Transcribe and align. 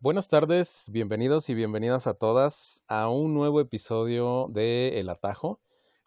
Buenas 0.00 0.28
tardes, 0.28 0.86
bienvenidos 0.92 1.50
y 1.50 1.54
bienvenidas 1.54 2.06
a 2.06 2.14
todas 2.14 2.84
a 2.86 3.08
un 3.08 3.34
nuevo 3.34 3.60
episodio 3.60 4.46
de 4.48 5.00
El 5.00 5.08
Atajo, 5.08 5.58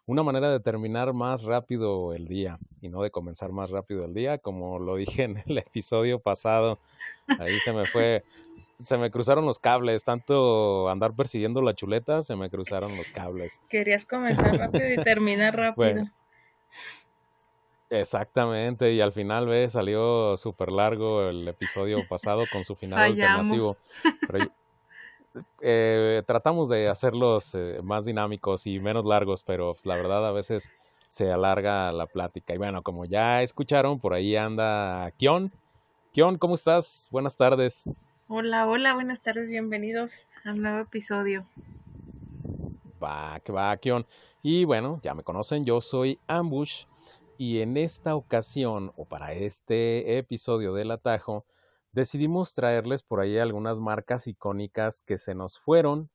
una 0.06 0.22
manera 0.22 0.50
de 0.50 0.60
terminar 0.60 1.12
más 1.12 1.42
rápido 1.42 2.14
el 2.14 2.26
día 2.26 2.58
y 2.80 2.88
no 2.88 3.02
de 3.02 3.10
comenzar 3.10 3.52
más 3.52 3.70
rápido 3.70 4.06
el 4.06 4.14
día, 4.14 4.38
como 4.38 4.78
lo 4.78 4.96
dije 4.96 5.24
en 5.24 5.42
el 5.46 5.58
episodio 5.58 6.20
pasado. 6.20 6.78
Ahí 7.38 7.60
se 7.60 7.74
me 7.74 7.84
fue, 7.84 8.24
se 8.78 8.96
me 8.96 9.10
cruzaron 9.10 9.44
los 9.44 9.58
cables, 9.58 10.04
tanto 10.04 10.88
andar 10.88 11.14
persiguiendo 11.14 11.60
la 11.60 11.74
chuleta, 11.74 12.22
se 12.22 12.34
me 12.34 12.48
cruzaron 12.48 12.96
los 12.96 13.10
cables. 13.10 13.60
Querías 13.68 14.06
comenzar 14.06 14.56
rápido 14.56 14.90
y 14.90 15.04
terminar 15.04 15.54
rápido. 15.76 16.06
Exactamente, 17.92 18.94
y 18.94 19.02
al 19.02 19.12
final, 19.12 19.46
ve, 19.46 19.68
salió 19.68 20.38
súper 20.38 20.72
largo 20.72 21.28
el 21.28 21.46
episodio 21.46 21.98
pasado 22.08 22.44
con 22.50 22.64
su 22.64 22.74
final 22.74 22.98
alternativo. 22.98 23.76
Eh, 25.62 26.22
tratamos 26.26 26.68
de 26.68 26.90
hacerlos 26.90 27.54
eh, 27.54 27.80
más 27.82 28.04
dinámicos 28.04 28.66
y 28.66 28.78
menos 28.80 29.06
largos, 29.06 29.42
pero 29.42 29.72
pues, 29.72 29.86
la 29.86 29.96
verdad 29.96 30.26
a 30.26 30.32
veces 30.32 30.70
se 31.08 31.32
alarga 31.32 31.90
la 31.90 32.04
plática. 32.04 32.52
Y 32.52 32.58
bueno, 32.58 32.82
como 32.82 33.06
ya 33.06 33.42
escucharon, 33.42 33.98
por 33.98 34.12
ahí 34.12 34.36
anda 34.36 35.10
Kion. 35.12 35.50
Kion, 36.12 36.36
¿cómo 36.36 36.54
estás? 36.54 37.08
Buenas 37.10 37.34
tardes. 37.34 37.84
Hola, 38.28 38.66
hola, 38.66 38.92
buenas 38.92 39.22
tardes, 39.22 39.48
bienvenidos 39.48 40.28
al 40.44 40.60
nuevo 40.60 40.80
episodio. 40.80 41.46
Va, 43.02 43.40
que 43.40 43.52
va, 43.52 43.74
Kion. 43.78 44.04
Y 44.42 44.66
bueno, 44.66 45.00
ya 45.02 45.14
me 45.14 45.22
conocen, 45.22 45.64
yo 45.64 45.80
soy 45.80 46.18
Ambush 46.26 46.84
y 47.38 47.60
en 47.60 47.76
esta 47.76 48.14
ocasión, 48.14 48.92
o 48.96 49.04
para 49.06 49.32
este 49.32 50.18
episodio 50.18 50.74
del 50.74 50.90
atajo, 50.90 51.46
decidimos 51.92 52.54
traerles 52.54 53.02
por 53.02 53.20
ahí 53.20 53.38
algunas 53.38 53.80
marcas 53.80 54.26
icónicas 54.26 55.02
que 55.02 55.18
se 55.18 55.34
nos 55.34 55.58
fueron. 55.58 56.10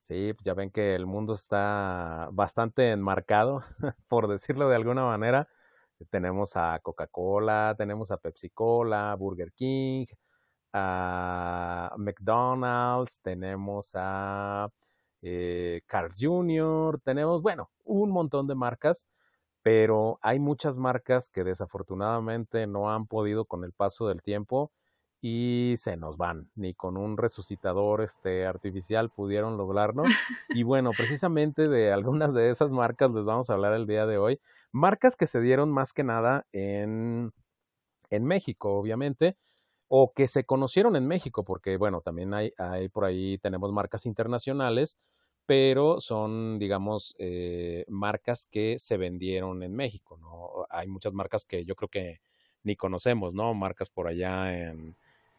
Sí, 0.00 0.34
ya 0.42 0.54
ven 0.54 0.70
que 0.70 0.94
el 0.94 1.06
mundo 1.06 1.34
está 1.34 2.28
bastante 2.32 2.90
enmarcado, 2.90 3.62
por 4.08 4.28
decirlo 4.28 4.68
de 4.68 4.76
alguna 4.76 5.04
manera. 5.04 5.48
Tenemos 6.10 6.56
a 6.56 6.78
Coca-Cola, 6.80 7.74
tenemos 7.76 8.10
a 8.10 8.16
Pepsi-Cola, 8.16 9.14
Burger 9.16 9.52
King, 9.52 10.06
a 10.72 11.94
McDonald's, 11.98 13.20
tenemos 13.20 13.92
a 13.94 14.70
eh, 15.22 15.82
Carl 15.86 16.10
Jr., 16.18 17.00
tenemos, 17.04 17.42
bueno, 17.42 17.70
un 17.84 18.10
montón 18.10 18.46
de 18.46 18.54
marcas 18.54 19.06
pero 19.62 20.18
hay 20.22 20.38
muchas 20.38 20.76
marcas 20.76 21.28
que 21.28 21.44
desafortunadamente 21.44 22.66
no 22.66 22.92
han 22.92 23.06
podido 23.06 23.44
con 23.44 23.64
el 23.64 23.72
paso 23.72 24.08
del 24.08 24.22
tiempo 24.22 24.70
y 25.20 25.74
se 25.76 25.96
nos 25.96 26.16
van. 26.16 26.50
Ni 26.54 26.74
con 26.74 26.96
un 26.96 27.16
resucitador 27.16 28.00
este, 28.00 28.46
artificial 28.46 29.10
pudieron 29.10 29.56
lograrlo. 29.56 30.04
Y 30.48 30.62
bueno, 30.62 30.90
precisamente 30.96 31.68
de 31.68 31.92
algunas 31.92 32.34
de 32.34 32.50
esas 32.50 32.72
marcas 32.72 33.14
les 33.14 33.24
vamos 33.24 33.50
a 33.50 33.54
hablar 33.54 33.74
el 33.74 33.86
día 33.86 34.06
de 34.06 34.18
hoy. 34.18 34.40
Marcas 34.72 35.16
que 35.16 35.26
se 35.26 35.40
dieron 35.40 35.70
más 35.70 35.92
que 35.92 36.04
nada 36.04 36.46
en, 36.52 37.32
en 38.08 38.24
México, 38.24 38.76
obviamente, 38.76 39.36
o 39.88 40.12
que 40.12 40.26
se 40.26 40.44
conocieron 40.44 40.96
en 40.96 41.06
México, 41.06 41.44
porque 41.44 41.76
bueno, 41.76 42.00
también 42.00 42.32
hay, 42.32 42.52
hay 42.58 42.88
por 42.88 43.04
ahí, 43.04 43.38
tenemos 43.38 43.72
marcas 43.72 44.06
internacionales 44.06 44.96
pero 45.50 46.00
son, 46.00 46.60
digamos, 46.60 47.16
eh, 47.18 47.84
marcas 47.88 48.46
que 48.48 48.78
se 48.78 48.96
vendieron 48.96 49.64
en 49.64 49.74
México, 49.74 50.16
¿no? 50.16 50.64
Hay 50.70 50.86
muchas 50.86 51.12
marcas 51.12 51.44
que 51.44 51.64
yo 51.64 51.74
creo 51.74 51.88
que 51.88 52.20
ni 52.62 52.76
conocemos, 52.76 53.34
¿no? 53.34 53.52
Marcas 53.52 53.90
por 53.90 54.06
allá 54.06 54.56
en, 54.56 54.94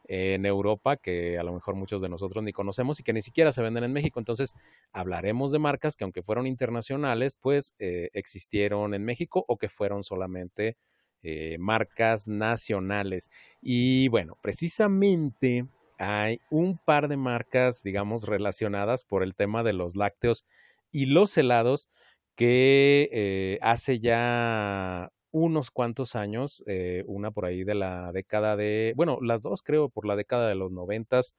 Europa 0.09 0.97
que 0.97 1.37
a 1.39 1.43
lo 1.43 1.53
mejor 1.53 1.75
muchos 1.75 2.01
de 2.01 2.09
nosotros 2.09 2.43
ni 2.43 2.51
conocemos 2.51 2.99
y 2.99 3.03
que 3.03 3.13
ni 3.13 3.21
siquiera 3.21 3.53
se 3.53 3.61
venden 3.61 3.85
en 3.85 3.93
México. 3.93 4.19
Entonces, 4.19 4.53
hablaremos 4.91 5.53
de 5.53 5.59
marcas 5.59 5.95
que 5.95 6.03
aunque 6.03 6.23
fueron 6.23 6.45
internacionales, 6.45 7.37
pues 7.39 7.73
eh, 7.79 8.09
existieron 8.11 8.93
en 8.93 9.05
México 9.05 9.45
o 9.47 9.55
que 9.55 9.69
fueron 9.69 10.03
solamente 10.03 10.75
eh, 11.23 11.55
marcas 11.57 12.27
nacionales. 12.27 13.29
Y 13.61 14.09
bueno, 14.09 14.37
precisamente 14.41 15.67
hay 16.01 16.41
un 16.49 16.79
par 16.79 17.07
de 17.09 17.15
marcas, 17.17 17.83
digamos, 17.83 18.27
relacionadas 18.27 19.03
por 19.03 19.21
el 19.21 19.35
tema 19.35 19.61
de 19.61 19.73
los 19.73 19.95
lácteos 19.95 20.45
y 20.91 21.05
los 21.05 21.37
helados 21.37 21.89
que 22.35 23.07
eh, 23.11 23.59
hace 23.61 23.99
ya 23.99 25.11
unos 25.31 25.69
cuantos 25.69 26.15
años, 26.15 26.63
eh, 26.65 27.03
una 27.05 27.29
por 27.29 27.45
ahí 27.45 27.63
de 27.63 27.75
la 27.75 28.11
década 28.13 28.55
de, 28.55 28.93
bueno, 28.95 29.19
las 29.21 29.43
dos 29.43 29.61
creo 29.61 29.89
por 29.89 30.07
la 30.07 30.15
década 30.15 30.49
de 30.49 30.55
los 30.55 30.71
noventas 30.71 31.35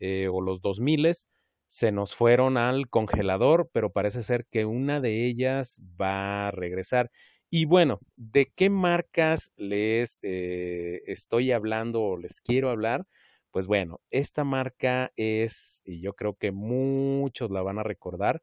eh, 0.00 0.28
o 0.30 0.42
los 0.42 0.60
dos 0.60 0.80
miles, 0.80 1.26
se 1.66 1.90
nos 1.90 2.14
fueron 2.14 2.58
al 2.58 2.90
congelador, 2.90 3.70
pero 3.72 3.90
parece 3.90 4.22
ser 4.22 4.44
que 4.50 4.66
una 4.66 5.00
de 5.00 5.24
ellas 5.24 5.80
va 6.00 6.48
a 6.48 6.50
regresar. 6.50 7.10
Y 7.48 7.64
bueno, 7.64 8.00
¿de 8.16 8.52
qué 8.54 8.68
marcas 8.68 9.50
les 9.56 10.18
estoy 10.22 11.52
hablando 11.52 12.02
o 12.02 12.16
les 12.18 12.40
quiero 12.42 12.68
hablar? 12.70 13.06
Pues 13.54 13.68
bueno, 13.68 14.00
esta 14.10 14.42
marca 14.42 15.12
es, 15.14 15.80
y 15.84 16.00
yo 16.00 16.14
creo 16.14 16.34
que 16.34 16.50
muchos 16.50 17.52
la 17.52 17.62
van 17.62 17.78
a 17.78 17.84
recordar, 17.84 18.42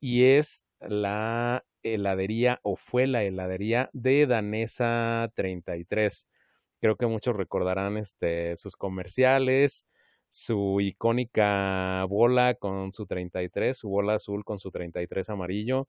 y 0.00 0.26
es 0.26 0.64
la 0.80 1.64
heladería 1.82 2.60
o 2.62 2.76
fue 2.76 3.08
la 3.08 3.24
heladería 3.24 3.90
de 3.92 4.26
Danesa 4.28 5.32
33. 5.34 6.28
Creo 6.80 6.94
que 6.96 7.06
muchos 7.08 7.34
recordarán 7.36 7.96
este, 7.96 8.56
sus 8.56 8.76
comerciales, 8.76 9.88
su 10.28 10.80
icónica 10.80 12.04
bola 12.08 12.54
con 12.54 12.92
su 12.92 13.06
33, 13.06 13.76
su 13.76 13.88
bola 13.88 14.14
azul 14.14 14.44
con 14.44 14.60
su 14.60 14.70
33 14.70 15.30
amarillo. 15.30 15.88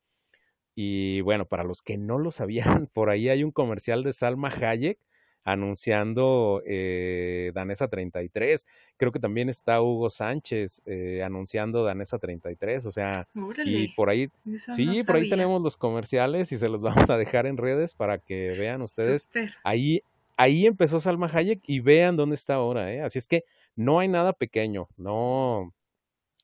Y 0.76 1.22
bueno, 1.22 1.46
para 1.48 1.64
los 1.64 1.82
que 1.84 1.98
no 2.00 2.18
lo 2.20 2.32
sabían, 2.32 2.88
por 2.94 3.12
ahí 3.12 3.30
hay 3.30 3.44
un 3.44 3.52
comercial 3.52 4.04
de 4.04 4.14
Salma 4.14 4.50
Hayek 4.50 5.00
anunciando 5.44 6.62
eh, 6.66 7.52
Danesa 7.54 7.88
33. 7.88 8.66
Creo 8.98 9.12
que 9.12 9.20
también 9.20 9.50
está 9.50 9.82
Hugo 9.82 10.10
Sánchez 10.10 10.82
eh, 10.86 11.24
anunciando 11.24 11.84
Danesa 11.84 12.20
33. 12.20 12.86
O 12.86 12.92
sea, 12.92 13.28
y 13.66 13.90
por 13.96 14.10
ahí, 14.10 14.30
sí, 14.76 15.04
por 15.04 15.16
ahí 15.16 15.30
tenemos 15.30 15.62
los 15.62 15.78
comerciales 15.78 16.52
y 16.52 16.58
se 16.58 16.70
los 16.70 16.82
vamos 17.08 17.10
a 17.10 17.18
dejar 17.18 17.46
en 17.46 17.58
redes 17.58 17.94
para 17.94 18.18
que 18.18 18.56
vean 18.58 18.82
ustedes. 18.82 19.28
Ahí, 19.64 20.02
ahí 20.38 20.66
empezó 20.66 21.00
Salma 21.00 21.30
Hayek 21.32 21.62
y 21.66 21.80
vean 21.80 22.18
dónde 22.18 22.36
está 22.36 22.56
ahora. 22.56 22.94
¿eh? 22.94 23.02
Así 23.02 23.20
es 23.20 23.28
que 23.28 23.44
no 23.76 24.00
hay 24.00 24.08
nada 24.08 24.34
pequeño, 24.34 24.90
no, 24.98 25.74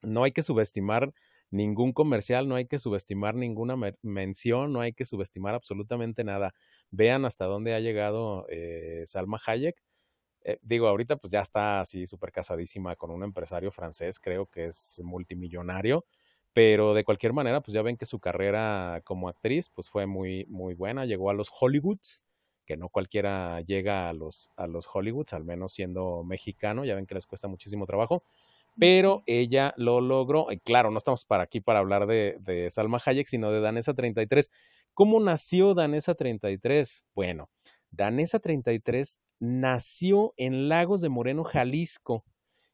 no 0.01 0.23
hay 0.23 0.31
que 0.31 0.43
subestimar 0.43 1.13
ningún 1.51 1.93
comercial, 1.93 2.47
no 2.47 2.55
hay 2.55 2.65
que 2.65 2.79
subestimar 2.79 3.35
ninguna 3.35 3.75
mención, 4.01 4.73
no 4.73 4.81
hay 4.81 4.93
que 4.93 5.05
subestimar 5.05 5.55
absolutamente 5.55 6.23
nada. 6.23 6.53
Vean 6.91 7.25
hasta 7.25 7.45
dónde 7.45 7.73
ha 7.73 7.79
llegado 7.79 8.45
eh, 8.49 9.03
Salma 9.05 9.39
Hayek. 9.45 9.81
Eh, 10.43 10.59
digo, 10.61 10.87
ahorita 10.87 11.17
pues 11.17 11.31
ya 11.31 11.41
está 11.41 11.81
así 11.81 12.05
súper 12.05 12.31
casadísima 12.31 12.95
con 12.95 13.11
un 13.11 13.23
empresario 13.23 13.71
francés, 13.71 14.19
creo 14.19 14.45
que 14.45 14.65
es 14.65 15.01
multimillonario, 15.03 16.05
pero 16.53 16.93
de 16.93 17.03
cualquier 17.03 17.33
manera 17.33 17.61
pues 17.61 17.73
ya 17.73 17.81
ven 17.81 17.97
que 17.97 18.05
su 18.05 18.19
carrera 18.19 19.01
como 19.03 19.27
actriz 19.27 19.69
pues 19.69 19.89
fue 19.89 20.05
muy, 20.05 20.45
muy 20.47 20.75
buena, 20.75 21.05
llegó 21.05 21.31
a 21.31 21.33
los 21.33 21.49
Hollywoods, 21.49 22.25
que 22.65 22.77
no 22.77 22.89
cualquiera 22.89 23.61
llega 23.61 24.09
a 24.09 24.13
los, 24.13 24.51
a 24.55 24.67
los 24.67 24.87
Hollywoods, 24.87 25.33
al 25.33 25.45
menos 25.45 25.73
siendo 25.73 26.23
mexicano, 26.23 26.85
ya 26.85 26.95
ven 26.95 27.07
que 27.07 27.15
les 27.15 27.25
cuesta 27.25 27.47
muchísimo 27.47 27.87
trabajo 27.87 28.23
pero 28.77 29.23
ella 29.25 29.73
lo 29.77 30.01
logró. 30.01 30.47
Y 30.51 30.57
claro, 30.59 30.91
no 30.91 30.97
estamos 30.97 31.25
para 31.25 31.43
aquí 31.43 31.61
para 31.61 31.79
hablar 31.79 32.07
de, 32.07 32.67
Salma 32.71 32.99
Hayek, 33.03 33.27
sino 33.27 33.51
de 33.51 33.61
Danesa 33.61 33.93
33. 33.93 34.49
¿Cómo 34.93 35.19
nació 35.19 35.73
Danesa 35.73 36.15
33? 36.15 37.03
Bueno, 37.13 37.49
Danesa 37.91 38.39
33 38.39 39.19
nació 39.39 40.33
en 40.37 40.69
Lagos 40.69 41.01
de 41.01 41.09
Moreno, 41.09 41.43
Jalisco, 41.43 42.23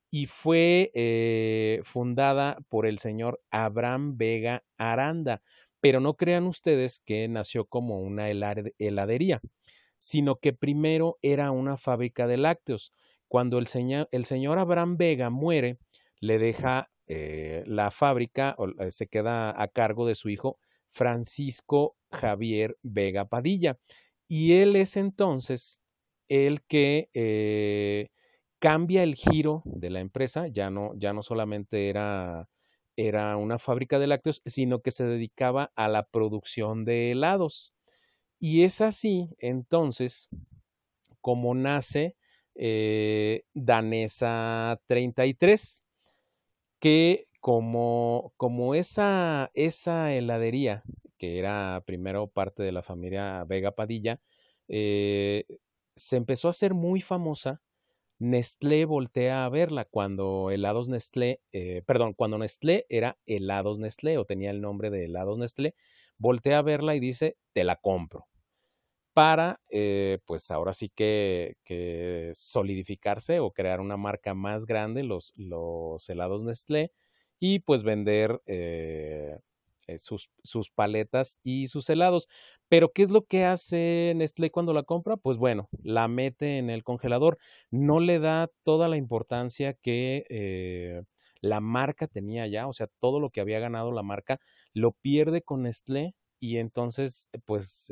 y 0.09 0.25
fue 0.25 0.91
eh, 0.93 1.81
fundada 1.83 2.57
por 2.69 2.85
el 2.85 2.99
señor 2.99 3.41
Abraham 3.49 4.17
Vega 4.17 4.63
Aranda. 4.77 5.41
Pero 5.79 5.99
no 5.99 6.15
crean 6.15 6.45
ustedes 6.45 6.99
que 6.99 7.27
nació 7.27 7.65
como 7.65 7.99
una 8.01 8.29
heladería, 8.29 9.41
sino 9.97 10.35
que 10.35 10.53
primero 10.53 11.17
era 11.23 11.49
una 11.49 11.77
fábrica 11.77 12.27
de 12.27 12.37
lácteos. 12.37 12.93
Cuando 13.31 13.59
el 13.59 13.67
señor, 13.67 14.09
el 14.11 14.25
señor 14.25 14.59
Abraham 14.59 14.97
Vega 14.97 15.29
muere, 15.29 15.77
le 16.19 16.37
deja 16.37 16.91
eh, 17.07 17.63
la 17.65 17.89
fábrica, 17.89 18.55
o, 18.57 18.67
eh, 18.67 18.91
se 18.91 19.07
queda 19.07 19.49
a 19.57 19.69
cargo 19.69 20.05
de 20.05 20.15
su 20.15 20.27
hijo 20.27 20.59
Francisco 20.89 21.95
Javier 22.11 22.77
Vega 22.83 23.23
Padilla. 23.23 23.79
Y 24.27 24.55
él 24.55 24.75
es 24.75 24.97
entonces 24.97 25.79
el 26.27 26.61
que 26.63 27.09
eh, 27.13 28.09
cambia 28.59 29.01
el 29.01 29.15
giro 29.15 29.61
de 29.63 29.91
la 29.91 30.01
empresa, 30.01 30.49
ya 30.49 30.69
no, 30.69 30.91
ya 30.97 31.13
no 31.13 31.23
solamente 31.23 31.87
era, 31.87 32.49
era 32.97 33.37
una 33.37 33.59
fábrica 33.59 33.97
de 33.97 34.07
lácteos, 34.07 34.41
sino 34.45 34.81
que 34.81 34.91
se 34.91 35.05
dedicaba 35.05 35.71
a 35.77 35.87
la 35.87 36.03
producción 36.03 36.83
de 36.83 37.11
helados. 37.11 37.73
Y 38.39 38.65
es 38.65 38.81
así, 38.81 39.29
entonces, 39.37 40.27
como 41.21 41.55
nace 41.55 42.17
eh, 42.63 43.41
Danesa 43.55 44.79
33, 44.85 45.83
que 46.79 47.23
como, 47.39 48.33
como 48.37 48.75
esa, 48.75 49.49
esa 49.55 50.13
heladería, 50.13 50.83
que 51.17 51.39
era 51.39 51.81
primero 51.87 52.27
parte 52.27 52.61
de 52.61 52.71
la 52.71 52.83
familia 52.83 53.43
Vega 53.45 53.71
Padilla, 53.71 54.21
eh, 54.67 55.45
se 55.95 56.17
empezó 56.17 56.49
a 56.49 56.51
hacer 56.51 56.75
muy 56.75 57.01
famosa 57.01 57.63
Nestlé 58.19 58.85
voltea 58.85 59.45
a 59.45 59.49
verla 59.49 59.85
cuando 59.85 60.51
helados 60.51 60.87
Nestlé, 60.87 61.41
eh, 61.53 61.81
perdón, 61.87 62.13
cuando 62.13 62.37
Nestlé 62.37 62.85
era 62.89 63.17
helados 63.25 63.79
Nestlé 63.79 64.19
o 64.19 64.25
tenía 64.25 64.51
el 64.51 64.61
nombre 64.61 64.91
de 64.91 65.05
helados 65.05 65.39
Nestlé, 65.39 65.73
voltea 66.19 66.59
a 66.59 66.61
verla 66.61 66.95
y 66.95 66.99
dice, 66.99 67.37
te 67.53 67.63
la 67.63 67.77
compro. 67.77 68.27
Para, 69.13 69.59
eh, 69.69 70.19
pues 70.25 70.51
ahora 70.51 70.71
sí 70.71 70.89
que, 70.89 71.57
solidificarse 72.33 73.39
o 73.39 73.51
crear 73.51 73.81
una 73.81 73.97
marca 73.97 74.33
más 74.33 74.65
grande, 74.65 75.03
los, 75.03 75.33
los 75.35 76.09
helados 76.09 76.43
Nestlé, 76.43 76.91
y 77.39 77.59
pues 77.59 77.83
vender 77.83 78.41
eh, 78.45 79.37
eh, 79.87 79.97
sus, 79.97 80.29
sus, 80.43 80.69
paletas 80.69 81.37
y 81.43 81.67
sus 81.67 81.89
helados. 81.89 82.27
Pero, 82.69 82.93
¿qué 82.93 83.03
es 83.03 83.09
lo 83.09 83.23
que 83.25 83.43
hace 83.43 84.13
Nestlé 84.15 84.49
cuando 84.49 84.73
la 84.73 84.83
compra? 84.83 85.17
Pues 85.17 85.37
bueno, 85.37 85.67
la 85.83 86.07
mete 86.07 86.57
en 86.57 86.69
el 86.69 86.83
congelador. 86.83 87.37
No 87.69 87.99
le 87.99 88.19
da 88.19 88.49
toda 88.63 88.87
la 88.87 88.95
importancia 88.97 89.73
que 89.73 91.03
la 91.41 91.59
marca 91.59 92.07
tenía 92.07 92.47
ya, 92.47 92.67
o 92.67 92.73
sea, 92.73 92.87
todo 92.99 93.19
lo 93.19 93.29
que 93.31 93.41
había 93.41 93.59
ganado 93.59 93.91
la 93.91 94.03
marca, 94.03 94.39
lo 94.73 94.91
pierde 94.93 95.41
con 95.41 95.63
Nestlé 95.63 96.13
y 96.39 96.57
entonces, 96.57 97.27
pues, 97.45 97.91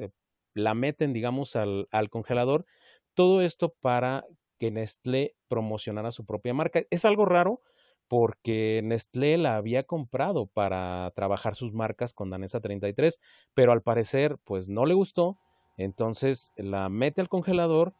la 0.63 0.73
meten, 0.73 1.13
digamos, 1.13 1.55
al, 1.55 1.87
al 1.91 2.09
congelador. 2.09 2.65
Todo 3.13 3.41
esto 3.41 3.73
para 3.81 4.25
que 4.59 4.71
Nestlé 4.71 5.35
promocionara 5.47 6.11
su 6.11 6.25
propia 6.25 6.53
marca. 6.53 6.83
Es 6.89 7.05
algo 7.05 7.25
raro 7.25 7.61
porque 8.07 8.81
Nestlé 8.83 9.37
la 9.37 9.55
había 9.55 9.83
comprado 9.83 10.47
para 10.47 11.11
trabajar 11.15 11.55
sus 11.55 11.73
marcas 11.73 12.13
con 12.13 12.29
Danesa 12.29 12.59
33, 12.59 13.19
pero 13.53 13.71
al 13.71 13.81
parecer 13.81 14.37
pues 14.43 14.67
no 14.67 14.85
le 14.85 14.95
gustó, 14.95 15.37
entonces 15.77 16.51
la 16.57 16.89
mete 16.89 17.21
al 17.21 17.29
congelador 17.29 17.93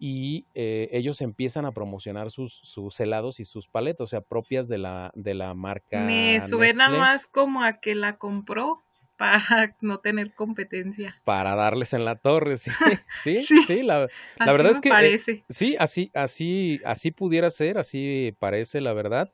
y 0.00 0.44
eh, 0.54 0.88
ellos 0.90 1.20
empiezan 1.20 1.64
a 1.64 1.70
promocionar 1.70 2.32
sus, 2.32 2.54
sus, 2.64 2.98
helados 2.98 3.38
y 3.38 3.44
sus 3.44 3.68
paletas, 3.68 4.04
o 4.04 4.06
sea, 4.08 4.20
propias 4.20 4.66
de 4.66 4.78
la, 4.78 5.12
de 5.14 5.34
la 5.34 5.54
marca. 5.54 6.00
Me 6.00 6.40
suena 6.40 6.88
más 6.88 7.28
como 7.28 7.62
a 7.62 7.74
que 7.74 7.94
la 7.94 8.18
compró 8.18 8.82
para 9.22 9.76
no 9.80 10.00
tener 10.00 10.34
competencia. 10.34 11.14
Para 11.22 11.54
darles 11.54 11.92
en 11.92 12.04
la 12.04 12.16
torre, 12.16 12.56
sí, 12.56 12.70
sí, 13.22 13.40
sí, 13.40 13.82
la, 13.84 14.08
verdad 14.40 14.72
es 14.72 14.80
que 14.80 14.88
eh, 14.88 15.42
sí, 15.48 15.76
así, 15.78 16.10
así, 16.12 16.80
así 16.84 17.12
pudiera 17.12 17.48
ser, 17.50 17.78
así 17.78 18.34
parece 18.40 18.80
la 18.80 18.92
verdad. 18.92 19.32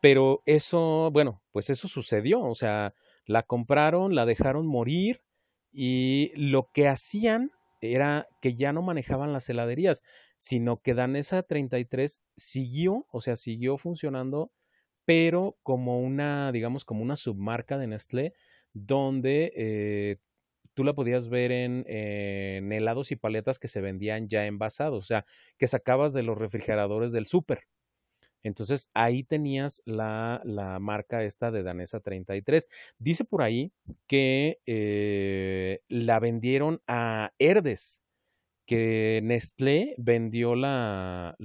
Pero 0.00 0.42
eso, 0.46 1.10
bueno, 1.12 1.42
pues 1.52 1.68
eso 1.68 1.88
sucedió, 1.88 2.40
o 2.40 2.54
sea, 2.54 2.94
la 3.26 3.42
compraron, 3.42 4.14
la 4.14 4.24
dejaron 4.24 4.66
morir 4.66 5.20
y 5.72 6.32
lo 6.34 6.70
que 6.72 6.88
hacían 6.88 7.50
era 7.82 8.28
que 8.40 8.54
ya 8.54 8.72
no 8.72 8.80
manejaban 8.80 9.34
las 9.34 9.48
heladerías, 9.50 10.02
sino 10.38 10.80
que 10.80 10.94
Danesa 10.94 11.42
33 11.42 12.22
siguió, 12.34 13.06
o 13.10 13.20
sea, 13.20 13.36
siguió 13.36 13.76
funcionando, 13.76 14.52
pero 15.04 15.58
como 15.62 16.00
una, 16.00 16.50
digamos, 16.52 16.84
como 16.84 17.02
una 17.02 17.16
submarca 17.16 17.76
de 17.76 17.88
Nestlé, 17.88 18.32
donde 18.86 19.52
eh, 19.56 20.16
tú 20.74 20.84
la 20.84 20.94
podías 20.94 21.28
ver 21.28 21.52
en, 21.52 21.84
helados 21.88 23.10
y 23.10 23.16
paletas 23.16 23.58
que 23.58 23.68
se 23.68 23.80
vendían 23.80 24.28
ya 24.28 24.46
envasados, 24.46 25.04
o 25.04 25.06
sea, 25.06 25.24
que 25.58 25.66
sacabas 25.66 26.12
de 26.12 26.22
los 26.22 26.38
refrigeradores 26.38 27.12
del 27.12 27.26
súper. 27.26 27.66
Entonces 28.44 28.88
ahí 28.94 29.24
tenías 29.24 29.82
la, 29.84 30.42
marca 30.80 31.24
esta 31.24 31.50
de 31.50 31.62
Danesa 31.62 32.00
33. 32.00 32.68
Dice 32.98 33.24
por 33.24 33.42
ahí 33.42 33.72
que 34.06 34.60
eh, 34.66 35.80
la 35.88 36.20
vendieron 36.20 36.80
a 36.86 37.32
Herdes, 37.38 38.02
que 38.66 39.20
Nestlé 39.24 39.94
vendió 39.98 40.54
la, 40.54 41.36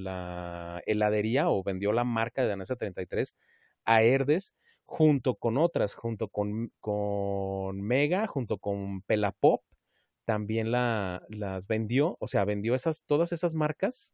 heladería 0.85 1.49
o 1.49 1.63
vendió 1.63 1.91
la 1.93 2.03
marca 2.03 2.43
de 2.43 2.49
Danesa 2.49 2.75
33 2.75 3.35
a 3.85 4.03
Herdes 4.03 4.53
junto 4.85 5.35
con 5.35 5.57
otras, 5.57 5.95
junto 5.95 6.27
con, 6.27 6.71
con 6.79 7.81
Mega, 7.81 8.27
junto 8.27 8.57
con 8.57 9.01
Pelapop, 9.01 9.63
también 10.25 10.71
la, 10.71 11.23
las 11.29 11.67
vendió, 11.67 12.17
o 12.19 12.27
sea, 12.27 12.45
vendió 12.45 12.75
esas, 12.75 13.01
todas 13.05 13.31
esas 13.31 13.55
marcas 13.55 14.13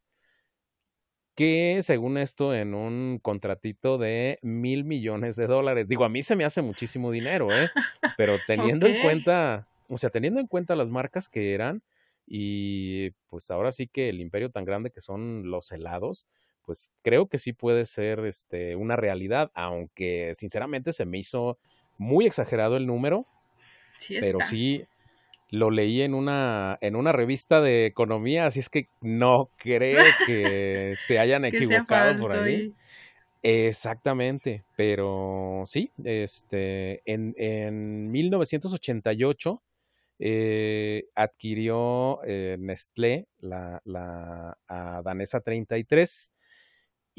que 1.39 1.79
según 1.83 2.17
esto 2.17 2.53
en 2.53 2.73
un 2.73 3.17
contratito 3.21 3.97
de 3.97 4.39
mil 4.41 4.83
millones 4.83 5.37
de 5.37 5.47
dólares. 5.47 5.87
Digo, 5.87 6.03
a 6.03 6.09
mí 6.09 6.21
se 6.21 6.35
me 6.35 6.43
hace 6.43 6.61
muchísimo 6.61 7.11
dinero, 7.11 7.49
¿eh? 7.49 7.69
Pero 8.17 8.35
teniendo 8.47 8.87
en 8.87 9.01
cuenta, 9.01 9.65
o 9.87 9.97
sea, 9.97 10.09
teniendo 10.09 10.41
en 10.41 10.47
cuenta 10.47 10.75
las 10.75 10.89
marcas 10.89 11.29
que 11.29 11.53
eran 11.53 11.81
y 12.27 13.11
pues 13.27 13.49
ahora 13.51 13.71
sí 13.71 13.87
que 13.87 14.09
el 14.09 14.19
imperio 14.19 14.51
tan 14.51 14.65
grande 14.65 14.91
que 14.91 14.99
son 14.99 15.49
los 15.49 15.71
helados, 15.71 16.27
pues 16.69 16.91
creo 17.01 17.25
que 17.25 17.39
sí 17.39 17.51
puede 17.51 17.83
ser 17.83 18.19
este, 18.27 18.75
una 18.75 18.95
realidad, 18.95 19.49
aunque 19.55 20.33
sinceramente 20.35 20.93
se 20.93 21.07
me 21.07 21.17
hizo 21.17 21.57
muy 21.97 22.27
exagerado 22.27 22.77
el 22.77 22.85
número, 22.85 23.25
pero 24.07 24.37
sí, 24.47 24.85
lo 25.49 25.71
leí 25.71 26.03
en 26.03 26.13
una, 26.13 26.77
en 26.81 26.95
una 26.95 27.11
revista 27.11 27.59
de 27.59 27.87
economía, 27.87 28.45
así 28.45 28.59
es 28.59 28.69
que 28.69 28.87
no 29.01 29.49
creo 29.57 30.05
que 30.27 30.93
se 30.95 31.17
hayan 31.17 31.43
equivocado 31.45 32.19
por 32.19 32.33
ahí. 32.33 32.71
Exactamente, 33.41 34.63
pero 34.77 35.63
sí, 35.65 35.89
este, 36.03 37.01
en, 37.11 37.33
en 37.35 38.11
1988 38.11 39.63
eh, 40.19 41.05
adquirió 41.15 42.19
eh, 42.25 42.57
Nestlé 42.59 43.27
la, 43.39 43.81
la 43.85 44.55
danesa 45.03 45.39
33 45.39 46.31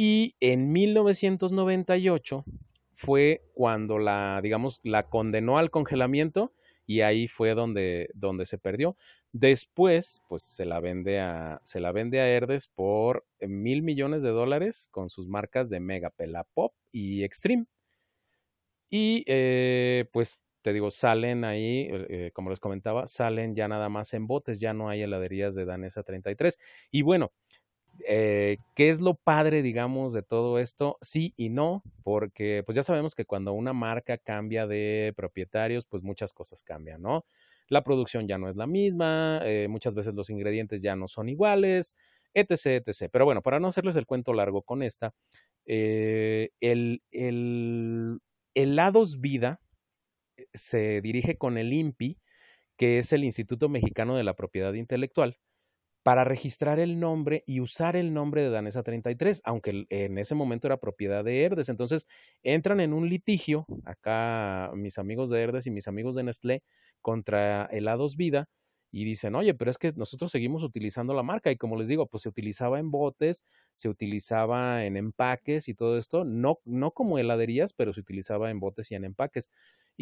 y 0.02 0.34
en 0.40 0.72
1998 0.72 2.46
fue 2.94 3.44
cuando 3.52 3.98
la, 3.98 4.40
digamos, 4.42 4.80
la 4.82 5.10
condenó 5.10 5.58
al 5.58 5.70
congelamiento 5.70 6.54
y 6.86 7.02
ahí 7.02 7.28
fue 7.28 7.52
donde, 7.52 8.08
donde 8.14 8.46
se 8.46 8.56
perdió. 8.56 8.96
Después, 9.32 10.22
pues 10.26 10.42
se 10.42 10.64
la 10.64 10.80
vende 10.80 11.20
a, 11.20 11.60
se 11.64 11.80
la 11.80 11.92
vende 11.92 12.18
a 12.18 12.30
Herdes 12.30 12.66
por 12.66 13.26
mil 13.42 13.82
millones 13.82 14.22
de 14.22 14.30
dólares 14.30 14.88
con 14.90 15.10
sus 15.10 15.28
marcas 15.28 15.68
de 15.68 15.80
Mega 15.80 16.08
Pela 16.08 16.44
Pop 16.44 16.72
y 16.90 17.22
Extreme. 17.22 17.66
Y 18.88 19.22
eh, 19.26 20.06
pues 20.14 20.40
te 20.62 20.72
digo, 20.72 20.90
salen 20.90 21.44
ahí, 21.44 21.88
eh, 21.90 22.30
como 22.32 22.48
les 22.48 22.60
comentaba, 22.60 23.06
salen 23.06 23.54
ya 23.54 23.68
nada 23.68 23.90
más 23.90 24.14
en 24.14 24.26
botes, 24.26 24.60
ya 24.60 24.72
no 24.72 24.88
hay 24.88 25.02
heladerías 25.02 25.54
de 25.54 25.66
Danesa 25.66 26.02
33. 26.02 26.58
Y 26.90 27.02
bueno, 27.02 27.32
eh, 28.06 28.58
¿Qué 28.74 28.90
es 28.90 29.00
lo 29.00 29.14
padre, 29.14 29.62
digamos, 29.62 30.12
de 30.12 30.22
todo 30.22 30.58
esto? 30.58 30.96
Sí 31.00 31.32
y 31.36 31.48
no, 31.50 31.82
porque 32.02 32.62
pues 32.64 32.76
ya 32.76 32.82
sabemos 32.82 33.14
que 33.14 33.24
cuando 33.24 33.52
una 33.52 33.72
marca 33.72 34.18
cambia 34.18 34.66
de 34.66 35.12
propietarios, 35.16 35.86
pues 35.86 36.02
muchas 36.02 36.32
cosas 36.32 36.62
cambian, 36.62 37.02
¿no? 37.02 37.24
La 37.68 37.84
producción 37.84 38.26
ya 38.26 38.38
no 38.38 38.48
es 38.48 38.56
la 38.56 38.66
misma, 38.66 39.40
eh, 39.44 39.68
muchas 39.68 39.94
veces 39.94 40.14
los 40.14 40.30
ingredientes 40.30 40.82
ya 40.82 40.96
no 40.96 41.08
son 41.08 41.28
iguales, 41.28 41.96
etc., 42.34 42.82
etc. 42.86 43.08
Pero 43.12 43.24
bueno, 43.24 43.42
para 43.42 43.60
no 43.60 43.68
hacerles 43.68 43.96
el 43.96 44.06
cuento 44.06 44.32
largo 44.32 44.62
con 44.62 44.82
esta, 44.82 45.14
eh, 45.66 46.50
el, 46.60 47.02
el 47.12 48.20
Helados 48.54 49.20
Vida 49.20 49.60
se 50.52 51.00
dirige 51.00 51.36
con 51.36 51.58
el 51.58 51.72
INPI, 51.72 52.18
que 52.76 52.98
es 52.98 53.12
el 53.12 53.24
Instituto 53.24 53.68
Mexicano 53.68 54.16
de 54.16 54.24
la 54.24 54.34
Propiedad 54.34 54.72
Intelectual, 54.74 55.38
para 56.02 56.24
registrar 56.24 56.78
el 56.78 56.98
nombre 57.00 57.44
y 57.46 57.60
usar 57.60 57.96
el 57.96 58.14
nombre 58.14 58.42
de 58.42 58.50
Danesa 58.50 58.82
33, 58.82 59.42
aunque 59.44 59.86
en 59.90 60.18
ese 60.18 60.34
momento 60.34 60.66
era 60.66 60.78
propiedad 60.78 61.24
de 61.24 61.42
Herdes. 61.44 61.68
Entonces 61.68 62.06
entran 62.42 62.80
en 62.80 62.92
un 62.94 63.08
litigio, 63.08 63.66
acá 63.84 64.70
mis 64.74 64.98
amigos 64.98 65.30
de 65.30 65.40
Herdes 65.42 65.66
y 65.66 65.70
mis 65.70 65.88
amigos 65.88 66.14
de 66.16 66.24
Nestlé, 66.24 66.62
contra 67.02 67.66
Helados 67.70 68.16
Vida, 68.16 68.48
y 68.92 69.04
dicen, 69.04 69.36
oye, 69.36 69.54
pero 69.54 69.70
es 69.70 69.78
que 69.78 69.92
nosotros 69.94 70.32
seguimos 70.32 70.64
utilizando 70.64 71.14
la 71.14 71.22
marca 71.22 71.52
y 71.52 71.56
como 71.56 71.76
les 71.76 71.86
digo, 71.88 72.06
pues 72.08 72.22
se 72.24 72.28
utilizaba 72.28 72.80
en 72.80 72.90
botes, 72.90 73.42
se 73.72 73.88
utilizaba 73.88 74.84
en 74.84 74.96
empaques 74.96 75.68
y 75.68 75.74
todo 75.74 75.96
esto, 75.96 76.24
no, 76.24 76.58
no 76.64 76.90
como 76.90 77.18
heladerías, 77.18 77.72
pero 77.72 77.92
se 77.92 78.00
utilizaba 78.00 78.50
en 78.50 78.58
botes 78.58 78.90
y 78.90 78.96
en 78.96 79.04
empaques. 79.04 79.48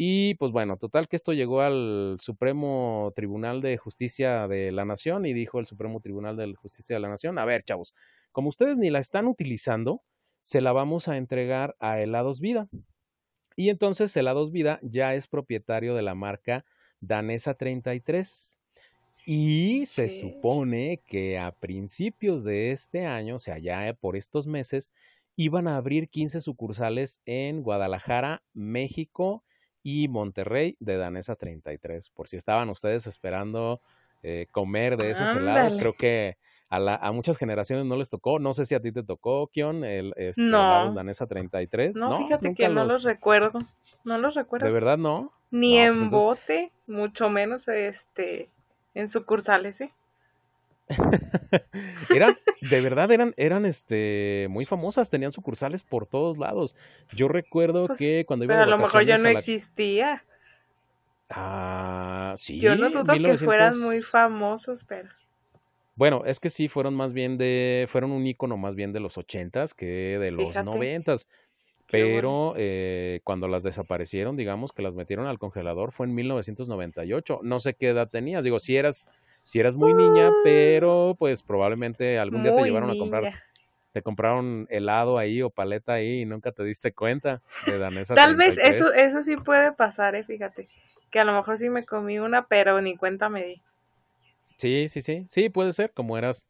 Y 0.01 0.35
pues 0.35 0.53
bueno, 0.53 0.77
total 0.77 1.09
que 1.09 1.17
esto 1.17 1.33
llegó 1.33 1.59
al 1.59 2.15
Supremo 2.21 3.11
Tribunal 3.17 3.59
de 3.59 3.75
Justicia 3.75 4.47
de 4.47 4.71
la 4.71 4.85
Nación 4.85 5.25
y 5.25 5.33
dijo 5.33 5.59
el 5.59 5.65
Supremo 5.65 5.99
Tribunal 5.99 6.37
de 6.37 6.55
Justicia 6.55 6.95
de 6.95 7.01
la 7.01 7.09
Nación, 7.09 7.37
a 7.37 7.43
ver, 7.43 7.63
chavos, 7.63 7.93
como 8.31 8.47
ustedes 8.47 8.77
ni 8.77 8.91
la 8.91 8.99
están 8.99 9.27
utilizando, 9.27 10.01
se 10.41 10.61
la 10.61 10.71
vamos 10.71 11.09
a 11.09 11.17
entregar 11.17 11.75
a 11.81 11.99
Helados 11.99 12.39
Vida. 12.39 12.69
Y 13.57 13.67
entonces 13.67 14.15
Helados 14.15 14.53
Vida 14.53 14.79
ya 14.83 15.15
es 15.15 15.27
propietario 15.27 15.93
de 15.93 16.01
la 16.01 16.15
marca 16.15 16.63
Danesa 17.01 17.55
33 17.55 18.57
Y 19.25 19.85
se 19.85 20.07
supone 20.07 21.03
que 21.07 21.37
a 21.37 21.51
principios 21.51 22.45
de 22.45 22.71
este 22.71 23.05
año, 23.05 23.35
o 23.35 23.39
sea, 23.39 23.57
ya 23.57 23.93
por 23.99 24.15
estos 24.15 24.47
meses, 24.47 24.93
iban 25.35 25.67
a 25.67 25.75
abrir 25.75 26.07
15 26.07 26.39
sucursales 26.39 27.19
en 27.25 27.63
Guadalajara, 27.63 28.43
México 28.53 29.43
y 29.83 30.07
Monterrey 30.07 30.77
de 30.79 30.97
Danesa 30.97 31.35
33. 31.35 32.09
Por 32.09 32.27
si 32.27 32.37
estaban 32.37 32.69
ustedes 32.69 33.07
esperando 33.07 33.81
eh, 34.23 34.47
comer 34.51 34.97
de 34.97 35.11
esos 35.11 35.33
helados, 35.35 35.75
creo 35.75 35.93
que 35.93 36.37
a, 36.69 37.11
muchas 37.11 37.37
generaciones 37.37 37.85
no 37.85 37.95
les 37.95 38.09
tocó. 38.09 38.39
No 38.39 38.53
sé 38.53 38.65
si 38.65 38.75
a 38.75 38.79
ti 38.79 38.91
te 38.91 39.03
tocó, 39.03 39.47
Kion, 39.47 39.83
el 39.83 40.13
este, 40.17 40.43
helados 40.43 40.95
Danesa 40.95 41.25
33. 41.25 41.95
No, 41.95 42.17
fíjate 42.17 42.53
que 42.53 42.69
no 42.69 42.85
los... 42.85 43.03
recuerdo. 43.03 43.59
No 44.03 44.17
los 44.17 44.35
recuerdo. 44.35 44.65
¿De 44.65 44.71
verdad 44.71 44.97
no? 44.97 45.31
Ni 45.51 45.77
pues 45.77 46.01
en 46.01 46.09
bote, 46.09 46.71
mucho 46.85 47.29
menos 47.29 47.67
este 47.67 48.49
en 48.93 49.07
sucursales, 49.07 49.81
¿eh? 49.81 49.91
eran, 52.09 52.37
de 52.61 52.81
verdad, 52.81 53.11
eran, 53.11 53.33
eran 53.37 53.65
este 53.65 54.47
muy 54.49 54.65
famosas, 54.65 55.09
tenían 55.09 55.31
sucursales 55.31 55.83
por 55.83 56.05
todos 56.05 56.37
lados. 56.37 56.75
Yo 57.13 57.27
recuerdo 57.27 57.87
pues, 57.87 57.99
que 57.99 58.25
cuando 58.27 58.45
iba 58.45 58.55
Pero 58.55 58.63
a, 58.63 58.67
lo 58.67 58.77
mejor 58.77 59.05
ya 59.05 59.17
no 59.17 59.29
existía. 59.29 60.25
Ah, 61.29 62.33
sí. 62.37 62.59
Yo 62.59 62.75
no 62.75 62.89
dudo 62.89 63.13
que 63.13 63.37
fueran 63.37 63.79
muy 63.79 64.01
famosos, 64.01 64.83
pero. 64.83 65.09
Bueno, 65.95 66.23
es 66.25 66.39
que 66.39 66.49
sí, 66.49 66.69
fueron 66.69 66.95
más 66.95 67.11
bien 67.11 67.37
de, 67.37 67.85
fueron 67.89 68.11
un 68.11 68.25
icono 68.25 68.55
más 68.55 68.73
bien 68.75 68.93
de 68.93 69.01
los 69.01 69.17
ochentas 69.17 69.73
que 69.73 70.17
de 70.17 70.31
los 70.31 70.55
noventas. 70.63 71.27
Pero 71.91 72.53
eh, 72.57 73.21
cuando 73.23 73.47
las 73.47 73.63
desaparecieron, 73.63 74.37
digamos 74.37 74.73
que 74.73 74.81
las 74.81 74.95
metieron 74.95 75.25
al 75.25 75.39
congelador, 75.39 75.91
fue 75.91 76.05
en 76.05 76.13
1998. 76.15 77.39
No 77.43 77.59
sé 77.59 77.73
qué 77.73 77.89
edad 77.89 78.09
tenías. 78.09 78.43
Digo, 78.43 78.59
si 78.59 78.77
eras, 78.77 79.07
si 79.43 79.59
eras 79.59 79.75
muy 79.75 79.93
niña, 79.93 80.27
ah. 80.27 80.33
pero 80.43 81.15
pues 81.17 81.41
probablemente 81.41 82.19
algún 82.19 82.43
día 82.43 82.55
te 82.55 82.63
llevaron 82.63 82.91
a 82.91 82.97
comprar. 82.97 83.33
Te 83.91 84.03
compraron 84.03 84.67
helado 84.69 85.17
ahí 85.17 85.41
o 85.41 85.49
paleta 85.49 85.93
ahí 85.93 86.21
y 86.21 86.25
nunca 86.25 86.51
te 86.51 86.63
diste 86.63 86.91
cuenta 86.91 87.41
de 87.65 87.79
Danesa. 87.79 88.13
Tal 88.13 88.35
vez 88.35 88.59
eso, 88.59 88.93
eso 88.93 89.23
sí 89.23 89.35
puede 89.35 89.71
pasar, 89.71 90.13
eh, 90.13 90.23
fíjate. 90.23 90.69
Que 91.09 91.19
a 91.19 91.23
lo 91.23 91.33
mejor 91.33 91.57
sí 91.57 91.69
me 91.69 91.85
comí 91.85 92.19
una, 92.19 92.45
pero 92.45 92.81
ni 92.81 92.95
cuenta 92.97 93.29
me 93.29 93.43
di. 93.43 93.61
Sí, 94.57 94.89
sí, 94.89 95.01
sí. 95.01 95.25
Sí, 95.27 95.49
puede 95.49 95.73
ser, 95.73 95.91
como 95.91 96.19
eras 96.19 96.45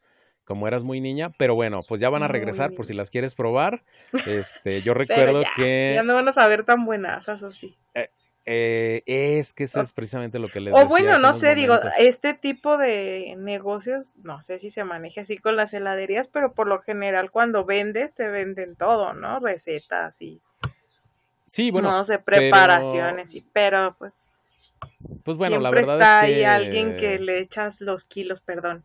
como 0.49 0.67
eras 0.67 0.83
muy 0.83 0.99
niña, 0.99 1.29
pero 1.37 1.53
bueno, 1.53 1.83
pues 1.87 2.01
ya 2.01 2.09
van 2.09 2.23
a 2.23 2.27
regresar 2.27 2.71
por 2.71 2.83
si 2.83 2.95
las 2.95 3.11
quieres 3.11 3.35
probar. 3.35 3.83
Este, 4.25 4.81
yo 4.81 4.93
recuerdo 4.95 5.43
que 5.55 5.91
ya 5.93 6.01
no 6.01 6.15
van 6.15 6.27
a 6.27 6.33
saber 6.33 6.63
tan 6.63 6.85
buenas, 6.85 7.27
eso 7.27 7.51
sí. 7.51 7.77
Eh, 7.93 8.09
eh, 8.47 9.03
es 9.05 9.53
que 9.53 9.65
eso 9.65 9.79
es 9.79 9.93
precisamente 9.93 10.39
lo 10.39 10.49
que 10.49 10.59
les 10.59 10.73
O 10.73 10.87
bueno, 10.87 11.19
no 11.19 11.33
sé, 11.33 11.53
digo, 11.53 11.75
este 11.99 12.33
tipo 12.33 12.79
de 12.79 13.35
negocios, 13.37 14.15
no 14.23 14.41
sé 14.41 14.57
si 14.57 14.71
se 14.71 14.83
maneja 14.83 15.21
así 15.21 15.37
con 15.37 15.55
las 15.55 15.71
heladerías, 15.71 16.27
pero 16.29 16.53
por 16.53 16.65
lo 16.65 16.81
general 16.81 17.29
cuando 17.29 17.63
vendes 17.63 18.15
te 18.15 18.27
venden 18.27 18.75
todo, 18.75 19.13
¿no? 19.13 19.39
Recetas 19.39 20.19
y 20.19 20.41
Sí, 21.45 21.69
bueno, 21.69 21.91
no 21.91 22.03
sé, 22.03 22.17
preparaciones 22.17 23.35
y 23.35 23.41
pero 23.53 23.95
pues 23.99 24.41
pues 25.23 25.37
bueno, 25.37 25.59
la 25.59 25.69
verdad 25.69 25.99
está 25.99 26.25
es 26.25 26.33
que... 26.33 26.35
ahí 26.37 26.43
alguien 26.43 26.97
que 26.97 27.19
le 27.19 27.37
echas 27.39 27.81
los 27.81 28.03
kilos, 28.03 28.41
perdón. 28.41 28.83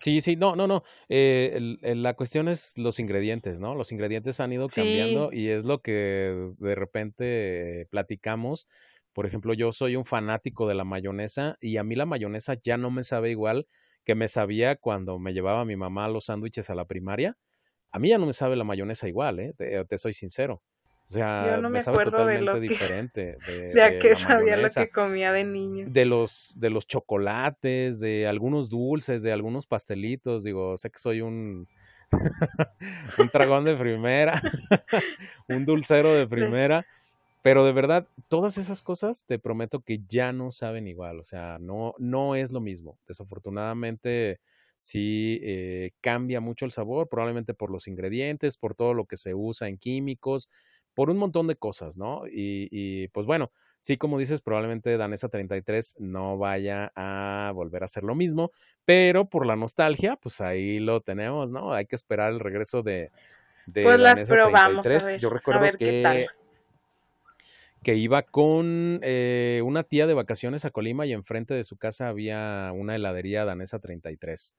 Sí, 0.00 0.22
sí, 0.22 0.34
no, 0.36 0.56
no, 0.56 0.66
no. 0.66 0.82
Eh, 1.10 1.76
la 1.94 2.14
cuestión 2.14 2.48
es 2.48 2.72
los 2.78 2.98
ingredientes, 2.98 3.60
¿no? 3.60 3.74
Los 3.74 3.92
ingredientes 3.92 4.40
han 4.40 4.50
ido 4.50 4.70
cambiando 4.70 5.30
y 5.30 5.48
es 5.48 5.66
lo 5.66 5.82
que 5.82 6.54
de 6.58 6.74
repente 6.74 7.86
platicamos. 7.90 8.66
Por 9.12 9.26
ejemplo, 9.26 9.52
yo 9.52 9.72
soy 9.72 9.96
un 9.96 10.06
fanático 10.06 10.66
de 10.66 10.74
la 10.74 10.84
mayonesa 10.84 11.58
y 11.60 11.76
a 11.76 11.84
mí 11.84 11.96
la 11.96 12.06
mayonesa 12.06 12.54
ya 12.62 12.78
no 12.78 12.90
me 12.90 13.02
sabe 13.02 13.30
igual 13.30 13.66
que 14.04 14.14
me 14.14 14.28
sabía 14.28 14.76
cuando 14.76 15.18
me 15.18 15.34
llevaba 15.34 15.66
mi 15.66 15.76
mamá 15.76 16.08
los 16.08 16.26
sándwiches 16.26 16.70
a 16.70 16.74
la 16.74 16.86
primaria. 16.86 17.36
A 17.90 17.98
mí 17.98 18.08
ya 18.10 18.18
no 18.18 18.26
me 18.26 18.32
sabe 18.32 18.56
la 18.56 18.64
mayonesa 18.64 19.08
igual, 19.08 19.40
¿eh? 19.40 19.54
te 19.58 19.98
soy 19.98 20.12
sincero. 20.14 20.62
O 21.10 21.12
sea, 21.12 21.58
no 21.60 21.70
me, 21.70 21.80
sabe 21.80 22.04
totalmente 22.04 22.60
diferente. 22.60 23.36
De, 23.46 23.82
a 23.82 23.98
qué 23.98 24.14
sabía 24.14 24.56
lo 24.56 24.68
que 24.68 24.90
comía 24.90 25.32
de 25.32 25.42
niño. 25.42 25.86
De 25.88 26.04
los, 26.04 26.54
de 26.56 26.70
los 26.70 26.86
chocolates, 26.86 27.98
de 27.98 28.28
algunos 28.28 28.70
dulces, 28.70 29.24
de 29.24 29.32
algunos 29.32 29.66
pastelitos. 29.66 30.44
Digo, 30.44 30.76
sé 30.76 30.88
que 30.90 30.98
soy 30.98 31.20
un, 31.20 31.66
un 33.18 33.30
dragón 33.32 33.64
de 33.64 33.74
primera, 33.74 34.40
un 35.48 35.64
dulcero 35.64 36.14
de 36.14 36.28
primera. 36.28 36.86
Pero 37.42 37.66
de 37.66 37.72
verdad, 37.72 38.06
todas 38.28 38.56
esas 38.58 38.80
cosas 38.80 39.24
te 39.24 39.38
prometo 39.40 39.80
que 39.80 39.98
ya 40.08 40.32
no 40.32 40.52
saben 40.52 40.86
igual. 40.86 41.18
O 41.18 41.24
sea, 41.24 41.58
no, 41.58 41.94
no 41.98 42.36
es 42.36 42.52
lo 42.52 42.60
mismo. 42.60 42.98
Desafortunadamente, 43.08 44.38
sí 44.78 45.38
eh, 45.42 45.92
cambia 46.00 46.40
mucho 46.40 46.64
el 46.64 46.70
sabor, 46.70 47.08
probablemente 47.08 47.54
por 47.54 47.70
los 47.70 47.88
ingredientes, 47.88 48.56
por 48.56 48.74
todo 48.74 48.94
lo 48.94 49.06
que 49.06 49.16
se 49.16 49.34
usa 49.34 49.68
en 49.68 49.78
químicos 49.78 50.48
por 50.94 51.10
un 51.10 51.18
montón 51.18 51.46
de 51.46 51.56
cosas, 51.56 51.96
¿no? 51.96 52.22
Y, 52.30 53.08
pues 53.08 53.26
bueno, 53.26 53.50
sí, 53.80 53.96
como 53.96 54.18
dices, 54.18 54.40
probablemente 54.40 54.96
Danesa 54.96 55.28
33 55.28 55.96
no 55.98 56.38
vaya 56.38 56.92
a 56.96 57.52
volver 57.54 57.82
a 57.82 57.86
hacer 57.86 58.02
lo 58.02 58.14
mismo, 58.14 58.50
pero 58.84 59.28
por 59.28 59.46
la 59.46 59.56
nostalgia, 59.56 60.16
pues 60.16 60.40
ahí 60.40 60.78
lo 60.78 61.00
tenemos, 61.00 61.52
¿no? 61.52 61.72
Hay 61.72 61.86
que 61.86 61.96
esperar 61.96 62.32
el 62.32 62.40
regreso 62.40 62.82
de, 62.82 63.10
de 63.66 63.82
pues 63.82 63.98
las 63.98 64.28
probamos, 64.28 64.86
33. 64.86 65.20
Yo 65.20 65.30
recuerdo 65.30 65.70
que 65.78 66.26
que 67.82 67.94
iba 67.94 68.22
con 68.22 69.00
eh, 69.02 69.62
una 69.64 69.84
tía 69.84 70.06
de 70.06 70.14
vacaciones 70.14 70.64
a 70.64 70.70
Colima 70.70 71.06
y 71.06 71.12
enfrente 71.12 71.54
de 71.54 71.64
su 71.64 71.76
casa 71.76 72.08
había 72.08 72.72
una 72.74 72.94
heladería 72.94 73.44
danesa 73.44 73.78
33. 73.78 74.54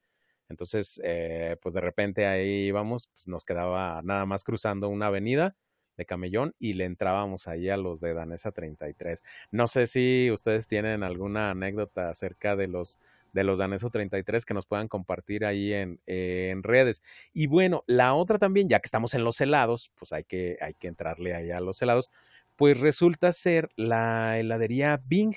Entonces, 0.50 1.00
eh, 1.04 1.56
pues 1.62 1.76
de 1.76 1.82
repente 1.82 2.26
ahí 2.26 2.66
íbamos, 2.66 3.08
pues 3.08 3.28
nos 3.28 3.46
quedaba 3.46 4.02
nada 4.04 4.26
más 4.26 4.44
cruzando 4.44 4.90
una 4.90 5.08
avenida 5.08 5.56
de 5.98 6.05
Camellón 6.05 6.53
y 6.60 6.74
le 6.74 6.86
entrábamos 6.86 7.48
ahí 7.48 7.69
a 7.69 7.77
los 7.77 8.00
de 8.00 8.13
Danesa 8.13 8.51
33. 8.51 9.24
No 9.51 9.67
sé 9.67 9.88
si 9.88 10.29
ustedes 10.31 10.67
tienen 10.67 11.03
alguna 11.03 11.51
anécdota 11.51 12.10
acerca 12.10 12.55
de 12.55 12.67
los 12.67 12.98
de 13.33 13.43
los 13.43 13.60
Daneso 13.60 13.89
33 13.89 14.45
que 14.45 14.53
nos 14.53 14.65
puedan 14.65 14.88
compartir 14.88 15.45
ahí 15.45 15.74
en, 15.74 16.00
en, 16.05 16.63
redes. 16.63 17.01
Y 17.33 17.48
bueno, 17.48 17.83
la 17.88 18.13
otra 18.13 18.38
también, 18.38 18.67
ya 18.67 18.79
que 18.79 18.88
estamos 18.88 19.13
en 19.13 19.24
los 19.24 19.39
helados, 19.41 19.91
pues 19.98 20.12
hay 20.13 20.24
que, 20.24 20.57
hay 20.62 20.74
que 20.74 20.88
entrarle 20.88 21.33
ahí 21.33 21.51
a 21.51 21.62
los 21.62 21.81
helados, 21.81 22.10
pues 22.55 22.79
resulta 22.79 23.31
ser 23.31 23.69
la 23.75 24.38
heladería 24.38 25.01
Bing, 25.05 25.33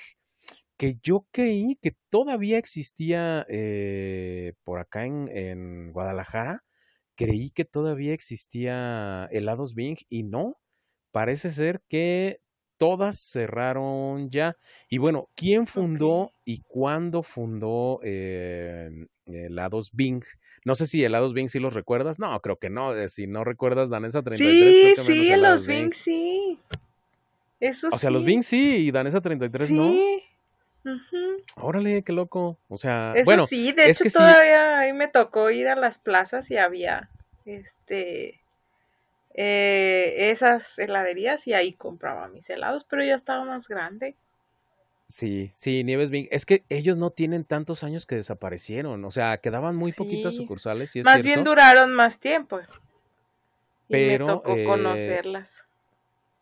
que 0.77 0.97
yo 1.01 1.25
creí 1.31 1.77
que 1.81 1.95
todavía 2.09 2.57
existía 2.57 3.45
eh, 3.49 4.53
por 4.63 4.79
acá 4.79 5.05
en, 5.05 5.29
en 5.31 5.93
Guadalajara, 5.93 6.64
creí 7.15 7.49
que 7.49 7.65
todavía 7.65 8.13
existía 8.13 9.27
helados 9.31 9.73
Bing 9.73 9.97
y 10.09 10.23
no, 10.23 10.57
parece 11.11 11.49
ser 11.51 11.81
que 11.87 12.41
todas 12.77 13.19
cerraron 13.19 14.29
ya. 14.29 14.57
Y 14.89 14.97
bueno, 14.97 15.29
¿quién 15.35 15.67
fundó 15.67 16.31
y 16.43 16.61
cuándo 16.67 17.23
fundó 17.23 17.99
eh, 18.03 19.07
helados 19.25 19.91
Bing? 19.93 20.23
No 20.65 20.75
sé 20.75 20.87
si 20.87 21.03
helados 21.03 21.33
Bing 21.33 21.49
sí 21.49 21.59
los 21.59 21.73
recuerdas. 21.73 22.19
No, 22.19 22.39
creo 22.41 22.57
que 22.57 22.69
no. 22.69 22.95
Eh, 22.95 23.09
si 23.09 23.27
no 23.27 23.43
recuerdas 23.43 23.89
Danesa 23.89 24.21
33. 24.23 24.55
Sí, 24.55 24.93
creo 24.93 25.05
que 25.05 25.13
sí, 25.13 25.31
helados 25.31 25.67
Bing, 25.67 25.93
sí. 25.93 26.59
Eso 27.59 27.87
o 27.91 27.97
sea, 27.97 28.09
los 28.09 28.25
Bing 28.25 28.43
sí 28.43 28.87
y 28.87 28.91
Danesa 28.91 29.21
33 29.21 29.71
no. 29.71 29.93
Órale, 31.57 32.03
qué 32.03 32.13
loco. 32.13 32.57
O 32.67 32.77
sea, 32.77 33.13
Eso 33.15 33.25
bueno, 33.25 33.45
sí, 33.47 33.71
de 33.71 33.89
hecho 33.89 34.03
todavía 34.11 34.79
ahí 34.79 34.93
me 34.93 35.07
tocó 35.07 35.49
ir 35.51 35.67
a 35.67 35.75
las 35.75 35.97
plazas 35.97 36.51
y 36.51 36.57
había 36.57 37.09
este 37.45 38.41
eh, 39.33 40.31
esas 40.31 40.79
heladerías 40.79 41.45
y 41.47 41.53
ahí 41.53 41.73
compraba 41.73 42.27
mis 42.27 42.49
helados, 42.49 42.85
pero 42.85 43.03
ya 43.03 43.15
estaba 43.15 43.43
más 43.43 43.67
grande. 43.67 44.15
Sí, 45.07 45.51
sí, 45.53 45.83
Nieves 45.83 46.09
Bing. 46.09 46.27
Es 46.31 46.45
que 46.45 46.63
ellos 46.69 46.97
no 46.97 47.11
tienen 47.11 47.43
tantos 47.43 47.83
años 47.83 48.05
que 48.05 48.15
desaparecieron. 48.15 49.05
O 49.05 49.11
sea, 49.11 49.37
quedaban 49.37 49.75
muy 49.75 49.91
poquitas 49.91 50.35
sucursales. 50.35 50.95
más 51.03 51.23
bien 51.23 51.43
duraron 51.43 51.93
más 51.93 52.19
tiempo. 52.19 52.59
pero, 53.87 54.25
me 54.25 54.33
tocó 54.33 54.55
eh, 54.55 54.63
conocerlas. 54.63 55.65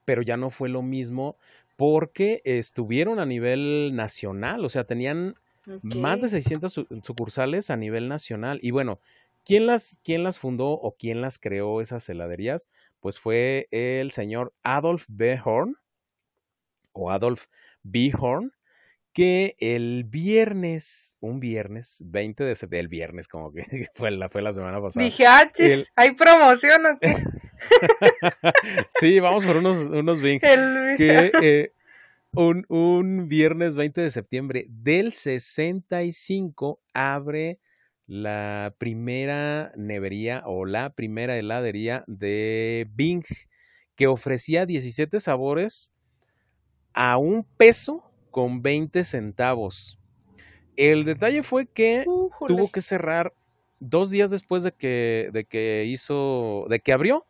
Pero 0.05 0.21
ya 0.21 0.37
no 0.37 0.49
fue 0.49 0.69
lo 0.69 0.81
mismo 0.81 1.37
porque 1.75 2.41
estuvieron 2.45 3.19
a 3.19 3.25
nivel 3.25 3.95
nacional, 3.95 4.63
o 4.65 4.69
sea, 4.69 4.85
tenían 4.85 5.35
más 5.81 6.21
de 6.21 6.29
600 6.29 6.87
sucursales 7.01 7.69
a 7.69 7.77
nivel 7.77 8.07
nacional. 8.07 8.59
Y 8.61 8.71
bueno, 8.71 8.99
¿quién 9.45 9.65
las, 9.65 9.99
¿quién 10.03 10.23
las 10.23 10.39
fundó 10.39 10.71
o 10.71 10.95
quién 10.97 11.21
las 11.21 11.39
creó 11.39 11.81
esas 11.81 12.07
heladerías? 12.09 12.67
Pues 12.99 13.19
fue 13.19 13.67
el 13.71 14.11
señor 14.11 14.53
Adolf 14.63 15.05
B. 15.07 15.39
Horn 15.43 15.77
o 16.91 17.11
Adolf 17.11 17.45
B. 17.83 18.13
Horn, 18.17 18.53
que 19.13 19.55
el 19.59 20.03
viernes, 20.05 21.15
un 21.19 21.39
viernes, 21.39 22.01
20 22.05 22.43
de 22.43 22.55
septiembre, 22.55 22.79
el 22.79 22.87
viernes 22.87 23.27
como 23.27 23.51
que 23.51 23.63
fue 23.93 24.11
la, 24.11 24.29
fue 24.29 24.41
la 24.41 24.53
semana 24.53 24.81
pasada. 24.81 25.05
Dije, 25.05 25.25
ah, 25.27 25.49
¿hay 25.95 26.15
promoción 26.15 26.85
o 26.85 26.99
qué? 26.99 27.15
sí, 28.99 29.19
vamos 29.19 29.45
por 29.45 29.57
unos, 29.57 29.77
unos 29.77 30.21
Bing. 30.21 30.39
Que, 30.39 31.31
eh, 31.41 31.71
un, 32.33 32.65
un 32.67 33.27
viernes 33.27 33.75
20 33.75 34.01
de 34.01 34.11
septiembre 34.11 34.65
del 34.69 35.13
65 35.13 36.81
abre 36.93 37.59
la 38.07 38.75
primera 38.79 39.71
nevería 39.77 40.41
o 40.45 40.65
la 40.65 40.89
primera 40.89 41.37
heladería 41.37 42.03
de 42.07 42.87
Bing 42.93 43.23
que 43.95 44.07
ofrecía 44.07 44.65
17 44.65 45.19
sabores 45.19 45.93
a 46.93 47.17
un 47.17 47.43
peso 47.43 48.03
con 48.33 48.63
20 48.63 49.03
centavos. 49.05 49.99
El 50.75 51.05
detalle 51.05 51.43
fue 51.43 51.67
que 51.67 52.03
tuvo 52.47 52.71
que 52.71 52.81
cerrar 52.81 53.31
dos 53.79 54.09
días 54.09 54.31
después 54.31 54.63
de 54.63 54.71
que, 54.71 55.29
de 55.31 55.45
que 55.45 55.85
hizo, 55.85 56.65
de 56.67 56.79
que 56.79 56.91
abrió, 56.93 57.25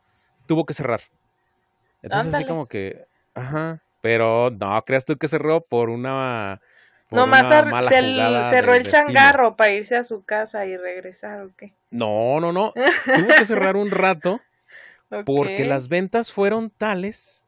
tuvo 0.47 0.65
que 0.65 0.73
cerrar. 0.73 1.01
Entonces 2.01 2.33
así 2.33 2.45
como 2.45 2.67
que, 2.67 3.05
ajá, 3.35 3.83
pero 4.01 4.49
no, 4.49 4.81
creas 4.85 5.03
tú 5.03 5.17
que 5.17 5.27
cerró 5.27 5.59
por 5.59 5.89
una, 5.89 6.61
por 7.09 7.19
Nomás 7.19 7.47
una 7.47 7.61
cer- 7.61 7.69
mala 7.69 7.89
se 7.89 8.01
jugada 8.01 8.49
cerró 8.49 8.73
el 8.73 8.83
destino. 8.83 9.05
changarro 9.05 9.55
para 9.57 9.73
irse 9.73 9.97
a 9.97 10.03
su 10.03 10.23
casa 10.23 10.65
y 10.65 10.77
regresar, 10.77 11.41
¿o 11.41 11.53
qué? 11.57 11.73
No, 11.91 12.39
no, 12.39 12.53
no, 12.53 12.73
tuvo 13.15 13.27
que 13.27 13.45
cerrar 13.45 13.75
un 13.75 13.91
rato 13.91 14.39
porque 15.25 15.65
las 15.65 15.89
ventas 15.89 16.31
fueron 16.31 16.69
tales 16.69 17.42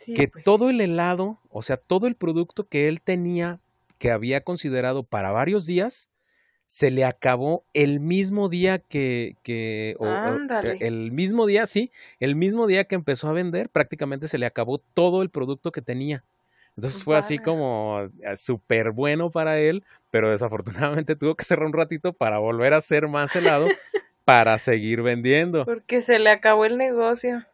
Sí, 0.00 0.14
que 0.14 0.28
pues, 0.28 0.44
todo 0.44 0.70
el 0.70 0.80
helado, 0.80 1.38
o 1.50 1.62
sea, 1.62 1.76
todo 1.76 2.06
el 2.06 2.14
producto 2.16 2.66
que 2.66 2.88
él 2.88 3.02
tenía, 3.02 3.60
que 3.98 4.10
había 4.10 4.40
considerado 4.42 5.02
para 5.02 5.30
varios 5.30 5.66
días, 5.66 6.10
se 6.66 6.90
le 6.90 7.04
acabó 7.04 7.64
el 7.74 8.00
mismo 8.00 8.48
día 8.48 8.78
que, 8.78 9.34
que 9.42 9.96
o- 9.98 10.38
eh, 10.62 10.76
el 10.80 11.10
mismo 11.12 11.46
día, 11.46 11.66
sí, 11.66 11.90
el 12.20 12.36
mismo 12.36 12.66
día 12.66 12.84
que 12.84 12.94
empezó 12.94 13.28
a 13.28 13.32
vender, 13.32 13.68
prácticamente 13.68 14.28
se 14.28 14.38
le 14.38 14.46
acabó 14.46 14.78
todo 14.78 15.22
el 15.22 15.30
producto 15.30 15.72
que 15.72 15.82
tenía. 15.82 16.24
Entonces 16.76 17.02
fue 17.02 17.16
así 17.18 17.38
como 17.38 18.00
eh, 18.22 18.36
súper 18.36 18.92
bueno 18.92 19.30
para 19.30 19.58
él, 19.58 19.84
pero 20.10 20.30
desafortunadamente 20.30 21.16
tuvo 21.16 21.34
que 21.34 21.44
cerrar 21.44 21.66
un 21.66 21.72
ratito 21.72 22.12
para 22.12 22.38
volver 22.38 22.72
a 22.72 22.76
hacer 22.78 23.08
más 23.08 23.34
helado 23.36 23.68
para 24.24 24.56
seguir 24.58 25.02
vendiendo. 25.02 25.64
Porque 25.64 26.00
se 26.02 26.18
le 26.20 26.30
acabó 26.30 26.64
el 26.64 26.78
negocio. 26.78 27.44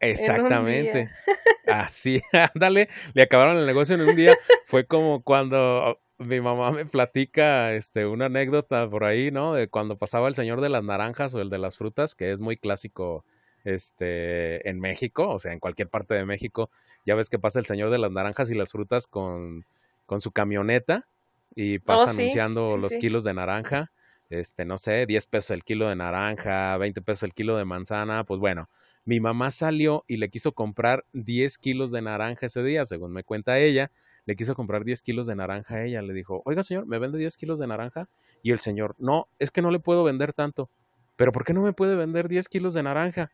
Exactamente. 0.00 1.10
Así, 1.66 2.22
ándale, 2.54 2.88
le 3.14 3.22
acabaron 3.22 3.56
el 3.56 3.66
negocio 3.66 3.94
en 3.94 4.02
un 4.02 4.16
día. 4.16 4.36
Fue 4.66 4.86
como 4.86 5.22
cuando 5.22 6.00
mi 6.18 6.40
mamá 6.40 6.72
me 6.72 6.84
platica 6.84 7.72
este, 7.74 8.06
una 8.06 8.26
anécdota 8.26 8.88
por 8.88 9.04
ahí, 9.04 9.30
¿no? 9.30 9.54
De 9.54 9.68
cuando 9.68 9.96
pasaba 9.96 10.28
el 10.28 10.34
señor 10.34 10.60
de 10.60 10.68
las 10.68 10.82
naranjas 10.84 11.34
o 11.34 11.40
el 11.40 11.50
de 11.50 11.58
las 11.58 11.78
frutas, 11.78 12.14
que 12.14 12.32
es 12.32 12.40
muy 12.40 12.56
clásico 12.56 13.24
este, 13.64 14.68
en 14.68 14.80
México, 14.80 15.28
o 15.28 15.38
sea, 15.38 15.52
en 15.52 15.60
cualquier 15.60 15.88
parte 15.88 16.14
de 16.14 16.26
México. 16.26 16.70
Ya 17.06 17.14
ves 17.14 17.30
que 17.30 17.38
pasa 17.38 17.58
el 17.58 17.66
señor 17.66 17.90
de 17.90 17.98
las 17.98 18.10
naranjas 18.10 18.50
y 18.50 18.54
las 18.54 18.72
frutas 18.72 19.06
con, 19.06 19.64
con 20.06 20.20
su 20.20 20.32
camioneta 20.32 21.06
y 21.54 21.78
pasa 21.78 22.10
Oh, 22.10 22.12
sí, 22.12 22.20
anunciando 22.20 22.68
sí, 22.68 22.78
los 22.78 22.92
sí. 22.92 22.98
kilos 22.98 23.24
de 23.24 23.34
naranja. 23.34 23.92
Este, 24.28 24.64
no 24.64 24.78
sé, 24.78 25.06
10 25.06 25.26
pesos 25.26 25.50
el 25.50 25.64
kilo 25.64 25.88
de 25.88 25.96
naranja, 25.96 26.76
20 26.76 27.02
pesos 27.02 27.24
el 27.24 27.34
kilo 27.34 27.56
de 27.56 27.64
manzana, 27.64 28.22
pues 28.24 28.38
bueno, 28.38 28.68
mi 29.10 29.18
mamá 29.18 29.50
salió 29.50 30.04
y 30.06 30.18
le 30.18 30.28
quiso 30.28 30.52
comprar 30.52 31.04
10 31.14 31.58
kilos 31.58 31.90
de 31.90 32.00
naranja 32.00 32.46
ese 32.46 32.62
día, 32.62 32.84
según 32.84 33.10
me 33.12 33.24
cuenta 33.24 33.58
ella. 33.58 33.90
Le 34.24 34.36
quiso 34.36 34.54
comprar 34.54 34.84
10 34.84 35.02
kilos 35.02 35.26
de 35.26 35.34
naranja 35.34 35.74
a 35.74 35.82
ella. 35.84 36.00
Le 36.00 36.14
dijo, 36.14 36.42
oiga 36.44 36.62
señor, 36.62 36.86
¿me 36.86 36.96
vende 37.00 37.18
10 37.18 37.36
kilos 37.36 37.58
de 37.58 37.66
naranja? 37.66 38.08
Y 38.44 38.52
el 38.52 38.60
señor, 38.60 38.94
no, 39.00 39.26
es 39.40 39.50
que 39.50 39.62
no 39.62 39.72
le 39.72 39.80
puedo 39.80 40.04
vender 40.04 40.32
tanto. 40.32 40.70
¿Pero 41.16 41.32
por 41.32 41.44
qué 41.44 41.52
no 41.52 41.62
me 41.62 41.72
puede 41.72 41.96
vender 41.96 42.28
10 42.28 42.48
kilos 42.48 42.72
de 42.72 42.84
naranja? 42.84 43.32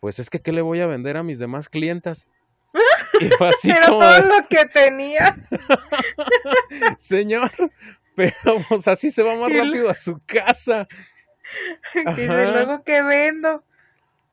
Pues 0.00 0.18
es 0.20 0.30
que, 0.30 0.40
¿qué 0.40 0.52
le 0.52 0.62
voy 0.62 0.80
a 0.80 0.86
vender 0.86 1.18
a 1.18 1.22
mis 1.22 1.38
demás 1.38 1.68
clientas? 1.68 2.26
Y 3.20 3.28
fue 3.28 3.48
así 3.50 3.70
Pero 3.74 3.88
como, 3.88 4.00
todo 4.00 4.20
lo 4.24 4.48
que 4.48 4.64
tenía. 4.72 5.36
señor, 6.98 7.50
pero 8.16 8.32
pues 8.70 8.88
así 8.88 9.10
se 9.10 9.22
va 9.22 9.36
más 9.36 9.50
Y 9.50 9.54
lo- 9.56 9.64
rápido 9.64 9.90
a 9.90 9.94
su 9.94 10.18
casa. 10.24 10.88
Y 12.16 12.26
luego 12.26 12.82
que 12.84 13.02
vendo. 13.02 13.64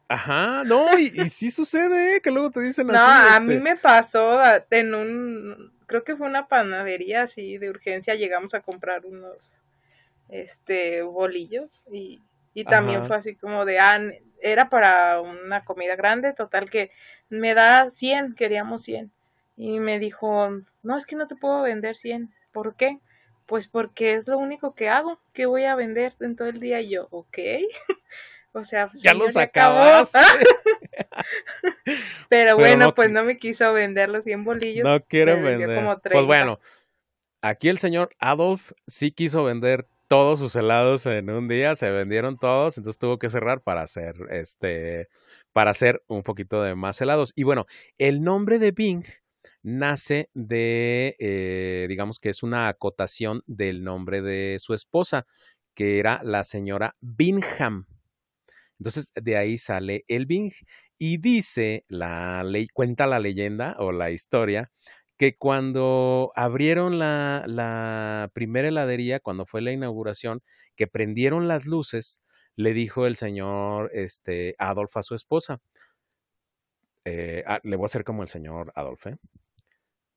Ajá, 0.09 0.63
no, 0.63 0.97
y, 0.97 1.11
y 1.13 1.29
sí 1.29 1.51
sucede, 1.51 2.15
¿eh? 2.15 2.21
que 2.21 2.31
luego 2.31 2.51
te 2.51 2.61
dicen 2.61 2.89
No, 2.89 2.99
así. 2.99 3.09
a 3.09 3.39
este, 3.39 3.41
mí 3.41 3.57
me 3.59 3.75
pasó 3.75 4.39
en 4.69 4.95
un, 4.95 5.73
creo 5.87 6.03
que 6.03 6.15
fue 6.15 6.27
una 6.27 6.47
panadería 6.47 7.23
así 7.23 7.57
de 7.57 7.69
urgencia, 7.69 8.15
llegamos 8.15 8.53
a 8.53 8.61
comprar 8.61 9.05
unos, 9.05 9.63
este, 10.29 11.01
bolillos 11.03 11.85
y, 11.91 12.21
y 12.53 12.65
también 12.65 12.99
Ajá. 12.99 13.07
fue 13.07 13.17
así 13.17 13.35
como 13.35 13.65
de, 13.65 13.79
ah, 13.79 13.99
era 14.41 14.69
para 14.69 15.21
una 15.21 15.65
comida 15.65 15.95
grande, 15.95 16.33
total 16.33 16.69
que 16.69 16.91
me 17.29 17.53
da 17.53 17.89
100, 17.89 18.35
queríamos 18.35 18.83
100. 18.83 19.11
Y 19.57 19.79
me 19.79 19.99
dijo, 19.99 20.49
no, 20.83 20.97
es 20.97 21.05
que 21.05 21.15
no 21.15 21.27
te 21.27 21.35
puedo 21.35 21.63
vender 21.63 21.95
100. 21.95 22.33
¿Por 22.53 22.75
qué? 22.75 22.99
Pues 23.47 23.67
porque 23.67 24.13
es 24.15 24.27
lo 24.27 24.37
único 24.37 24.75
que 24.75 24.89
hago, 24.89 25.19
que 25.33 25.45
voy 25.47 25.65
a 25.65 25.75
vender 25.75 26.13
en 26.19 26.35
todo 26.35 26.47
el 26.49 26.59
día. 26.59 26.81
Y 26.81 26.89
yo, 26.91 27.07
ok. 27.11 27.37
o 28.57 28.65
sea, 28.65 28.89
Ya 28.93 29.11
señor, 29.11 29.27
los 29.27 29.37
acabaste. 29.37 30.19
Pero 31.85 31.97
Pero 32.29 32.55
bueno, 32.55 32.85
no 32.87 32.95
pues 32.95 33.09
no 33.09 33.23
me 33.23 33.37
quiso 33.37 33.71
vender 33.73 34.09
los 34.09 34.23
100 34.23 34.43
bolillos. 34.43 34.83
No 34.83 34.99
vendió 35.09 35.41
vender. 35.41 35.75
como 35.75 35.91
Pues 35.93 36.01
30. 36.03 36.25
bueno, 36.25 36.59
aquí 37.41 37.69
el 37.69 37.77
señor 37.77 38.09
Adolf 38.19 38.71
sí 38.87 39.11
quiso 39.11 39.43
vender 39.43 39.87
todos 40.07 40.39
sus 40.39 40.55
helados 40.55 41.05
en 41.05 41.29
un 41.29 41.47
día, 41.47 41.75
se 41.75 41.89
vendieron 41.91 42.37
todos, 42.37 42.77
entonces 42.77 42.97
tuvo 42.97 43.19
que 43.19 43.29
cerrar 43.29 43.61
para 43.61 43.81
hacer 43.81 44.15
este 44.29 45.09
para 45.51 45.71
hacer 45.71 46.01
un 46.07 46.23
poquito 46.23 46.61
de 46.61 46.75
más 46.75 47.01
helados. 47.01 47.33
Y 47.35 47.43
bueno, 47.43 47.65
el 47.97 48.23
nombre 48.23 48.59
de 48.59 48.71
Bing 48.71 49.03
nace 49.63 50.29
de, 50.33 51.15
eh, 51.19 51.87
digamos 51.89 52.19
que 52.19 52.29
es 52.29 52.43
una 52.43 52.69
acotación 52.69 53.43
del 53.47 53.83
nombre 53.83 54.21
de 54.21 54.57
su 54.59 54.73
esposa, 54.73 55.25
que 55.75 55.99
era 55.99 56.21
la 56.23 56.43
señora 56.43 56.95
Bingham. 57.01 57.85
Entonces, 58.79 59.11
de 59.15 59.37
ahí 59.37 59.57
sale 59.57 60.05
el 60.07 60.25
Bing. 60.25 60.51
Y 60.99 61.17
dice 61.17 61.85
la 61.87 62.43
ley, 62.43 62.67
cuenta 62.67 63.05
la 63.07 63.19
leyenda 63.19 63.75
o 63.79 63.91
la 63.91 64.11
historia 64.11 64.71
que 65.17 65.35
cuando 65.37 66.31
abrieron 66.35 66.99
la, 66.99 68.29
primera 68.33 68.67
heladería, 68.67 69.19
cuando 69.19 69.45
fue 69.45 69.61
la 69.61 69.71
inauguración, 69.71 70.41
que 70.75 70.87
prendieron 70.87 71.47
las 71.47 71.65
luces, 71.65 72.21
le 72.55 72.73
dijo 72.73 73.05
el 73.07 73.15
señor 73.15 73.89
este, 73.93 74.55
Adolf 74.59 74.95
a 74.97 75.03
su 75.03 75.15
esposa. 75.15 75.59
eh, 77.05 77.43
ah, 77.47 77.59
le 77.63 77.75
voy 77.75 77.85
a 77.85 77.87
hacer 77.87 78.03
como 78.03 78.21
el 78.21 78.27
señor 78.27 78.71
Adolf, 78.75 79.07
¿eh? 79.07 79.17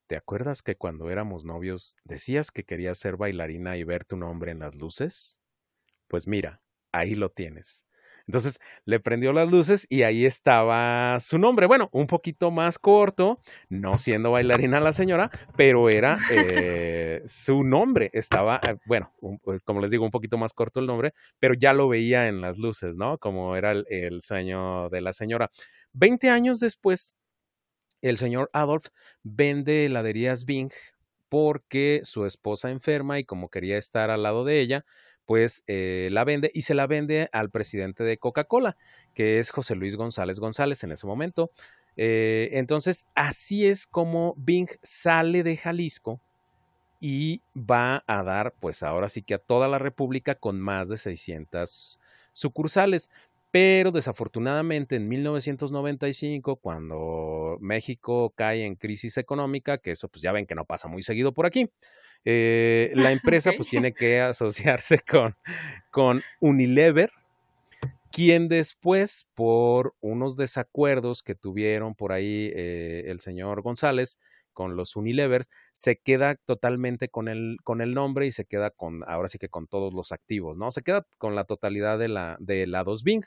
¿Te 0.08 0.16
acuerdas 0.16 0.60
que 0.62 0.76
cuando 0.76 1.08
éramos 1.08 1.44
novios 1.44 1.96
decías 2.04 2.50
que 2.50 2.64
querías 2.64 2.98
ser 2.98 3.16
bailarina 3.16 3.76
y 3.76 3.84
ver 3.84 4.04
tu 4.04 4.16
nombre 4.16 4.50
en 4.50 4.58
las 4.58 4.74
luces? 4.74 5.40
Pues 6.08 6.26
mira, 6.26 6.62
ahí 6.92 7.14
lo 7.14 7.30
tienes. 7.30 7.86
Entonces 8.30 8.60
le 8.84 9.00
prendió 9.00 9.32
las 9.32 9.50
luces 9.50 9.88
y 9.90 10.04
ahí 10.04 10.24
estaba 10.24 11.18
su 11.18 11.36
nombre. 11.36 11.66
Bueno, 11.66 11.88
un 11.90 12.06
poquito 12.06 12.52
más 12.52 12.78
corto, 12.78 13.40
no 13.68 13.98
siendo 13.98 14.30
bailarina 14.30 14.78
la 14.78 14.92
señora, 14.92 15.32
pero 15.56 15.90
era 15.90 16.16
eh, 16.30 17.22
su 17.26 17.64
nombre. 17.64 18.08
Estaba, 18.12 18.60
eh, 18.68 18.76
bueno, 18.86 19.12
eh, 19.20 19.58
como 19.64 19.80
les 19.80 19.90
digo, 19.90 20.04
un 20.04 20.12
poquito 20.12 20.38
más 20.38 20.52
corto 20.52 20.78
el 20.78 20.86
nombre, 20.86 21.12
pero 21.40 21.54
ya 21.54 21.72
lo 21.72 21.88
veía 21.88 22.28
en 22.28 22.40
las 22.40 22.56
luces, 22.56 22.96
¿no? 22.96 23.18
Como 23.18 23.56
era 23.56 23.72
el, 23.72 23.84
el 23.88 24.22
sueño 24.22 24.88
de 24.90 25.00
la 25.00 25.12
señora. 25.12 25.50
Veinte 25.92 26.30
años 26.30 26.60
después, 26.60 27.16
el 28.00 28.16
señor 28.16 28.48
Adolf 28.52 28.86
vende 29.24 29.86
heladerías 29.86 30.44
Bing 30.44 30.70
porque 31.28 32.00
su 32.04 32.26
esposa 32.26 32.70
enferma 32.70 33.18
y 33.18 33.24
como 33.24 33.48
quería 33.48 33.76
estar 33.76 34.10
al 34.10 34.22
lado 34.22 34.44
de 34.44 34.60
ella, 34.60 34.84
pues 35.30 35.62
eh, 35.68 36.08
la 36.10 36.24
vende 36.24 36.50
y 36.52 36.62
se 36.62 36.74
la 36.74 36.88
vende 36.88 37.28
al 37.30 37.50
presidente 37.50 38.02
de 38.02 38.18
Coca-Cola, 38.18 38.76
que 39.14 39.38
es 39.38 39.52
José 39.52 39.76
Luis 39.76 39.94
González 39.94 40.40
González 40.40 40.82
en 40.82 40.90
ese 40.90 41.06
momento. 41.06 41.52
Eh, 41.94 42.48
entonces, 42.54 43.06
así 43.14 43.64
es 43.64 43.86
como 43.86 44.34
Bing 44.36 44.66
sale 44.82 45.44
de 45.44 45.56
Jalisco 45.56 46.20
y 46.98 47.42
va 47.54 48.02
a 48.08 48.24
dar, 48.24 48.54
pues 48.58 48.82
ahora 48.82 49.08
sí 49.08 49.22
que 49.22 49.34
a 49.34 49.38
toda 49.38 49.68
la 49.68 49.78
República 49.78 50.34
con 50.34 50.60
más 50.60 50.88
de 50.88 50.98
600 50.98 52.00
sucursales. 52.32 53.08
Pero 53.50 53.90
desafortunadamente 53.90 54.94
en 54.96 55.08
1995, 55.08 56.56
cuando 56.56 57.58
México 57.60 58.32
cae 58.36 58.64
en 58.64 58.76
crisis 58.76 59.16
económica, 59.18 59.78
que 59.78 59.90
eso 59.90 60.08
pues 60.08 60.22
ya 60.22 60.30
ven 60.30 60.46
que 60.46 60.54
no 60.54 60.64
pasa 60.64 60.86
muy 60.86 61.02
seguido 61.02 61.32
por 61.32 61.46
aquí, 61.46 61.68
eh, 62.24 62.92
la 62.94 63.10
empresa 63.12 63.52
pues 63.56 63.68
tiene 63.68 63.92
que 63.92 64.20
asociarse 64.20 65.00
con, 65.10 65.36
con 65.90 66.22
Unilever, 66.40 67.10
quien 68.12 68.48
después, 68.48 69.26
por 69.34 69.94
unos 70.00 70.36
desacuerdos 70.36 71.22
que 71.22 71.34
tuvieron 71.34 71.94
por 71.94 72.12
ahí 72.12 72.52
eh, 72.54 73.04
el 73.06 73.20
señor 73.20 73.62
González 73.62 74.18
con 74.60 74.76
los 74.76 74.94
Unilevers, 74.94 75.48
se 75.72 75.96
queda 75.96 76.34
totalmente 76.34 77.08
con 77.08 77.28
el, 77.28 77.56
con 77.64 77.80
el 77.80 77.94
nombre 77.94 78.26
y 78.26 78.30
se 78.30 78.44
queda 78.44 78.68
con, 78.68 79.02
ahora 79.08 79.26
sí 79.26 79.38
que 79.38 79.48
con 79.48 79.66
todos 79.66 79.94
los 79.94 80.12
activos, 80.12 80.58
¿no? 80.58 80.70
Se 80.70 80.82
queda 80.82 81.06
con 81.16 81.34
la 81.34 81.44
totalidad 81.44 81.98
de 81.98 82.08
la, 82.08 82.36
de 82.40 82.66
la 82.66 82.84
2 82.84 83.02
Bing. 83.02 83.24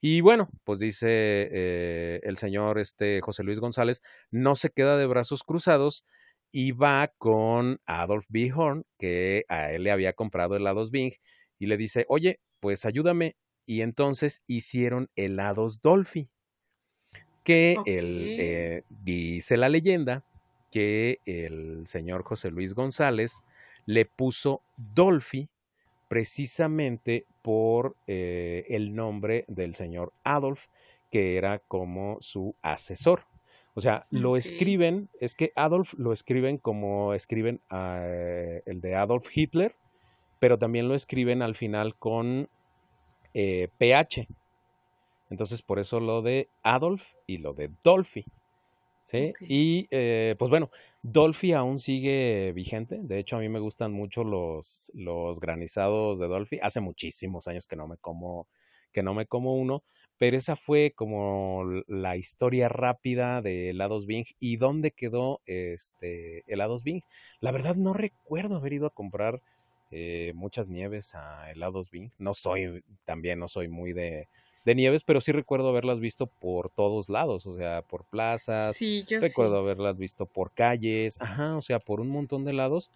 Y 0.00 0.22
bueno, 0.22 0.50
pues 0.64 0.80
dice 0.80 1.06
eh, 1.08 2.20
el 2.24 2.36
señor 2.36 2.80
este, 2.80 3.20
José 3.20 3.44
Luis 3.44 3.60
González, 3.60 4.02
no 4.32 4.56
se 4.56 4.70
queda 4.70 4.98
de 4.98 5.06
brazos 5.06 5.44
cruzados 5.44 6.04
y 6.50 6.72
va 6.72 7.12
con 7.16 7.78
Adolf 7.86 8.26
B. 8.28 8.52
Horn, 8.52 8.84
que 8.98 9.44
a 9.46 9.70
él 9.70 9.84
le 9.84 9.92
había 9.92 10.14
comprado 10.14 10.56
helados 10.56 10.90
Bing, 10.90 11.12
y 11.60 11.66
le 11.66 11.76
dice, 11.76 12.06
oye, 12.08 12.40
pues 12.58 12.84
ayúdame. 12.86 13.36
Y 13.66 13.82
entonces 13.82 14.42
hicieron 14.48 15.10
helados 15.14 15.80
Dolphy, 15.80 16.28
que 17.44 17.76
el, 17.86 18.36
eh, 18.40 18.82
dice 18.88 19.56
la 19.56 19.68
leyenda 19.68 20.24
que 20.70 21.20
el 21.26 21.86
señor 21.86 22.22
José 22.22 22.50
Luis 22.50 22.74
González 22.74 23.42
le 23.86 24.04
puso 24.04 24.62
Dolphy 24.76 25.48
precisamente 26.08 27.26
por 27.42 27.96
eh, 28.06 28.64
el 28.68 28.94
nombre 28.94 29.44
del 29.48 29.74
señor 29.74 30.12
Adolf, 30.24 30.66
que 31.10 31.36
era 31.36 31.60
como 31.60 32.18
su 32.20 32.54
asesor. 32.62 33.26
O 33.74 33.80
sea, 33.80 34.06
lo 34.10 34.36
escriben, 34.36 35.08
es 35.20 35.34
que 35.34 35.52
Adolf 35.54 35.94
lo 35.94 36.12
escriben 36.12 36.58
como 36.58 37.14
escriben 37.14 37.60
eh, 37.70 38.62
el 38.66 38.80
de 38.80 38.96
Adolf 38.96 39.28
Hitler, 39.32 39.76
pero 40.38 40.58
también 40.58 40.88
lo 40.88 40.94
escriben 40.94 41.42
al 41.42 41.54
final 41.54 41.94
con 41.96 42.48
eh, 43.32 43.68
PH. 43.78 44.26
Entonces, 45.30 45.62
por 45.62 45.78
eso 45.78 46.00
lo 46.00 46.22
de 46.22 46.48
Adolf 46.62 47.14
y 47.26 47.38
lo 47.38 47.54
de 47.54 47.70
Dolphy. 47.84 48.24
¿Sí? 49.10 49.32
Y 49.40 49.88
eh, 49.90 50.36
pues 50.38 50.50
bueno, 50.50 50.70
Dolphy 51.02 51.52
aún 51.52 51.80
sigue 51.80 52.52
vigente. 52.54 53.00
De 53.02 53.18
hecho, 53.18 53.36
a 53.36 53.40
mí 53.40 53.48
me 53.48 53.58
gustan 53.58 53.92
mucho 53.92 54.22
los, 54.22 54.92
los 54.94 55.40
granizados 55.40 56.20
de 56.20 56.28
Dolphy. 56.28 56.58
Hace 56.62 56.80
muchísimos 56.80 57.48
años 57.48 57.66
que 57.66 57.74
no 57.76 57.88
me 57.88 57.96
como, 57.96 58.46
que 58.92 59.02
no 59.02 59.12
me 59.14 59.26
como 59.26 59.54
uno, 59.54 59.82
pero 60.16 60.36
esa 60.36 60.54
fue 60.54 60.92
como 60.94 61.64
la 61.88 62.16
historia 62.16 62.68
rápida 62.68 63.42
de 63.42 63.70
helados 63.70 64.06
Bing 64.06 64.26
y 64.38 64.58
dónde 64.58 64.92
quedó 64.92 65.40
este 65.46 66.44
helados 66.46 66.84
Bing. 66.84 67.02
La 67.40 67.50
verdad 67.50 67.74
no 67.74 67.94
recuerdo 67.94 68.56
haber 68.56 68.74
ido 68.74 68.86
a 68.86 68.94
comprar 68.94 69.42
eh, 69.90 70.32
muchas 70.36 70.68
nieves 70.68 71.16
a 71.16 71.50
helados 71.50 71.90
Bing. 71.90 72.12
No 72.18 72.34
soy, 72.34 72.84
también 73.04 73.40
no 73.40 73.48
soy 73.48 73.66
muy 73.66 73.92
de, 73.92 74.28
de 74.64 74.74
nieves, 74.74 75.04
pero 75.04 75.20
sí 75.20 75.32
recuerdo 75.32 75.68
haberlas 75.68 76.00
visto 76.00 76.26
por 76.26 76.70
todos 76.70 77.08
lados, 77.08 77.46
o 77.46 77.56
sea, 77.56 77.82
por 77.82 78.04
plazas, 78.04 78.76
sí, 78.76 79.04
yo 79.08 79.20
recuerdo 79.20 79.56
haberlas 79.58 79.96
visto 79.96 80.26
por 80.26 80.52
calles, 80.52 81.20
ajá, 81.20 81.56
o 81.56 81.62
sea, 81.62 81.78
por 81.78 82.00
un 82.00 82.08
montón 82.08 82.44
de 82.44 82.52
lados. 82.52 82.90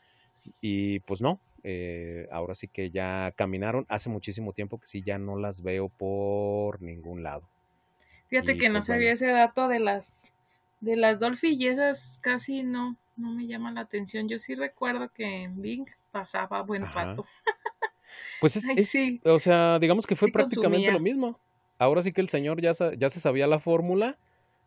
Y 0.61 1.01
pues 1.01 1.23
no, 1.23 1.41
eh, 1.63 2.29
ahora 2.31 2.55
sí 2.55 2.69
que 2.69 2.91
ya 2.91 3.33
caminaron. 3.35 3.87
Hace 3.89 4.11
muchísimo 4.11 4.53
tiempo 4.53 4.79
que 4.79 4.87
sí 4.87 5.03
ya 5.03 5.19
no 5.19 5.37
las 5.37 5.63
veo 5.63 5.89
por 5.89 6.83
ningún 6.83 7.23
lado. 7.23 7.49
Fíjate 8.29 8.59
que 8.59 8.69
no 8.69 8.81
pues, 8.81 8.87
sabía 8.87 9.13
ese 9.13 9.29
dato 9.29 9.69
de 9.69 9.81
las 9.81 10.31
de 10.81 10.97
las 10.97 11.19
Dolphy 11.19 11.57
y 11.59 11.69
esas 11.69 12.19
casi 12.21 12.63
no, 12.63 12.97
no 13.17 13.31
me 13.31 13.47
llama 13.47 13.73
la 13.73 13.81
atención. 13.81 14.29
Yo 14.29 14.39
sí 14.39 14.55
recuerdo 14.55 15.09
que 15.09 15.45
en 15.45 15.63
Bing 15.63 15.87
pasaba 16.11 16.63
buen 16.63 16.83
pato. 16.83 17.25
Pues 18.41 18.57
es, 18.77 18.89
sí. 18.91 19.21
o 19.25 19.39
sea, 19.39 19.79
digamos 19.79 20.07
que 20.07 20.17
fue 20.17 20.31
prácticamente 20.31 20.93
lo 20.93 21.01
mismo. 21.01 21.41
Ahora 21.79 22.03
sí 22.03 22.13
que 22.13 22.21
el 22.21 22.29
señor 22.29 22.61
ya, 22.61 22.73
ya 22.97 23.11
se 23.11 23.21
sabía 23.21 23.47
la 23.47 23.59
fórmula, 23.59 24.19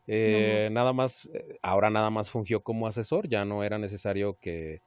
eh, 0.07 0.69
nada 0.71 0.93
más, 0.93 1.29
eh, 1.33 1.57
ahora 1.61 1.89
nada 1.89 2.09
más 2.09 2.29
fungió 2.29 2.61
como 2.61 2.87
asesor, 2.87 3.27
ya 3.27 3.43
no 3.43 3.63
era 3.63 3.77
necesario 3.77 4.37
que, 4.39 4.81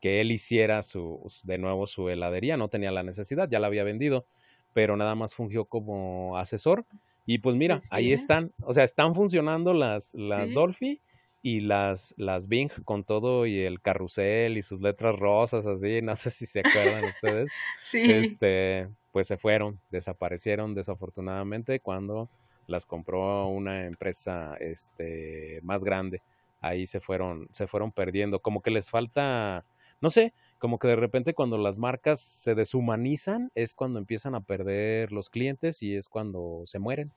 que 0.00 0.20
él 0.20 0.30
hiciera 0.30 0.82
su, 0.82 1.26
de 1.44 1.58
nuevo 1.58 1.86
su 1.86 2.10
heladería, 2.10 2.56
no 2.58 2.68
tenía 2.68 2.92
la 2.92 3.02
necesidad, 3.02 3.48
ya 3.48 3.58
la 3.58 3.68
había 3.68 3.84
vendido, 3.84 4.26
pero 4.74 4.96
nada 4.96 5.14
más 5.14 5.34
fungió 5.34 5.64
como 5.64 6.36
asesor. 6.36 6.84
Y 7.24 7.38
pues 7.38 7.56
mira, 7.56 7.76
pues 7.76 7.88
ahí 7.90 8.12
están, 8.12 8.52
o 8.62 8.72
sea, 8.72 8.84
están 8.84 9.14
funcionando 9.14 9.72
las, 9.72 10.14
las 10.14 10.52
Dolphy 10.52 11.00
y 11.42 11.60
las, 11.60 12.14
las 12.18 12.46
Bing 12.46 12.70
con 12.84 13.02
todo 13.02 13.46
y 13.46 13.60
el 13.60 13.80
carrusel 13.80 14.58
y 14.58 14.62
sus 14.62 14.80
letras 14.80 15.16
rosas 15.16 15.66
así, 15.66 16.02
no 16.02 16.14
sé 16.14 16.30
si 16.30 16.44
se 16.46 16.60
acuerdan 16.60 17.04
ustedes. 17.04 17.50
Sí. 17.84 18.00
Este, 18.02 18.88
pues 19.16 19.28
se 19.28 19.38
fueron, 19.38 19.80
desaparecieron 19.90 20.74
desafortunadamente 20.74 21.80
cuando 21.80 22.28
las 22.66 22.84
compró 22.84 23.46
una 23.46 23.86
empresa 23.86 24.58
este, 24.60 25.58
más 25.62 25.84
grande. 25.84 26.20
Ahí 26.60 26.86
se 26.86 27.00
fueron, 27.00 27.48
se 27.50 27.66
fueron 27.66 27.92
perdiendo, 27.92 28.40
como 28.40 28.60
que 28.60 28.70
les 28.70 28.90
falta, 28.90 29.64
no 30.02 30.10
sé, 30.10 30.34
como 30.58 30.78
que 30.78 30.88
de 30.88 30.96
repente 30.96 31.32
cuando 31.32 31.56
las 31.56 31.78
marcas 31.78 32.20
se 32.20 32.54
deshumanizan 32.54 33.50
es 33.54 33.72
cuando 33.72 33.98
empiezan 33.98 34.34
a 34.34 34.42
perder 34.42 35.12
los 35.12 35.30
clientes 35.30 35.82
y 35.82 35.96
es 35.96 36.10
cuando 36.10 36.60
se 36.66 36.78
mueren. 36.78 37.10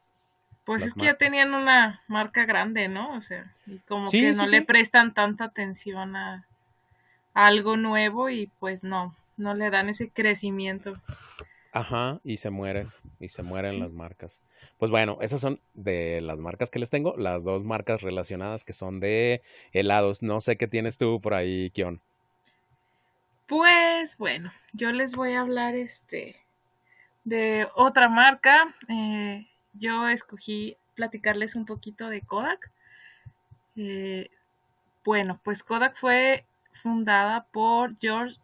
Pues 0.64 0.86
es 0.86 0.94
que 0.94 1.04
ya 1.04 1.18
tenían 1.18 1.54
una 1.54 2.02
marca 2.08 2.46
grande, 2.46 2.88
¿no? 2.88 3.14
O 3.18 3.20
sea, 3.20 3.54
y 3.66 3.80
como 3.80 4.10
que 4.10 4.32
no 4.32 4.46
le 4.46 4.62
prestan 4.62 5.14
tanta 5.14 5.44
atención 5.44 6.16
a, 6.16 6.48
algo 7.34 7.76
nuevo 7.76 8.30
y 8.30 8.50
pues 8.60 8.86
no, 8.86 9.14
no 9.36 9.54
le 9.54 9.70
dan 9.70 9.90
ese 9.90 10.10
crecimiento. 10.10 10.98
Ajá, 11.72 12.20
y 12.24 12.38
se 12.38 12.50
mueren, 12.50 12.92
y 13.20 13.28
se 13.28 13.44
mueren 13.44 13.80
las 13.80 13.94
marcas. 13.94 14.42
Pues 14.78 14.90
bueno, 14.90 15.20
esas 15.22 15.40
son 15.40 15.62
de 15.76 16.20
las 16.22 16.40
marcas 16.42 16.72
que 16.72 16.80
les 16.80 16.90
tengo, 16.90 17.16
las 17.16 17.44
dos 17.44 17.64
marcas 17.64 18.02
relacionadas 18.02 18.64
que 18.64 18.74
son 18.74 19.00
de 19.00 19.42
helados. 19.72 20.24
No 20.24 20.42
sé 20.42 20.58
qué 20.58 20.68
tienes 20.68 20.98
tú 20.98 21.22
por 21.22 21.36
ahí, 21.36 21.70
Kion. 21.70 22.02
Pues 23.46 24.18
bueno, 24.18 24.52
yo 24.74 24.92
les 24.92 25.16
voy 25.16 25.34
a 25.34 25.42
hablar 25.42 25.76
este 25.76 26.38
de 27.24 27.68
otra 27.76 28.10
marca. 28.10 28.76
Eh, 28.88 29.48
yo 29.74 30.08
escogí 30.08 30.76
platicarles 30.96 31.56
un 31.56 31.66
poquito 31.66 32.10
de 32.10 32.22
Kodak. 32.22 32.72
Eh, 33.76 34.30
bueno, 35.06 35.40
pues 35.44 35.64
Kodak 35.64 35.98
fue 35.98 36.46
fundada 36.82 37.46
por 37.52 37.98
George 38.00 38.38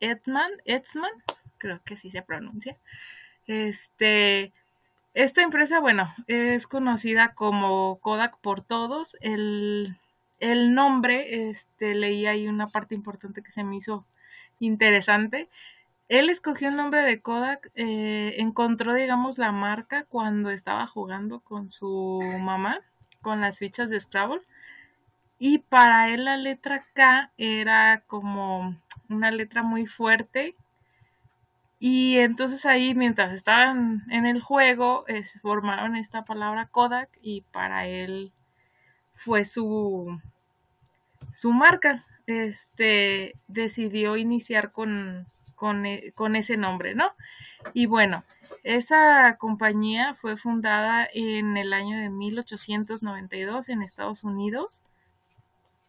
Edman, 0.00 0.50
Edsman, 0.64 1.10
creo 1.60 1.80
que 1.84 1.96
sí 1.96 2.10
se 2.10 2.22
pronuncia. 2.22 2.76
Este, 3.46 4.52
esta 5.14 5.42
empresa, 5.42 5.78
bueno, 5.78 6.12
es 6.26 6.66
conocida 6.66 7.34
como 7.34 8.00
Kodak 8.00 8.38
por 8.38 8.62
todos. 8.62 9.16
El, 9.20 9.96
el 10.40 10.74
nombre, 10.74 11.50
este, 11.50 11.94
leí 11.94 12.26
ahí 12.26 12.48
una 12.48 12.66
parte 12.66 12.96
importante 12.96 13.42
que 13.42 13.52
se 13.52 13.62
me 13.62 13.76
hizo 13.76 14.04
interesante. 14.58 15.48
Él 16.08 16.28
escogió 16.28 16.70
el 16.70 16.76
nombre 16.76 17.02
de 17.02 17.20
Kodak, 17.20 17.70
eh, 17.76 18.34
encontró, 18.38 18.94
digamos, 18.94 19.38
la 19.38 19.52
marca 19.52 20.04
cuando 20.08 20.50
estaba 20.50 20.88
jugando 20.88 21.38
con 21.40 21.68
su 21.70 22.20
mamá, 22.40 22.80
con 23.22 23.40
las 23.40 23.58
fichas 23.58 23.90
de 23.90 24.00
Scrabble. 24.00 24.42
Y 25.38 25.58
para 25.58 26.10
él 26.10 26.24
la 26.24 26.36
letra 26.36 26.84
K 26.94 27.30
era 27.38 28.02
como 28.06 28.76
una 29.08 29.30
letra 29.30 29.62
muy 29.62 29.86
fuerte. 29.86 30.54
Y 31.82 32.18
entonces 32.18 32.66
ahí, 32.66 32.94
mientras 32.94 33.32
estaban 33.32 34.04
en 34.10 34.26
el 34.26 34.42
juego, 34.42 35.06
formaron 35.40 35.96
esta 35.96 36.26
palabra 36.26 36.66
Kodak 36.66 37.08
y 37.22 37.40
para 37.40 37.86
él 37.86 38.32
fue 39.16 39.46
su, 39.46 40.20
su 41.32 41.52
marca 41.52 42.04
este, 42.26 43.34
decidió 43.48 44.18
iniciar 44.18 44.72
con, 44.72 45.26
e, 45.86 46.12
con, 46.12 46.36
ese 46.36 46.58
nombre, 46.58 46.94
¿no? 46.94 47.12
Y 47.72 47.86
bueno, 47.86 48.24
esa 48.62 49.36
compañía 49.38 50.14
fue 50.14 50.36
fundada 50.36 51.08
en 51.14 51.56
el 51.56 51.72
año 51.72 51.98
de 51.98 52.10
1892 52.10 53.70
en 53.70 53.80
Estados 53.80 54.22
Unidos 54.22 54.82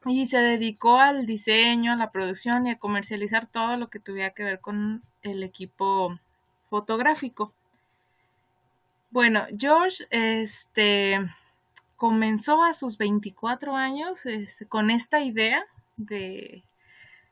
y 0.06 0.26
se 0.26 0.40
dedicó 0.40 0.98
al 0.98 1.26
diseño, 1.26 1.94
a 1.94 1.96
la 1.96 2.12
producción 2.12 2.68
y 2.68 2.72
a 2.72 2.80
comercializar 2.80 3.48
todo 3.48 3.78
lo 3.78 3.90
que 3.90 4.00
tuviera 4.00 4.32
que 4.32 4.44
ver 4.44 4.60
con 4.60 5.04
el 5.22 5.44
equipo 5.44 6.20
fotográfico. 6.70 7.54
Bueno, 9.12 9.46
George 9.58 10.08
este, 10.10 11.20
comenzó 11.98 12.64
a 12.64 12.74
sus 12.74 12.98
24 12.98 13.76
años 13.76 14.26
este, 14.26 14.66
con 14.66 14.90
esta 14.90 15.22
idea 15.22 15.64
de, 15.98 16.64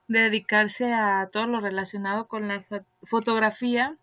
dedicarse 0.09 0.91
a 0.91 1.29
todo 1.31 1.45
lo 1.45 1.61
relacionado 1.61 2.27
con 2.27 2.47
la 2.47 2.65
fotografía, 3.03 3.95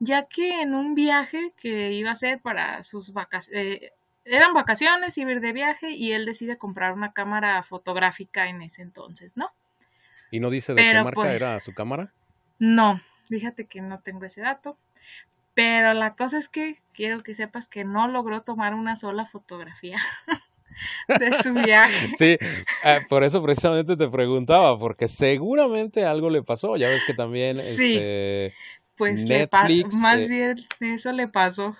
ya 0.00 0.26
que 0.26 0.60
en 0.60 0.74
un 0.74 0.94
viaje 0.94 1.52
que 1.56 1.92
iba 1.92 2.10
a 2.10 2.14
hacer 2.14 2.40
para 2.40 2.82
sus 2.82 3.12
vacaciones, 3.12 3.66
eh, 3.66 3.92
eran 4.28 4.54
vacaciones, 4.54 5.16
iba 5.18 5.30
a 5.30 5.34
ir 5.34 5.40
de 5.40 5.52
viaje 5.52 5.90
y 5.90 6.12
él 6.12 6.24
decide 6.24 6.58
comprar 6.58 6.92
una 6.92 7.12
cámara 7.12 7.62
fotográfica 7.62 8.48
en 8.48 8.62
ese 8.62 8.82
entonces, 8.82 9.36
¿no? 9.36 9.50
¿Y 10.30 10.40
no 10.40 10.50
dice 10.50 10.74
de 10.74 10.82
qué 10.82 10.94
marca 10.94 11.14
pues, 11.14 11.30
era 11.30 11.58
su 11.60 11.74
cámara? 11.74 12.12
No, 12.58 13.00
fíjate 13.28 13.66
que 13.66 13.80
no 13.80 14.00
tengo 14.00 14.24
ese 14.24 14.40
dato. 14.40 14.78
Pero 15.54 15.92
la 15.92 16.14
cosa 16.14 16.38
es 16.38 16.48
que 16.48 16.80
quiero 16.92 17.22
que 17.22 17.34
sepas 17.34 17.66
que 17.66 17.84
no 17.84 18.06
logró 18.06 18.42
tomar 18.42 18.74
una 18.74 18.94
sola 18.94 19.26
fotografía. 19.26 19.98
de 21.08 21.42
su 21.42 21.52
viaje. 21.52 22.12
Sí, 22.16 22.38
ah, 22.84 23.00
por 23.08 23.24
eso 23.24 23.42
precisamente 23.42 23.96
te 23.96 24.08
preguntaba, 24.08 24.78
porque 24.78 25.08
seguramente 25.08 26.04
algo 26.04 26.30
le 26.30 26.42
pasó. 26.42 26.76
Ya 26.76 26.88
ves 26.88 27.04
que 27.04 27.14
también 27.14 27.58
este, 27.58 28.54
pues 28.96 29.24
Netflix. 29.24 29.94
más 29.96 30.20
eh 30.20 30.28
bien 30.28 30.66
eso 30.80 31.12
le 31.12 31.28
pasó. 31.28 31.76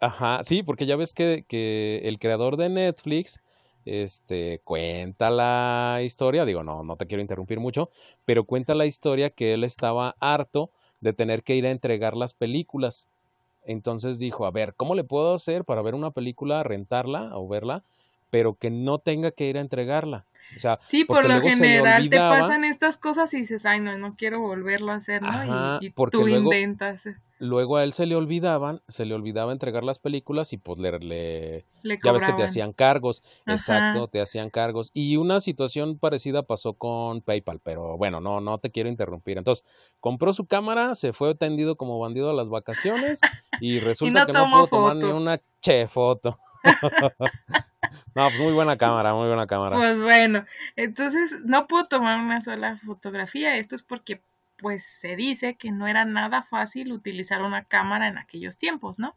Ajá, 0.00 0.44
sí, 0.44 0.62
porque 0.62 0.86
ya 0.86 0.96
ves 0.96 1.12
que, 1.12 1.44
que 1.48 2.02
el 2.04 2.18
creador 2.20 2.56
de 2.56 2.68
Netflix 2.68 3.40
este, 3.84 4.60
cuenta 4.64 5.30
la 5.30 6.00
historia, 6.04 6.44
digo, 6.44 6.62
no, 6.62 6.84
no 6.84 6.96
te 6.96 7.06
quiero 7.06 7.20
interrumpir 7.20 7.58
mucho, 7.58 7.90
pero 8.24 8.44
cuenta 8.44 8.74
la 8.76 8.86
historia 8.86 9.30
que 9.30 9.54
él 9.54 9.64
estaba 9.64 10.14
harto 10.20 10.70
de 11.00 11.12
tener 11.14 11.42
que 11.42 11.56
ir 11.56 11.66
a 11.66 11.70
entregar 11.72 12.16
las 12.16 12.32
películas. 12.32 13.08
Entonces 13.64 14.18
dijo, 14.18 14.46
a 14.46 14.52
ver, 14.52 14.74
¿cómo 14.76 14.94
le 14.94 15.04
puedo 15.04 15.34
hacer 15.34 15.64
para 15.64 15.82
ver 15.82 15.94
una 15.94 16.12
película, 16.12 16.62
rentarla 16.64 17.36
o 17.38 17.48
verla, 17.48 17.84
pero 18.30 18.54
que 18.56 18.70
no 18.70 18.98
tenga 19.00 19.32
que 19.32 19.48
ir 19.48 19.58
a 19.58 19.62
entregarla? 19.62 20.26
O 20.56 20.58
sea, 20.58 20.80
sí, 20.86 21.04
por 21.04 21.26
lo 21.26 21.40
general 21.40 22.08
te 22.08 22.16
pasan 22.16 22.64
estas 22.64 22.96
cosas 22.96 23.32
y 23.34 23.38
dices, 23.38 23.66
ay, 23.66 23.80
no, 23.80 23.96
no 23.98 24.16
quiero 24.16 24.40
volverlo 24.40 24.92
a 24.92 24.96
hacer, 24.96 25.22
¿no? 25.22 25.78
y, 25.80 25.90
tú 25.90 26.26
inventas. 26.28 27.04
Luego 27.40 27.76
a 27.76 27.84
él 27.84 27.92
se 27.92 28.06
le 28.06 28.16
olvidaban, 28.16 28.82
se 28.88 29.04
le 29.04 29.14
olvidaba 29.14 29.52
entregar 29.52 29.84
las 29.84 30.00
películas 30.00 30.52
y 30.52 30.56
pues 30.56 30.80
le, 30.80 30.98
le, 30.98 31.64
ya 32.02 32.10
ves 32.10 32.24
que 32.24 32.32
te 32.32 32.42
hacían 32.42 32.72
cargos, 32.72 33.22
exacto, 33.46 34.08
te 34.08 34.20
hacían 34.20 34.50
cargos. 34.50 34.90
Y 34.92 35.16
una 35.16 35.40
situación 35.40 35.98
parecida 35.98 36.42
pasó 36.42 36.72
con 36.72 37.20
PayPal, 37.20 37.60
pero 37.62 37.96
bueno, 37.96 38.20
no, 38.20 38.40
no 38.40 38.58
te 38.58 38.70
quiero 38.70 38.88
interrumpir. 38.88 39.38
Entonces, 39.38 39.64
compró 40.00 40.32
su 40.32 40.46
cámara, 40.46 40.96
se 40.96 41.12
fue 41.12 41.36
tendido 41.36 41.76
como 41.76 42.00
bandido 42.00 42.30
a 42.30 42.34
las 42.34 42.48
vacaciones 42.48 43.20
y 43.60 43.78
resulta 43.80 44.26
que 44.26 44.32
no 44.32 44.50
pudo 44.50 44.66
tomar 44.66 44.96
ni 44.96 45.04
una 45.04 45.40
che 45.60 45.86
foto. 45.86 46.40
no, 48.14 48.28
pues 48.28 48.40
muy 48.40 48.52
buena 48.52 48.76
cámara, 48.76 49.14
muy 49.14 49.28
buena 49.28 49.46
cámara. 49.46 49.76
Pues 49.76 50.00
bueno, 50.00 50.44
entonces 50.76 51.36
no 51.44 51.66
puedo 51.66 51.86
tomar 51.86 52.20
una 52.20 52.40
sola 52.42 52.78
fotografía. 52.84 53.56
Esto 53.56 53.74
es 53.74 53.82
porque 53.82 54.20
pues 54.58 54.84
se 54.84 55.16
dice 55.16 55.54
que 55.54 55.70
no 55.70 55.86
era 55.86 56.04
nada 56.04 56.42
fácil 56.42 56.92
utilizar 56.92 57.42
una 57.42 57.64
cámara 57.64 58.08
en 58.08 58.18
aquellos 58.18 58.58
tiempos, 58.58 58.98
¿no? 58.98 59.14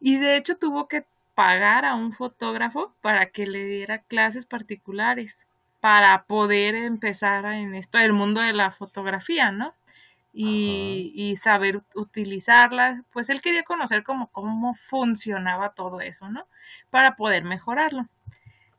Y 0.00 0.16
de 0.16 0.36
hecho 0.36 0.56
tuvo 0.56 0.88
que 0.88 1.04
pagar 1.34 1.84
a 1.84 1.94
un 1.94 2.12
fotógrafo 2.12 2.94
para 3.02 3.26
que 3.26 3.46
le 3.46 3.64
diera 3.64 3.98
clases 3.98 4.46
particulares 4.46 5.46
para 5.80 6.24
poder 6.24 6.74
empezar 6.74 7.44
en 7.44 7.74
esto 7.74 7.98
del 7.98 8.12
mundo 8.12 8.40
de 8.40 8.54
la 8.54 8.70
fotografía, 8.70 9.52
¿no? 9.52 9.74
Y, 10.38 11.34
saber 11.38 11.82
utilizarlas, 11.94 13.02
pues 13.10 13.30
él 13.30 13.40
quería 13.40 13.62
conocer 13.62 14.04
cómo, 14.04 14.28
cómo 14.32 14.74
funcionaba 14.74 15.70
todo 15.70 16.00
eso, 16.02 16.28
¿no? 16.28 16.46
Para 16.90 17.16
poder 17.16 17.44
mejorarlo. 17.44 18.06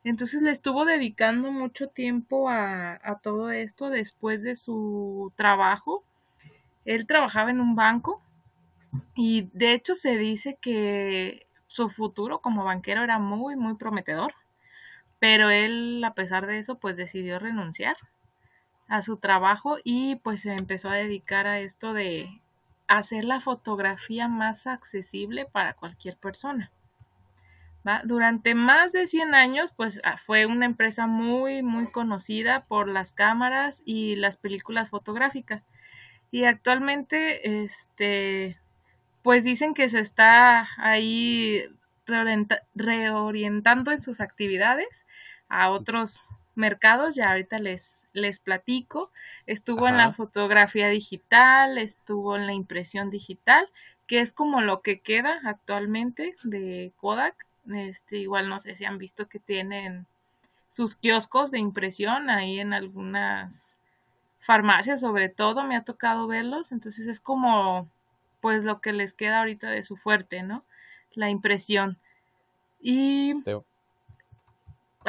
Entonces 0.08 0.42
le 0.42 0.52
estuvo 0.52 0.86
dedicando 0.86 1.52
mucho 1.52 1.90
tiempo 1.90 2.50
a, 2.50 3.20
todo 3.22 3.52
esto 3.52 3.90
después 3.90 4.42
de 4.42 4.56
su 4.56 5.34
trabajo. 5.36 6.02
Él 6.86 7.06
trabajaba 7.08 7.52
en 7.52 7.60
un 7.60 7.76
banco 7.76 8.22
y 9.16 9.50
de 9.52 9.74
hecho 9.74 9.96
se 9.96 10.16
dice 10.16 10.58
que 10.62 11.46
su 11.68 11.90
futuro 11.90 12.40
como 12.40 12.64
banquero 12.64 13.04
era 13.04 13.20
muy, 13.20 13.58
muy 13.58 13.76
prometedor. 13.76 14.34
Pero 15.20 15.50
él, 15.50 16.02
a 16.06 16.14
pesar 16.14 16.48
de 16.48 16.60
eso, 16.60 16.76
pues 16.80 16.96
decidió 16.96 17.38
renunciar 17.38 17.98
a 18.88 19.02
su 19.02 19.18
trabajo 19.18 19.78
y 19.84 20.16
pues 20.18 20.42
se 20.42 20.54
empezó 20.54 20.90
a 20.90 20.96
dedicar 20.96 21.48
a 21.48 21.60
esto 21.60 21.94
de 21.94 22.42
hacer 22.88 23.26
la 23.26 23.40
fotografía 23.40 24.28
más 24.28 24.68
accesible 24.68 25.46
para 25.46 25.74
cualquier 25.74 26.18
persona. 26.18 26.72
Durante 28.04 28.54
más 28.54 28.92
de 28.92 29.08
100 29.08 29.34
años, 29.34 29.72
pues 29.76 30.02
ah, 30.04 30.18
fue 30.26 30.46
una 30.46 30.66
empresa 30.66 31.08
muy, 31.08 31.64
muy 31.64 31.88
conocida 31.88 32.66
por 32.66 32.90
las 32.90 33.14
cámaras 33.14 33.82
y 33.86 34.18
las 34.18 34.36
películas 34.36 34.90
fotográficas. 34.90 35.64
Y 36.30 36.44
actualmente, 36.44 37.64
este, 37.64 38.60
pues 39.22 39.46
dicen 39.46 39.74
que 39.74 39.88
se 39.88 40.02
está 40.02 40.68
ahí 40.78 41.64
reorientando 42.76 43.92
en 43.92 44.02
sus 44.02 44.20
actividades 44.20 45.06
a 45.48 45.70
otros 45.70 46.28
mercados, 46.58 47.16
ya 47.16 47.32
ahorita 47.32 47.60
les, 47.60 48.06
les 48.14 48.40
platico. 48.40 49.12
Estuvo 49.46 49.88
en 49.88 49.98
la 49.98 50.14
fotografía 50.14 50.90
digital, 50.90 51.78
estuvo 51.78 52.36
en 52.36 52.48
la 52.48 52.54
impresión 52.54 53.10
digital, 53.10 53.70
que 54.08 54.22
es 54.22 54.34
como 54.34 54.62
lo 54.62 54.82
que 54.82 55.00
queda 55.00 55.40
actualmente 55.44 56.36
de 56.44 56.92
Kodak 56.98 57.48
este, 57.76 58.18
igual 58.18 58.50
no 58.50 58.60
sé 58.60 58.76
si 58.76 58.86
han 58.86 58.98
visto 58.98 59.28
que 59.28 59.40
tienen 59.40 60.06
sus 60.70 60.96
kioscos 60.96 61.52
de 61.52 61.60
impresión 61.60 62.30
ahí 62.30 62.60
en 62.60 62.74
algunas 62.74 63.78
farmacias, 64.40 65.02
sobre 65.02 65.30
todo 65.30 65.64
me 65.64 65.76
ha 65.76 65.84
tocado 65.84 66.28
verlos, 66.28 66.72
entonces 66.72 67.08
es 67.08 67.20
como 67.20 67.90
pues 68.40 68.64
lo 68.64 68.80
que 68.80 68.94
les 68.94 69.14
queda 69.14 69.40
ahorita 69.40 69.70
de 69.70 69.84
su 69.84 69.98
fuerte, 69.98 70.44
¿no? 70.44 70.64
La 71.14 71.30
impresión. 71.30 71.98
Y 72.80 73.34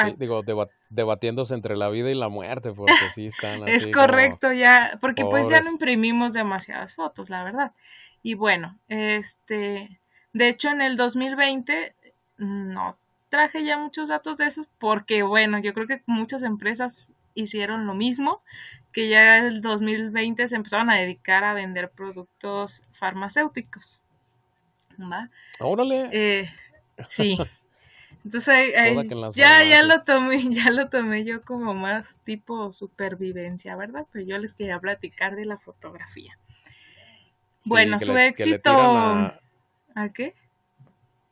Sí, 0.04 0.14
digo, 0.18 0.42
debatiéndose 0.88 1.54
entre 1.54 1.76
la 1.76 1.88
vida 1.88 2.10
y 2.10 2.14
la 2.14 2.28
muerte, 2.28 2.72
porque 2.72 2.92
sí 3.14 3.26
están 3.26 3.62
así. 3.62 3.72
es 3.72 3.86
correcto, 3.88 4.52
ya, 4.52 4.98
porque 5.00 5.24
pues 5.24 5.48
ya 5.48 5.60
no 5.60 5.70
imprimimos 5.70 6.32
demasiadas 6.32 6.94
fotos, 6.94 7.30
la 7.30 7.44
verdad. 7.44 7.72
Y 8.22 8.34
bueno, 8.34 8.78
este, 8.88 10.00
de 10.32 10.48
hecho 10.48 10.68
en 10.68 10.82
el 10.82 10.96
2020 10.96 11.94
no 12.38 12.96
traje 13.28 13.64
ya 13.64 13.76
muchos 13.76 14.08
datos 14.08 14.36
de 14.36 14.46
esos 14.46 14.66
porque, 14.78 15.22
bueno, 15.22 15.58
yo 15.58 15.74
creo 15.74 15.86
que 15.86 16.02
muchas 16.06 16.42
empresas 16.42 17.12
hicieron 17.34 17.86
lo 17.86 17.94
mismo, 17.94 18.42
que 18.92 19.08
ya 19.08 19.36
en 19.36 19.44
el 19.44 19.62
2020 19.62 20.48
se 20.48 20.56
empezaron 20.56 20.90
a 20.90 20.96
dedicar 20.96 21.44
a 21.44 21.54
vender 21.54 21.90
productos 21.90 22.82
farmacéuticos. 22.92 24.00
¿Va? 25.00 25.30
Órale. 25.60 26.08
Eh, 26.12 26.50
sí. 27.06 27.38
Entonces 28.28 28.74
ya, 29.34 29.64
ya 29.64 29.82
lo 29.82 30.02
tomé, 30.04 30.42
ya 30.50 30.70
lo 30.70 30.90
tomé 30.90 31.24
yo 31.24 31.42
como 31.42 31.72
más 31.72 32.16
tipo 32.24 32.72
supervivencia, 32.72 33.74
¿verdad? 33.74 34.06
Pero 34.12 34.26
yo 34.26 34.38
les 34.38 34.54
quería 34.54 34.78
platicar 34.78 35.34
de 35.34 35.46
la 35.46 35.56
fotografía. 35.56 36.38
bueno, 37.64 37.98
su 37.98 38.16
éxito. 38.16 38.70
¿A 38.70 40.12
qué? 40.12 40.34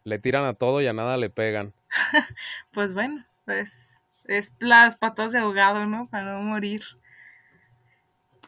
le 0.06 0.20
tiran 0.20 0.44
a 0.44 0.54
todo 0.54 0.80
y 0.80 0.86
a 0.86 0.92
nada 0.92 1.16
le 1.16 1.30
pegan. 1.30 1.74
pues 2.72 2.94
bueno, 2.94 3.26
pues 3.44 3.92
es 4.24 4.52
las 4.60 4.96
patas 4.96 5.32
de 5.32 5.40
ahogado, 5.40 5.84
¿no? 5.84 6.08
Para 6.08 6.32
no 6.32 6.42
morir. 6.42 6.82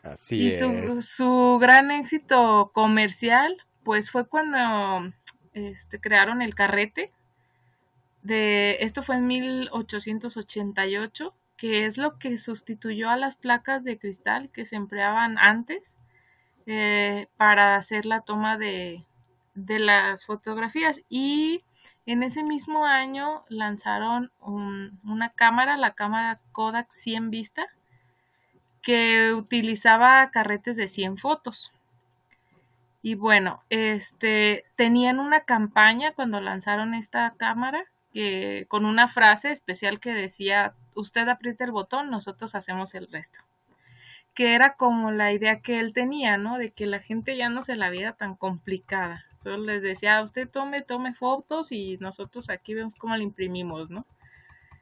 Así 0.05 0.49
y 0.49 0.53
Su, 0.53 1.03
su 1.03 1.59
gran 1.61 1.91
éxito 1.91 2.71
comercial, 2.73 3.57
pues 3.83 4.09
fue 4.09 4.27
cuando 4.29 5.13
este, 5.53 6.01
crearon 6.01 6.43
el 6.43 6.55
carrete. 6.55 7.13
De, 8.29 8.77
esto 8.81 9.03
fue 9.03 9.17
en 9.17 9.27
1888, 9.27 11.33
que 11.57 11.87
es 11.87 11.97
lo 11.97 12.19
que 12.19 12.37
sustituyó 12.37 13.09
a 13.09 13.17
las 13.17 13.37
placas 13.37 13.85
de 13.85 13.99
cristal 13.99 14.51
que 14.51 14.67
se 14.67 14.77
empleaban 14.77 15.39
antes 15.39 15.97
eh, 16.67 17.29
para 17.39 17.77
hacer 17.77 18.05
la 18.05 18.21
toma 18.21 18.59
de, 18.59 19.07
de 19.55 19.79
las 19.79 20.27
fotografías 20.27 21.01
y 21.09 21.65
en 22.05 22.23
ese 22.23 22.43
mismo 22.43 22.85
año 22.85 23.45
lanzaron 23.49 24.31
una 24.43 25.31
cámara, 25.31 25.79
la 25.79 25.95
cámara 25.95 26.39
Kodak 26.53 26.91
100 26.91 27.31
Vista, 27.31 27.67
que 28.83 29.33
utilizaba 29.33 30.31
carretes 30.31 30.77
de 30.77 30.89
100 30.89 31.17
fotos. 31.17 31.73
Y 33.01 33.15
bueno, 33.15 33.63
este 33.71 34.67
tenían 34.77 35.19
una 35.19 35.45
campaña 35.45 36.13
cuando 36.13 36.43
lanzaron 36.43 36.93
esta 36.93 37.33
cámara 37.39 37.87
que 38.13 38.67
con 38.69 38.85
una 38.85 39.09
frase 39.09 39.53
especial 39.53 40.01
que 40.01 40.13
decía, 40.15 40.75
"Usted 40.95 41.29
aprieta 41.29 41.65
el 41.65 41.73
botón, 41.73 42.11
nosotros 42.11 42.55
hacemos 42.55 42.95
el 42.95 43.09
resto." 43.11 43.41
Que 44.35 44.55
era 44.55 44.75
como 44.75 45.11
la 45.11 45.33
idea 45.33 45.61
que 45.61 45.81
él 45.81 45.93
tenía, 45.93 46.37
¿no? 46.39 46.59
De 46.59 46.71
que 46.71 46.87
la 46.87 47.01
gente 47.01 47.37
ya 47.37 47.49
no 47.49 47.63
se 47.63 47.77
la 47.77 47.91
viera 47.91 48.15
tan 48.15 48.37
complicada. 48.37 49.25
Solo 49.37 49.59
les 49.65 49.83
decía, 49.83 50.23
usted 50.23 50.49
tome, 50.49 50.83
tome 50.83 51.15
fotos 51.15 51.73
y 51.73 51.99
nosotros 51.99 52.51
aquí 52.51 52.75
vemos 52.75 52.95
cómo 52.95 53.17
la 53.17 53.23
imprimimos, 53.25 53.91
¿no? 53.91 54.07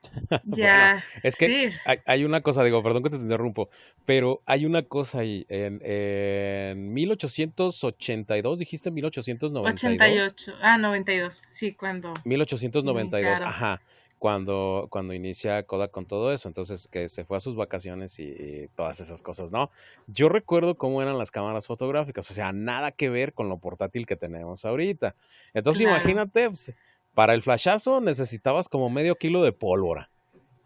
ya. 0.44 1.02
es 1.22 1.37
que 1.37 1.72
hay, 2.04 2.24
una 2.24 2.40
cosa, 2.40 2.64
digo, 2.64 2.82
perdón 2.82 3.02
que 3.02 3.11
te 3.11 3.16
interrumpo, 3.16 3.68
pero 4.04 4.40
hay 4.46 4.66
una 4.66 4.82
cosa 4.82 5.20
ahí. 5.20 5.46
En, 5.48 5.80
en 5.82 6.92
1882, 6.92 8.59
dijiste 8.59 8.90
1892. 8.90 9.74
88, 9.74 10.52
ah, 10.62 10.78
92, 10.78 11.42
sí, 11.52 11.72
cuando. 11.72 12.14
1892, 12.24 13.40
ajá 13.40 13.80
cuando, 14.18 14.88
cuando 14.90 15.14
inicia 15.14 15.62
Kodak 15.64 15.90
con 15.90 16.06
todo 16.06 16.32
eso. 16.32 16.48
Entonces, 16.48 16.88
que 16.88 17.09
se 17.09 17.24
fue 17.24 17.37
a 17.37 17.40
sus 17.40 17.56
vacaciones 17.56 18.18
y, 18.18 18.68
todas 18.74 19.00
esas 19.00 19.22
cosas, 19.22 19.52
¿no? 19.52 19.70
Yo 20.06 20.28
recuerdo 20.28 20.76
cómo 20.76 21.02
eran 21.02 21.18
las 21.18 21.30
cámaras 21.30 21.66
fotográficas, 21.66 22.30
o 22.30 22.35
sea, 22.35 22.52
nada 22.52 22.92
que 22.92 23.09
ver 23.09 23.32
con 23.32 23.48
lo 23.48 23.59
portátil 23.59 24.06
que 24.06 24.16
tenemos 24.16 24.64
ahorita. 24.64 25.14
Entonces, 25.54 25.82
imagínate, 25.82 26.48
pues, 26.48 26.74
para 27.16 27.33
el 27.33 27.40
flashazo 27.40 28.02
necesitabas 28.02 28.68
como 28.68 28.90
medio 28.90 29.16
kilo 29.16 29.42
de 29.42 29.50
pólvora. 29.50 30.11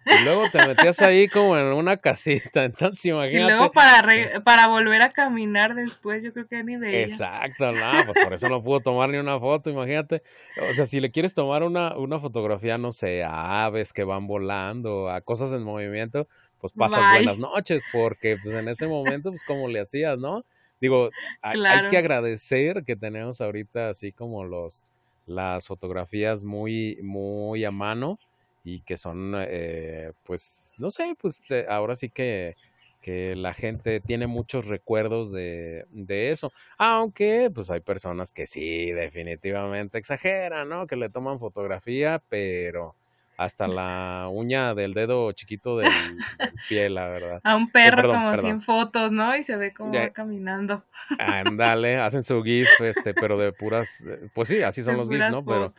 Y 0.05 0.25
luego 0.25 0.51
te 0.51 0.67
metías 0.67 1.01
ahí 1.01 1.29
como 1.29 1.57
en 1.57 1.67
una 1.67 1.99
casita, 1.99 2.65
entonces 2.65 3.05
imagínate. 3.05 3.53
Y 3.53 3.57
luego 3.57 3.71
para, 3.71 4.43
para 4.43 4.67
volver 4.67 5.01
a 5.01 5.13
caminar 5.13 5.77
después, 5.77 6.25
yo 6.25 6.33
creo 6.33 6.49
que 6.49 6.65
ni 6.65 6.77
veía. 6.77 7.03
Exacto, 7.03 7.71
no, 7.71 8.05
pues 8.05 8.19
por 8.25 8.33
eso 8.33 8.49
no 8.49 8.65
pudo 8.65 8.81
tomar 8.81 9.11
ni 9.11 9.19
una 9.19 9.39
foto, 9.39 9.71
imagínate. 9.71 10.25
O 10.69 10.73
sea, 10.73 10.87
si 10.87 10.99
le 10.99 11.13
quieres 11.13 11.35
tomar 11.35 11.63
una, 11.63 11.97
una 11.97 12.19
fotografía, 12.19 12.79
no 12.79 12.91
sé, 12.91 13.23
a 13.23 13.67
aves 13.67 13.93
que 13.93 14.03
van 14.03 14.27
volando, 14.27 15.09
a 15.09 15.21
cosas 15.21 15.53
en 15.53 15.63
movimiento, 15.63 16.27
pues 16.59 16.73
pasas 16.73 17.13
buenas 17.13 17.39
noches, 17.39 17.85
porque 17.93 18.39
pues 18.43 18.57
en 18.57 18.67
ese 18.67 18.89
momento, 18.89 19.31
pues 19.31 19.45
como 19.45 19.69
le 19.69 19.79
hacías, 19.79 20.19
¿no? 20.19 20.45
Digo, 20.81 21.11
hay, 21.43 21.65
hay 21.65 21.87
que 21.87 21.97
agradecer 21.97 22.83
que 22.85 22.97
tenemos 22.97 23.41
ahorita 23.41 23.91
así 23.91 24.11
como 24.11 24.43
los 24.43 24.85
las 25.27 25.67
fotografías 25.67 26.45
muy, 26.45 26.99
muy 27.03 27.65
a 27.65 27.71
mano 27.71 28.19
y 28.65 28.81
que 28.81 28.97
son, 28.97 29.35
eh, 29.39 30.13
pues, 30.25 30.73
no 30.79 30.91
sé, 30.91 31.15
pues 31.21 31.41
ahora 31.69 31.95
sí 31.95 32.11
que, 32.11 32.57
que 33.01 33.35
la 33.37 33.55
gente 33.55 34.01
tiene 34.01 34.27
muchos 34.27 34.67
recuerdos 34.67 35.33
de, 35.33 35.87
de, 35.91 36.31
eso. 36.31 36.53
Aunque, 36.77 37.51
pues 37.55 37.71
hay 37.71 37.81
personas 37.81 38.33
que 38.33 38.47
sí, 38.47 38.93
definitivamente 38.93 39.99
exageran, 39.99 40.69
¿no? 40.69 40.87
Que 40.87 40.97
le 40.97 41.09
toman 41.09 41.39
fotografía, 41.39 42.23
pero 42.29 42.95
hasta 43.41 43.67
la 43.67 44.29
uña 44.31 44.75
del 44.75 44.93
dedo 44.93 45.33
chiquito 45.33 45.79
del, 45.79 45.89
pie, 46.69 46.91
la 46.91 47.09
verdad. 47.09 47.41
A 47.43 47.57
un 47.57 47.65
eh, 47.65 47.71
perro 47.73 48.13
como 48.13 48.37
sin 48.37 48.61
fotos, 48.61 49.13
¿no? 49.13 49.35
Y 49.35 49.45
se 49.45 49.57
ve 49.57 49.73
como 49.73 49.95
va 49.95 50.11
caminando. 50.11 50.85
Ándale, 51.19 51.97
hacen 52.01 52.23
su 52.23 52.43
GIF, 52.43 52.69
este, 52.81 53.15
pero 53.15 53.39
de 53.39 53.53
puras, 53.53 54.05
eh, 54.07 54.29
pues 54.35 54.49
sí, 54.49 54.63
así 54.63 54.83
son 54.83 54.99
los 54.99 55.09
GIF, 55.09 55.21
¿no? 55.31 55.43
Pero 55.43 55.73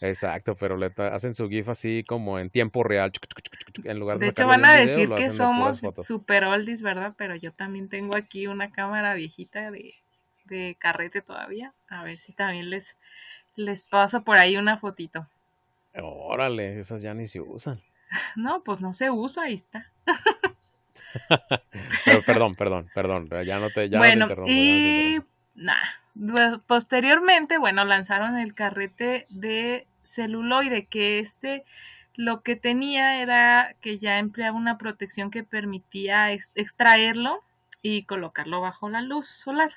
Exacto, 0.00 0.56
pero 0.56 0.76
le 0.76 0.92
hacen 0.96 1.36
su 1.36 1.48
GIF 1.48 1.68
así 1.68 2.02
como 2.02 2.40
en 2.40 2.50
tiempo 2.50 2.82
real. 2.82 3.12
En 3.84 4.00
lugar 4.00 4.18
de, 4.18 4.26
de 4.26 4.30
hecho, 4.30 4.48
van 4.48 4.64
a 4.64 4.76
decir 4.76 5.08
que 5.10 5.30
somos 5.30 5.80
super 6.00 6.44
oldies, 6.44 6.82
¿verdad? 6.82 7.14
Pero 7.16 7.36
yo 7.36 7.52
también 7.52 7.88
tengo 7.88 8.16
aquí 8.16 8.48
una 8.48 8.72
cámara 8.72 9.14
viejita 9.14 9.70
de, 9.70 9.94
de 10.46 10.76
carrete 10.80 11.22
todavía. 11.22 11.72
A 11.88 12.02
ver 12.02 12.18
si 12.18 12.32
también 12.32 12.70
les, 12.70 12.96
les 13.54 13.84
paso 13.84 14.24
por 14.24 14.36
ahí 14.36 14.56
una 14.56 14.78
fotito. 14.78 15.28
Órale, 16.02 16.80
esas 16.80 17.02
ya 17.02 17.14
ni 17.14 17.26
se 17.26 17.40
usan. 17.40 17.80
No, 18.36 18.62
pues 18.62 18.80
no 18.80 18.92
se 18.92 19.10
usa, 19.10 19.44
ahí 19.44 19.54
está. 19.54 19.90
Pero 22.04 22.22
perdón, 22.24 22.54
perdón, 22.54 22.90
perdón, 22.94 23.28
ya 23.44 23.58
no 23.58 23.70
te, 23.70 23.88
ya 23.88 23.98
bueno, 23.98 24.28
y 24.46 25.20
nada, 25.54 26.02
posteriormente, 26.66 27.58
bueno, 27.58 27.84
lanzaron 27.84 28.36
el 28.38 28.54
carrete 28.54 29.26
de 29.30 29.86
celuloide, 30.04 30.86
que 30.86 31.18
este 31.18 31.64
lo 32.16 32.42
que 32.42 32.54
tenía 32.56 33.20
era 33.20 33.74
que 33.80 33.98
ya 33.98 34.18
empleaba 34.18 34.56
una 34.56 34.78
protección 34.78 35.30
que 35.30 35.42
permitía 35.42 36.32
extraerlo 36.32 37.42
y 37.82 38.04
colocarlo 38.04 38.60
bajo 38.60 38.88
la 38.88 39.02
luz 39.02 39.26
solar, 39.26 39.72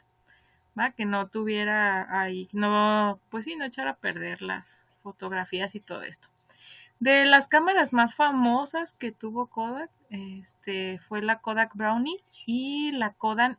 ¿va? 0.77 0.91
Que 0.91 1.05
no 1.05 1.27
tuviera 1.27 2.21
ahí, 2.21 2.47
no, 2.53 3.19
pues 3.29 3.45
sí, 3.45 3.55
no 3.55 3.65
echara 3.65 3.91
a 3.91 3.95
perder 3.95 4.41
las, 4.41 4.83
fotografías 5.07 5.73
y 5.75 5.79
todo 5.79 6.03
esto. 6.03 6.27
De 6.99 7.25
las 7.25 7.47
cámaras 7.47 7.93
más 7.93 8.13
famosas 8.13 8.93
que 8.93 9.13
tuvo 9.13 9.47
Kodak, 9.47 9.89
este, 10.09 10.99
fue 11.07 11.21
la 11.21 11.39
Kodak 11.39 11.73
Brownie 11.75 12.21
y 12.45 12.91
la 12.91 13.13
Kodak, 13.13 13.57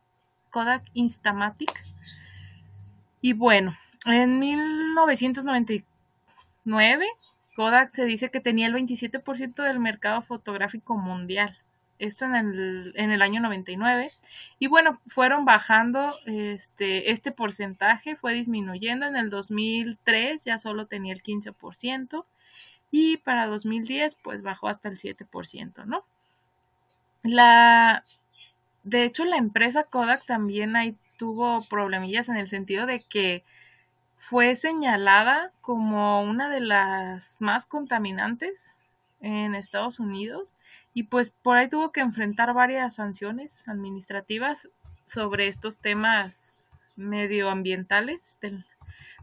Kodak 0.50 0.84
Instamatic. 0.92 1.72
Y 3.22 3.32
bueno, 3.32 3.74
en 4.04 4.38
1999, 4.38 7.06
Kodak 7.56 7.94
se 7.94 8.04
dice 8.04 8.30
que 8.30 8.40
tenía 8.40 8.66
el 8.66 8.74
27% 8.74 9.62
del 9.62 9.80
mercado 9.80 10.20
fotográfico 10.20 10.98
mundial 10.98 11.56
esto 11.98 12.24
en 12.26 12.34
el, 12.34 12.92
en 12.96 13.10
el 13.10 13.22
año 13.22 13.40
99. 13.40 14.10
Y 14.58 14.66
bueno, 14.66 15.00
fueron 15.08 15.44
bajando 15.44 16.14
este, 16.26 17.10
este 17.10 17.32
porcentaje, 17.32 18.16
fue 18.16 18.34
disminuyendo. 18.34 19.06
En 19.06 19.16
el 19.16 19.30
2003 19.30 20.44
ya 20.44 20.58
solo 20.58 20.86
tenía 20.86 21.12
el 21.12 21.22
15%. 21.22 22.24
Y 22.90 23.18
para 23.18 23.46
2010 23.46 24.16
pues 24.16 24.42
bajó 24.42 24.68
hasta 24.68 24.88
el 24.88 24.98
7%, 24.98 25.84
¿no? 25.84 26.04
La, 27.22 28.04
de 28.84 29.04
hecho, 29.04 29.24
la 29.24 29.36
empresa 29.36 29.84
Kodak 29.84 30.24
también 30.26 30.76
ahí 30.76 30.96
tuvo 31.18 31.62
problemillas 31.68 32.28
en 32.28 32.36
el 32.36 32.48
sentido 32.48 32.86
de 32.86 33.02
que 33.02 33.44
fue 34.18 34.56
señalada 34.56 35.52
como 35.60 36.22
una 36.22 36.48
de 36.48 36.60
las 36.60 37.40
más 37.40 37.66
contaminantes 37.66 38.78
en 39.20 39.54
Estados 39.54 39.98
Unidos 40.00 40.54
y 40.98 41.04
pues 41.04 41.30
por 41.30 41.56
ahí 41.56 41.68
tuvo 41.68 41.92
que 41.92 42.00
enfrentar 42.00 42.52
varias 42.54 42.96
sanciones 42.96 43.62
administrativas 43.68 44.68
sobre 45.06 45.46
estos 45.46 45.78
temas 45.78 46.60
medioambientales 46.96 48.40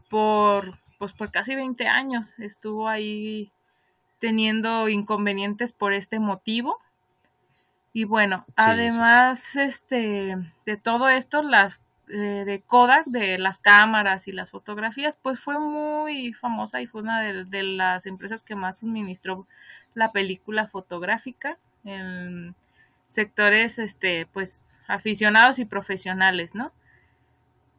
por 0.08 0.78
pues 0.98 1.12
por 1.12 1.30
casi 1.30 1.54
20 1.54 1.86
años. 1.86 2.32
Estuvo 2.38 2.88
ahí 2.88 3.52
teniendo 4.20 4.88
inconvenientes 4.88 5.72
por 5.72 5.92
este 5.92 6.18
motivo. 6.18 6.80
Y 7.92 8.04
bueno 8.04 8.46
además 8.56 9.54
este 9.56 10.34
de 10.64 10.76
todo 10.78 11.10
esto 11.10 11.42
las 11.42 11.82
eh, 12.08 12.44
de 12.46 12.62
Kodak 12.62 13.04
de 13.04 13.36
las 13.36 13.58
cámaras 13.58 14.28
y 14.28 14.32
las 14.32 14.50
fotografías 14.50 15.18
pues 15.18 15.40
fue 15.40 15.58
muy 15.58 16.32
famosa 16.32 16.80
y 16.80 16.86
fue 16.86 17.02
una 17.02 17.20
de 17.20 17.62
las 17.64 18.06
empresas 18.06 18.42
que 18.42 18.54
más 18.54 18.78
suministró 18.78 19.46
la 19.92 20.10
película 20.10 20.68
fotográfica 20.68 21.58
en 21.86 22.54
sectores 23.08 23.78
este 23.78 24.26
pues 24.32 24.64
aficionados 24.88 25.58
y 25.58 25.64
profesionales, 25.64 26.54
¿no? 26.54 26.72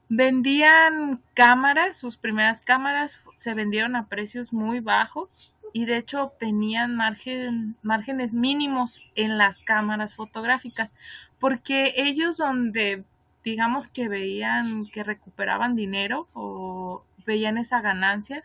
Vendían 0.09 1.21
cámaras, 1.33 1.97
sus 1.97 2.17
primeras 2.17 2.61
cámaras 2.61 3.19
se 3.37 3.53
vendieron 3.53 3.95
a 3.95 4.07
precios 4.07 4.53
muy 4.53 4.79
bajos 4.79 5.53
y 5.73 5.85
de 5.85 5.97
hecho 5.97 6.23
obtenían 6.23 6.95
margen, 6.95 7.75
márgenes 7.81 8.33
mínimos 8.33 9.01
en 9.15 9.37
las 9.37 9.59
cámaras 9.59 10.13
fotográficas 10.15 10.93
porque 11.39 11.93
ellos 11.97 12.37
donde 12.37 13.03
digamos 13.43 13.87
que 13.87 14.07
veían 14.07 14.87
que 14.87 15.03
recuperaban 15.03 15.75
dinero 15.75 16.27
o 16.33 17.03
veían 17.25 17.57
esa 17.57 17.81
ganancia 17.81 18.43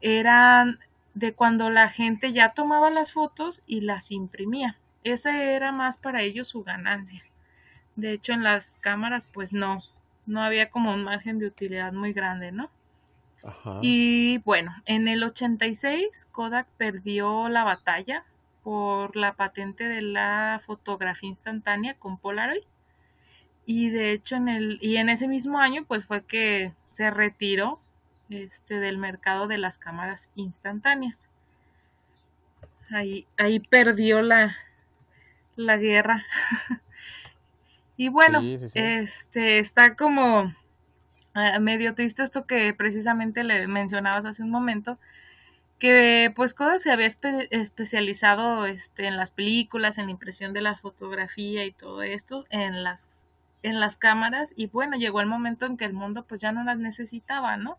eran 0.00 0.78
de 1.16 1.32
cuando 1.32 1.70
la 1.70 1.88
gente 1.88 2.34
ya 2.34 2.52
tomaba 2.52 2.90
las 2.90 3.10
fotos 3.10 3.62
y 3.66 3.80
las 3.80 4.10
imprimía. 4.10 4.76
Esa 5.02 5.42
era 5.42 5.72
más 5.72 5.96
para 5.96 6.20
ellos 6.20 6.48
su 6.48 6.62
ganancia. 6.62 7.22
De 7.96 8.12
hecho, 8.12 8.34
en 8.34 8.42
las 8.42 8.76
cámaras, 8.82 9.26
pues 9.32 9.54
no, 9.54 9.82
no 10.26 10.42
había 10.42 10.68
como 10.68 10.92
un 10.92 11.04
margen 11.04 11.38
de 11.38 11.46
utilidad 11.46 11.94
muy 11.94 12.12
grande, 12.12 12.52
¿no? 12.52 12.68
Ajá. 13.42 13.78
Y 13.80 14.38
bueno, 14.44 14.74
en 14.84 15.08
el 15.08 15.24
86 15.24 16.28
Kodak 16.32 16.66
perdió 16.76 17.48
la 17.48 17.64
batalla 17.64 18.24
por 18.62 19.16
la 19.16 19.32
patente 19.32 19.84
de 19.88 20.02
la 20.02 20.60
fotografía 20.66 21.30
instantánea 21.30 21.94
con 21.94 22.18
Polaroid. 22.18 22.64
Y 23.64 23.88
de 23.88 24.12
hecho 24.12 24.36
en 24.36 24.48
el 24.48 24.78
y 24.82 24.98
en 24.98 25.08
ese 25.08 25.28
mismo 25.28 25.60
año 25.60 25.84
pues 25.86 26.04
fue 26.04 26.24
que 26.24 26.72
se 26.90 27.10
retiró 27.10 27.80
este, 28.30 28.80
del 28.80 28.98
mercado 28.98 29.46
de 29.46 29.58
las 29.58 29.78
cámaras 29.78 30.30
instantáneas. 30.34 31.28
Ahí, 32.90 33.26
ahí 33.36 33.60
perdió 33.60 34.22
la, 34.22 34.56
la 35.56 35.76
guerra. 35.76 36.24
y 37.96 38.08
bueno, 38.08 38.40
este 38.42 39.58
está 39.58 39.96
como 39.96 40.52
ah, 41.34 41.58
medio 41.58 41.94
triste 41.94 42.22
esto 42.22 42.46
que 42.46 42.72
precisamente 42.74 43.44
le 43.44 43.66
mencionabas 43.66 44.24
hace 44.24 44.42
un 44.42 44.50
momento, 44.50 44.98
que 45.78 46.32
pues 46.34 46.54
Kodak 46.54 46.78
se 46.78 46.90
había 46.90 47.08
especializado 47.50 48.66
este, 48.66 49.06
en 49.06 49.16
las 49.16 49.30
películas, 49.30 49.98
en 49.98 50.06
la 50.06 50.12
impresión 50.12 50.52
de 50.52 50.62
la 50.62 50.76
fotografía 50.76 51.64
y 51.64 51.72
todo 51.72 52.02
esto, 52.02 52.46
en 52.50 52.82
las 52.82 53.25
en 53.66 53.80
las 53.80 53.96
cámaras 53.96 54.52
y 54.56 54.68
bueno, 54.68 54.96
llegó 54.96 55.20
el 55.20 55.26
momento 55.26 55.66
en 55.66 55.76
que 55.76 55.84
el 55.84 55.92
mundo 55.92 56.24
pues 56.24 56.40
ya 56.40 56.52
no 56.52 56.62
las 56.62 56.78
necesitaba, 56.78 57.56
¿no? 57.56 57.78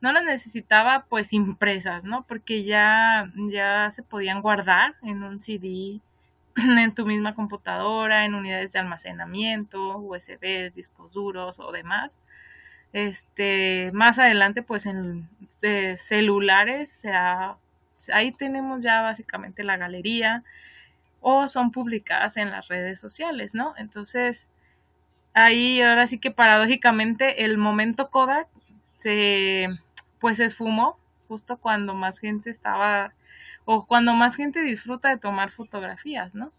No 0.00 0.12
las 0.12 0.24
necesitaba 0.24 1.06
pues 1.08 1.32
impresas, 1.32 2.02
¿no? 2.02 2.24
Porque 2.24 2.64
ya, 2.64 3.32
ya 3.50 3.90
se 3.92 4.02
podían 4.02 4.42
guardar 4.42 4.96
en 5.02 5.22
un 5.22 5.40
CD, 5.40 6.00
en 6.56 6.94
tu 6.94 7.06
misma 7.06 7.34
computadora, 7.36 8.24
en 8.24 8.34
unidades 8.34 8.72
de 8.72 8.80
almacenamiento, 8.80 9.98
USB, 9.98 10.72
discos 10.72 11.12
duros 11.12 11.60
o 11.60 11.70
demás. 11.70 12.18
Este, 12.92 13.90
más 13.92 14.18
adelante 14.18 14.62
pues 14.62 14.86
en 14.86 15.28
celulares, 15.98 17.02
ahí 18.12 18.32
tenemos 18.32 18.82
ya 18.82 19.02
básicamente 19.02 19.62
la 19.62 19.76
galería 19.76 20.42
o 21.20 21.48
son 21.48 21.70
publicadas 21.70 22.36
en 22.36 22.50
las 22.50 22.68
redes 22.68 22.98
sociales, 22.98 23.54
¿no? 23.54 23.74
Entonces, 23.76 24.48
ahí 25.34 25.80
ahora 25.80 26.06
sí 26.06 26.18
que 26.18 26.30
paradójicamente 26.30 27.44
el 27.44 27.58
momento 27.58 28.10
Kodak 28.10 28.48
se 28.98 29.68
pues 30.20 30.40
esfumó 30.40 30.98
justo 31.28 31.58
cuando 31.58 31.94
más 31.94 32.18
gente 32.18 32.50
estaba 32.50 33.12
o 33.64 33.86
cuando 33.86 34.14
más 34.14 34.34
gente 34.36 34.62
disfruta 34.62 35.10
de 35.10 35.18
tomar 35.18 35.50
fotografías, 35.50 36.34
¿no? 36.34 36.52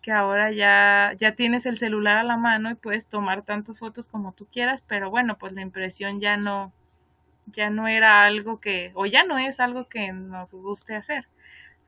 Que 0.00 0.10
ahora 0.12 0.52
ya, 0.52 1.12
ya 1.18 1.32
tienes 1.32 1.66
el 1.66 1.78
celular 1.78 2.16
a 2.16 2.24
la 2.24 2.38
mano 2.38 2.70
y 2.70 2.74
puedes 2.74 3.06
tomar 3.06 3.42
tantas 3.42 3.78
fotos 3.78 4.08
como 4.08 4.32
tú 4.32 4.46
quieras, 4.50 4.82
pero 4.86 5.10
bueno, 5.10 5.36
pues 5.36 5.52
la 5.52 5.60
impresión 5.60 6.18
ya 6.18 6.38
no, 6.38 6.72
ya 7.46 7.68
no 7.70 7.88
era 7.88 8.24
algo 8.24 8.58
que, 8.58 8.90
o 8.94 9.06
ya 9.06 9.24
no 9.24 9.38
es 9.38 9.60
algo 9.60 9.88
que 9.88 10.12
nos 10.12 10.54
guste 10.54 10.96
hacer. 10.96 11.28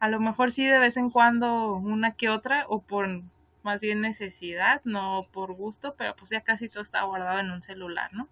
A 0.00 0.08
lo 0.08 0.20
mejor 0.20 0.52
sí 0.52 0.66
de 0.66 0.78
vez 0.78 0.96
en 0.98 1.10
cuando 1.10 1.74
una 1.74 2.12
que 2.12 2.28
otra, 2.28 2.66
o 2.68 2.82
por 2.82 3.22
más 3.62 3.80
bien 3.80 4.00
necesidad, 4.00 4.80
no 4.84 5.26
por 5.32 5.52
gusto, 5.52 5.94
pero 5.96 6.14
pues 6.16 6.30
ya 6.30 6.40
casi 6.40 6.68
todo 6.68 6.82
está 6.82 7.02
guardado 7.02 7.38
en 7.38 7.50
un 7.50 7.62
celular, 7.62 8.12
¿no? 8.12 8.28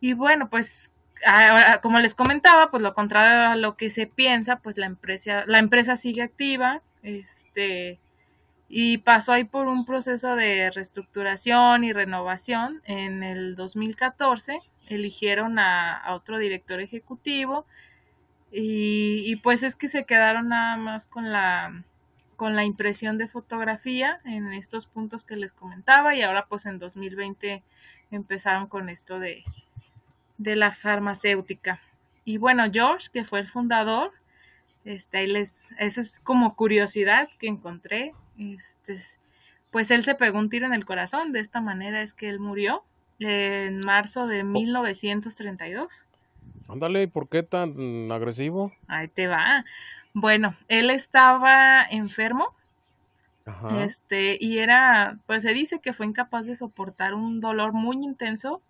Y 0.00 0.12
bueno, 0.12 0.48
pues 0.48 0.90
como 1.82 1.98
les 1.98 2.14
comentaba, 2.14 2.70
pues 2.70 2.82
lo 2.82 2.94
contrario 2.94 3.50
a 3.50 3.56
lo 3.56 3.76
que 3.76 3.90
se 3.90 4.06
piensa, 4.06 4.56
pues 4.56 4.76
la 4.76 4.86
empresa, 4.86 5.44
la 5.46 5.58
empresa 5.58 5.96
sigue 5.96 6.22
activa, 6.22 6.82
este, 7.02 7.98
y 8.68 8.98
pasó 8.98 9.32
ahí 9.32 9.44
por 9.44 9.66
un 9.66 9.84
proceso 9.84 10.36
de 10.36 10.70
reestructuración 10.70 11.84
y 11.84 11.92
renovación. 11.92 12.82
En 12.84 13.22
el 13.22 13.56
2014 13.56 14.60
eligieron 14.88 15.58
a, 15.58 16.02
otro 16.10 16.38
director 16.38 16.80
ejecutivo 16.80 17.66
y, 18.50 19.36
pues 19.36 19.62
es 19.62 19.76
que 19.76 19.88
se 19.88 20.04
quedaron 20.04 20.48
nada 20.48 20.76
más 20.76 21.06
con 21.06 21.32
la 21.32 21.84
con 22.38 22.54
la 22.54 22.64
impresión 22.64 23.18
de 23.18 23.26
fotografía 23.26 24.20
en 24.24 24.52
estos 24.52 24.86
puntos 24.86 25.24
que 25.24 25.34
les 25.34 25.52
comentaba 25.52 26.14
y 26.14 26.22
ahora 26.22 26.46
pues 26.46 26.66
en 26.66 26.78
2020 26.78 27.64
empezaron 28.12 28.68
con 28.68 28.88
esto 28.88 29.18
de, 29.18 29.42
de 30.36 30.54
la 30.54 30.70
farmacéutica. 30.70 31.80
Y 32.24 32.38
bueno, 32.38 32.66
George, 32.72 33.08
que 33.12 33.24
fue 33.24 33.40
el 33.40 33.48
fundador, 33.48 34.12
este, 34.84 35.26
les, 35.26 35.68
esa 35.80 36.00
es 36.00 36.20
como 36.20 36.54
curiosidad 36.54 37.28
que 37.40 37.48
encontré, 37.48 38.14
este, 38.38 38.96
pues 39.72 39.90
él 39.90 40.04
se 40.04 40.14
pegó 40.14 40.38
un 40.38 40.48
tiro 40.48 40.64
en 40.66 40.74
el 40.74 40.84
corazón, 40.84 41.32
de 41.32 41.40
esta 41.40 41.60
manera 41.60 42.02
es 42.02 42.14
que 42.14 42.28
él 42.28 42.38
murió 42.38 42.84
en 43.18 43.80
marzo 43.84 44.28
de 44.28 44.44
1932. 44.44 46.06
Ándale, 46.68 47.02
¿y 47.02 47.06
por 47.08 47.28
qué 47.28 47.42
tan 47.42 48.12
agresivo? 48.12 48.72
Ahí 48.86 49.08
te 49.08 49.26
va. 49.26 49.64
Bueno, 50.20 50.56
él 50.66 50.90
estaba 50.90 51.84
enfermo. 51.88 52.52
Este, 53.78 54.36
y 54.38 54.58
era, 54.58 55.20
pues 55.26 55.44
se 55.44 55.54
dice 55.54 55.80
que 55.80 55.92
fue 55.92 56.06
incapaz 56.06 56.44
de 56.44 56.56
soportar 56.56 57.14
un 57.14 57.40
dolor 57.40 57.72
muy 57.72 57.96
intenso 58.04 58.60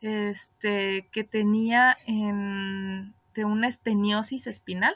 este, 0.00 1.08
que 1.12 1.22
tenía 1.22 1.96
en, 2.04 3.14
de 3.34 3.44
una 3.44 3.68
esteniosis 3.68 4.48
espinal. 4.48 4.94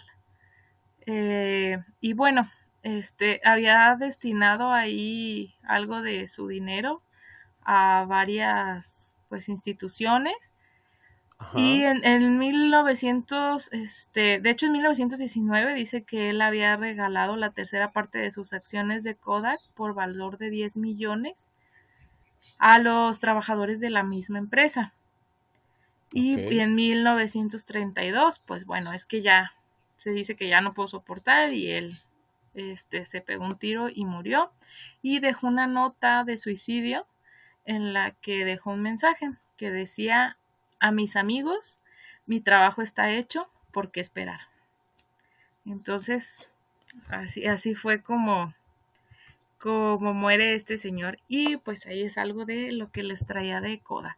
Eh, 1.07 1.79
y 2.01 2.15
bueno, 2.15 2.51
este, 2.83 3.41
había 3.45 3.95
destinado 3.95 4.73
ahí 4.73 5.55
algo 5.63 6.03
de 6.03 6.27
su 6.27 6.49
dinero 6.49 7.01
a 7.63 8.07
varias 8.09 9.15
pues 9.29 9.49
instituciones 9.49 10.35
y 11.55 11.83
en, 11.83 12.05
en 12.05 12.39
1900 12.39 13.73
este 13.73 14.41
de 14.41 14.51
hecho 14.51 14.67
en 14.67 14.73
1919 14.73 15.75
dice 15.75 16.03
que 16.03 16.31
él 16.31 16.43
había 16.43 16.77
regalado 16.77 17.37
la 17.37 17.51
tercera 17.51 17.91
parte 17.91 18.19
de 18.19 18.31
sus 18.31 18.53
acciones 18.53 19.05
de 19.05 19.15
Kodak 19.15 19.59
por 19.75 19.95
valor 19.95 20.37
de 20.37 20.51
10 20.51 20.77
millones 20.77 21.51
a 22.59 22.79
los 22.79 23.21
trabajadores 23.21 23.81
de 23.81 23.91
la 23.91 24.03
misma 24.03 24.39
empresa. 24.39 24.93
Y, 26.13 26.59
en 26.59 26.75
1932, 26.75 28.41
pues 28.41 28.65
bueno, 28.65 28.93
es 28.93 29.07
que 29.07 29.23
ya 29.23 29.53
se 29.97 30.11
dice 30.11 30.35
que 30.35 30.49
ya 30.49 30.61
no 30.61 30.75
pudo 30.75 30.89
soportar 30.89 31.53
y 31.53 31.71
él 31.71 31.93
este, 32.55 33.05
se 33.05 33.21
pegó 33.21 33.45
un 33.45 33.59
tiro 33.59 33.89
y 33.89 34.05
murió. 34.05 34.51
Y 35.03 35.21
dejó 35.21 35.47
una 35.47 35.67
nota 35.67 36.25
de 36.25 36.39
suicidio 36.39 37.07
en 37.65 37.93
la 37.93 38.13
que 38.13 38.45
dejó 38.45 38.71
un 38.71 38.83
mensaje 38.83 39.31
que 39.57 39.71
decía 39.71 40.37
a 40.81 40.91
mis 40.91 41.17
amigos, 41.17 41.79
mi 42.27 42.41
trabajo 42.41 42.83
está 42.83 43.13
hecho, 43.13 43.49
¿por 43.73 43.91
qué 43.91 44.01
esperar? 44.01 44.41
Entonces, 45.67 46.49
así, 47.09 47.47
así 47.47 47.75
fue 47.75 48.03
como 48.03 48.53
como 49.59 50.15
muere 50.15 50.55
este 50.55 50.79
señor 50.79 51.19
y 51.29 51.59
pues 51.59 51.85
ahí 51.87 52.03
es 52.03 52.17
algo 52.17 52.47
de 52.47 52.73
lo 52.73 52.91
que 52.91 53.03
les 53.03 53.27
traía 53.27 53.61
de 53.61 53.79
Kodak. 53.81 54.17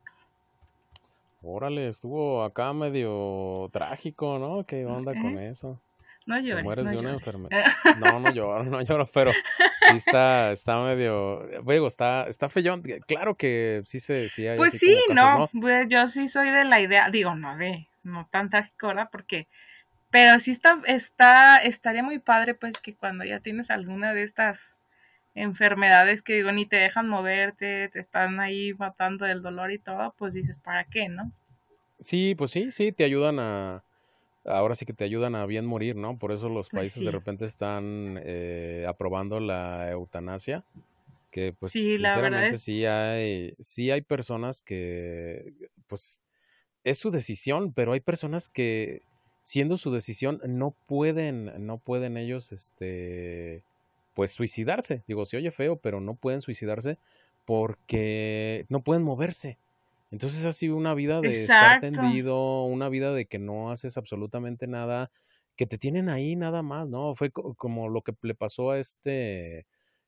Órale, 1.42 1.88
estuvo 1.88 2.44
acá 2.44 2.72
medio 2.72 3.68
trágico, 3.72 4.38
¿no? 4.38 4.64
¿Qué 4.64 4.86
onda 4.86 5.12
con 5.12 5.38
eso? 5.38 5.80
No 6.26 6.38
llores. 6.38 6.64
mueres 6.64 6.84
no 6.84 6.90
de 6.90 6.96
una 6.98 7.10
llores. 7.12 7.26
enfermedad. 7.26 7.64
No, 7.98 8.20
no 8.20 8.30
lloro, 8.32 8.64
no 8.64 8.80
lloro, 8.82 9.08
pero 9.12 9.32
sí 9.32 9.96
está, 9.96 10.52
está 10.52 10.80
medio, 10.80 11.46
digo, 11.66 11.86
está, 11.86 12.26
está 12.28 12.48
feyón. 12.48 12.82
Claro 13.06 13.36
que 13.36 13.82
sí 13.84 14.00
se 14.00 14.14
decía. 14.14 14.56
Pues 14.56 14.72
sí, 14.78 14.96
no, 15.12 15.48
pues 15.60 15.88
yo 15.88 16.08
sí 16.08 16.28
soy 16.28 16.50
de 16.50 16.64
la 16.64 16.80
idea, 16.80 17.10
digo, 17.10 17.34
no 17.34 17.56
de, 17.56 17.86
no 18.02 18.28
tan 18.30 18.50
trágico, 18.50 18.88
¿verdad? 18.88 19.08
Porque, 19.10 19.46
pero 20.10 20.38
sí 20.38 20.50
está, 20.50 20.80
está, 20.86 21.56
estaría 21.56 22.02
muy 22.02 22.18
padre, 22.18 22.54
pues, 22.54 22.78
que 22.80 22.94
cuando 22.94 23.24
ya 23.24 23.40
tienes 23.40 23.70
alguna 23.70 24.12
de 24.12 24.22
estas 24.22 24.76
enfermedades 25.34 26.22
que 26.22 26.34
digo 26.34 26.52
ni 26.52 26.66
te 26.66 26.76
dejan 26.76 27.08
moverte, 27.08 27.88
te 27.88 27.98
están 27.98 28.38
ahí 28.40 28.74
matando 28.74 29.24
del 29.24 29.42
dolor 29.42 29.70
y 29.72 29.78
todo, 29.78 30.14
pues 30.18 30.34
dices, 30.34 30.58
¿para 30.58 30.84
qué, 30.84 31.08
no? 31.08 31.32
Sí, 32.00 32.34
pues 32.34 32.50
sí, 32.50 32.72
sí, 32.72 32.92
te 32.92 33.04
ayudan 33.04 33.38
a, 33.38 33.82
ahora 34.44 34.74
sí 34.74 34.86
que 34.86 34.92
te 34.92 35.04
ayudan 35.04 35.34
a 35.34 35.46
bien 35.46 35.66
morir, 35.66 35.96
¿no? 35.96 36.18
Por 36.18 36.32
eso 36.32 36.48
los 36.48 36.70
países 36.70 37.04
de 37.04 37.10
repente 37.10 37.44
están 37.44 38.20
eh, 38.24 38.84
aprobando 38.88 39.40
la 39.40 39.90
eutanasia, 39.90 40.64
que 41.30 41.52
pues 41.52 41.72
Sí, 41.72 41.98
la 41.98 42.14
sinceramente 42.14 42.56
es, 42.56 42.62
sí 42.62 42.84
hay, 42.86 43.54
sí 43.60 43.90
hay 43.90 44.02
personas 44.02 44.60
que, 44.62 45.54
pues 45.86 46.20
es 46.84 46.98
su 46.98 47.10
decisión, 47.10 47.72
pero 47.72 47.92
hay 47.92 48.00
personas 48.00 48.48
que 48.48 49.02
siendo 49.42 49.76
su 49.76 49.92
decisión 49.92 50.40
no 50.46 50.72
pueden, 50.86 51.66
no 51.66 51.78
pueden 51.78 52.16
ellos, 52.16 52.52
este, 52.52 53.64
pues 54.14 54.32
suicidarse. 54.32 55.02
Digo, 55.06 55.24
se 55.26 55.36
oye 55.36 55.50
feo, 55.50 55.76
pero 55.76 56.00
no 56.00 56.14
pueden 56.14 56.40
suicidarse 56.40 56.98
porque 57.44 58.66
no 58.68 58.82
pueden 58.82 59.02
moverse. 59.02 59.58
Entonces 60.12 60.44
ha 60.46 60.54
sido 60.54 60.76
una 60.76 60.94
vida 60.94 61.22
de 61.22 61.44
estar 61.44 61.76
tendido, 61.76 62.64
una 62.66 62.90
vida 62.90 63.14
de 63.14 63.26
que 63.26 63.40
no 63.40 63.72
haces 63.72 63.98
absolutamente 63.98 64.68
nada, 64.68 65.10
que 65.56 65.66
te 65.66 65.78
tienen 65.78 66.08
ahí 66.10 66.36
nada 66.36 66.62
más, 66.62 66.88
¿no? 66.88 67.14
Fue 67.16 67.32
co- 67.32 67.54
como 67.56 67.88
lo 67.90 68.02
que 68.02 68.14
le 68.22 68.34
pasó 68.36 68.70
a 68.72 68.78
este 68.80 69.66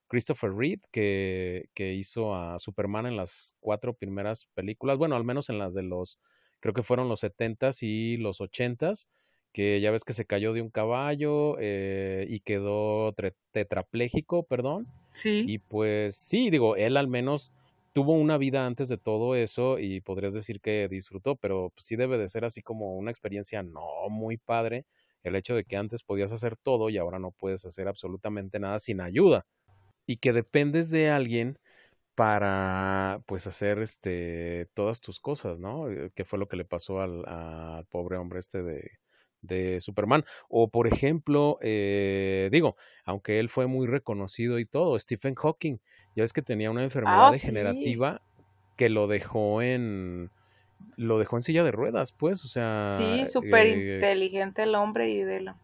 Christopher 0.08 0.52
Reed, 0.54 0.80
que, 0.92 1.70
que 1.74 1.94
hizo 1.94 2.34
a 2.36 2.58
Superman 2.58 3.06
en 3.06 3.16
las 3.16 3.56
cuatro 3.60 3.94
primeras 3.94 4.46
películas, 4.54 4.98
bueno, 4.98 5.16
al 5.16 5.24
menos 5.24 5.48
en 5.50 5.58
las 5.58 5.74
de 5.74 5.82
los, 5.82 6.20
creo 6.60 6.74
que 6.74 6.82
fueron 6.82 7.08
los 7.08 7.20
setentas 7.20 7.82
y 7.82 8.16
los 8.18 8.40
ochentas, 8.40 9.08
que 9.52 9.80
ya 9.80 9.90
ves 9.90 10.04
que 10.04 10.12
se 10.14 10.26
cayó 10.26 10.52
de 10.52 10.62
un 10.62 10.70
caballo 10.70 11.56
eh, 11.60 12.26
y 12.28 12.40
quedó 12.40 13.14
tetrapléjico, 13.52 14.44
perdón. 14.44 14.88
Sí, 15.14 15.46
Y 15.46 15.58
pues 15.58 16.16
sí, 16.16 16.50
digo, 16.50 16.76
él 16.76 16.96
al 16.96 17.08
menos 17.08 17.52
tuvo 17.94 18.14
una 18.14 18.38
vida 18.38 18.66
antes 18.66 18.90
de 18.90 18.98
todo 18.98 19.36
eso 19.36 19.78
y 19.80 20.02
podrías 20.02 20.34
decir 20.34 20.60
que 20.60 20.88
disfrutó, 20.90 21.36
pero 21.36 21.72
sí 21.78 21.96
debe 21.96 22.18
de 22.18 22.28
ser 22.28 22.44
así 22.46 22.62
como 22.62 22.96
una 22.96 23.12
experiencia 23.12 23.62
no 23.64 23.84
muy 24.10 24.38
padre 24.38 24.86
el 25.24 25.36
hecho 25.36 25.56
de 25.56 25.64
que 25.64 25.76
antes 25.78 26.04
podías 26.04 26.32
hacer 26.32 26.56
todo 26.56 26.90
y 26.90 26.98
ahora 26.98 27.18
no 27.20 27.32
puedes 27.32 27.64
hacer 27.66 27.88
absolutamente 27.88 28.60
nada 28.60 28.78
sin 28.80 29.00
ayuda 29.02 29.46
y 30.06 30.18
que 30.18 30.32
dependes 30.32 30.90
de 30.90 31.10
alguien 31.10 31.58
para 32.14 33.22
pues 33.26 33.46
hacer 33.48 33.80
este 33.80 34.68
todas 34.74 35.00
tus 35.00 35.20
cosas, 35.20 35.60
¿no? 35.60 35.90
Eh, 35.90 36.10
Que 36.14 36.24
fue 36.24 36.38
lo 36.38 36.48
que 36.48 36.56
le 36.56 36.64
pasó 36.64 37.00
al, 37.00 37.24
al 37.28 37.86
pobre 37.86 38.16
hombre 38.18 38.40
este 38.40 38.62
de, 38.62 38.90
de 39.46 39.80
Superman. 39.80 40.24
O 40.48 40.68
por 40.68 40.86
ejemplo, 40.86 41.58
eh, 41.62 42.48
digo, 42.52 42.76
aunque 43.04 43.38
él 43.38 43.48
fue 43.48 43.66
muy 43.66 43.86
reconocido 43.86 44.58
y 44.58 44.64
todo, 44.64 44.98
Stephen 44.98 45.34
Hawking, 45.34 45.78
ya 46.16 46.22
ves 46.22 46.32
que 46.32 46.42
tenía 46.42 46.70
una 46.70 46.84
enfermedad 46.84 47.28
ah, 47.28 47.34
sí, 47.34 47.40
degenerativa 47.40 48.20
que 48.76 48.88
lo 48.88 49.06
dejó 49.06 49.62
en 49.62 50.30
lo 50.96 51.18
dejó 51.18 51.36
en 51.36 51.42
silla 51.42 51.64
de 51.64 51.72
ruedas, 51.72 52.12
pues, 52.12 52.44
o 52.44 52.48
sea, 52.48 52.96
sí, 52.98 53.26
súper 53.26 53.66
eh, 53.66 53.96
inteligente 53.96 54.62
el 54.64 54.74
hombre 54.74 55.08
y 55.10 55.22
de 55.22 55.40
lo 55.40 55.54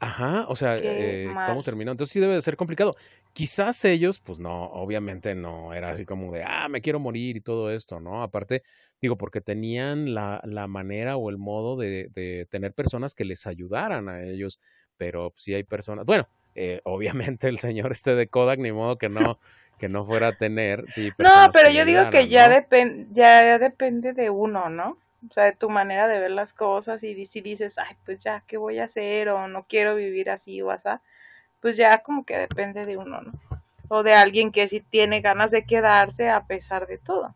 Ajá, 0.00 0.44
o 0.48 0.54
sea, 0.54 0.78
eh. 0.80 1.28
¿cómo 1.46 1.62
terminó? 1.64 1.90
Entonces 1.90 2.12
sí 2.12 2.20
debe 2.20 2.34
de 2.34 2.42
ser 2.42 2.56
complicado. 2.56 2.94
Quizás 3.38 3.84
ellos, 3.84 4.18
pues 4.18 4.40
no, 4.40 4.64
obviamente 4.72 5.36
no 5.36 5.72
era 5.72 5.90
así 5.92 6.04
como 6.04 6.32
de, 6.32 6.42
ah, 6.44 6.68
me 6.68 6.80
quiero 6.80 6.98
morir 6.98 7.36
y 7.36 7.40
todo 7.40 7.70
esto, 7.70 8.00
¿no? 8.00 8.20
Aparte, 8.24 8.64
digo, 9.00 9.16
porque 9.16 9.40
tenían 9.40 10.12
la, 10.12 10.40
la 10.44 10.66
manera 10.66 11.16
o 11.16 11.30
el 11.30 11.38
modo 11.38 11.76
de, 11.76 12.08
de 12.14 12.48
tener 12.50 12.72
personas 12.74 13.14
que 13.14 13.24
les 13.24 13.46
ayudaran 13.46 14.08
a 14.08 14.24
ellos, 14.24 14.58
pero 14.96 15.32
sí 15.36 15.54
hay 15.54 15.62
personas, 15.62 16.04
bueno, 16.04 16.26
eh, 16.56 16.80
obviamente 16.84 17.46
el 17.48 17.58
señor 17.58 17.92
este 17.92 18.16
de 18.16 18.26
Kodak, 18.26 18.58
ni 18.58 18.72
modo 18.72 18.98
que 18.98 19.08
no, 19.08 19.38
que 19.78 19.88
no 19.88 20.04
fuera 20.04 20.28
a 20.28 20.32
tener, 20.36 20.84
sí, 20.88 21.12
No, 21.18 21.50
pero 21.52 21.70
yo 21.70 21.84
digo 21.84 22.08
que 22.10 22.28
ya 22.28 22.48
¿no? 22.48 22.56
depen- 22.56 23.08
ya 23.12 23.58
depende 23.58 24.12
de 24.12 24.30
uno, 24.30 24.68
¿no? 24.70 24.98
o 25.28 25.32
sea, 25.32 25.44
de 25.44 25.52
tu 25.52 25.68
manera 25.68 26.06
de 26.06 26.20
ver 26.20 26.30
las 26.30 26.52
cosas 26.52 27.02
y 27.02 27.24
si 27.24 27.40
dices, 27.40 27.76
ay, 27.78 27.96
pues 28.04 28.20
ya, 28.22 28.44
¿qué 28.46 28.56
voy 28.56 28.78
a 28.78 28.84
hacer? 28.84 29.28
O 29.30 29.48
no 29.48 29.66
quiero 29.68 29.96
vivir 29.96 30.30
así 30.30 30.62
o 30.62 30.70
así, 30.70 30.88
pues 31.60 31.76
ya 31.76 32.02
como 32.02 32.24
que 32.24 32.36
depende 32.36 32.86
de 32.86 32.96
uno, 32.96 33.20
¿no? 33.20 33.32
O 33.88 34.02
de 34.02 34.14
alguien 34.14 34.52
que 34.52 34.68
sí 34.68 34.80
tiene 34.80 35.20
ganas 35.20 35.50
de 35.50 35.64
quedarse 35.64 36.28
a 36.28 36.46
pesar 36.46 36.86
de 36.86 36.98
todo. 36.98 37.34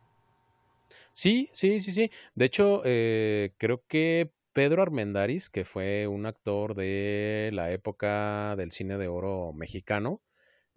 Sí, 1.12 1.50
sí, 1.52 1.80
sí, 1.80 1.92
sí. 1.92 2.10
De 2.34 2.44
hecho, 2.46 2.82
eh, 2.84 3.52
creo 3.58 3.82
que 3.88 4.30
Pedro 4.52 4.82
Armendáriz, 4.82 5.48
que 5.50 5.64
fue 5.64 6.06
un 6.06 6.26
actor 6.26 6.74
de 6.74 7.50
la 7.52 7.70
época 7.70 8.54
del 8.56 8.70
cine 8.70 8.98
de 8.98 9.08
oro 9.08 9.52
mexicano, 9.52 10.22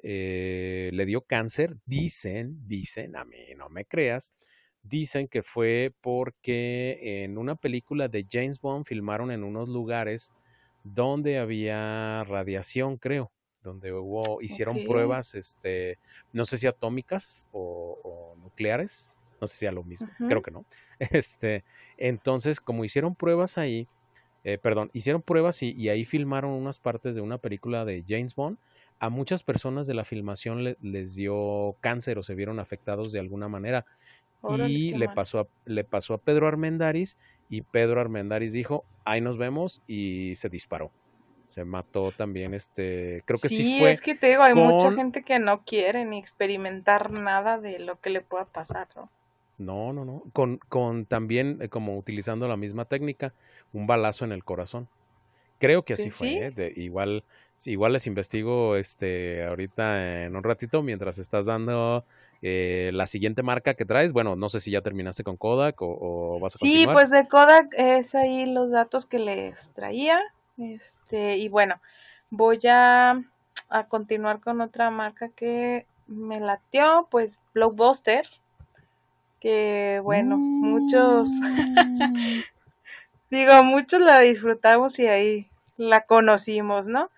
eh, 0.01 0.89
le 0.93 1.05
dio 1.05 1.21
cáncer. 1.21 1.77
Dicen, 1.85 2.67
dicen, 2.67 3.15
a 3.15 3.25
mí 3.25 3.37
no 3.57 3.69
me 3.69 3.85
creas, 3.85 4.33
dicen 4.83 5.27
que 5.27 5.43
fue 5.43 5.93
porque 6.01 7.23
en 7.23 7.37
una 7.37 7.55
película 7.55 8.07
de 8.07 8.25
James 8.29 8.59
Bond 8.59 8.85
filmaron 8.85 9.31
en 9.31 9.43
unos 9.43 9.69
lugares 9.69 10.31
donde 10.83 11.39
había 11.39 12.23
radiación, 12.25 12.97
creo, 12.97 13.31
donde 13.65 13.91
hubo, 13.91 14.41
hicieron 14.41 14.85
pruebas, 14.85 15.35
este, 15.35 15.99
no 16.31 16.45
sé 16.45 16.57
si 16.57 16.67
atómicas 16.67 17.47
o, 17.51 18.35
nucleares, 18.37 19.17
no 19.41 19.47
sé 19.47 19.57
si 19.57 19.65
a 19.65 19.71
lo 19.73 19.83
mismo, 19.83 20.07
creo 20.27 20.41
que 20.41 20.51
no. 20.51 20.65
Este, 20.99 21.65
entonces, 21.97 22.61
como 22.61 22.85
hicieron 22.85 23.15
pruebas 23.15 23.57
ahí, 23.57 23.89
eh, 24.45 24.57
perdón, 24.57 24.91
hicieron 24.93 25.21
pruebas 25.21 25.61
y, 25.63 25.89
ahí 25.89 26.05
filmaron 26.05 26.51
unas 26.51 26.79
partes 26.79 27.15
de 27.15 27.21
una 27.21 27.39
película 27.39 27.83
de 27.83 28.05
James 28.07 28.35
Bond. 28.35 28.59
A 28.99 29.09
muchas 29.09 29.43
personas 29.43 29.87
de 29.87 29.93
la 29.93 30.05
filmación 30.05 30.63
les 30.63 31.15
dio 31.15 31.75
cáncer 31.81 32.17
o 32.17 32.23
se 32.23 32.35
vieron 32.35 32.59
afectados 32.59 33.11
de 33.11 33.19
alguna 33.19 33.49
manera 33.49 33.85
y 34.67 34.93
le 34.93 35.09
pasó, 35.09 35.39
a, 35.39 35.47
le 35.65 35.83
pasó 35.83 36.13
a 36.13 36.17
Pedro 36.19 36.47
Armendáriz 36.47 37.17
y 37.49 37.61
Pedro 37.61 37.99
Armendáriz 37.99 38.53
dijo, 38.53 38.85
ahí 39.03 39.21
nos 39.21 39.37
vemos 39.37 39.81
y 39.87 40.33
se 40.35 40.49
disparó. 40.49 40.91
Se 41.45 41.65
mató 41.65 42.11
también, 42.11 42.53
este, 42.53 43.23
creo 43.25 43.39
que 43.39 43.49
sí, 43.49 43.57
sí 43.57 43.79
fue. 43.79 43.91
es 43.91 44.01
que 44.01 44.15
te 44.15 44.29
digo, 44.29 44.43
hay 44.43 44.53
mucha 44.53 44.91
gente 44.93 45.23
que 45.23 45.39
no 45.39 45.63
quiere 45.63 46.05
ni 46.05 46.17
experimentar 46.17 47.11
nada 47.11 47.59
de 47.59 47.79
lo 47.79 47.99
que 47.99 48.09
le 48.09 48.21
pueda 48.21 48.45
pasar, 48.45 48.87
¿no? 48.95 49.09
No, 49.57 49.93
no, 49.93 50.03
no. 50.03 50.23
Con, 50.33 50.57
con 50.69 51.05
también, 51.05 51.59
eh, 51.61 51.69
como 51.69 51.97
utilizando 51.97 52.47
la 52.47 52.57
misma 52.57 52.85
técnica, 52.85 53.33
un 53.73 53.87
balazo 53.87 54.25
en 54.25 54.31
el 54.31 54.43
corazón. 54.43 54.87
Creo 55.59 55.83
que 55.83 55.93
así 55.93 56.11
fue. 56.11 56.51
¿eh? 56.55 56.73
igual, 56.75 57.23
igual 57.65 57.93
les 57.93 58.07
investigo 58.07 58.75
este 58.75 59.45
ahorita 59.45 60.25
en 60.25 60.35
un 60.35 60.43
ratito 60.43 60.83
mientras 60.83 61.17
estás 61.17 61.45
dando 61.45 62.03
eh, 62.41 62.91
la 62.93 63.07
siguiente 63.07 63.41
marca 63.41 63.73
que 63.73 63.85
traes. 63.85 64.11
Bueno, 64.11 64.35
no 64.35 64.49
sé 64.49 64.59
si 64.59 64.71
ya 64.71 64.81
terminaste 64.81 65.23
con 65.23 65.37
Kodak 65.37 65.77
o, 65.79 66.39
vas 66.41 66.55
a 66.55 66.59
continuar. 66.59 66.87
Sí, 66.89 66.93
pues 66.93 67.09
de 67.09 67.27
Kodak 67.29 67.67
es 67.77 68.15
ahí 68.15 68.45
los 68.45 68.69
datos 68.69 69.05
que 69.05 69.19
les 69.19 69.71
traía. 69.71 70.19
Este, 70.57 71.37
y 71.37 71.49
bueno, 71.49 71.81
voy 72.29 72.59
a, 72.69 73.21
a 73.69 73.83
continuar 73.87 74.39
con 74.39 74.61
otra 74.61 74.89
marca 74.89 75.29
que 75.29 75.85
me 76.07 76.39
latió, 76.39 77.07
pues 77.11 77.39
Blockbuster. 77.53 78.27
Que 79.39 79.99
bueno, 80.03 80.37
muchos 80.37 81.29
mm. 81.29 82.41
digo, 83.29 83.63
muchos 83.63 84.01
la 84.01 84.19
disfrutamos 84.19 84.97
y 84.99 85.07
ahí 85.07 85.47
la 85.77 86.01
conocimos, 86.01 86.87
¿no? 86.87 87.09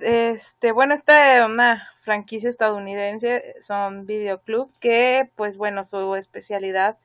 Este, 0.00 0.72
bueno, 0.72 0.94
esta 0.94 1.36
es 1.36 1.44
una 1.44 1.88
franquicia 2.02 2.48
estadounidense, 2.48 3.54
son 3.60 4.06
videoclub, 4.06 4.70
que 4.80 5.30
pues 5.36 5.56
bueno, 5.56 5.84
su 5.84 6.14
especialidad 6.16 6.96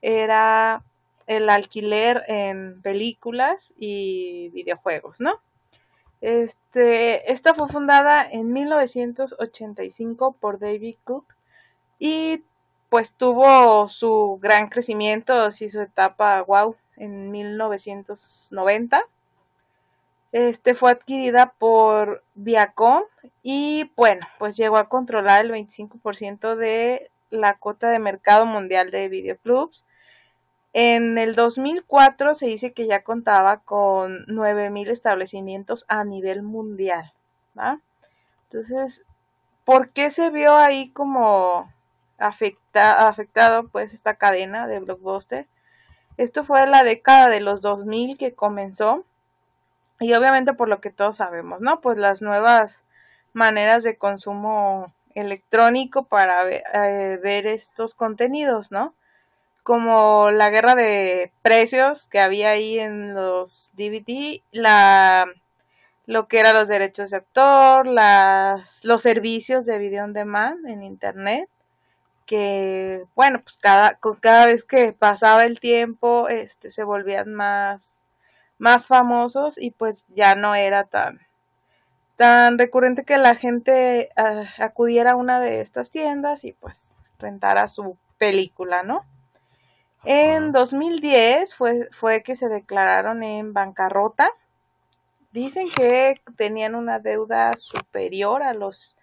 era 0.00 0.82
el 1.28 1.48
alquiler 1.48 2.24
en 2.26 2.82
películas 2.82 3.72
y 3.78 4.48
videojuegos, 4.50 5.20
¿no? 5.20 5.40
Este, 6.20 7.30
esta 7.30 7.54
fue 7.54 7.68
fundada 7.68 8.28
en 8.28 8.52
1985 8.52 10.32
por 10.40 10.58
David 10.58 10.96
Cook 11.04 11.24
y 12.00 12.42
pues 12.88 13.12
tuvo 13.12 13.88
su 13.88 14.40
gran 14.42 14.68
crecimiento, 14.68 15.48
y 15.48 15.68
su 15.68 15.80
etapa 15.80 16.42
wow 16.42 16.74
en 16.96 17.30
1990 17.30 19.04
este 20.32 20.74
fue 20.74 20.90
adquirida 20.90 21.54
por 21.58 22.22
Viacom 22.34 23.02
y 23.42 23.90
bueno, 23.96 24.26
pues 24.38 24.56
llegó 24.56 24.76
a 24.76 24.88
controlar 24.88 25.40
el 25.40 25.50
25% 25.50 26.54
de 26.54 27.10
la 27.30 27.56
cuota 27.56 27.88
de 27.88 27.98
mercado 27.98 28.44
mundial 28.44 28.90
de 28.90 29.08
videoclubs. 29.08 29.86
En 30.72 31.16
el 31.18 31.34
2004 31.34 32.34
se 32.34 32.46
dice 32.46 32.72
que 32.72 32.86
ya 32.86 33.02
contaba 33.02 33.58
con 33.58 34.26
9.000 34.26 34.90
establecimientos 34.90 35.84
a 35.88 36.04
nivel 36.04 36.42
mundial. 36.42 37.12
Entonces, 38.44 39.02
¿por 39.64 39.90
qué 39.90 40.10
se 40.10 40.30
vio 40.30 40.54
ahí 40.54 40.90
como 40.90 41.72
afecta, 42.18 43.08
afectado 43.08 43.68
pues 43.68 43.94
esta 43.94 44.14
cadena 44.14 44.66
de 44.66 44.80
blockbuster? 44.80 45.46
Esto 46.16 46.44
fue 46.44 46.66
la 46.66 46.82
década 46.82 47.28
de 47.28 47.40
los 47.40 47.62
2000 47.62 48.18
que 48.18 48.34
comenzó 48.34 49.04
y 50.00 50.12
obviamente 50.14 50.52
por 50.52 50.68
lo 50.68 50.80
que 50.80 50.90
todos 50.90 51.16
sabemos, 51.16 51.60
¿no? 51.60 51.80
Pues 51.80 51.98
las 51.98 52.22
nuevas 52.22 52.84
maneras 53.32 53.84
de 53.84 53.96
consumo 53.96 54.92
electrónico 55.14 56.04
para 56.04 56.48
eh, 56.50 57.18
ver 57.22 57.46
estos 57.46 57.94
contenidos, 57.94 58.70
¿no? 58.70 58.94
Como 59.68 60.30
la 60.30 60.48
guerra 60.48 60.74
de 60.74 61.30
precios 61.42 62.08
que 62.08 62.20
había 62.20 62.52
ahí 62.52 62.78
en 62.78 63.14
los 63.14 63.70
DVD, 63.74 64.40
la 64.50 65.26
lo 66.06 66.26
que 66.26 66.40
eran 66.40 66.56
los 66.56 66.68
derechos 66.68 67.10
de 67.10 67.18
autor, 67.18 67.86
las, 67.86 68.82
los 68.82 69.02
servicios 69.02 69.66
de 69.66 69.76
video 69.76 70.04
on 70.04 70.14
demand 70.14 70.66
en 70.66 70.82
internet, 70.82 71.50
que 72.24 73.04
bueno, 73.14 73.42
pues 73.42 73.58
cada, 73.58 73.98
cada 74.20 74.46
vez 74.46 74.64
que 74.64 74.94
pasaba 74.94 75.44
el 75.44 75.60
tiempo, 75.60 76.30
este, 76.30 76.70
se 76.70 76.82
volvían 76.82 77.34
más 77.34 78.06
más 78.56 78.86
famosos 78.86 79.58
y 79.58 79.70
pues 79.70 80.02
ya 80.14 80.34
no 80.34 80.54
era 80.54 80.84
tan 80.84 81.20
tan 82.16 82.56
recurrente 82.56 83.04
que 83.04 83.18
la 83.18 83.34
gente 83.34 84.08
ah, 84.16 84.44
acudiera 84.60 85.10
a 85.10 85.16
una 85.16 85.40
de 85.40 85.60
estas 85.60 85.90
tiendas 85.90 86.44
y 86.44 86.52
pues 86.54 86.94
rentara 87.18 87.68
su 87.68 87.98
película, 88.16 88.82
¿no? 88.82 89.04
En 90.04 90.52
2010 90.52 91.54
fue, 91.54 91.88
fue 91.90 92.22
que 92.22 92.36
se 92.36 92.48
declararon 92.48 93.22
en 93.22 93.52
bancarrota. 93.52 94.30
Dicen 95.32 95.68
que 95.70 96.20
tenían 96.36 96.74
una 96.74 96.98
deuda 96.98 97.56
superior 97.56 98.42
a 98.42 98.54
los 98.54 98.96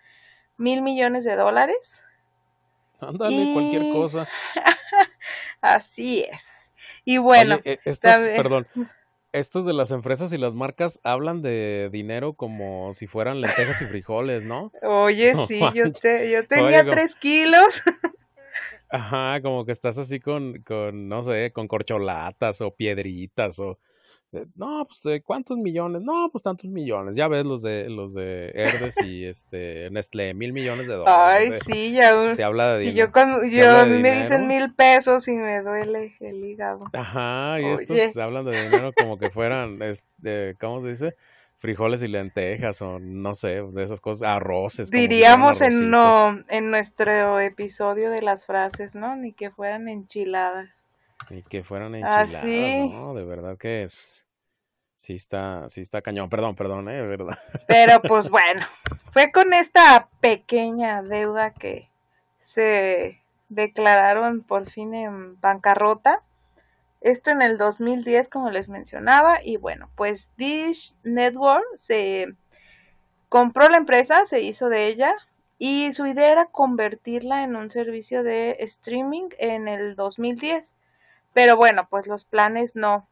mil 0.57 0.81
millones 0.81 1.23
de 1.23 1.35
dólares. 1.35 2.03
Ándale, 2.99 3.53
cualquier 3.53 3.91
cosa. 3.91 4.27
Así 5.61 6.25
es. 6.29 6.71
Y 7.03 7.17
bueno, 7.19 7.59
eh, 7.63 7.77
perdón, 8.35 8.67
estos 9.31 9.65
de 9.65 9.73
las 9.73 9.91
empresas 9.91 10.31
y 10.33 10.37
las 10.37 10.55
marcas 10.55 10.99
hablan 11.03 11.41
de 11.41 11.89
dinero 11.91 12.33
como 12.33 12.93
si 12.93 13.05
fueran 13.05 13.41
lentejas 13.41 13.81
y 13.81 13.85
frijoles, 13.85 14.45
¿no? 14.45 14.71
Oye, 14.81 15.33
sí, 15.47 15.59
yo, 15.73 15.91
te, 15.91 16.31
yo 16.31 16.45
tenía 16.45 16.83
tres 16.83 17.15
kilos. 17.15 17.83
Ajá, 18.89 19.41
como 19.41 19.65
que 19.65 19.71
estás 19.71 19.97
así 19.97 20.19
con, 20.19 20.61
con, 20.63 21.07
no 21.07 21.21
sé, 21.21 21.51
con 21.51 21.67
corcholatas 21.67 22.61
o 22.61 22.71
piedritas 22.75 23.59
o 23.59 23.79
no, 24.55 24.85
pues 24.85 25.05
eh, 25.05 25.21
¿cuántos 25.21 25.57
millones? 25.57 26.01
No, 26.01 26.29
pues 26.31 26.43
tantos 26.43 26.69
millones. 26.69 27.15
Ya 27.15 27.27
ves 27.27 27.45
los 27.45 27.61
de 27.61 27.89
los 27.89 28.13
de 28.13 28.51
Herdes 28.53 28.97
y 29.01 29.25
este 29.25 29.89
Nestlé, 29.91 30.33
mil 30.33 30.53
millones 30.53 30.87
de 30.87 30.95
dólares. 30.95 31.63
Ay, 31.67 31.73
sí, 31.73 31.91
ya 31.93 32.29
se 32.29 32.43
habla 32.43 32.73
de 32.73 32.79
dinero. 32.79 33.07
yo 33.07 33.11
cuando 33.11 33.45
yo 33.45 33.77
a 33.77 33.85
mí 33.85 34.01
me 34.01 34.21
dicen 34.21 34.47
mil 34.47 34.73
pesos 34.73 35.27
y 35.27 35.33
me 35.33 35.61
duele 35.61 36.15
el 36.19 36.43
hígado. 36.43 36.81
Ajá, 36.93 37.61
y 37.61 37.65
estos 37.65 37.97
se 37.97 38.21
hablan 38.21 38.45
de 38.45 38.63
dinero 38.63 38.91
como 38.97 39.17
que 39.17 39.29
fueran, 39.29 39.81
este, 39.81 40.55
¿cómo 40.59 40.81
se 40.81 40.89
dice? 40.89 41.15
Frijoles 41.65 42.03
y 42.03 42.07
lentejas 42.07 42.79
o 42.83 42.99
no 42.99 43.33
sé, 43.33 43.63
de 43.63 43.83
esas 43.83 43.99
cosas, 43.99 44.29
arroces. 44.29 44.91
Diríamos 44.91 45.61
en, 45.61 45.89
no, 45.89 46.43
en 46.47 46.69
nuestro 46.69 47.39
episodio 47.39 48.11
de 48.11 48.21
las 48.21 48.45
frases, 48.45 48.93
¿no? 48.93 49.15
Ni 49.15 49.33
que 49.33 49.49
fueran 49.49 49.89
enchiladas. 49.89 50.85
Ni 51.31 51.41
que 51.41 51.63
fueran 51.63 51.95
enchiladas, 51.95 52.45
¿no? 52.45 53.15
De 53.15 53.23
verdad 53.23 53.57
que 53.57 53.81
es 53.81 54.27
sí 54.97 55.15
está, 55.15 55.67
sí 55.69 55.81
está 55.81 56.03
cañón. 56.03 56.29
Perdón, 56.29 56.55
perdón, 56.55 56.87
¿eh? 56.89 57.01
¿verdad? 57.01 57.39
Pero 57.67 57.99
pues 58.03 58.29
bueno, 58.29 58.63
fue 59.11 59.31
con 59.31 59.51
esta 59.55 60.07
pequeña 60.21 61.01
deuda 61.01 61.51
que 61.51 61.89
se 62.41 63.21
declararon 63.49 64.43
por 64.43 64.69
fin 64.69 64.93
en 64.93 65.41
bancarrota. 65.41 66.21
Esto 67.05 67.29
en 67.29 67.43
el 67.43 67.59
2010, 67.59 68.29
como 68.29 68.49
les 68.49 68.67
mencionaba, 68.67 69.37
y 69.43 69.57
bueno, 69.57 69.91
pues 69.95 70.31
Dish 70.37 70.95
Network 71.03 71.63
se 71.75 72.33
compró 73.29 73.69
la 73.69 73.77
empresa, 73.77 74.25
se 74.25 74.41
hizo 74.41 74.69
de 74.69 74.87
ella, 74.87 75.13
y 75.59 75.91
su 75.91 76.07
idea 76.07 76.31
era 76.31 76.45
convertirla 76.45 77.43
en 77.43 77.55
un 77.55 77.69
servicio 77.69 78.23
de 78.23 78.57
streaming 78.61 79.29
en 79.37 79.67
el 79.67 79.95
2010 79.95 80.73
Pero 81.31 81.55
bueno, 81.57 81.87
pues 81.91 82.07
los 82.07 82.25
planes 82.25 82.75
no, 82.75 83.07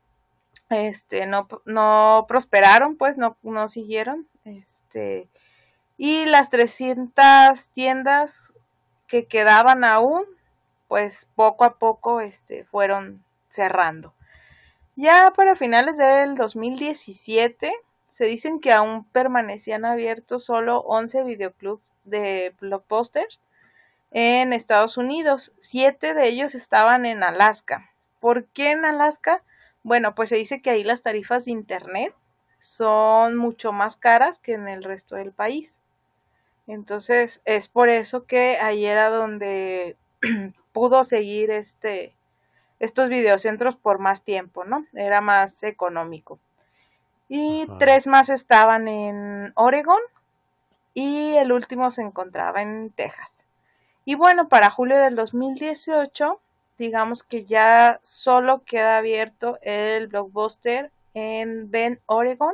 este, 0.71 1.27
no, 1.27 1.47
no 1.65 2.25
prosperaron, 2.27 2.97
pues 2.97 3.19
no, 3.19 3.37
no 3.43 3.69
siguieron, 3.69 4.27
este, 4.43 5.29
y 5.97 6.25
las 6.25 6.49
300 6.49 7.69
tiendas 7.69 8.53
que 9.05 9.27
quedaban 9.27 9.83
aún, 9.83 10.25
pues 10.87 11.27
poco 11.35 11.63
a 11.63 11.77
poco, 11.77 12.21
este, 12.21 12.63
fueron 12.63 13.23
cerrando. 13.53 14.13
Ya 14.95 15.31
para 15.35 15.55
finales 15.55 15.97
del 15.97 16.35
2017 16.35 17.73
se 18.11 18.25
dicen 18.25 18.59
que 18.59 18.71
aún 18.71 19.05
permanecían 19.05 19.85
abiertos 19.85 20.45
solo 20.45 20.79
11 20.81 21.23
videoclubs 21.23 21.83
de 22.03 22.53
blockbusters 22.59 23.39
en 24.11 24.53
Estados 24.53 24.97
Unidos. 24.97 25.53
Siete 25.59 26.13
de 26.13 26.27
ellos 26.27 26.55
estaban 26.55 27.05
en 27.05 27.23
Alaska. 27.23 27.89
¿Por 28.19 28.45
qué 28.45 28.71
en 28.71 28.85
Alaska? 28.85 29.43
Bueno, 29.83 30.15
pues 30.15 30.29
se 30.29 30.35
dice 30.35 30.61
que 30.61 30.69
ahí 30.69 30.83
las 30.83 31.01
tarifas 31.01 31.45
de 31.45 31.51
Internet 31.51 32.13
son 32.59 33.35
mucho 33.35 33.71
más 33.71 33.97
caras 33.97 34.39
que 34.39 34.53
en 34.53 34.67
el 34.67 34.83
resto 34.83 35.15
del 35.15 35.31
país. 35.31 35.79
Entonces 36.67 37.41
es 37.45 37.67
por 37.67 37.89
eso 37.89 38.25
que 38.25 38.57
ahí 38.57 38.85
era 38.85 39.09
donde 39.09 39.97
pudo 40.71 41.03
seguir 41.03 41.51
este 41.51 42.13
estos 42.83 43.07
videocentros 43.07 43.77
por 43.77 43.99
más 43.99 44.23
tiempo, 44.23 44.65
¿no? 44.65 44.85
Era 44.93 45.21
más 45.21 45.63
económico. 45.63 46.39
Y 47.29 47.65
tres 47.79 48.07
más 48.07 48.29
estaban 48.29 48.87
en 48.87 49.53
Oregon 49.55 50.01
y 50.93 51.33
el 51.35 51.53
último 51.53 51.91
se 51.91 52.01
encontraba 52.01 52.61
en 52.61 52.91
Texas. 52.91 53.33
Y 54.03 54.15
bueno, 54.15 54.49
para 54.49 54.69
julio 54.69 54.97
del 54.97 55.15
2018, 55.15 56.41
digamos 56.77 57.23
que 57.23 57.45
ya 57.45 58.01
solo 58.03 58.63
queda 58.65 58.97
abierto 58.97 59.57
el 59.61 60.07
blockbuster 60.07 60.91
en 61.13 61.71
Bend, 61.71 61.99
Oregon. 62.05 62.53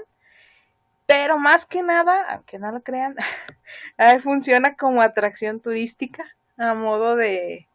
Pero 1.07 1.39
más 1.39 1.65
que 1.65 1.82
nada, 1.82 2.23
aunque 2.30 2.59
no 2.59 2.71
lo 2.71 2.82
crean, 2.82 3.15
ahí 3.97 4.19
funciona 4.19 4.75
como 4.75 5.01
atracción 5.01 5.59
turística 5.59 6.23
a 6.55 6.75
modo 6.75 7.15
de, 7.15 7.68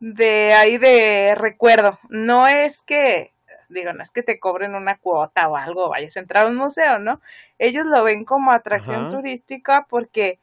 de 0.00 0.54
ahí 0.54 0.78
de 0.78 1.34
recuerdo. 1.36 1.98
No 2.08 2.48
es 2.48 2.82
que, 2.82 3.30
digo, 3.68 3.92
no 3.92 4.02
es 4.02 4.10
que 4.10 4.22
te 4.22 4.40
cobren 4.40 4.74
una 4.74 4.98
cuota 4.98 5.48
o 5.48 5.56
algo, 5.56 5.90
vayas 5.90 6.16
a 6.16 6.20
entrar 6.20 6.46
a 6.46 6.48
un 6.48 6.56
museo, 6.56 6.98
¿no? 6.98 7.20
Ellos 7.58 7.86
lo 7.86 8.02
ven 8.02 8.24
como 8.24 8.50
atracción 8.50 9.10
turística 9.10 9.86
porque, 9.88 10.38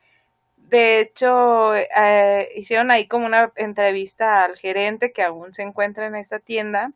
de 0.57 0.99
hecho, 0.99 1.75
eh, 1.75 2.49
hicieron 2.55 2.91
ahí 2.91 3.07
como 3.07 3.25
una 3.25 3.51
entrevista 3.55 4.43
al 4.43 4.57
gerente 4.57 5.11
que 5.11 5.23
aún 5.23 5.53
se 5.53 5.63
encuentra 5.63 6.05
en 6.05 6.15
esta 6.15 6.39
tienda 6.39 6.91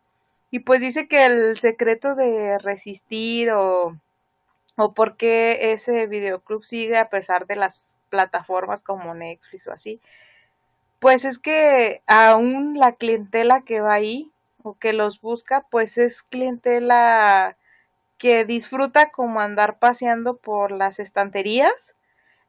y 0.51 0.59
pues 0.59 0.81
dice 0.81 1.07
que 1.07 1.25
el 1.25 1.57
secreto 1.59 2.13
de 2.13 2.57
resistir 2.59 3.51
o, 3.51 3.97
o 4.75 4.93
por 4.93 5.15
qué 5.15 5.71
ese 5.71 6.07
videoclub 6.07 6.65
sigue 6.65 6.97
a 6.97 7.09
pesar 7.09 7.47
de 7.47 7.55
las 7.55 7.97
plataformas 8.09 8.83
como 8.83 9.15
Netflix 9.15 9.65
o 9.67 9.71
así, 9.71 10.01
pues 11.01 11.25
es 11.25 11.39
que 11.39 12.03
aún 12.05 12.77
la 12.77 12.91
clientela 12.91 13.63
que 13.63 13.81
va 13.81 13.95
ahí 13.95 14.31
o 14.61 14.75
que 14.75 14.93
los 14.93 15.19
busca, 15.19 15.65
pues 15.71 15.97
es 15.97 16.21
clientela 16.21 17.57
que 18.19 18.45
disfruta 18.45 19.09
como 19.09 19.41
andar 19.41 19.79
paseando 19.79 20.37
por 20.37 20.71
las 20.71 20.99
estanterías, 20.99 21.95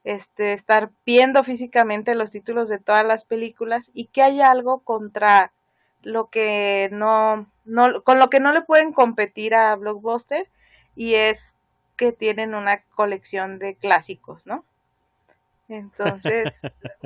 este, 0.03 0.53
estar 0.53 0.91
viendo 1.03 1.43
físicamente 1.43 2.13
los 2.13 2.29
títulos 2.29 2.69
de 2.69 2.77
todas 2.77 3.03
las 3.03 3.25
películas 3.25 3.89
y 3.91 4.05
que 4.05 4.21
hay 4.21 4.39
algo 4.39 4.81
contra 4.81 5.51
lo 6.03 6.29
que 6.29 6.89
no, 6.91 7.47
no, 7.65 8.03
con 8.03 8.19
lo 8.19 8.29
que 8.29 8.39
no 8.39 8.53
le 8.53 8.61
pueden 8.61 8.93
competir 8.93 9.55
a 9.55 9.75
Blockbuster 9.75 10.47
y 10.95 11.15
es 11.15 11.55
que 11.97 12.11
tienen 12.11 12.53
una 12.53 12.83
colección 12.93 13.57
de 13.57 13.73
clásicos, 13.73 14.45
¿no? 14.45 14.63
Entonces, 15.69 16.61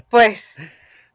pues 0.09 0.57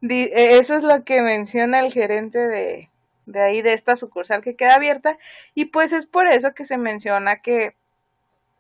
eso 0.03 0.77
es 0.77 0.83
lo 0.83 1.05
que 1.05 1.21
menciona 1.23 1.81
el 1.81 1.93
gerente 1.93 2.39
de, 2.39 2.91
de 3.27 3.41
ahí, 3.41 3.63
de 3.63 3.73
esta 3.73 3.97
sucursal 3.97 4.43
que 4.43 4.57
queda 4.57 4.75
abierta, 4.75 5.19
y 5.55 5.67
pues 5.67 5.93
es 5.93 6.07
por 6.07 6.27
eso 6.27 6.55
que 6.55 6.65
se 6.65 6.77
menciona 6.77 7.41
que 7.41 7.75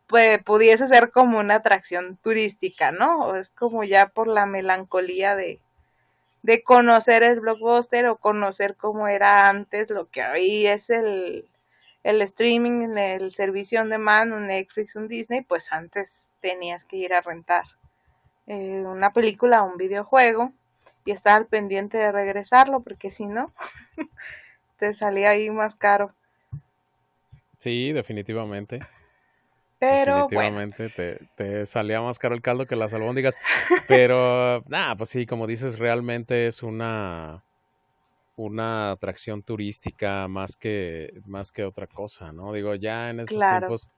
pues, 0.06 0.42
pudiese 0.42 0.86
ser 0.86 1.10
como 1.10 1.38
una 1.38 1.56
atracción 1.56 2.18
turística, 2.22 2.92
¿no? 2.92 3.26
O 3.26 3.36
es 3.36 3.50
como 3.50 3.84
ya 3.84 4.08
por 4.08 4.28
la 4.28 4.46
melancolía 4.46 5.34
de, 5.36 5.58
de 6.42 6.62
conocer 6.62 7.22
el 7.22 7.40
blockbuster 7.40 8.06
o 8.06 8.16
conocer 8.16 8.76
cómo 8.76 9.08
era 9.08 9.48
antes 9.48 9.90
lo 9.90 10.08
que 10.10 10.24
hoy 10.24 10.66
es 10.66 10.90
el, 10.90 11.46
el 12.04 12.22
streaming, 12.22 12.96
el 12.96 13.34
servicio 13.34 13.80
on 13.80 13.88
demand, 13.88 14.32
un 14.32 14.48
Netflix, 14.48 14.96
un 14.96 15.08
Disney, 15.08 15.42
pues 15.42 15.72
antes 15.72 16.32
tenías 16.40 16.84
que 16.84 16.96
ir 16.96 17.14
a 17.14 17.20
rentar 17.20 17.64
eh, 18.46 18.82
una 18.84 19.12
película 19.12 19.62
o 19.62 19.70
un 19.70 19.76
videojuego 19.76 20.52
y 21.04 21.12
estar 21.12 21.34
al 21.38 21.46
pendiente 21.46 21.98
de 21.98 22.12
regresarlo, 22.12 22.80
porque 22.80 23.10
si 23.10 23.26
no, 23.26 23.52
te 24.78 24.94
salía 24.94 25.30
ahí 25.30 25.50
más 25.50 25.74
caro. 25.74 26.14
Sí, 27.58 27.92
definitivamente. 27.92 28.80
Pero 29.78 30.28
definitivamente 30.28 30.90
te, 30.90 31.18
te, 31.34 31.66
salía 31.66 32.00
más 32.00 32.18
caro 32.18 32.36
el 32.36 32.42
caldo 32.42 32.66
que 32.66 32.76
las 32.76 32.94
albóndigas. 32.94 33.36
Pero 33.88 34.62
nada, 34.68 34.94
pues 34.96 35.10
sí, 35.10 35.26
como 35.26 35.46
dices, 35.46 35.78
realmente 35.78 36.46
es 36.46 36.62
una 36.62 37.44
una 38.36 38.92
atracción 38.92 39.42
turística 39.42 40.26
más 40.28 40.56
que 40.56 41.20
más 41.26 41.50
que 41.52 41.64
otra 41.64 41.86
cosa, 41.86 42.32
¿no? 42.32 42.52
Digo, 42.52 42.74
ya 42.74 43.10
en 43.10 43.20
estos 43.20 43.38
tiempos 43.38 43.90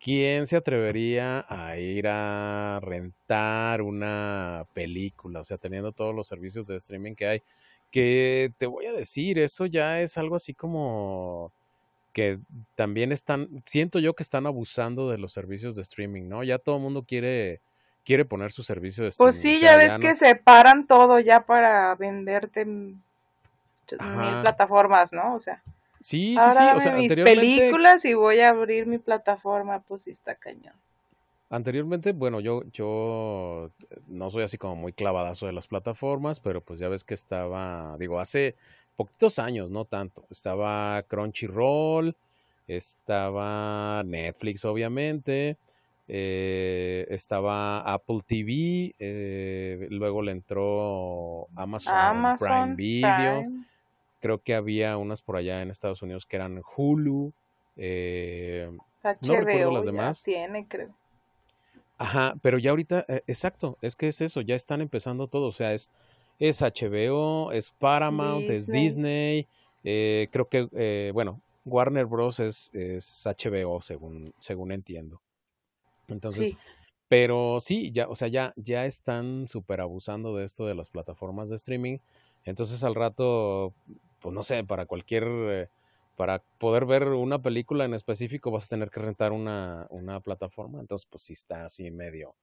¿Quién 0.00 0.46
se 0.46 0.56
atrevería 0.56 1.44
a 1.48 1.76
ir 1.76 2.06
a 2.08 2.78
rentar 2.80 3.82
una 3.82 4.64
película? 4.72 5.40
O 5.40 5.44
sea, 5.44 5.58
teniendo 5.58 5.90
todos 5.90 6.14
los 6.14 6.28
servicios 6.28 6.66
de 6.66 6.76
streaming 6.76 7.14
que 7.14 7.26
hay. 7.26 7.42
Que 7.90 8.52
te 8.58 8.66
voy 8.66 8.86
a 8.86 8.92
decir, 8.92 9.38
eso 9.38 9.66
ya 9.66 10.00
es 10.00 10.16
algo 10.16 10.36
así 10.36 10.54
como 10.54 11.52
que 12.12 12.38
también 12.74 13.12
están, 13.12 13.48
siento 13.64 13.98
yo 13.98 14.14
que 14.14 14.22
están 14.22 14.46
abusando 14.46 15.10
de 15.10 15.18
los 15.18 15.32
servicios 15.32 15.74
de 15.74 15.82
streaming, 15.82 16.28
¿no? 16.28 16.44
Ya 16.44 16.58
todo 16.58 16.76
el 16.76 16.82
mundo 16.82 17.04
quiere, 17.06 17.60
quiere 18.04 18.24
poner 18.24 18.50
su 18.50 18.62
servicio 18.62 19.04
de 19.04 19.12
pues 19.16 19.36
streaming. 19.36 19.60
Pues 19.60 19.60
sí, 19.60 19.64
ya 19.64 19.76
ves 19.76 19.98
que 19.98 20.14
separan 20.14 20.86
todo 20.86 21.18
ya 21.18 21.46
para 21.46 21.94
venderte 21.96 22.64
mil 22.64 23.00
plataformas, 23.90 25.12
¿no? 25.12 25.34
O 25.34 25.40
sea. 25.40 25.62
Sí, 26.00 26.36
sí, 26.38 26.50
sí. 26.50 26.62
O 26.74 26.80
sea, 26.80 26.92
mis 26.92 27.12
películas 27.14 28.04
y 28.04 28.14
voy 28.14 28.40
a 28.40 28.50
abrir 28.50 28.86
mi 28.86 28.98
plataforma, 28.98 29.80
pues 29.80 30.02
sí 30.02 30.10
está 30.10 30.34
cañón. 30.34 30.74
Anteriormente, 31.50 32.12
bueno, 32.12 32.40
yo, 32.40 32.62
yo 32.72 33.70
no 34.06 34.30
soy 34.30 34.42
así 34.42 34.58
como 34.58 34.76
muy 34.76 34.92
clavadazo 34.92 35.46
de 35.46 35.52
las 35.52 35.66
plataformas, 35.66 36.40
pero 36.40 36.60
pues 36.60 36.78
ya 36.78 36.88
ves 36.88 37.04
que 37.04 37.14
estaba, 37.14 37.96
digo, 37.98 38.20
hace 38.20 38.54
poquitos 38.96 39.38
años, 39.38 39.70
no 39.70 39.86
tanto. 39.86 40.24
Estaba 40.30 41.02
Crunchyroll, 41.08 42.14
estaba 42.66 44.02
Netflix, 44.04 44.66
obviamente, 44.66 45.56
eh, 46.06 47.06
estaba 47.08 47.80
Apple 47.80 48.20
TV, 48.26 48.94
eh, 48.98 49.86
luego 49.90 50.20
le 50.20 50.32
entró 50.32 51.48
Amazon, 51.56 52.36
Prime 52.38 52.74
Video 52.74 53.44
creo 54.20 54.42
que 54.42 54.54
había 54.54 54.96
unas 54.96 55.22
por 55.22 55.36
allá 55.36 55.62
en 55.62 55.70
Estados 55.70 56.02
Unidos 56.02 56.26
que 56.26 56.36
eran 56.36 56.62
Hulu. 56.76 57.32
Eh, 57.76 58.70
no 59.22 59.36
recuerdo 59.36 59.72
las 59.72 59.86
demás. 59.86 60.22
tiene, 60.22 60.66
creo. 60.66 60.94
Ajá, 61.96 62.34
pero 62.42 62.58
ya 62.58 62.70
ahorita, 62.70 63.04
eh, 63.08 63.22
exacto, 63.26 63.76
es 63.82 63.96
que 63.96 64.08
es 64.08 64.20
eso, 64.20 64.40
ya 64.40 64.54
están 64.54 64.80
empezando 64.80 65.26
todo, 65.26 65.46
o 65.46 65.52
sea, 65.52 65.74
es, 65.74 65.90
es 66.38 66.62
HBO, 66.62 67.50
es 67.50 67.70
Paramount, 67.72 68.48
es 68.48 68.68
Disney, 68.68 69.48
eh, 69.82 70.28
creo 70.30 70.48
que, 70.48 70.68
eh, 70.72 71.10
bueno, 71.12 71.40
Warner 71.64 72.06
Bros. 72.06 72.40
Es, 72.40 72.70
es, 72.74 73.26
HBO, 73.26 73.80
según, 73.82 74.34
según 74.38 74.72
entiendo. 74.72 75.20
Entonces, 76.08 76.54
pero 77.08 77.58
sí, 77.60 77.90
ya, 77.92 78.08
o 78.08 78.14
sea, 78.14 78.28
ya, 78.28 78.52
ya 78.56 78.86
están 78.86 79.48
súper 79.48 79.80
abusando 79.80 80.36
de 80.36 80.44
esto 80.44 80.66
de 80.66 80.74
las 80.74 80.90
plataformas 80.90 81.48
de 81.48 81.56
streaming. 81.56 81.98
Entonces 82.44 82.82
al 82.84 82.94
rato 82.94 83.74
pues 84.20 84.34
no 84.34 84.42
sé, 84.42 84.64
para 84.64 84.86
cualquier, 84.86 85.24
eh, 85.26 85.68
para 86.16 86.42
poder 86.58 86.84
ver 86.86 87.04
una 87.08 87.40
película 87.40 87.84
en 87.84 87.94
específico 87.94 88.50
vas 88.50 88.66
a 88.66 88.68
tener 88.68 88.90
que 88.90 89.00
rentar 89.00 89.32
una, 89.32 89.86
una 89.90 90.20
plataforma, 90.20 90.80
entonces 90.80 91.06
pues 91.10 91.22
sí 91.22 91.32
está 91.32 91.64
así 91.64 91.90
medio, 91.90 92.34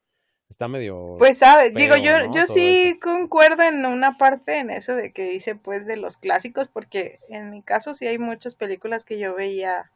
está 0.50 0.68
medio... 0.68 1.16
Pues 1.18 1.38
sabes, 1.40 1.74
digo, 1.74 1.96
yo, 1.96 2.32
yo 2.34 2.48
sí 2.48 3.00
concuerdo 3.02 3.64
en 3.64 3.86
una 3.86 4.18
parte 4.18 4.60
en 4.60 4.70
eso 4.70 4.96
de 4.96 5.12
que 5.12 5.24
dice 5.24 5.56
pues 5.56 5.88
de 5.88 5.98
los 5.98 6.18
clásicos, 6.18 6.68
porque 6.68 7.20
en 7.30 7.50
mi 7.50 7.62
caso 7.62 7.94
sí 7.94 8.08
hay 8.08 8.18
muchas 8.18 8.56
películas 8.56 9.06
que 9.06 9.20
yo 9.20 9.36
veía 9.36 9.92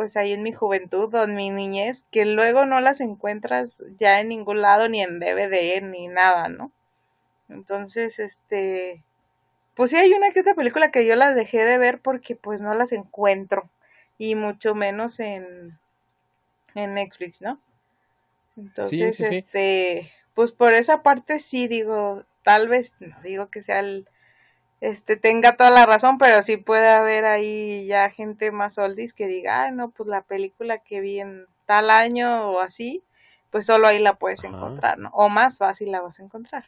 pues 0.00 0.16
ahí 0.16 0.32
en 0.32 0.42
mi 0.42 0.52
juventud 0.52 1.14
o 1.14 1.24
en 1.24 1.34
mi 1.34 1.50
niñez, 1.50 2.04
que 2.10 2.24
luego 2.24 2.64
no 2.64 2.80
las 2.80 3.02
encuentras 3.02 3.82
ya 3.98 4.20
en 4.20 4.28
ningún 4.28 4.62
lado, 4.62 4.88
ni 4.88 5.02
en 5.02 5.20
DVD, 5.20 5.82
ni 5.82 6.08
nada, 6.08 6.48
¿no? 6.48 6.72
Entonces, 7.50 8.18
este, 8.18 9.02
pues 9.80 9.92
sí 9.92 9.96
hay 9.96 10.12
una 10.12 10.30
que 10.30 10.40
otra 10.40 10.54
película 10.54 10.90
que 10.90 11.06
yo 11.06 11.16
las 11.16 11.34
dejé 11.34 11.56
de 11.64 11.78
ver 11.78 12.02
porque 12.02 12.36
pues 12.36 12.60
no 12.60 12.74
las 12.74 12.92
encuentro 12.92 13.70
y 14.18 14.34
mucho 14.34 14.74
menos 14.74 15.18
en 15.20 15.78
en 16.74 16.92
Netflix, 16.92 17.40
¿no? 17.40 17.58
Entonces, 18.58 19.18
este, 19.20 20.12
pues 20.34 20.52
por 20.52 20.74
esa 20.74 21.02
parte 21.02 21.38
sí 21.38 21.66
digo, 21.66 22.24
tal 22.42 22.68
vez 22.68 22.92
no 23.00 23.16
digo 23.22 23.48
que 23.48 23.62
sea 23.62 23.80
el 23.80 24.06
este 24.82 25.16
tenga 25.16 25.56
toda 25.56 25.70
la 25.70 25.86
razón, 25.86 26.18
pero 26.18 26.42
sí 26.42 26.58
puede 26.58 26.90
haber 26.90 27.24
ahí 27.24 27.86
ya 27.86 28.10
gente 28.10 28.50
más 28.50 28.76
oldies 28.76 29.14
que 29.14 29.28
diga, 29.28 29.64
ah, 29.64 29.70
no, 29.70 29.92
pues 29.92 30.10
la 30.10 30.20
película 30.20 30.76
que 30.76 31.00
vi 31.00 31.20
en 31.20 31.46
tal 31.64 31.88
año 31.88 32.50
o 32.50 32.60
así, 32.60 33.02
pues 33.50 33.64
solo 33.64 33.88
ahí 33.88 33.98
la 33.98 34.16
puedes 34.16 34.44
encontrar, 34.44 34.98
¿no? 34.98 35.08
O 35.14 35.30
más 35.30 35.56
fácil 35.56 35.90
la 35.90 36.02
vas 36.02 36.20
a 36.20 36.24
encontrar. 36.24 36.66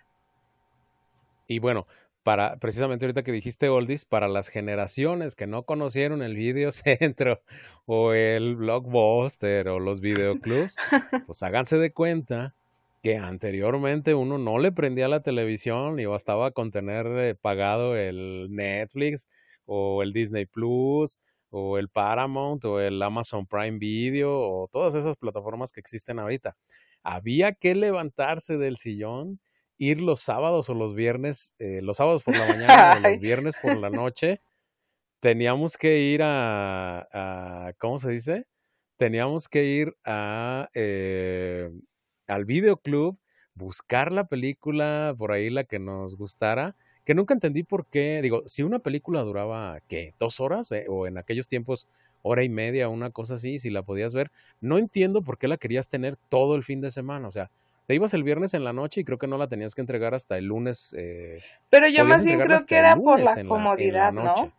Y 1.47 1.59
bueno, 1.59 1.87
para 2.23 2.57
precisamente 2.57 3.05
ahorita 3.05 3.23
que 3.23 3.33
dijiste 3.33 3.69
oldies, 3.69 4.05
para 4.05 4.29
las 4.29 4.49
generaciones 4.49 5.35
que 5.35 5.47
no 5.47 5.65
conocieron 5.65 6.23
el 6.23 6.37
videocentro 6.37 7.43
o 7.87 8.13
el 8.13 8.57
blockbuster 8.57 9.69
o 9.69 9.81
los 9.81 10.01
videoclubs, 10.01 10.77
pues 11.27 11.43
háganse 11.43 11.79
de 11.79 11.93
cuenta 11.93 12.55
que 13.03 13.17
anteriormente 13.17 14.15
uno 14.15 14.39
no 14.39 14.59
le 14.59 14.71
prendía 14.71 15.09
la 15.09 15.23
televisión 15.23 15.99
y 15.99 16.07
bastaba 16.07 16.53
con 16.53 16.71
tener 16.71 17.07
eh, 17.19 17.35
pagado 17.35 17.97
el 17.97 18.49
Netflix 18.51 19.29
o 19.67 20.03
el 20.03 20.13
Disney 20.13 20.47
Plus 20.47 21.19
o 21.51 21.79
el 21.79 21.89
Paramount 21.89 22.65
o 22.65 22.81
el 22.81 23.03
Amazon 23.03 23.47
Prime 23.47 23.79
Video 23.79 24.41
o 24.41 24.69
todas 24.69 24.95
esas 24.95 25.17
plataformas 25.17 25.73
que 25.73 25.81
existen 25.81 26.19
ahorita. 26.21 26.57
Había 27.03 27.53
que 27.53 27.75
levantarse 27.75 28.57
del 28.57 28.77
sillón, 28.77 29.41
ir 29.83 30.01
los 30.01 30.21
sábados 30.21 30.71
o 30.71 30.75
los 30.75 30.95
viernes, 30.95 31.55
eh, 31.59 31.81
los 31.83 31.97
sábados 31.97 32.23
por 32.23 32.37
la 32.37 32.47
mañana 32.47 32.95
o 32.97 33.11
los 33.11 33.21
viernes 33.21 33.57
por 33.61 33.77
la 33.77 33.91
noche. 33.91 34.41
Teníamos 35.21 35.77
que 35.77 35.99
ir 35.99 36.21
a, 36.23 37.75
¿cómo 37.79 37.99
se 37.99 38.11
dice? 38.11 38.47
Teníamos 38.97 39.49
que 39.49 39.65
ir 39.65 39.97
a 40.05 40.69
eh, 40.75 41.71
al 42.29 42.45
videoclub, 42.45 43.19
buscar 43.55 44.13
la 44.13 44.27
película 44.29 45.15
por 45.19 45.33
ahí 45.33 45.51
la 45.51 45.65
que 45.65 45.81
nos 45.81 46.17
gustara, 46.17 46.77
que 47.05 47.15
nunca 47.15 47.35
entendí 47.35 47.65
por 47.65 47.87
qué, 47.87 48.21
digo, 48.23 48.43
si 48.47 48.63
una 48.63 48.79
película 48.79 49.23
duraba, 49.23 49.81
¿qué? 49.89 50.15
¿Dos 50.19 50.41
horas? 50.41 50.71
Eh, 50.71 50.87
o 50.89 51.09
en 51.09 51.19
aquellos 51.19 51.49
tiempos, 51.49 51.89
hora 52.23 52.45
y 52.45 52.49
media, 52.49 52.89
una 52.89 53.11
cosa 53.11 53.35
así, 53.35 53.59
si 53.59 53.71
la 53.71 53.83
podías 53.83 54.15
ver, 54.15 54.31
no 54.61 54.79
entiendo 54.79 55.23
por 55.23 55.39
qué 55.39 55.49
la 55.49 55.57
querías 55.57 55.89
tener 55.89 56.17
todo 56.17 56.55
el 56.55 56.63
fin 56.63 56.81
de 56.81 56.93
semana, 56.93 57.27
o 57.29 57.33
sea, 57.33 57.51
te 57.87 57.95
ibas 57.95 58.15
el 58.15 58.23
viernes 58.23 58.55
en 58.55 58.65
la 58.65 58.73
noche 58.73 59.01
y 59.01 59.05
creo 59.05 59.19
que 59.19 59.27
no 59.27 59.39
la 59.39 59.49
tenías 59.49 59.75
que 59.75 59.81
entregar 59.81 60.15
hasta 60.15 60.39
el 60.39 60.47
lunes. 60.47 60.95
Eh, 60.97 61.43
Pero 61.71 61.89
yo 61.89 62.05
más 62.05 62.25
bien 62.25 62.41
creo 62.41 62.65
que 62.65 62.77
era 62.77 62.97
por 62.97 63.21
la 63.21 63.45
comodidad, 63.45 64.13
¿no? 64.13 64.53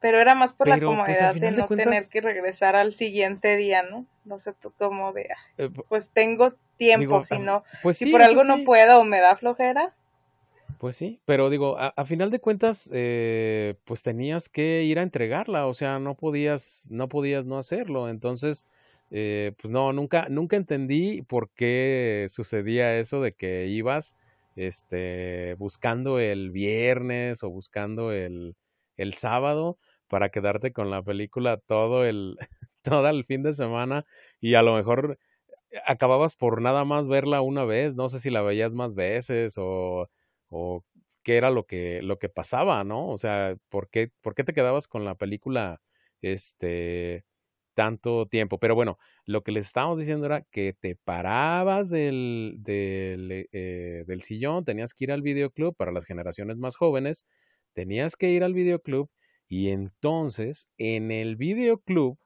Pero 0.00 0.18
era 0.18 0.34
más 0.34 0.54
por 0.54 0.66
la 0.66 0.76
pues, 0.76 0.86
comodidad 0.86 1.34
de 1.34 1.50
no 1.50 1.68
tener 1.68 2.02
que 2.10 2.20
regresar 2.22 2.74
al 2.74 2.94
siguiente 2.94 3.56
día, 3.56 3.82
¿no? 3.82 4.06
No 4.24 4.38
sé 4.38 4.54
tú 4.54 4.72
cómo 4.78 5.12
veas. 5.12 5.38
Eh, 5.58 5.68
pues 5.88 6.08
tengo 6.08 6.54
tiempo, 6.78 7.24
si 7.26 7.38
no, 7.38 7.64
pues 7.82 7.98
si 7.98 8.10
por 8.10 8.22
algo 8.22 8.44
no 8.44 8.64
puedo 8.64 9.00
o 9.00 9.04
me 9.04 9.20
da 9.20 9.36
flojera. 9.36 9.92
Pues 10.78 10.96
sí, 10.96 11.20
pero 11.26 11.50
digo, 11.50 11.76
a, 11.78 11.92
final 12.06 12.30
de 12.30 12.40
cuentas, 12.40 12.88
eh, 12.94 13.74
pues 13.84 14.02
tenías 14.02 14.48
que 14.48 14.82
ir 14.82 14.98
a 14.98 15.02
entregarla, 15.02 15.66
o 15.66 15.74
sea, 15.74 15.98
no 15.98 16.14
podías, 16.14 16.88
no 16.90 17.06
podías 17.10 17.44
no 17.44 17.58
hacerlo. 17.58 18.08
Entonces, 18.08 18.64
eh, 19.10 19.52
pues 19.60 19.70
no, 19.70 19.92
nunca, 19.92 20.26
nunca 20.30 20.56
entendí 20.56 21.22
por 21.22 21.50
qué 21.52 22.26
sucedía 22.28 22.98
eso 22.98 23.20
de 23.20 23.32
que 23.34 23.66
ibas, 23.66 24.16
este, 24.56 25.54
buscando 25.58 26.18
el 26.18 26.50
viernes 26.50 27.42
o 27.42 27.50
buscando 27.50 28.12
el, 28.12 28.56
el 28.96 29.14
sábado 29.14 29.78
para 30.08 30.30
quedarte 30.30 30.72
con 30.72 30.90
la 30.90 31.02
película 31.02 31.56
todo 31.58 32.04
el, 32.04 32.36
todo 32.82 33.08
el 33.08 33.24
fin 33.24 33.42
de 33.42 33.52
semana 33.52 34.04
y 34.40 34.54
a 34.54 34.62
lo 34.62 34.74
mejor 34.74 35.18
acababas 35.86 36.36
por 36.36 36.60
nada 36.62 36.84
más 36.84 37.08
verla 37.08 37.40
una 37.42 37.64
vez, 37.64 37.94
no 37.96 38.08
sé 38.08 38.20
si 38.20 38.30
la 38.30 38.42
veías 38.42 38.74
más 38.74 38.94
veces 38.94 39.54
o, 39.58 40.08
o 40.48 40.84
qué 41.22 41.36
era 41.36 41.50
lo 41.50 41.64
que, 41.66 42.02
lo 42.02 42.18
que 42.18 42.28
pasaba, 42.28 42.82
¿no? 42.84 43.08
O 43.10 43.18
sea, 43.18 43.56
¿por 43.68 43.88
qué, 43.90 44.10
¿por 44.22 44.34
qué 44.34 44.44
te 44.44 44.52
quedabas 44.54 44.88
con 44.88 45.04
la 45.04 45.14
película 45.14 45.80
este 46.22 47.24
tanto 47.74 48.26
tiempo? 48.26 48.58
Pero 48.58 48.74
bueno, 48.74 48.98
lo 49.26 49.42
que 49.42 49.52
les 49.52 49.66
estábamos 49.66 49.98
diciendo 49.98 50.26
era 50.26 50.42
que 50.50 50.74
te 50.78 50.96
parabas 50.96 51.90
del, 51.90 52.56
del, 52.58 53.48
eh, 53.52 54.04
del 54.06 54.22
sillón, 54.22 54.64
tenías 54.64 54.94
que 54.94 55.04
ir 55.04 55.12
al 55.12 55.22
videoclub 55.22 55.74
para 55.76 55.92
las 55.92 56.04
generaciones 56.06 56.56
más 56.58 56.76
jóvenes, 56.76 57.24
tenías 57.74 58.16
que 58.16 58.30
ir 58.30 58.44
al 58.44 58.54
videoclub 58.54 59.10
y 59.48 59.68
entonces 59.70 60.68
en 60.78 61.10
el 61.10 61.36
videoclub, 61.36 62.18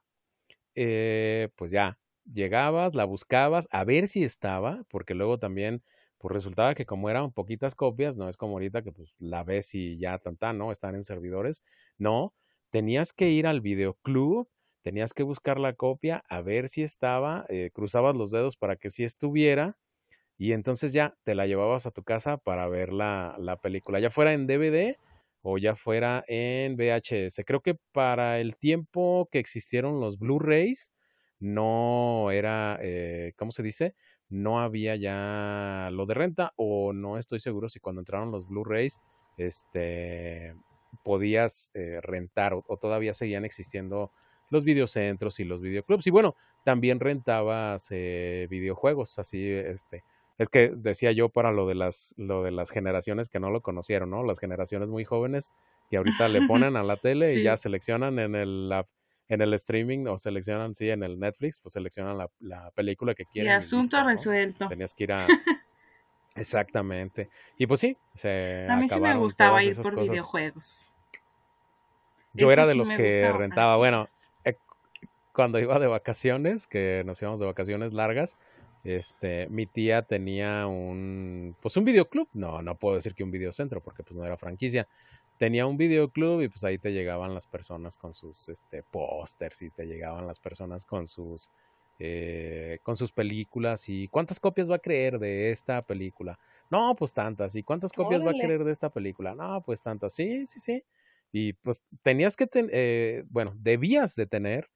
eh, 0.75 1.49
pues 1.57 1.71
ya, 1.73 1.99
llegabas, 2.31 2.95
la 2.95 3.05
buscabas 3.05 3.69
a 3.71 3.85
ver 3.85 4.09
si 4.09 4.25
estaba, 4.25 4.85
porque 4.89 5.15
luego 5.15 5.39
también, 5.39 5.83
pues 6.19 6.33
resultaba 6.33 6.75
que 6.75 6.87
como 6.87 7.11
eran 7.11 7.33
poquitas 7.33 7.75
copias, 7.75 8.17
no 8.17 8.29
es 8.29 8.37
como 8.37 8.55
ahorita 8.55 8.83
que 8.83 8.93
pues 8.93 9.15
la 9.19 9.45
ves 9.45 9.75
y 9.75 9.99
ya 9.99 10.19
tan, 10.19 10.59
¿no? 10.59 10.73
Están 10.73 10.95
en 10.95 11.05
servidores. 11.05 11.63
No, 11.99 12.35
tenías 12.71 13.13
que 13.13 13.29
ir 13.31 13.47
al 13.47 13.61
videoclub, 13.61 14.49
tenías 14.85 15.15
que 15.15 15.23
buscar 15.23 15.59
la 15.59 15.73
copia 15.73 16.23
a 16.29 16.43
ver 16.43 16.69
si 16.69 16.83
estaba, 16.83 17.47
eh, 17.49 17.71
cruzabas 17.73 18.17
los 18.17 18.31
dedos 18.31 18.57
para 18.57 18.77
que 18.77 18.91
sí 18.91 19.03
estuviera 19.03 19.79
y 20.37 20.53
entonces 20.53 20.93
ya 20.93 21.17
te 21.25 21.35
la 21.35 21.47
llevabas 21.47 21.87
a 21.87 21.91
tu 21.91 22.03
casa 22.05 22.37
para 22.37 22.69
ver 22.69 22.93
la, 22.93 23.35
la 23.39 23.57
película, 23.57 23.99
ya 23.99 24.11
fuera 24.11 24.35
en 24.35 24.47
DVD 24.47 24.99
o 25.43 25.59
ya 25.59 25.75
fuera 25.75 26.23
en 26.29 26.77
VHS. 26.77 27.45
Creo 27.47 27.61
que 27.61 27.77
para 27.93 28.41
el 28.41 28.57
tiempo 28.57 29.29
que 29.33 29.39
existieron 29.39 30.01
los 30.01 30.19
Blu-rays, 30.19 30.91
no 31.41 32.31
era, 32.31 32.79
eh, 32.83 33.33
¿cómo 33.37 33.53
se 33.53 33.63
dice? 33.63 33.95
No 34.29 34.61
había 34.61 34.97
ya 34.97 35.89
lo 35.93 36.07
de 36.07 36.15
renta 36.15 36.53
o 36.57 36.93
no 36.93 37.19
estoy 37.19 37.41
seguro 37.41 37.69
si 37.69 37.81
cuando 37.81 38.01
entraron 38.03 38.31
los 38.31 38.47
Blu-rays, 38.47 39.01
este, 39.37 40.55
podías 41.05 41.71
eh, 41.75 42.01
rentar 42.03 42.55
o, 42.55 42.77
todavía 42.77 43.15
seguían 43.15 43.45
existiendo 43.45 44.13
los 44.51 44.65
videocentros 44.65 45.41
y 45.41 45.45
los 45.45 45.61
videoclubs. 45.61 46.07
Y 46.07 46.11
bueno, 46.11 46.35
también 46.65 47.01
rentabas 47.01 47.89
eh, 47.91 48.47
videojuegos, 48.51 49.19
así, 49.19 49.49
este, 49.51 50.05
es 50.39 50.49
que 50.49 50.73
decía 50.75 51.13
yo 51.13 51.29
para 51.29 51.53
lo 51.53 51.67
de 51.67 51.75
las 51.77 52.15
lo 52.19 52.43
de 52.43 52.51
las 52.51 52.71
generaciones 52.71 53.29
que 53.29 53.39
no 53.39 53.51
lo 53.51 53.61
conocieron, 53.61 54.11
¿no? 54.11 54.25
Las 54.25 54.41
generaciones 54.41 54.89
muy 54.89 55.05
jóvenes 55.05 55.53
que 55.89 55.97
ahorita 55.97 56.29
le 56.29 56.43
ponen 56.49 56.77
a 56.77 56.83
la 56.83 56.97
tele 56.97 57.35
y 57.35 57.43
ya 57.43 57.57
seleccionan 57.57 58.19
en 58.19 58.35
el 58.35 58.73
en 59.29 59.41
el 59.41 59.55
streaming 59.55 60.07
o 60.07 60.19
seleccionan 60.19 60.75
sí 60.75 60.91
en 60.91 61.03
el 61.03 61.19
Netflix, 61.19 61.61
pues 61.61 61.73
seleccionan 61.73 62.19
la, 62.19 62.29
la 62.41 62.71
película 62.73 63.15
que 63.15 63.25
quieren. 63.25 63.53
Y 63.53 63.55
asunto 63.55 64.03
resuelto. 64.03 64.69
Tenías 64.69 64.93
que 64.93 65.05
ir 65.05 65.13
a 65.13 65.27
Exactamente. 66.37 67.29
Y 67.57 67.67
pues 67.67 67.81
sí, 67.81 67.97
se 68.13 68.67
A 68.69 68.77
mí 68.77 68.89
sí 68.89 69.01
me 69.01 69.17
gustaba 69.17 69.63
ir 69.63 69.77
por 69.77 70.01
videojuegos. 70.01 70.89
Yo 72.33 72.51
era 72.51 72.67
de 72.67 72.75
los 72.75 72.91
que 72.91 73.31
rentaba, 73.33 73.77
bueno, 73.77 74.09
cuando 75.35 75.59
iba 75.59 75.79
de 75.79 75.87
vacaciones, 75.87 76.67
que 76.67 77.03
nos 77.05 77.21
íbamos 77.21 77.41
de 77.41 77.47
vacaciones 77.47 77.93
largas, 77.93 78.39
este, 78.85 79.49
mi 79.49 79.67
tía 79.67 80.03
tenía 80.03 80.67
un, 80.67 81.57
pues 81.61 81.77
un 81.77 81.85
videoclub, 81.85 82.29
no, 82.35 82.63
no 82.63 82.77
puedo 82.77 82.95
decir 82.95 83.15
que 83.15 83.25
un 83.25 83.31
videocentro 83.31 83.83
porque 83.83 84.03
pues 84.03 84.17
no 84.17 84.25
era 84.25 84.37
franquicia, 84.37 84.87
tenía 85.39 85.67
un 85.67 85.77
videoclub 85.77 86.43
y 86.43 86.49
pues 86.49 86.63
ahí 86.65 86.79
te 86.79 86.93
llegaban 86.93 87.35
las 87.35 87.47
personas 87.47 87.97
con 87.97 88.13
sus, 88.13 88.49
este, 88.49 88.83
pósters 88.83 89.63
y 89.63 89.71
te 89.71 89.87
llegaban 89.87 90.27
las 90.27 90.39
personas 90.39 90.85
con 90.85 91.07
sus, 91.07 91.51
eh, 91.99 92.79
con 92.83 92.97
sus 92.97 93.11
películas 93.11 93.89
y 93.89 94.09
cuántas 94.09 94.39
copias 94.39 94.71
va 94.71 94.77
a 94.77 94.81
creer 94.81 95.19
de 95.19 95.51
esta 95.51 95.83
película. 95.83 96.39
No, 96.71 96.95
pues 96.95 97.13
tantas. 97.13 97.55
¿Y 97.57 97.63
cuántas 97.63 97.93
copias 97.93 98.25
va 98.25 98.31
a 98.31 98.35
querer 98.35 98.65
de 98.65 98.73
esta 98.73 98.91
película? 98.91 99.35
No, 99.35 99.63
pues 99.63 99.83
tantas. 99.83 100.15
Sí, 100.15 100.47
sí, 100.47 100.61
sí. 100.61 100.85
Y 101.33 101.53
pues 101.55 101.83
tenías 102.03 102.37
que, 102.37 102.47
tener, 102.47 102.71
eh, 102.73 103.25
bueno, 103.29 103.55
debías 103.57 104.15
de 104.15 104.27
tener 104.27 104.69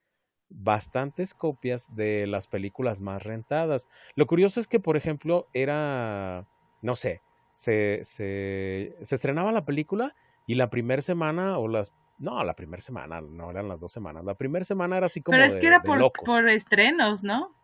bastantes 0.51 1.35
copias 1.35 1.95
de 1.95 2.27
las 2.27 2.47
películas 2.47 3.01
más 3.01 3.23
rentadas. 3.23 3.89
Lo 4.15 4.27
curioso 4.27 4.61
es 4.61 4.67
que, 4.67 4.81
por 4.81 4.97
ejemplo, 4.97 5.47
era, 5.53 6.47
no 6.83 6.97
sé, 6.97 7.23
se, 7.53 8.01
se, 8.05 8.97
se 9.03 9.15
estrenaba 9.15 9.53
la 9.53 9.65
película 9.65 10.15
y 10.47 10.55
la 10.55 10.71
primera 10.71 11.03
semana 11.03 11.59
o 11.59 11.69
las... 11.69 11.93
No, 12.19 12.43
la 12.43 12.55
primera 12.55 12.83
semana, 12.83 13.21
no 13.21 13.51
eran 13.51 13.69
las 13.69 13.81
dos 13.81 13.93
semanas. 13.93 14.25
La 14.25 14.35
primera 14.35 14.65
semana 14.65 14.97
era 14.97 15.07
así 15.07 15.21
como... 15.21 15.37
Pero 15.37 15.45
es 15.45 15.57
que 15.57 15.67
era 15.69 15.83
por, 15.83 16.13
por 16.25 16.49
estrenos, 16.49 17.23
¿no? 17.23 17.55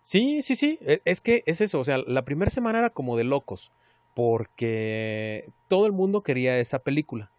Sí, 0.00 0.42
sí, 0.42 0.54
sí. 0.54 0.78
E, 0.80 1.02
es 1.04 1.20
que 1.20 1.42
es 1.46 1.60
eso. 1.60 1.80
O 1.80 1.84
sea, 1.84 1.98
la 1.98 2.24
primera 2.24 2.50
semana 2.50 2.78
era 2.78 2.90
como 2.90 3.16
de 3.16 3.24
locos. 3.24 3.72
Porque 4.14 5.50
todo 5.68 5.84
el 5.86 5.92
mundo 5.92 6.22
quería 6.22 6.58
esa 6.58 6.78
película. 6.78 7.30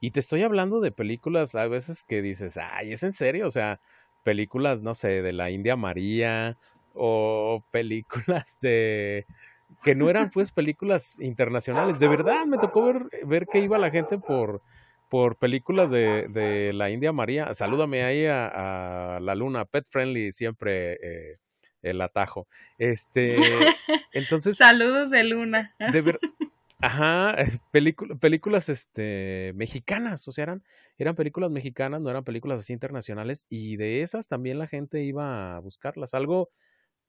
Y 0.00 0.12
te 0.12 0.20
estoy 0.20 0.42
hablando 0.42 0.80
de 0.80 0.92
películas 0.92 1.54
a 1.54 1.68
veces 1.68 2.04
que 2.04 2.22
dices, 2.22 2.56
ay, 2.56 2.92
¿es 2.92 3.02
en 3.02 3.12
serio? 3.12 3.46
O 3.46 3.50
sea, 3.50 3.80
películas, 4.24 4.82
no 4.82 4.94
sé, 4.94 5.22
de 5.22 5.32
la 5.32 5.50
India 5.50 5.76
María 5.76 6.56
o 6.94 7.62
películas 7.70 8.56
de, 8.60 9.26
que 9.82 9.94
no 9.94 10.08
eran 10.08 10.30
pues 10.30 10.52
películas 10.52 11.20
internacionales. 11.20 12.00
De 12.00 12.08
verdad, 12.08 12.46
me 12.46 12.58
tocó 12.58 12.84
ver, 12.86 13.02
ver 13.24 13.46
que 13.46 13.60
iba 13.60 13.78
la 13.78 13.90
gente 13.90 14.18
por, 14.18 14.62
por 15.08 15.36
películas 15.36 15.90
de, 15.90 16.28
de 16.28 16.72
la 16.72 16.90
India 16.90 17.12
María. 17.12 17.52
Salúdame 17.52 18.02
ahí 18.02 18.26
a, 18.26 19.16
a 19.16 19.20
la 19.20 19.34
luna, 19.34 19.64
pet 19.66 19.86
friendly 19.88 20.32
siempre. 20.32 20.94
Eh, 20.94 21.36
el 21.82 22.00
atajo. 22.00 22.46
Este, 22.78 23.36
entonces. 24.12 24.56
Saludos 24.56 25.10
de 25.10 25.24
Luna. 25.24 25.74
De 25.92 26.00
ver, 26.00 26.20
ajá, 26.80 27.36
películas 28.20 28.68
este, 28.68 29.52
mexicanas, 29.54 30.26
o 30.28 30.32
sea, 30.32 30.44
eran, 30.44 30.64
eran 30.98 31.16
películas 31.16 31.50
mexicanas, 31.50 32.00
no 32.00 32.10
eran 32.10 32.24
películas 32.24 32.60
así 32.60 32.72
internacionales, 32.72 33.46
y 33.48 33.76
de 33.76 34.02
esas 34.02 34.28
también 34.28 34.58
la 34.58 34.66
gente 34.66 35.02
iba 35.02 35.56
a 35.56 35.60
buscarlas. 35.60 36.14
Algo, 36.14 36.50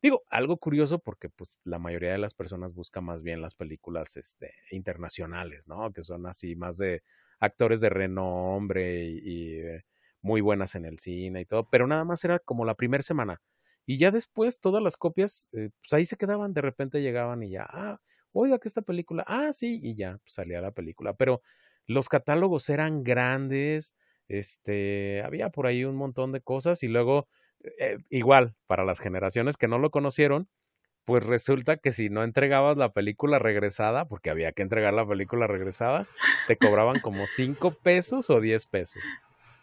digo, 0.01 0.23
algo 0.29 0.57
curioso 0.57 0.99
porque 0.99 1.29
pues 1.29 1.59
la 1.63 1.79
mayoría 1.79 2.11
de 2.11 2.17
las 2.19 2.33
personas 2.33 2.73
busca 2.73 3.01
más 3.01 3.23
bien 3.23 3.41
las 3.41 3.55
películas 3.55 4.17
este, 4.17 4.53
internacionales, 4.71 5.67
¿no? 5.67 5.91
Que 5.93 6.03
son 6.03 6.25
así 6.27 6.55
más 6.55 6.77
de 6.77 7.03
actores 7.39 7.81
de 7.81 7.89
renombre 7.89 9.05
y, 9.05 9.19
y 9.23 9.59
eh, 9.61 9.83
muy 10.21 10.41
buenas 10.41 10.75
en 10.75 10.85
el 10.85 10.99
cine 10.99 11.41
y 11.41 11.45
todo, 11.45 11.67
pero 11.69 11.87
nada 11.87 12.03
más 12.05 12.23
era 12.25 12.39
como 12.39 12.65
la 12.65 12.75
primera 12.75 13.03
semana 13.03 13.41
y 13.85 13.97
ya 13.97 14.11
después 14.11 14.59
todas 14.59 14.81
las 14.83 14.97
copias, 14.97 15.49
eh, 15.53 15.69
pues 15.81 15.93
ahí 15.93 16.05
se 16.05 16.17
quedaban, 16.17 16.53
de 16.53 16.61
repente 16.61 17.01
llegaban 17.01 17.43
y 17.43 17.51
ya, 17.51 17.65
ah, 17.69 17.99
oiga 18.33 18.59
que 18.59 18.67
esta 18.67 18.81
película, 18.81 19.23
ah, 19.27 19.51
sí, 19.53 19.79
y 19.81 19.95
ya 19.95 20.17
pues, 20.17 20.33
salía 20.33 20.61
la 20.61 20.71
película. 20.71 21.13
Pero 21.13 21.41
los 21.85 22.09
catálogos 22.09 22.69
eran 22.69 23.03
grandes, 23.03 23.95
este, 24.27 25.21
había 25.23 25.49
por 25.49 25.67
ahí 25.67 25.83
un 25.83 25.95
montón 25.95 26.31
de 26.31 26.41
cosas 26.41 26.83
y 26.83 26.87
luego, 26.87 27.27
eh, 27.79 27.97
igual, 28.09 28.55
para 28.67 28.85
las 28.85 28.99
generaciones 28.99 29.57
que 29.57 29.67
no 29.67 29.77
lo 29.77 29.89
conocieron, 29.89 30.47
pues 31.03 31.25
resulta 31.25 31.77
que 31.77 31.91
si 31.91 32.09
no 32.09 32.23
entregabas 32.23 32.77
la 32.77 32.91
película 32.91 33.39
regresada, 33.39 34.05
porque 34.07 34.29
había 34.29 34.51
que 34.51 34.61
entregar 34.61 34.93
la 34.93 35.07
película 35.07 35.47
regresada, 35.47 36.07
te 36.47 36.57
cobraban 36.57 36.99
como 36.99 37.25
5 37.27 37.71
pesos 37.71 38.29
o 38.29 38.39
10 38.39 38.67
pesos. 38.67 39.03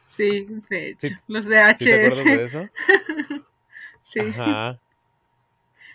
Sí, 0.08 0.46
de 0.68 0.90
hecho, 0.90 1.08
los 1.28 1.46
de 1.46 1.58
¿sí 1.76 1.84
¿Te 1.84 2.06
acuerdas 2.06 2.24
de 2.24 2.44
eso? 2.44 2.68
Sí. 4.02 4.20
Ajá. 4.20 4.80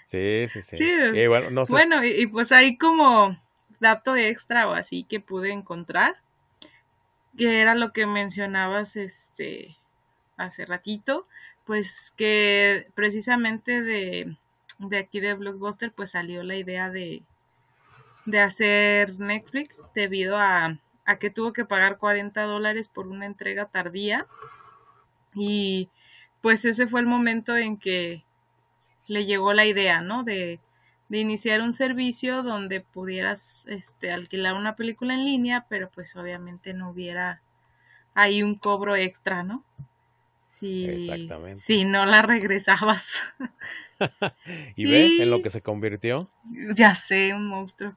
Sí, 0.05 0.47
sí, 0.47 0.61
sí. 0.61 0.77
Y 0.81 1.27
bueno, 1.27 1.49
no 1.49 1.65
sé. 1.65 1.73
bueno 1.73 2.03
y, 2.03 2.27
pues 2.27 2.51
ahí 2.51 2.77
como 2.77 3.37
dato 3.79 4.15
extra 4.15 4.67
o 4.67 4.73
así 4.73 5.03
que 5.03 5.19
pude 5.19 5.51
encontrar, 5.51 6.15
que 7.37 7.61
era 7.61 7.75
lo 7.75 7.91
que 7.91 8.05
mencionabas 8.05 8.95
este 8.95 9.77
hace 10.37 10.65
ratito, 10.65 11.27
pues 11.65 12.13
que 12.15 12.87
precisamente 12.95 13.81
de, 13.81 14.35
de 14.79 14.97
aquí 14.97 15.19
de 15.19 15.33
Blockbuster 15.33 15.91
pues 15.91 16.11
salió 16.11 16.43
la 16.43 16.55
idea 16.55 16.89
de, 16.89 17.23
de 18.25 18.39
hacer 18.39 19.19
Netflix 19.19 19.89
debido 19.93 20.37
a, 20.37 20.79
a 21.05 21.19
que 21.19 21.29
tuvo 21.29 21.53
que 21.53 21.65
pagar 21.65 21.97
40 21.97 22.41
dólares 22.43 22.87
por 22.87 23.07
una 23.07 23.25
entrega 23.25 23.65
tardía 23.65 24.27
y 25.33 25.89
pues 26.41 26.65
ese 26.65 26.87
fue 26.87 26.99
el 26.99 27.07
momento 27.07 27.55
en 27.55 27.77
que 27.77 28.23
le 29.07 29.25
llegó 29.25 29.53
la 29.53 29.65
idea, 29.65 30.01
¿no? 30.01 30.23
De, 30.23 30.59
de 31.09 31.19
iniciar 31.19 31.61
un 31.61 31.75
servicio 31.75 32.43
donde 32.43 32.81
pudieras 32.81 33.65
este, 33.67 34.11
alquilar 34.11 34.55
una 34.55 34.75
película 34.75 35.13
en 35.13 35.25
línea, 35.25 35.65
pero 35.69 35.89
pues 35.89 36.15
obviamente 36.15 36.73
no 36.73 36.89
hubiera 36.89 37.41
ahí 38.15 38.43
un 38.43 38.55
cobro 38.55 38.95
extra, 38.95 39.43
¿no? 39.43 39.63
Si, 40.47 40.85
Exactamente. 40.85 41.57
si 41.57 41.83
no 41.83 42.05
la 42.05 42.21
regresabas. 42.21 43.19
¿Y, 44.75 44.85
ve 44.85 45.21
en 45.21 45.29
lo 45.29 45.41
que 45.41 45.49
se 45.49 45.61
convirtió? 45.61 46.29
Ya 46.75 46.95
sé, 46.95 47.33
un 47.33 47.47
monstruo. 47.47 47.95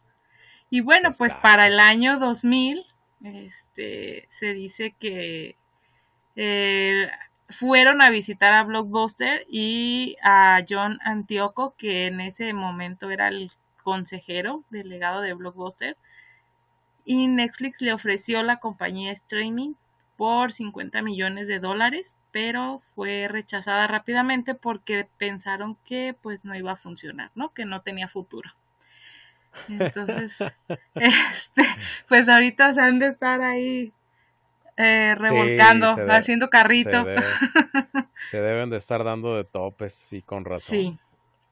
Y 0.68 0.80
bueno, 0.80 1.10
pues 1.16 1.32
para 1.34 1.66
el 1.66 1.78
año 1.78 2.18
2000, 2.18 2.84
este, 3.22 4.26
se 4.30 4.52
dice 4.52 4.94
que 4.98 5.56
eh, 6.34 7.08
fueron 7.48 8.02
a 8.02 8.10
visitar 8.10 8.52
a 8.52 8.64
Blockbuster 8.64 9.44
y 9.48 10.16
a 10.22 10.64
John 10.68 10.98
Antioco, 11.04 11.74
que 11.76 12.06
en 12.06 12.20
ese 12.20 12.52
momento 12.52 13.10
era 13.10 13.28
el 13.28 13.52
consejero 13.82 14.64
delegado 14.70 15.20
de 15.20 15.34
Blockbuster. 15.34 15.96
Y 17.04 17.28
Netflix 17.28 17.80
le 17.80 17.92
ofreció 17.92 18.42
la 18.42 18.56
compañía 18.56 19.12
streaming 19.12 19.74
por 20.16 20.50
50 20.50 21.02
millones 21.02 21.46
de 21.46 21.60
dólares, 21.60 22.16
pero 22.32 22.82
fue 22.94 23.28
rechazada 23.28 23.86
rápidamente 23.86 24.54
porque 24.54 25.08
pensaron 25.18 25.76
que 25.84 26.16
pues 26.20 26.44
no 26.44 26.56
iba 26.56 26.72
a 26.72 26.76
funcionar, 26.76 27.30
¿no? 27.34 27.52
Que 27.52 27.64
no 27.64 27.82
tenía 27.82 28.08
futuro. 28.08 28.50
Entonces, 29.68 30.38
este, 30.94 31.64
pues 32.08 32.28
ahorita 32.28 32.72
se 32.72 32.80
han 32.80 32.98
de 32.98 33.08
estar 33.08 33.40
ahí 33.42 33.92
eh, 34.76 35.14
revolcando, 35.14 35.94
haciendo 36.10 36.50
carrito. 36.50 37.04
Se, 38.30 38.40
deben 38.40 38.70
de 38.70 38.76
estar 38.76 39.04
dando 39.04 39.36
de 39.36 39.44
topes 39.44 40.12
y 40.12 40.22
con 40.22 40.44
razón. 40.44 40.78
Sí. 40.78 40.98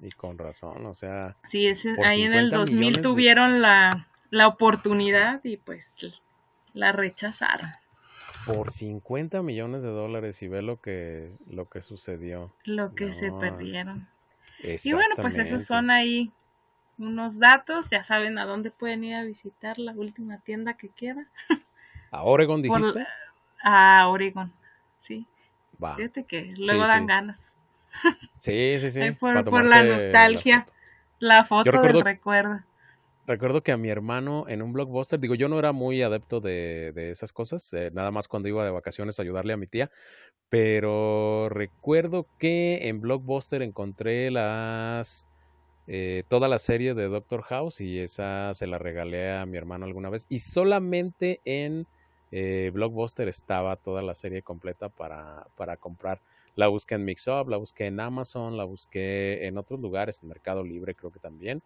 Y 0.00 0.10
con 0.10 0.36
razón, 0.36 0.84
o 0.86 0.94
sea. 0.94 1.36
Sí, 1.48 1.72
ahí 2.04 2.22
en 2.22 2.34
el 2.34 2.50
2000 2.50 3.00
tuvieron 3.00 3.62
la, 3.62 4.08
la 4.30 4.46
oportunidad 4.48 5.40
y 5.44 5.56
pues 5.56 5.96
la 6.74 6.92
rechazaron. 6.92 7.70
Por 8.44 8.70
50 8.70 9.40
millones 9.42 9.82
de 9.82 9.88
dólares 9.88 10.42
y 10.42 10.48
ve 10.48 10.60
lo 10.60 10.80
que, 10.80 11.32
lo 11.48 11.70
que 11.70 11.80
sucedió. 11.80 12.52
Lo 12.64 12.94
que 12.94 13.14
se 13.14 13.32
perdieron. 13.32 14.06
Y 14.62 14.92
bueno, 14.92 15.14
pues 15.16 15.38
esos 15.38 15.64
son 15.64 15.90
ahí 15.90 16.30
unos 16.98 17.38
datos. 17.38 17.88
Ya 17.90 18.02
saben 18.02 18.38
a 18.38 18.44
dónde 18.44 18.70
pueden 18.70 19.04
ir 19.04 19.14
a 19.14 19.24
visitar 19.24 19.78
la 19.78 19.92
última 19.92 20.38
tienda 20.40 20.74
que 20.74 20.88
queda. 20.88 21.26
¿A 22.14 22.22
Oregon 22.22 22.62
dijiste? 22.62 23.04
a 23.60 24.06
Oregon, 24.08 24.52
sí. 25.00 25.26
Fíjate 25.96 26.24
que 26.24 26.54
luego 26.56 26.86
dan 26.86 27.06
ganas. 27.06 27.52
Sí, 28.36 28.78
sí, 28.78 28.90
sí. 28.90 29.00
por, 29.20 29.66
la 29.66 29.82
nostalgia, 29.82 30.64
la 31.18 31.44
foto, 31.44 31.70
del 31.82 32.02
recuerdo. 32.02 32.60
Recuerdo 33.26 33.62
que 33.62 33.72
a 33.72 33.76
mi 33.76 33.88
hermano 33.88 34.44
en 34.48 34.62
un 34.62 34.72
blockbuster, 34.72 35.18
digo, 35.18 35.34
yo 35.34 35.48
no 35.48 35.58
era 35.58 35.72
muy 35.72 36.02
adepto 36.02 36.38
de, 36.38 36.92
esas 37.10 37.32
cosas, 37.32 37.72
eh, 37.72 37.90
nada 37.92 38.12
más 38.12 38.28
cuando 38.28 38.48
iba 38.48 38.64
de 38.64 38.70
vacaciones 38.70 39.18
a 39.18 39.22
ayudarle 39.22 39.52
a 39.52 39.56
mi 39.56 39.66
tía, 39.66 39.90
pero 40.48 41.48
recuerdo 41.48 42.28
que 42.38 42.86
en 42.88 43.00
blockbuster 43.00 43.62
encontré 43.62 44.30
las 44.30 45.26
eh, 45.88 46.22
toda 46.28 46.48
la 46.48 46.58
serie 46.58 46.94
de 46.94 47.08
Doctor 47.08 47.42
House 47.42 47.80
y 47.80 47.98
esa 47.98 48.54
se 48.54 48.66
la 48.68 48.78
regalé 48.78 49.32
a 49.32 49.46
mi 49.46 49.56
hermano 49.56 49.84
alguna 49.84 50.10
vez 50.10 50.26
y 50.28 50.38
solamente 50.38 51.40
en 51.44 51.86
eh, 52.30 52.70
Blockbuster 52.72 53.28
estaba 53.28 53.76
toda 53.76 54.02
la 54.02 54.14
serie 54.14 54.42
completa 54.42 54.88
para, 54.88 55.46
para 55.56 55.76
comprar. 55.76 56.20
La 56.56 56.68
busqué 56.68 56.94
en 56.94 57.04
Mixup, 57.04 57.48
la 57.48 57.56
busqué 57.56 57.86
en 57.86 58.00
Amazon, 58.00 58.56
la 58.56 58.64
busqué 58.64 59.46
en 59.46 59.58
otros 59.58 59.80
lugares, 59.80 60.22
en 60.22 60.28
Mercado 60.28 60.62
Libre 60.62 60.94
creo 60.94 61.10
que 61.10 61.18
también. 61.18 61.62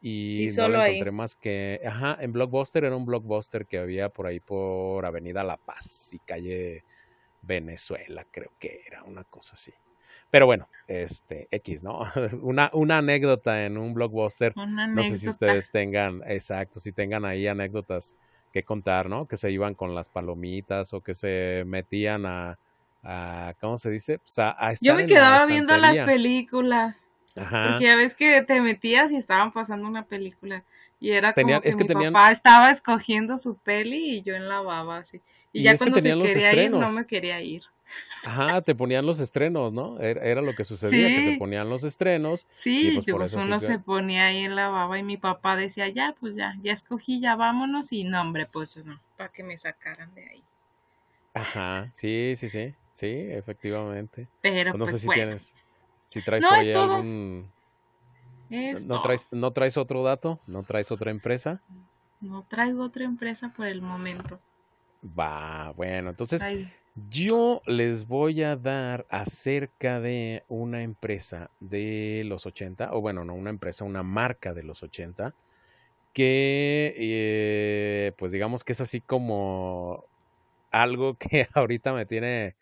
Y, 0.00 0.48
no 0.56 0.68
la 0.68 0.88
encontré 0.88 1.12
más 1.12 1.34
que, 1.34 1.80
ajá, 1.86 2.18
en 2.20 2.32
Blockbuster 2.32 2.84
era 2.84 2.94
un 2.94 3.06
Blockbuster 3.06 3.64
que 3.64 3.78
había 3.78 4.10
por 4.10 4.26
ahí 4.26 4.38
por 4.38 5.06
Avenida 5.06 5.42
La 5.44 5.56
Paz 5.56 6.12
y 6.12 6.18
calle 6.18 6.84
Venezuela, 7.40 8.26
creo 8.30 8.52
que 8.58 8.82
era 8.86 9.02
una 9.04 9.24
cosa 9.24 9.54
así. 9.54 9.72
Pero 10.30 10.46
bueno, 10.46 10.68
este, 10.88 11.48
X, 11.50 11.82
¿no? 11.82 12.02
Una, 12.42 12.70
una 12.72 12.98
anécdota 12.98 13.64
en 13.64 13.78
un 13.78 13.94
blockbuster. 13.94 14.52
No 14.56 15.02
sé 15.02 15.16
si 15.16 15.28
ustedes 15.28 15.70
tengan, 15.70 16.22
exacto, 16.26 16.80
si 16.80 16.92
tengan 16.92 17.24
ahí 17.24 17.46
anécdotas 17.46 18.14
que 18.54 18.62
contar, 18.62 19.08
¿no? 19.08 19.26
Que 19.26 19.36
se 19.36 19.50
iban 19.50 19.74
con 19.74 19.96
las 19.96 20.08
palomitas 20.08 20.94
o 20.94 21.00
que 21.00 21.12
se 21.12 21.64
metían 21.66 22.24
a, 22.24 22.56
a 23.02 23.52
¿cómo 23.60 23.76
se 23.76 23.90
dice? 23.90 24.18
Pues 24.18 24.38
a, 24.38 24.52
estar 24.70 24.78
Yo 24.80 24.94
me 24.94 25.08
quedaba 25.08 25.44
viendo 25.44 25.76
las 25.76 25.98
películas. 26.06 27.04
Ajá. 27.34 27.70
Porque 27.70 27.86
ya 27.86 27.96
ves 27.96 28.14
que 28.14 28.42
te 28.42 28.60
metías 28.60 29.10
y 29.10 29.16
estaban 29.16 29.52
pasando 29.52 29.88
una 29.88 30.04
película. 30.04 30.62
Y 31.00 31.10
era 31.10 31.32
como 31.32 31.60
que, 31.60 31.94
mi 31.96 32.04
papá 32.04 32.30
estaba 32.30 32.70
escogiendo 32.70 33.38
su 33.38 33.56
peli 33.56 34.18
y 34.18 34.22
yo 34.22 34.36
en 34.36 34.48
la 34.48 34.60
baba 34.60 34.98
así. 34.98 35.20
Y, 35.54 35.62
ya 35.62 35.76
cuando 35.78 36.00
se 36.00 36.02
quería 36.02 36.64
ir, 36.64 36.70
no 36.72 36.90
me 36.90 37.06
quería 37.06 37.40
ir. 37.40 37.62
Ajá, 38.24 38.60
te 38.62 38.74
ponían 38.74 39.06
los 39.06 39.20
estrenos, 39.20 39.72
¿no? 39.72 40.00
Era, 40.00 40.40
lo 40.40 40.54
que 40.54 40.64
sucedía, 40.64 41.08
que 41.08 41.30
te 41.32 41.38
ponían 41.38 41.68
los 41.68 41.84
estrenos. 41.84 42.48
Sí, 42.54 42.90
pues, 42.92 43.06
pues 43.06 43.34
uno 43.34 43.60
se 43.60 43.78
ponía 43.78 44.26
ahí 44.26 44.38
en 44.38 44.56
la 44.56 44.68
baba 44.68 44.98
y 44.98 45.04
mi 45.04 45.16
papá 45.16 45.56
decía, 45.56 45.88
ya, 45.88 46.14
pues 46.18 46.34
ya, 46.34 46.56
ya 46.62 46.72
escogí, 46.72 47.20
ya 47.20 47.36
vámonos. 47.36 47.92
Y 47.92 48.02
no, 48.02 48.20
hombre, 48.20 48.46
pues 48.46 48.76
no, 48.78 48.98
para 49.16 49.30
que 49.30 49.44
me 49.44 49.56
sacaran 49.58 50.12
de 50.14 50.26
ahí. 50.26 50.42
Ajá, 51.34 51.88
sí, 51.92 52.34
sí, 52.36 52.48
sí, 52.48 52.74
sí, 52.92 53.26
efectivamente. 53.30 54.26
Pero 54.40 54.72
pues 54.72 54.78
no 54.80 54.86
sé 54.86 54.92
pues, 54.92 55.02
si 55.02 55.08
tienes, 55.08 55.54
si 56.04 56.24
traes 56.24 56.44
por 56.44 56.54
ahí 56.54 56.72
algún... 56.72 57.52
¿No 58.86 59.02
traes, 59.02 59.28
¿No 59.30 59.52
traes 59.52 59.76
otro 59.76 60.02
dato? 60.02 60.40
¿No 60.46 60.64
traes 60.64 60.90
otra 60.90 61.10
empresa? 61.10 61.60
No 62.20 62.44
traigo 62.48 62.84
otra 62.84 63.04
empresa 63.04 63.52
por 63.54 63.66
el 63.66 63.82
momento. 63.82 64.40
Va, 65.04 65.72
bueno, 65.76 66.10
entonces 66.10 66.50
Yo 66.94 67.60
les 67.66 68.06
voy 68.06 68.42
a 68.42 68.56
dar 68.56 69.06
acerca 69.10 70.00
de 70.00 70.44
una 70.48 70.82
empresa 70.82 71.50
de 71.60 72.22
los 72.26 72.46
80, 72.46 72.94
o 72.94 73.00
bueno, 73.00 73.24
no 73.24 73.34
una 73.34 73.50
empresa, 73.50 73.84
una 73.84 74.02
marca 74.04 74.54
de 74.54 74.62
los 74.62 74.82
80, 74.82 75.34
que 76.14 76.94
eh, 76.98 78.12
pues 78.18 78.32
digamos 78.32 78.64
que 78.64 78.72
es 78.74 78.80
así 78.80 79.00
como 79.02 80.06
algo 80.72 81.18
que 81.18 81.48
ahorita 81.54 81.92
me 81.94 82.06
tiene, 82.06 82.56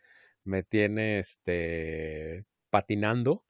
me 0.45 0.63
tiene 0.65 1.19
este, 1.21 2.45
patinando. 2.71 3.45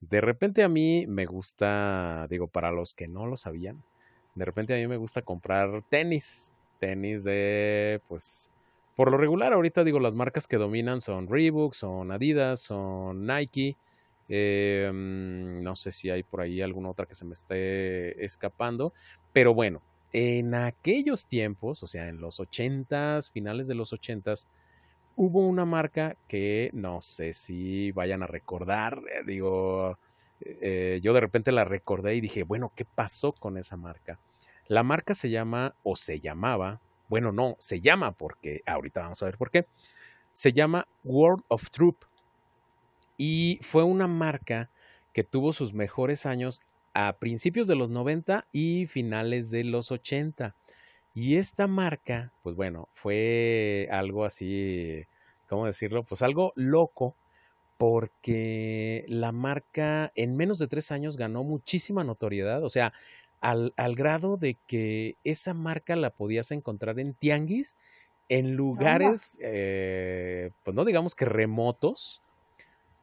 De 0.00 0.20
repente 0.20 0.62
a 0.64 0.68
mí 0.68 1.06
me 1.08 1.26
gusta, 1.26 2.26
digo, 2.30 2.48
para 2.48 2.72
los 2.72 2.94
que 2.94 3.08
no 3.08 3.26
lo 3.26 3.36
sabían, 3.36 3.84
de 4.34 4.44
repente 4.46 4.74
a 4.74 4.78
mí 4.78 4.88
me 4.88 4.96
gusta 4.98 5.22
comprar 5.22 5.82
tenis, 5.90 6.54
tenis 6.82 7.22
de, 7.22 8.00
pues, 8.08 8.50
por 8.96 9.08
lo 9.08 9.16
regular, 9.16 9.52
ahorita 9.52 9.84
digo, 9.84 10.00
las 10.00 10.16
marcas 10.16 10.48
que 10.48 10.56
dominan 10.56 11.00
son 11.00 11.28
Reebok, 11.28 11.74
son 11.74 12.10
Adidas, 12.10 12.58
son 12.58 13.24
Nike. 13.24 13.76
Em, 14.28 15.62
no 15.62 15.76
sé 15.76 15.92
si 15.92 16.10
hay 16.10 16.24
por 16.24 16.40
ahí 16.40 16.60
alguna 16.60 16.90
otra 16.90 17.06
que 17.06 17.14
se 17.14 17.24
me 17.24 17.34
esté 17.34 18.24
escapando. 18.24 18.92
Pero 19.32 19.54
bueno, 19.54 19.80
en 20.12 20.54
aquellos 20.54 21.26
tiempos, 21.26 21.84
o 21.84 21.86
sea, 21.86 22.08
en 22.08 22.20
los 22.20 22.40
ochentas, 22.40 23.30
finales 23.30 23.68
de 23.68 23.76
los 23.76 23.92
ochentas, 23.92 24.48
hubo 25.14 25.46
una 25.46 25.64
marca 25.64 26.16
que 26.26 26.70
no 26.72 27.00
sé 27.00 27.32
si 27.32 27.92
vayan 27.92 28.24
a 28.24 28.26
recordar. 28.26 29.02
Eh, 29.12 29.22
digo, 29.24 29.98
eh, 30.40 30.98
yo 31.00 31.12
de 31.12 31.20
repente 31.20 31.52
la 31.52 31.64
recordé 31.64 32.16
y 32.16 32.20
dije, 32.20 32.42
bueno, 32.42 32.72
¿qué 32.74 32.84
pasó 32.84 33.32
con 33.32 33.56
esa 33.56 33.76
marca? 33.76 34.18
La 34.68 34.82
marca 34.82 35.14
se 35.14 35.30
llama 35.30 35.74
o 35.82 35.96
se 35.96 36.20
llamaba 36.20 36.80
bueno, 37.12 37.30
no, 37.30 37.56
se 37.58 37.82
llama 37.82 38.12
porque, 38.12 38.62
ahorita 38.64 39.02
vamos 39.02 39.22
a 39.22 39.26
ver 39.26 39.36
por 39.36 39.50
qué, 39.50 39.66
se 40.30 40.54
llama 40.54 40.88
World 41.04 41.44
of 41.48 41.68
Troop 41.68 42.04
y 43.18 43.58
fue 43.60 43.84
una 43.84 44.06
marca 44.06 44.70
que 45.12 45.22
tuvo 45.22 45.52
sus 45.52 45.74
mejores 45.74 46.24
años 46.24 46.62
a 46.94 47.18
principios 47.18 47.66
de 47.66 47.76
los 47.76 47.90
90 47.90 48.46
y 48.50 48.86
finales 48.86 49.50
de 49.50 49.64
los 49.64 49.92
80. 49.92 50.56
Y 51.12 51.36
esta 51.36 51.66
marca, 51.66 52.32
pues 52.42 52.56
bueno, 52.56 52.88
fue 52.94 53.90
algo 53.90 54.24
así, 54.24 55.04
¿cómo 55.50 55.66
decirlo? 55.66 56.04
Pues 56.04 56.22
algo 56.22 56.54
loco, 56.56 57.14
porque 57.76 59.04
la 59.08 59.32
marca 59.32 60.12
en 60.14 60.34
menos 60.36 60.58
de 60.58 60.68
tres 60.68 60.92
años 60.92 61.18
ganó 61.18 61.44
muchísima 61.44 62.04
notoriedad. 62.04 62.64
O 62.64 62.70
sea, 62.70 62.94
al, 63.42 63.94
grado 63.96 64.36
de 64.36 64.56
que 64.66 65.16
esa 65.24 65.52
marca 65.52 65.96
la 65.96 66.10
podías 66.10 66.52
encontrar 66.52 67.00
en 67.00 67.14
tianguis, 67.14 67.76
en 68.28 68.54
lugares, 68.54 69.36
eh, 69.42 70.52
pues 70.64 70.76
no 70.76 70.84
digamos 70.84 71.16
que 71.16 71.24
remotos, 71.24 72.22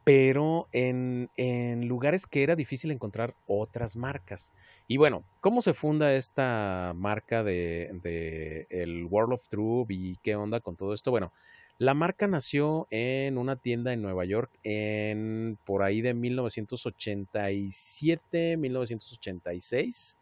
pero 0.02 0.66
en, 0.72 1.28
en, 1.36 1.86
lugares 1.86 2.26
que 2.26 2.42
era 2.42 2.56
difícil 2.56 2.90
encontrar 2.90 3.34
otras 3.46 3.96
marcas. 3.96 4.54
Y 4.88 4.96
bueno, 4.96 5.24
¿cómo 5.40 5.60
se 5.60 5.74
funda 5.74 6.14
esta 6.14 6.94
marca 6.96 7.44
de, 7.44 7.90
de 8.02 8.66
el 8.70 9.04
World 9.04 9.34
of 9.34 9.46
Troop 9.48 9.90
y 9.90 10.16
qué 10.22 10.36
onda 10.36 10.60
con 10.60 10.74
todo 10.74 10.94
esto? 10.94 11.10
Bueno, 11.10 11.34
la 11.76 11.92
marca 11.92 12.26
nació 12.26 12.86
en 12.90 13.36
una 13.36 13.56
tienda 13.56 13.92
en 13.92 14.00
Nueva 14.00 14.24
York 14.24 14.50
en 14.64 15.58
por 15.64 15.82
ahí 15.82 16.00
de 16.00 16.14
1987, 16.14 18.56
1986 18.56 20.16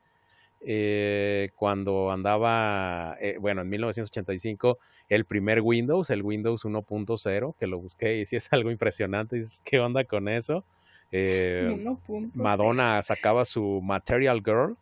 eh, 0.60 1.50
cuando 1.54 2.10
andaba, 2.10 3.16
eh, 3.20 3.36
bueno, 3.40 3.62
en 3.62 3.68
1985, 3.68 4.78
el 5.08 5.24
primer 5.24 5.60
Windows, 5.60 6.10
el 6.10 6.22
Windows 6.22 6.64
1.0, 6.64 7.54
que 7.58 7.66
lo 7.66 7.78
busqué 7.78 8.18
y 8.18 8.26
sí 8.26 8.36
es 8.36 8.52
algo 8.52 8.70
impresionante. 8.70 9.36
Dices, 9.36 9.60
¿qué 9.64 9.80
onda 9.80 10.04
con 10.04 10.28
eso? 10.28 10.64
Eh, 11.10 11.86
Madonna 12.34 13.00
sacaba 13.00 13.46
su 13.46 13.80
Material 13.82 14.42
Girl. 14.44 14.76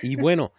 Y 0.00 0.16
bueno, 0.16 0.50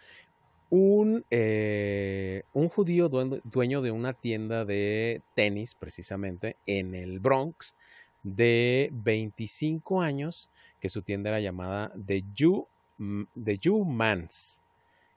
un, 0.70 1.24
un 1.32 2.68
judío 2.68 3.08
dueño 3.08 3.82
de 3.82 3.90
una 3.90 4.12
tienda 4.12 4.64
de 4.64 5.20
tenis, 5.34 5.74
precisamente, 5.74 6.54
en 6.64 6.94
el 6.94 7.18
Bronx, 7.18 7.74
de 8.22 8.90
25 8.92 10.00
años, 10.00 10.48
que 10.78 10.88
su 10.88 11.02
tienda 11.02 11.30
era 11.30 11.40
llamada 11.40 11.92
The 12.06 12.22
Jew 12.32 12.68
The 12.98 13.58
Jew 13.62 13.84
Mans, 13.84 14.60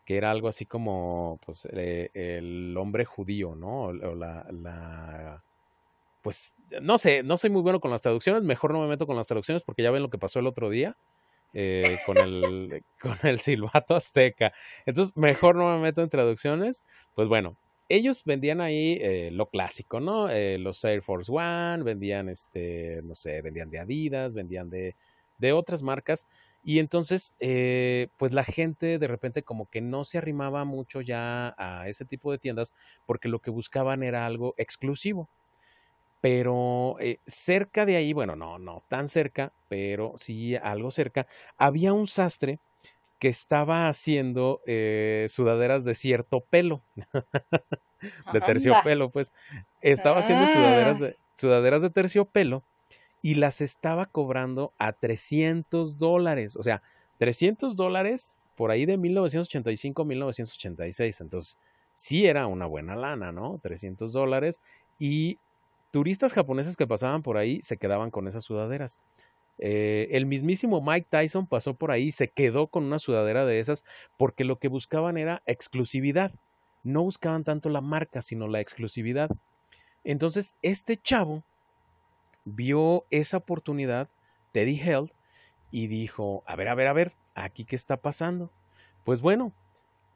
que 0.05 0.17
era 0.17 0.31
algo 0.31 0.47
así 0.47 0.65
como 0.65 1.39
pues, 1.45 1.67
eh, 1.71 2.09
el 2.13 2.75
hombre 2.77 3.05
judío, 3.05 3.55
¿no? 3.55 3.85
O 3.85 4.15
la, 4.15 5.43
pues 6.21 6.53
no 6.81 6.97
sé, 6.97 7.23
no 7.23 7.37
soy 7.37 7.49
muy 7.49 7.61
bueno 7.61 7.79
con 7.79 7.91
las 7.91 8.01
traducciones, 8.01 8.43
mejor 8.43 8.71
no 8.73 8.81
me 8.81 8.87
meto 8.87 9.07
con 9.07 9.15
las 9.15 9.27
traducciones 9.27 9.63
porque 9.63 9.83
ya 9.83 9.91
ven 9.91 10.03
lo 10.03 10.09
que 10.09 10.17
pasó 10.17 10.39
el 10.39 10.47
otro 10.47 10.69
día. 10.69 10.95
Eh, 11.53 11.99
con, 12.05 12.17
el, 12.17 12.81
con 13.01 13.17
el 13.23 13.41
silbato 13.41 13.93
azteca. 13.93 14.53
Entonces, 14.85 15.17
mejor 15.17 15.57
no 15.57 15.75
me 15.75 15.81
meto 15.81 16.01
en 16.01 16.07
traducciones. 16.09 16.85
Pues 17.13 17.27
bueno, 17.27 17.57
ellos 17.89 18.23
vendían 18.23 18.61
ahí 18.61 18.97
eh, 19.01 19.31
lo 19.33 19.47
clásico, 19.47 19.99
¿no? 19.99 20.29
los 20.59 20.81
Air 20.85 21.01
Force 21.01 21.29
One, 21.29 21.83
vendían, 21.83 22.29
este, 22.29 23.01
no 23.03 23.15
sé, 23.15 23.41
vendían 23.41 23.69
de 23.69 23.79
Adidas, 23.79 24.33
vendían 24.33 24.69
de, 24.69 24.95
de 25.39 25.51
otras 25.51 25.83
marcas, 25.83 26.27
y 26.63 26.79
entonces, 26.79 27.33
eh, 27.39 28.09
pues 28.17 28.33
la 28.33 28.43
gente 28.43 28.99
de 28.99 29.07
repente 29.07 29.43
como 29.43 29.69
que 29.69 29.81
no 29.81 30.05
se 30.05 30.19
arrimaba 30.19 30.63
mucho 30.63 31.01
ya 31.01 31.55
a 31.57 31.87
ese 31.87 32.05
tipo 32.05 32.31
de 32.31 32.37
tiendas 32.37 32.73
porque 33.05 33.29
lo 33.29 33.39
que 33.39 33.49
buscaban 33.49 34.03
era 34.03 34.25
algo 34.25 34.53
exclusivo. 34.57 35.29
Pero 36.21 36.97
eh, 36.99 37.17
cerca 37.25 37.85
de 37.85 37.95
ahí, 37.95 38.13
bueno, 38.13 38.35
no, 38.35 38.59
no 38.59 38.83
tan 38.87 39.07
cerca, 39.07 39.51
pero 39.69 40.13
sí 40.17 40.55
algo 40.55 40.91
cerca, 40.91 41.25
había 41.57 41.93
un 41.93 42.05
sastre 42.05 42.59
que 43.17 43.27
estaba 43.27 43.87
haciendo 43.87 44.61
eh, 44.67 45.25
sudaderas 45.29 45.83
de 45.83 45.95
cierto 45.95 46.41
pelo, 46.41 46.81
de 48.33 48.41
terciopelo, 48.41 49.09
pues. 49.09 49.33
Estaba 49.81 50.19
haciendo 50.19 50.45
sudaderas 50.45 51.01
ah. 51.01 51.05
de, 51.05 51.17
sudaderas 51.35 51.81
de 51.81 51.89
terciopelo 51.89 52.63
y 53.21 53.35
las 53.35 53.61
estaba 53.61 54.05
cobrando 54.05 54.73
a 54.77 54.93
300 54.93 55.97
dólares. 55.97 56.55
O 56.55 56.63
sea, 56.63 56.81
300 57.19 57.75
dólares 57.75 58.39
por 58.55 58.71
ahí 58.71 58.85
de 58.85 58.97
1985 58.97 60.05
1986. 60.05 61.21
Entonces, 61.21 61.57
sí 61.93 62.25
era 62.25 62.47
una 62.47 62.65
buena 62.65 62.95
lana, 62.95 63.31
¿no? 63.31 63.59
300 63.61 64.11
dólares. 64.11 64.61
Y 64.97 65.37
turistas 65.91 66.33
japoneses 66.33 66.75
que 66.75 66.87
pasaban 66.87 67.21
por 67.21 67.37
ahí 67.37 67.61
se 67.61 67.77
quedaban 67.77 68.11
con 68.11 68.27
esas 68.27 68.43
sudaderas. 68.43 68.99
Eh, 69.59 70.07
el 70.11 70.25
mismísimo 70.25 70.81
Mike 70.81 71.07
Tyson 71.09 71.45
pasó 71.45 71.75
por 71.75 71.91
ahí, 71.91 72.11
se 72.11 72.29
quedó 72.29 72.67
con 72.67 72.85
una 72.85 72.97
sudadera 72.97 73.45
de 73.45 73.59
esas 73.59 73.83
porque 74.17 74.43
lo 74.43 74.57
que 74.57 74.67
buscaban 74.67 75.17
era 75.17 75.43
exclusividad. 75.45 76.33
No 76.83 77.03
buscaban 77.03 77.43
tanto 77.43 77.69
la 77.69 77.81
marca, 77.81 78.23
sino 78.23 78.47
la 78.47 78.59
exclusividad. 78.59 79.29
Entonces, 80.03 80.55
este 80.63 80.97
chavo 80.97 81.43
vio 82.45 83.05
esa 83.09 83.37
oportunidad, 83.37 84.09
Teddy 84.51 84.79
Held, 84.79 85.11
y 85.71 85.87
dijo, 85.87 86.43
a 86.45 86.55
ver, 86.55 86.67
a 86.67 86.75
ver, 86.75 86.87
a 86.87 86.93
ver, 86.93 87.13
aquí 87.35 87.65
qué 87.65 87.75
está 87.75 87.97
pasando. 87.97 88.51
Pues 89.03 89.21
bueno, 89.21 89.53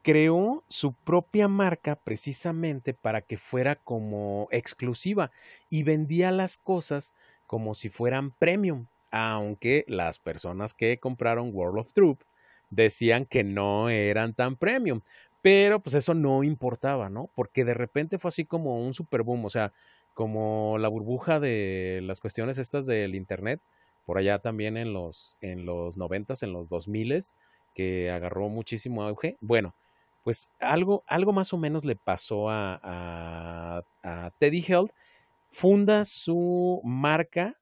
creó 0.02 0.62
su 0.68 0.92
propia 0.92 1.48
marca 1.48 1.96
precisamente 1.96 2.94
para 2.94 3.22
que 3.22 3.36
fuera 3.36 3.74
como 3.74 4.46
exclusiva 4.52 5.32
y 5.68 5.82
vendía 5.82 6.30
las 6.30 6.58
cosas 6.58 7.14
como 7.46 7.74
si 7.74 7.88
fueran 7.88 8.30
premium, 8.30 8.86
aunque 9.10 9.84
las 9.88 10.18
personas 10.18 10.74
que 10.74 10.98
compraron 11.00 11.50
World 11.52 11.78
of 11.80 11.92
Troop 11.92 12.22
decían 12.70 13.24
que 13.24 13.42
no 13.44 13.88
eran 13.88 14.34
tan 14.34 14.56
premium. 14.56 15.00
Pero 15.42 15.80
pues 15.80 15.94
eso 15.94 16.12
no 16.14 16.42
importaba, 16.42 17.08
¿no? 17.08 17.30
Porque 17.34 17.64
de 17.64 17.74
repente 17.74 18.18
fue 18.18 18.28
así 18.28 18.44
como 18.44 18.84
un 18.84 18.94
super 18.94 19.22
boom, 19.22 19.44
o 19.44 19.50
sea, 19.50 19.72
como 20.16 20.78
la 20.78 20.88
burbuja 20.88 21.40
de 21.40 22.00
las 22.02 22.20
cuestiones 22.20 22.56
estas 22.56 22.86
del 22.86 23.14
internet, 23.14 23.60
por 24.06 24.16
allá 24.16 24.38
también 24.38 24.78
en 24.78 24.94
los, 24.94 25.36
en 25.42 25.66
los 25.66 25.98
90 25.98 26.32
en 26.40 26.54
los 26.54 26.70
2000 26.70 27.18
que 27.74 28.10
agarró 28.10 28.48
muchísimo 28.48 29.02
auge. 29.02 29.36
Bueno, 29.42 29.76
pues 30.24 30.48
algo, 30.58 31.04
algo 31.06 31.34
más 31.34 31.52
o 31.52 31.58
menos 31.58 31.84
le 31.84 31.96
pasó 31.96 32.46
a, 32.48 33.82
Teddy 34.40 34.64
Held. 34.66 34.90
Funda 35.50 36.06
su 36.06 36.80
marca 36.82 37.60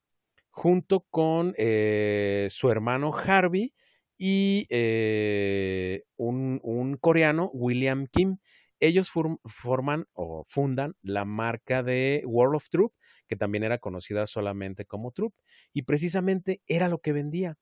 junto 0.53 1.01
con 1.11 1.55
eh, 1.59 2.47
su 2.51 2.71
hermano 2.71 3.13
Harvey 3.13 3.75
y 4.17 4.67
eh, 4.71 6.05
un, 6.17 6.61
un, 6.63 6.99
coreano, 6.99 7.51
William 7.53 8.07
Kim 8.07 8.39
ellos 8.87 9.11
forman 9.11 10.07
o 10.13 10.45
fundan 10.49 10.95
la 11.03 11.25
marca 11.25 11.83
de 11.83 12.23
World 12.27 12.57
of 12.57 12.69
Troop, 12.69 12.93
que 13.27 13.37
también 13.37 13.65
era 13.65 13.79
conocida 13.79 14.27
solamente 14.27 14.85
como 14.85 15.13
Troop, 15.13 15.35
y 15.73 15.83
precisamente 15.83 16.61
era 16.67 16.89
lo 16.89 16.99
que 16.99 17.13
vendía. 17.13 17.57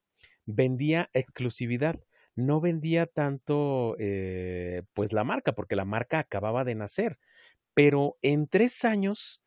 Vendía 0.45 1.11
exclusividad, 1.13 2.01
no 2.35 2.61
vendía 2.61 3.07
tanto 3.07 3.97
eh, 3.99 4.83
pues 4.95 5.13
la 5.13 5.25
marca, 5.25 5.53
porque 5.53 5.77
la 5.77 5.85
marca 5.85 6.19
acababa 6.19 6.65
de 6.65 6.75
nacer, 6.75 7.19
pero 7.75 8.19
en 8.23 8.49
tres 8.49 8.85
años 8.85 9.43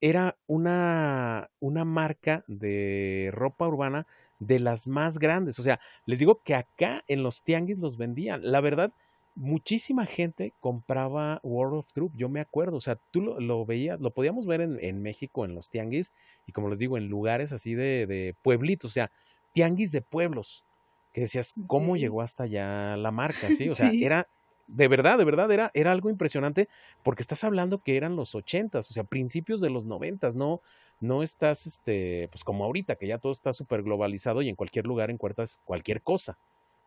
era 0.00 0.36
una, 0.46 1.50
una 1.60 1.84
marca 1.84 2.44
de 2.46 3.30
ropa 3.32 3.66
urbana 3.66 4.06
de 4.38 4.60
las 4.60 4.86
más 4.86 5.18
grandes. 5.18 5.58
O 5.58 5.62
sea, 5.62 5.80
les 6.06 6.18
digo 6.18 6.42
que 6.44 6.54
acá 6.54 7.02
en 7.08 7.22
los 7.22 7.42
tianguis 7.42 7.78
los 7.78 7.96
vendían. 7.96 8.40
La 8.42 8.60
verdad, 8.60 8.92
muchísima 9.34 10.06
gente 10.06 10.52
compraba 10.60 11.40
World 11.42 11.78
of 11.78 11.92
Troop. 11.92 12.12
Yo 12.16 12.28
me 12.28 12.40
acuerdo, 12.40 12.76
o 12.76 12.80
sea, 12.80 12.96
tú 13.10 13.20
lo, 13.20 13.66
veías, 13.66 14.00
lo 14.00 14.10
podíamos 14.10 14.46
ver 14.46 14.60
en, 14.60 15.02
México, 15.02 15.44
en 15.44 15.54
los 15.54 15.68
tianguis, 15.68 16.12
y 16.46 16.52
como 16.52 16.68
les 16.68 16.78
digo, 16.78 16.96
en 16.96 17.08
lugares 17.08 17.52
así 17.52 17.74
de, 17.74 18.06
de 18.06 18.34
pueblitos, 18.42 18.90
o 18.90 18.94
sea, 18.94 19.10
tianguis 19.52 19.90
de 19.92 20.02
pueblos, 20.02 20.64
que 21.12 21.22
decías, 21.22 21.54
¿cómo 21.66 21.96
llegó 21.96 22.22
hasta 22.22 22.44
allá 22.44 22.96
la 22.96 23.10
marca? 23.10 23.50
Sí, 23.50 23.68
o 23.70 23.74
sea, 23.74 23.90
era 23.92 24.28
de 24.66 24.88
verdad, 24.88 25.18
de 25.18 25.24
verdad, 25.24 25.50
era, 25.52 25.70
era 25.74 25.92
algo 25.92 26.08
impresionante 26.08 26.68
porque 27.02 27.22
estás 27.22 27.44
hablando 27.44 27.82
que 27.82 27.96
eran 27.96 28.16
los 28.16 28.34
ochentas, 28.34 28.90
o 28.90 28.94
sea, 28.94 29.04
principios 29.04 29.60
de 29.60 29.70
los 29.70 29.84
noventas, 29.84 30.36
no, 30.36 30.60
no 31.00 31.22
estás, 31.22 31.66
este, 31.66 32.28
pues 32.30 32.44
como 32.44 32.64
ahorita, 32.64 32.96
que 32.96 33.06
ya 33.06 33.18
todo 33.18 33.32
está 33.32 33.52
súper 33.52 33.82
globalizado 33.82 34.42
y 34.42 34.48
en 34.48 34.56
cualquier 34.56 34.86
lugar 34.86 35.10
encuentras 35.10 35.60
cualquier 35.64 36.02
cosa. 36.02 36.38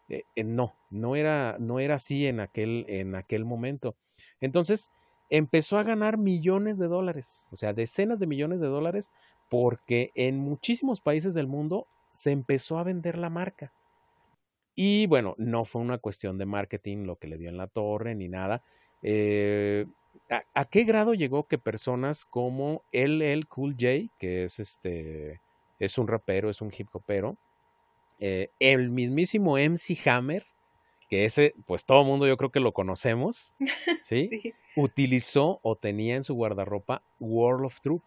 Eh, 0.10 0.24
eh, 0.36 0.44
no, 0.44 0.76
no 0.90 1.16
era, 1.16 1.58
no 1.60 1.80
era 1.80 1.96
así 1.96 2.28
en 2.28 2.40
aquel, 2.40 2.86
en 2.88 3.16
aquel 3.16 3.46
momento. 3.46 3.96
Entonces, 4.42 4.92
empezó 5.30 5.78
a 5.78 5.84
ganar 5.84 6.18
millones 6.18 6.78
de 6.78 6.88
dólares, 6.88 7.48
o 7.52 7.56
sea, 7.56 7.74
decenas 7.74 8.20
de 8.20 8.28
millones 8.28 8.62
de 8.62 8.68
dólares, 8.68 9.12
porque 9.50 10.12
en 10.16 10.38
muchísimos 10.38 11.02
países 11.02 11.34
del 11.34 11.48
mundo 11.48 11.88
se 12.10 12.32
empezó 12.32 12.80
a 12.80 12.84
vender 12.84 13.18
la 13.18 13.30
marca. 13.30 13.74
Y 14.76 15.08
bueno, 15.08 15.34
no 15.38 15.66
fue 15.66 15.82
una 15.82 15.98
cuestión 15.98 16.38
de 16.38 16.46
marketing 16.46 17.06
lo 17.06 17.18
que 17.18 17.28
le 17.28 17.38
dio 17.38 17.50
en 17.50 17.58
la 17.58 17.68
torre 17.68 18.16
ni 18.16 18.30
nada. 18.30 18.62
Eh, 19.02 19.88
¿a, 20.30 20.66
qué 20.66 20.84
grado 20.84 21.14
llegó 21.14 21.48
que 21.48 21.58
personas 21.58 22.26
como 22.26 22.84
LL 22.92 23.48
Cool 23.48 23.74
J, 23.74 24.14
que 24.20 24.44
es 24.44 24.60
este, 24.60 25.42
es 25.80 25.98
un 25.98 26.08
rapero, 26.08 26.50
es 26.50 26.62
un 26.62 26.72
hip 26.78 26.90
hopero, 26.92 27.38
eh, 28.20 28.50
el 28.60 28.90
mismísimo 28.90 29.58
MC 29.58 30.08
Hammer, 30.08 30.46
que 31.10 31.26
ese, 31.26 31.54
pues 31.66 31.86
todo 31.86 32.02
el 32.02 32.08
mundo 32.08 32.28
yo 32.28 32.38
creo 32.38 32.52
que 32.52 32.60
lo 32.60 32.74
conocemos, 32.74 33.56
¿sí? 34.04 34.54
Utilizó 34.76 35.60
o 35.64 35.76
tenía 35.76 36.16
en 36.16 36.24
su 36.24 36.36
guardarropa 36.36 37.02
World 37.20 37.66
of 37.66 37.82
Troop. 37.82 38.04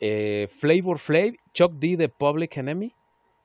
Eh, 0.00 0.48
Flavor 0.50 0.98
Flav, 0.98 1.32
Chuck 1.52 1.74
D 1.74 1.96
de 1.96 2.08
Public 2.08 2.56
Enemy, 2.56 2.92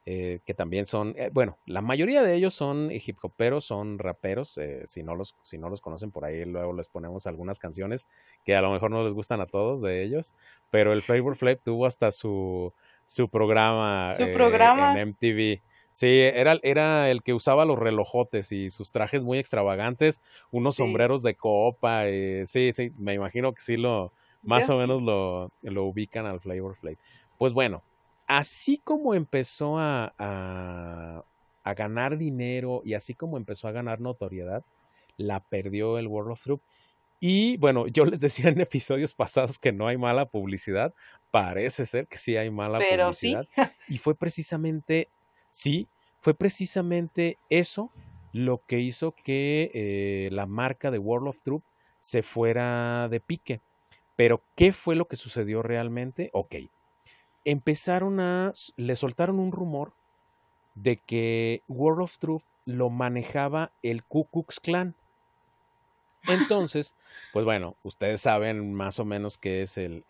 eh, 0.07 0.39
que 0.43 0.53
también 0.55 0.87
son, 0.87 1.13
eh, 1.17 1.29
bueno, 1.31 1.59
la 1.67 1.81
mayoría 1.81 2.23
de 2.23 2.33
ellos 2.33 2.55
son 2.55 2.89
hip 2.91 3.17
hoperos, 3.21 3.65
son 3.65 3.99
raperos, 3.99 4.57
si, 4.85 5.03
no 5.03 5.15
los, 5.15 5.35
si 5.41 5.57
no 5.59 5.69
los 5.69 5.81
conocen 5.81 6.09
por 6.09 6.25
ahí, 6.25 6.45
luego 6.45 6.73
les 6.73 6.89
ponemos 6.89 7.27
algunas 7.27 7.59
canciones 7.59 8.07
que 8.43 8.55
a 8.55 8.61
lo 8.61 8.71
mejor 8.71 8.89
no 8.89 9.03
les 9.03 9.13
gustan 9.13 9.41
a 9.41 9.45
todos 9.45 9.81
de 9.81 10.01
ellos, 10.01 10.33
pero 10.71 10.93
el 10.93 11.03
Flavor 11.03 11.35
Flav 11.35 11.59
tuvo 11.63 11.85
hasta 11.85 12.09
su, 12.09 12.73
su 13.05 13.29
programa, 13.29 14.13
en 14.17 15.09
MTV. 15.09 15.61
Sí, 15.97 16.19
era, 16.21 16.59
era 16.61 17.09
el 17.09 17.23
que 17.23 17.33
usaba 17.33 17.65
los 17.65 17.79
relojotes 17.79 18.51
y 18.51 18.69
sus 18.69 18.91
trajes 18.91 19.23
muy 19.23 19.39
extravagantes, 19.39 20.21
unos 20.51 20.75
sombreros 20.75 21.23
de 21.23 21.33
copa, 21.33 22.03
sí, 22.45 22.71
sí, 22.71 22.93
me 22.99 23.15
imagino 23.15 23.51
que 23.51 23.61
sí 23.61 23.77
lo, 23.77 24.13
más 24.43 24.69
o 24.69 24.77
menos 24.77 25.01
lo, 25.01 25.51
lo 25.63 25.85
ubican 25.85 26.27
al 26.27 26.39
Flavor 26.39 26.75
Flav. 26.75 26.97
Pues 27.39 27.53
bueno, 27.53 27.81
así 28.27 28.77
como 28.77 29.15
empezó 29.15 29.79
a, 29.79 30.13
a, 30.19 31.73
ganar 31.73 32.19
dinero 32.19 32.83
y 32.85 32.93
así 32.93 33.15
como 33.15 33.37
empezó 33.37 33.67
a 33.67 33.71
ganar 33.71 33.99
notoriedad, 33.99 34.63
la 35.17 35.39
perdió 35.39 35.97
el 35.97 36.05
World 36.05 36.33
of 36.33 36.43
Troop. 36.43 36.61
Y 37.19 37.57
bueno, 37.57 37.87
yo 37.87 38.05
les 38.05 38.19
decía 38.19 38.51
en 38.51 38.61
episodios 38.61 39.15
pasados 39.15 39.57
que 39.57 39.71
no 39.71 39.87
hay 39.87 39.97
mala 39.97 40.27
publicidad. 40.27 40.93
Parece 41.31 41.87
ser 41.87 42.07
que 42.07 42.19
sí 42.19 42.37
hay 42.37 42.51
mala 42.51 42.77
publicidad. 42.77 43.47
Y 43.87 43.97
fue 43.97 44.13
precisamente, 44.13 45.09
sí, 45.57 45.87
fue 46.19 46.35
precisamente 46.35 47.39
eso 47.49 47.91
lo 48.31 48.61
que 48.67 48.79
hizo 48.79 49.15
que 49.23 49.71
eh, 49.73 50.29
la 50.31 50.45
marca 50.45 50.91
de 50.91 50.99
World 50.99 51.29
of 51.29 51.41
Troop 51.41 51.63
se 51.97 52.21
fuera 52.21 53.09
de 53.09 53.19
pique. 53.19 53.61
Pero, 54.15 54.43
¿qué 54.55 54.71
fue 54.71 54.95
lo 54.95 55.07
que 55.07 55.15
sucedió 55.15 55.63
realmente? 55.63 56.29
Ok, 56.33 56.55
empezaron 57.43 58.19
a, 58.19 58.53
le 58.75 58.95
soltaron 58.95 59.39
un 59.39 59.51
rumor 59.51 59.93
de 60.75 60.97
que 60.97 61.63
World 61.67 62.01
of 62.01 62.17
Truth 62.19 62.43
lo 62.65 62.91
manejaba 62.91 63.71
el 63.81 64.03
Ku 64.03 64.25
Klux 64.25 64.59
Klan. 64.59 64.93
Entonces, 66.27 66.93
pues 67.33 67.45
bueno, 67.45 67.75
ustedes 67.83 68.21
saben 68.21 68.73
más 68.73 68.99
o 68.99 69.05
menos 69.05 69.37
qué 69.37 69.63
es 69.63 69.77
el, 69.79 70.03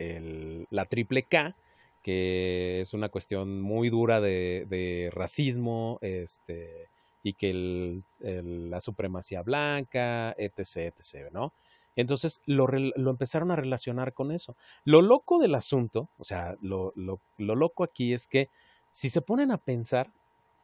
la 0.71 0.85
triple 0.85 1.23
K, 1.23 1.55
que 2.03 2.81
es 2.81 2.93
una 2.93 3.09
cuestión 3.09 3.61
muy 3.61 3.89
dura 3.89 4.21
de, 4.21 5.09
racismo, 5.13 5.99
este, 6.01 6.89
y 7.23 7.33
que 7.33 8.01
la 8.21 8.79
supremacía 8.79 9.41
blanca, 9.41 10.35
etc., 10.37 10.93
¿no? 11.31 11.53
Entonces 11.97 12.41
lo, 12.45 12.67
empezaron 13.09 13.51
a 13.51 13.55
relacionar 13.55 14.13
con 14.13 14.31
eso. 14.31 14.55
Lo 14.85 15.01
loco 15.01 15.39
del 15.39 15.55
asunto, 15.55 16.09
o 16.19 16.23
sea, 16.23 16.55
lo, 16.61 16.93
loco 17.37 17.83
aquí 17.83 18.13
es 18.13 18.27
que 18.27 18.49
si 18.91 19.09
se 19.09 19.21
ponen 19.21 19.51
a 19.51 19.57
pensar, 19.57 20.11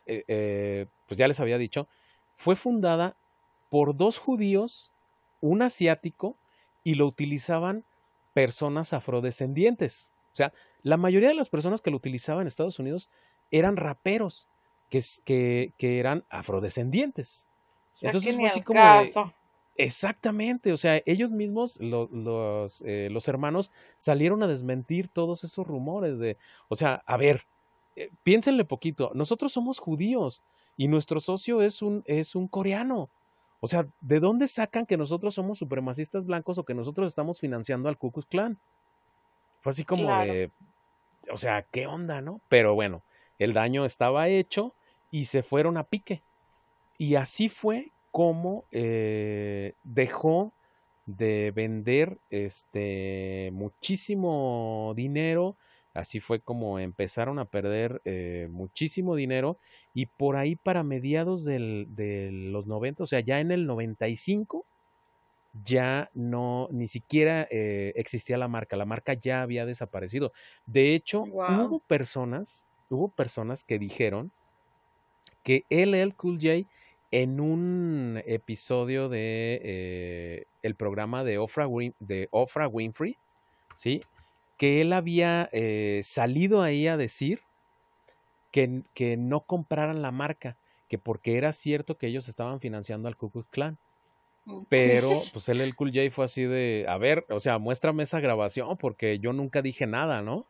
eh, 0.06 0.24
eh, 0.28 0.86
pues 1.08 1.18
ya 1.18 1.28
les 1.28 1.40
había 1.40 1.58
dicho, 1.58 1.88
fue 2.36 2.56
fundada 2.56 3.18
por 3.70 3.98
dos 3.98 4.20
judíos, 4.20 4.92
un 5.42 5.64
asiático, 5.64 6.38
y 6.84 6.96
lo 6.96 7.08
utilizaban 7.08 7.84
personas 8.34 8.94
afrodescendientes. 8.94 10.12
O 10.26 10.36
sea, 10.36 10.54
la 10.84 10.98
mayoría 10.98 11.30
de 11.30 11.36
las 11.36 11.50
personas 11.50 11.82
que 11.82 11.90
lo 11.90 11.98
utilizaban 11.98 12.42
en 12.42 12.48
Estados 12.48 12.78
Unidos 12.80 13.10
eran 13.52 13.78
raperos 13.78 14.50
que, 14.90 15.02
que, 15.26 15.74
que 15.78 16.00
eran 16.00 16.26
afrodescendientes. 16.30 17.48
Entonces 18.02 18.36
fue 18.36 18.46
así 18.46 18.62
como 18.62 18.80
Exactamente, 19.76 20.72
o 20.72 20.78
sea, 20.78 21.02
ellos 21.08 21.32
mismos, 21.32 21.80
los, 21.82 22.84
eh, 22.86 23.10
los, 23.12 23.28
hermanos, 23.28 23.72
salieron 23.98 24.44
a 24.44 24.48
desmentir 24.48 25.08
todos 25.08 25.44
esos 25.44 25.66
rumores 25.66 26.20
de, 26.20 26.38
o 26.68 26.76
sea, 26.76 27.02
a 27.08 27.18
ver, 27.18 27.48
eh, 27.96 28.12
piénsenle 28.22 28.66
poquito, 28.66 29.12
nosotros 29.16 29.52
somos 29.52 29.80
judíos 29.80 30.44
y 30.78 30.88
nuestro 30.88 31.20
socio 31.20 31.64
es 31.64 31.82
un, 31.82 32.04
es 32.06 32.36
un 32.36 32.48
coreano. 32.48 33.10
O 33.62 33.68
sea, 33.68 33.88
¿de 34.02 34.20
dónde 34.20 34.48
sacan 34.48 34.86
que 34.86 34.98
nosotros 34.98 35.34
somos 35.34 35.58
supremacistas 35.58 36.26
blancos 36.26 36.60
o 36.60 36.66
que 36.66 36.76
nosotros 36.76 37.08
estamos 37.08 37.40
financiando 37.40 37.90
al 37.90 37.98
Ku 37.98 38.12
Klux 38.12 38.28
Klan? 38.28 38.60
Fue 39.62 39.72
así 39.72 39.86
como 39.86 40.16
de, 40.20 40.52
o 41.34 41.38
sea, 41.38 41.64
¿qué 41.72 41.88
onda, 41.88 42.22
no? 42.22 42.42
Pero 42.48 42.76
bueno, 42.76 43.04
el 43.40 43.54
daño 43.54 43.86
estaba 43.86 44.30
hecho 44.30 44.76
y 45.10 45.26
se 45.26 45.44
fueron 45.44 45.78
a 45.78 45.84
pique. 45.84 46.22
Y 46.98 47.16
así 47.16 47.50
fue 47.50 47.92
cómo 48.12 48.66
eh, 48.72 49.74
dejó 49.84 50.54
de 51.06 51.52
vender 51.52 52.20
este 52.30 53.50
muchísimo 53.54 54.94
dinero. 54.96 55.58
Así 55.96 56.20
fue 56.20 56.40
como 56.40 56.80
empezaron 56.80 57.40
a 57.40 57.46
perder 57.46 58.02
eh, 58.06 58.48
muchísimo 58.52 59.16
dinero 59.16 59.58
y 59.94 60.06
por 60.06 60.38
ahí 60.38 60.56
para 60.56 60.84
mediados 60.84 61.46
de 61.46 62.30
los 62.32 62.68
90, 62.68 63.04
o 63.04 63.06
sea, 63.08 63.20
ya 63.20 63.40
en 63.40 63.52
el 63.52 63.66
95, 63.66 64.66
ya 65.64 66.10
no, 66.14 66.68
ni 66.72 66.88
siquiera 66.88 67.48
eh, 67.52 67.94
existía 67.96 68.38
la 68.38 68.48
marca, 68.48 68.76
la 68.76 68.86
marca 68.86 69.14
ya 69.14 69.42
había 69.42 69.66
desaparecido. 69.66 70.34
De 70.66 70.96
hecho, 70.96 71.24
hubo 71.24 71.80
personas, 71.80 72.66
hubo 72.90 73.10
personas 73.10 73.64
que 73.64 73.78
dijeron 73.78 74.32
que 75.44 75.66
LL 75.70 76.16
Cool 76.16 76.40
J 76.42 76.68
en 77.12 77.40
un 77.40 78.22
episodio 78.26 79.08
de 79.08 79.62
eh, 79.64 80.46
el 80.64 80.74
programa 80.74 81.24
de 81.24 81.38
Oprah, 81.38 81.68
de 82.00 82.28
Winfrey, 82.72 83.18
¿sí? 83.76 84.02
que 84.58 84.82
él 84.82 84.94
había 84.94 85.50
eh, 85.52 86.02
salido 86.04 86.62
ahí 86.64 86.88
a 86.88 86.98
decir 86.98 87.42
que, 88.52 88.82
que, 88.94 89.18
no 89.18 89.42
compraran 89.42 90.02
la 90.02 90.12
marca, 90.12 90.58
que 90.88 90.98
porque 90.98 91.38
era 91.38 91.54
cierto 91.54 91.98
que 91.98 92.08
ellos 92.08 92.28
estaban 92.28 92.60
financiando 92.60 93.08
al 93.08 93.18
Ku 93.18 93.30
Klux 93.30 93.48
Klan. 93.50 93.78
Pero, 94.70 95.24
pues 95.32 95.48
él, 95.50 95.62
el 95.62 95.76
Cool 95.76 95.92
J, 95.94 96.12
fue 96.12 96.26
así 96.26 96.44
de, 96.44 96.86
a 96.90 96.98
ver, 96.98 97.26
o 97.30 97.40
sea, 97.40 97.60
muéstrame 97.60 98.04
esa 98.04 98.20
grabación 98.20 98.78
porque 98.78 99.20
yo 99.20 99.32
nunca 99.32 99.62
dije 99.62 99.88
nada, 99.88 100.22
¿no? 100.22 100.48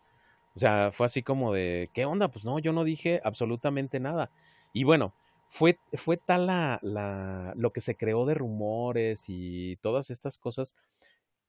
O 0.55 0.59
sea, 0.59 0.91
fue 0.91 1.05
así 1.05 1.23
como 1.23 1.53
de, 1.53 1.89
¿qué 1.93 2.05
onda? 2.05 2.29
Pues 2.29 2.45
no, 2.45 2.59
yo 2.59 2.73
no 2.73 2.83
dije 2.83 3.21
absolutamente 3.23 3.99
nada. 3.99 4.31
Y 4.71 4.83
bueno, 4.83 5.13
fue, 5.49 5.77
fue 5.93 6.17
tal 6.17 6.47
la, 6.47 6.79
la, 6.81 7.53
lo 7.55 7.71
que 7.71 7.81
se 7.81 7.95
creó 7.95 8.25
de 8.25 8.33
rumores 8.33 9.25
y 9.27 9.77
todas 9.77 10.09
estas 10.09 10.37
cosas 10.37 10.75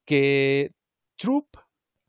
que 0.05 0.73
Troop 1.17 1.47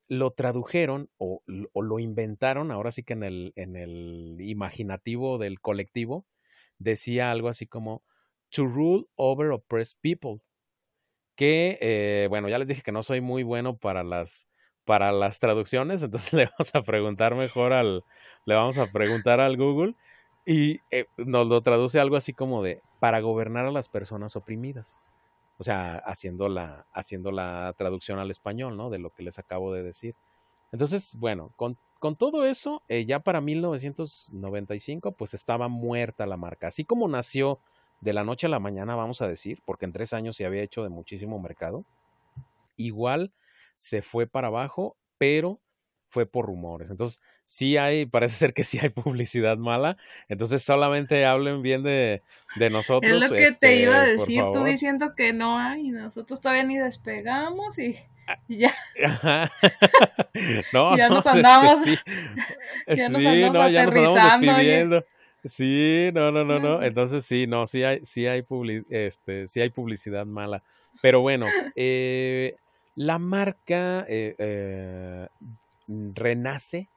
lo 0.07 0.31
tradujeron 0.31 1.09
o, 1.17 1.41
lo 1.47 1.99
inventaron, 1.99 2.71
ahora 2.71 2.91
sí 2.91 3.03
que 3.03 3.13
en 3.13 3.23
el, 3.23 3.53
en 3.55 3.75
el 3.75 4.37
imaginativo 4.39 5.37
del 5.37 5.59
colectivo, 5.59 6.25
decía 6.77 7.31
algo 7.31 7.49
así 7.49 7.65
como 7.65 8.03
to 8.55 8.65
rule 8.65 9.05
over 9.17 9.51
oppressed 9.51 9.97
people. 10.01 10.41
Que, 11.35 11.77
eh, 11.81 12.27
bueno, 12.29 12.47
ya 12.49 12.57
les 12.59 12.67
dije 12.67 12.81
que 12.81 12.91
no 12.93 13.03
soy 13.03 13.21
muy 13.21 13.43
bueno 13.43 13.77
para 13.77 14.03
las 14.03 14.47
para 14.85 15.11
las 15.11 15.39
traducciones, 15.39 16.03
entonces 16.03 16.31
le 16.33 16.45
vamos 16.45 16.75
a 16.75 16.83
preguntar 16.83 17.35
mejor 17.35 17.73
al, 17.73 18.03
le 18.45 18.55
vamos 18.55 18.77
a 18.77 18.85
preguntar 18.91 19.39
al 19.39 19.57
Google 19.57 19.95
y 20.45 20.79
eh, 20.91 21.05
nos 21.17 21.47
lo 21.47 21.61
traduce 21.61 21.99
algo 21.99 22.15
así 22.15 22.33
como 22.33 22.63
de 22.63 22.81
para 22.99 23.19
gobernar 23.19 23.65
a 23.65 23.71
las 23.71 23.89
personas 23.89 24.35
oprimidas. 24.35 24.99
O 25.57 25.63
sea, 25.63 25.95
haciendo 25.97 26.49
la, 26.49 26.85
haciendo 26.93 27.31
la 27.31 27.73
traducción 27.77 28.19
al 28.19 28.29
español, 28.29 28.77
¿no? 28.77 28.89
De 28.89 28.99
lo 28.99 29.09
que 29.11 29.23
les 29.23 29.39
acabo 29.39 29.73
de 29.73 29.83
decir. 29.83 30.15
Entonces, 30.71 31.15
bueno, 31.17 31.51
con, 31.55 31.77
con 31.99 32.15
todo 32.17 32.45
eso, 32.45 32.83
eh, 32.89 33.05
ya 33.05 33.19
para 33.21 33.41
1995, 33.41 35.13
pues 35.13 35.33
estaba 35.33 35.69
muerta 35.69 36.25
la 36.25 36.37
marca. 36.37 36.67
Así 36.67 36.83
como 36.83 37.07
nació 37.07 37.59
de 38.01 38.13
la 38.13 38.23
noche 38.23 38.47
a 38.47 38.49
la 38.49 38.59
mañana, 38.59 38.95
vamos 38.95 39.21
a 39.21 39.27
decir, 39.27 39.61
porque 39.65 39.85
en 39.85 39.91
tres 39.91 40.13
años 40.13 40.35
se 40.35 40.45
había 40.45 40.61
hecho 40.61 40.83
de 40.83 40.89
muchísimo 40.89 41.39
mercado, 41.39 41.85
igual 42.75 43.33
se 43.77 44.01
fue 44.01 44.27
para 44.27 44.47
abajo, 44.47 44.97
pero 45.17 45.59
fue 46.15 46.25
por 46.25 46.45
rumores. 46.45 46.91
Entonces, 46.91 47.21
sí 47.45 47.75
hay, 47.77 48.05
parece 48.05 48.35
ser 48.35 48.53
que 48.53 48.63
sí 48.63 48.79
hay 48.81 48.89
publicidad 48.89 49.57
mala. 49.57 49.97
Entonces, 50.29 50.63
solamente 50.63 51.25
hablen 51.25 51.61
bien 51.61 51.83
de, 51.83 52.21
de 52.55 52.69
nosotros. 52.69 53.11
Es 53.11 53.29
lo 53.29 53.35
que 53.35 53.51
te 53.51 53.81
iba 53.81 54.01
a 54.01 54.07
este, 54.07 54.19
decir, 54.19 54.43
tú 54.53 54.63
diciendo 54.63 55.13
que 55.15 55.33
no 55.33 55.59
hay, 55.59 55.89
nosotros 55.89 56.39
todavía 56.39 56.63
ni 56.63 56.77
despegamos 56.77 57.77
y, 57.77 57.97
ah, 58.27 58.39
ya. 58.47 58.73
no, 60.73 60.95
ya 60.95 61.09
nos 61.09 61.27
andamos. 61.27 61.83
sí, 61.83 61.97
ya 62.87 63.09
nos 63.09 63.25
andamos 63.25 63.53
no, 63.53 63.69
ya 63.69 63.85
nos 63.85 63.95
andamos 63.95 64.41
despidiendo. 64.41 65.05
Sí, 65.45 66.09
no, 66.13 66.31
no, 66.31 66.43
no, 66.43 66.59
no. 66.59 66.81
Entonces 66.81 67.23
sí, 67.25 67.45
no, 67.47 67.67
sí 67.67 67.83
hay, 67.83 68.03
sí 68.03 68.25
hay, 68.27 68.43
este, 68.89 69.47
sí 69.47 69.61
hay 69.61 69.69
publicidad 69.69 70.25
mala. 70.25 70.63
Pero 71.01 71.21
bueno, 71.21 71.45
eh, 71.75 72.55
la 72.95 73.19
marca 73.19 74.05
eh, 74.09 74.35
eh, 74.39 75.27
renace 75.87 76.89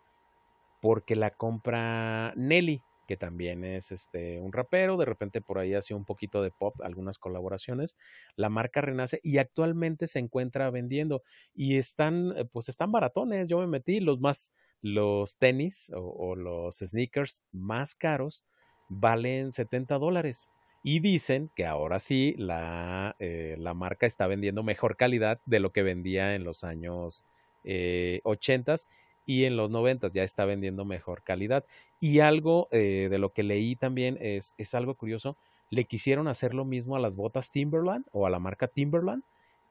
porque 0.80 1.16
la 1.16 1.30
compra 1.30 2.32
Nelly, 2.36 2.82
que 3.06 3.16
también 3.16 3.64
es 3.64 3.90
este 3.90 4.40
un 4.40 4.52
rapero, 4.52 4.96
de 4.96 5.06
repente 5.06 5.40
por 5.40 5.58
ahí 5.58 5.74
hace 5.74 5.94
un 5.94 6.04
poquito 6.04 6.42
de 6.42 6.50
pop, 6.50 6.80
algunas 6.82 7.18
colaboraciones. 7.18 7.96
La 8.36 8.48
marca 8.48 8.80
renace 8.80 9.20
y 9.22 9.38
actualmente 9.38 10.06
se 10.06 10.20
encuentra 10.20 10.70
vendiendo 10.70 11.22
y 11.54 11.78
están, 11.78 12.34
eh, 12.36 12.44
pues 12.44 12.68
están 12.68 12.92
baratones. 12.92 13.46
Yo 13.48 13.58
me 13.60 13.66
metí 13.66 14.00
los 14.00 14.20
más, 14.20 14.52
los 14.82 15.36
tenis 15.36 15.90
o, 15.94 16.34
los 16.36 16.78
sneakers 16.78 17.42
más 17.52 17.94
caros 17.94 18.44
valen 18.88 19.52
70 19.52 19.98
dólares. 19.98 20.50
Y 20.82 21.00
dicen 21.00 21.50
que 21.54 21.66
ahora 21.66 21.98
sí 21.98 22.34
la, 22.38 23.16
eh, 23.18 23.56
la 23.58 23.74
marca 23.74 24.06
está 24.06 24.26
vendiendo 24.26 24.62
mejor 24.62 24.96
calidad 24.96 25.40
de 25.44 25.60
lo 25.60 25.72
que 25.72 25.82
vendía 25.82 26.34
en 26.34 26.44
los 26.44 26.62
años 26.64 27.24
eh, 27.64 28.20
80s 28.24 28.86
y 29.26 29.44
en 29.44 29.56
los 29.56 29.70
90 29.70 30.08
ya 30.08 30.22
está 30.22 30.44
vendiendo 30.44 30.84
mejor 30.84 31.22
calidad. 31.22 31.64
Y 32.00 32.20
algo 32.20 32.68
eh, 32.70 33.08
de 33.10 33.18
lo 33.18 33.32
que 33.32 33.42
leí 33.42 33.76
también 33.76 34.16
es, 34.20 34.54
es 34.56 34.74
algo 34.74 34.94
curioso, 34.94 35.36
le 35.70 35.84
quisieron 35.84 36.28
hacer 36.28 36.54
lo 36.54 36.64
mismo 36.64 36.96
a 36.96 37.00
las 37.00 37.16
botas 37.16 37.50
Timberland 37.50 38.06
o 38.12 38.26
a 38.26 38.30
la 38.30 38.38
marca 38.38 38.68
Timberland 38.68 39.22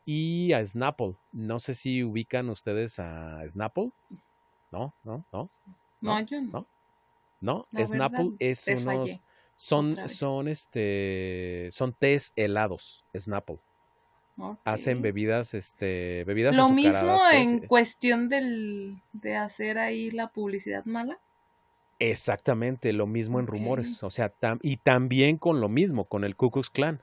y 0.06 0.54
a 0.54 0.64
Snapple. 0.64 1.16
No 1.32 1.60
sé 1.60 1.74
si 1.76 2.04
ubican 2.04 2.50
ustedes 2.50 3.00
a 3.00 3.44
Snapple. 3.48 3.92
No, 4.72 4.94
no, 5.04 5.24
no. 5.32 5.50
No, 6.02 6.20
yo 6.22 6.42
no. 6.42 6.66
No, 7.40 7.68
Snapple 7.78 8.32
es 8.40 8.68
unos 8.68 9.20
son 9.56 10.08
son 10.08 10.48
este 10.48 11.70
son 11.72 11.94
tés 11.94 12.34
helados, 12.36 13.04
Snapple. 13.16 13.60
Hacen 14.66 15.02
bebidas, 15.02 15.56
este, 15.56 16.24
bebidas 16.26 16.56
Lo 16.56 16.70
mismo 16.70 17.18
pues, 17.18 17.50
en 17.50 17.64
eh. 17.64 17.68
cuestión 17.68 18.30
del, 18.30 19.02
de 19.14 19.36
hacer 19.36 19.80
ahí 19.80 20.12
la 20.12 20.28
publicidad 20.28 20.86
mala. 20.86 21.18
Exactamente, 21.98 22.94
lo 22.94 23.08
mismo 23.08 23.40
en 23.40 23.48
rumores. 23.48 24.04
O 24.04 24.12
sea, 24.12 24.32
y 24.62 24.78
también 24.78 25.38
con 25.38 25.60
lo 25.60 25.70
mismo, 25.70 26.06
con 26.06 26.24
el 26.24 26.36
Ku 26.36 26.52
Klux 26.52 26.70
Klan. 26.70 27.02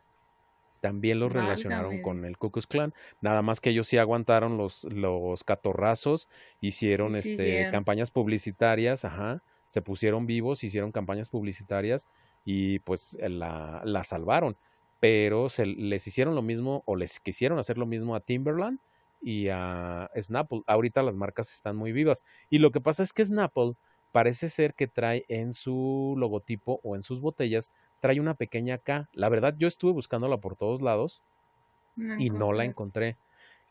También 0.85 1.19
los 1.19 1.33
relacionaron 1.33 2.03
con 2.03 2.27
el 2.27 2.37
Ku 2.37 2.51
Klux 2.51 2.67
Klan. 2.67 2.93
Nada 3.23 3.41
más 3.41 3.63
que 3.63 3.71
ellos 3.71 3.89
sí 3.89 3.97
aguantaron 3.97 4.59
los, 4.59 4.85
los 4.85 5.43
catorrazos, 5.43 6.29
hicieron 6.61 7.17
este, 7.17 7.71
campañas 7.71 8.11
publicitarias, 8.11 9.07
ajá, 9.07 9.43
se 9.67 9.81
pusieron 9.81 10.27
vivos, 10.27 10.63
hicieron 10.63 10.93
campañas 10.93 11.31
publicitarias 11.31 12.07
y 12.45 12.81
pues 12.81 13.17
la, 13.23 13.81
la 13.87 14.05
salvaron 14.05 14.59
pero 15.01 15.49
se 15.49 15.65
les 15.65 16.07
hicieron 16.07 16.35
lo 16.35 16.43
mismo 16.43 16.83
o 16.85 16.97
les 16.97 17.19
quisieron 17.19 17.59
hacer 17.59 17.79
lo 17.79 17.87
mismo 17.87 18.15
a 18.15 18.21
Timberland 18.21 18.79
y 19.23 19.49
a 19.49 20.11
Snapple. 20.21 20.65
Ahorita 20.67 21.03
las 21.03 21.17
marcas 21.17 21.51
están 21.51 21.77
muy 21.77 21.93
vivas. 21.93 22.23
Y 22.51 22.59
lo 22.59 22.73
que 22.73 22.83
pasa 22.83 23.03
es 23.03 23.15
que 23.15 23.25
Snapple 23.25 23.73
parece 24.15 24.49
ser 24.49 24.75
que 24.75 24.87
trae 24.87 25.25
en 25.27 25.53
su 25.53 26.15
logotipo 26.17 26.79
o 26.85 26.95
en 26.95 27.03
sus 27.03 27.21
botellas, 27.21 27.73
trae 27.99 28.21
una 28.21 28.35
pequeña 28.35 28.79
K. 28.79 29.09
La 29.13 29.29
verdad, 29.29 29.57
yo 29.59 29.67
estuve 29.67 29.91
buscándola 29.91 30.37
por 30.37 30.55
todos 30.55 30.83
lados 30.83 31.21
y 31.97 32.31
no 32.31 32.53
la 32.53 32.65
encontré. 32.65 33.17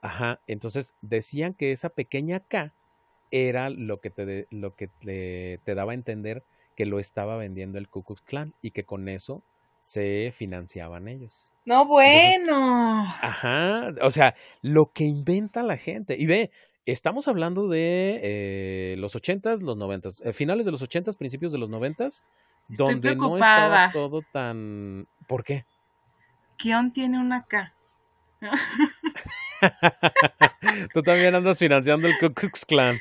Ajá, 0.02 0.42
entonces 0.46 0.96
decían 1.02 1.54
que 1.54 1.72
esa 1.72 1.88
pequeña 1.88 2.42
K 2.42 2.74
era 3.32 3.70
lo 3.70 4.02
que 4.02 4.10
te, 4.10 4.48
lo 4.52 4.76
que 4.76 4.90
te, 5.64 5.76
daba 5.76 5.94
a 5.94 5.96
entender 5.96 6.44
que 6.76 6.86
lo 6.86 7.00
estaba 7.00 7.38
vendiendo 7.38 7.78
el 7.78 7.88
Ku 7.88 8.04
Klux 8.04 8.22
Klan 8.22 8.54
y 8.62 8.72
que 8.72 8.84
con 8.84 9.08
eso 9.08 9.44
se 9.80 10.34
financiaban 10.36 11.08
ellos. 11.08 11.54
No, 11.64 11.86
bueno. 11.86 13.06
ajá, 13.22 13.94
o 14.02 14.12
sea, 14.12 14.36
lo 14.62 14.92
que 14.92 15.06
inventa 15.06 15.64
la 15.64 15.78
gente. 15.78 16.18
Y 16.20 16.26
ve, 16.26 16.52
estamos 16.86 17.28
hablando 17.28 17.68
de 17.68 18.20
eh, 18.24 18.96
los 18.98 19.16
ochentas, 19.16 19.62
los 19.62 19.78
noventas, 19.78 20.22
eh, 20.22 20.34
finales 20.34 20.66
de 20.66 20.72
los 20.72 20.82
ochentas, 20.82 21.16
principios 21.16 21.52
de 21.52 21.58
los 21.58 21.70
noventas, 21.70 22.24
donde 22.68 23.16
no 23.16 23.38
estaba 23.38 23.92
todo 23.92 24.22
tan... 24.32 25.08
¿Por 25.28 25.44
qué? 25.44 25.66
Kion 26.58 26.94
tiene 26.94 27.20
una 27.20 27.44
K. 27.44 27.74
Tú 30.94 31.02
también 31.02 31.36
andas 31.36 31.60
financiando 31.60 32.08
el 32.08 32.18
Ku 32.20 32.34
Klux 32.34 32.66
Klan. 32.66 33.00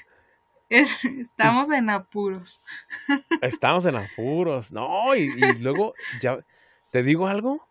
Estamos 0.68 1.70
en 1.70 1.90
apuros. 1.90 2.62
Estamos 3.42 3.84
en 3.86 3.96
apuros, 3.96 4.72
no, 4.72 5.14
y, 5.14 5.20
y 5.20 5.58
luego 5.60 5.92
ya 6.20 6.38
¿Te 6.92 7.02
digo 7.02 7.26
algo? 7.26 7.66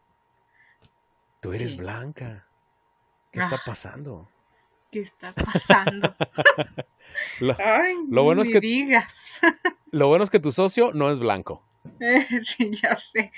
Tú 1.41 1.53
eres 1.53 1.77
blanca. 1.77 2.47
¿Qué 3.31 3.39
está 3.39 3.57
ah. 3.57 3.63
pasando? 3.63 4.27
¿Qué 4.91 5.01
está 5.01 5.33
pasando? 5.33 6.13
lo, 7.39 7.55
Ay, 7.57 7.95
lo 8.09 8.23
bueno 8.23 8.41
es 8.41 8.49
que 8.49 8.59
digas. 8.59 9.39
lo 9.91 10.07
bueno 10.07 10.23
es 10.23 10.29
que 10.29 10.39
tu 10.39 10.51
socio 10.51 10.91
no 10.93 11.09
es 11.09 11.19
blanco. 11.19 11.63
sí, 12.41 12.71
ya 12.71 12.97
sé. 12.97 13.31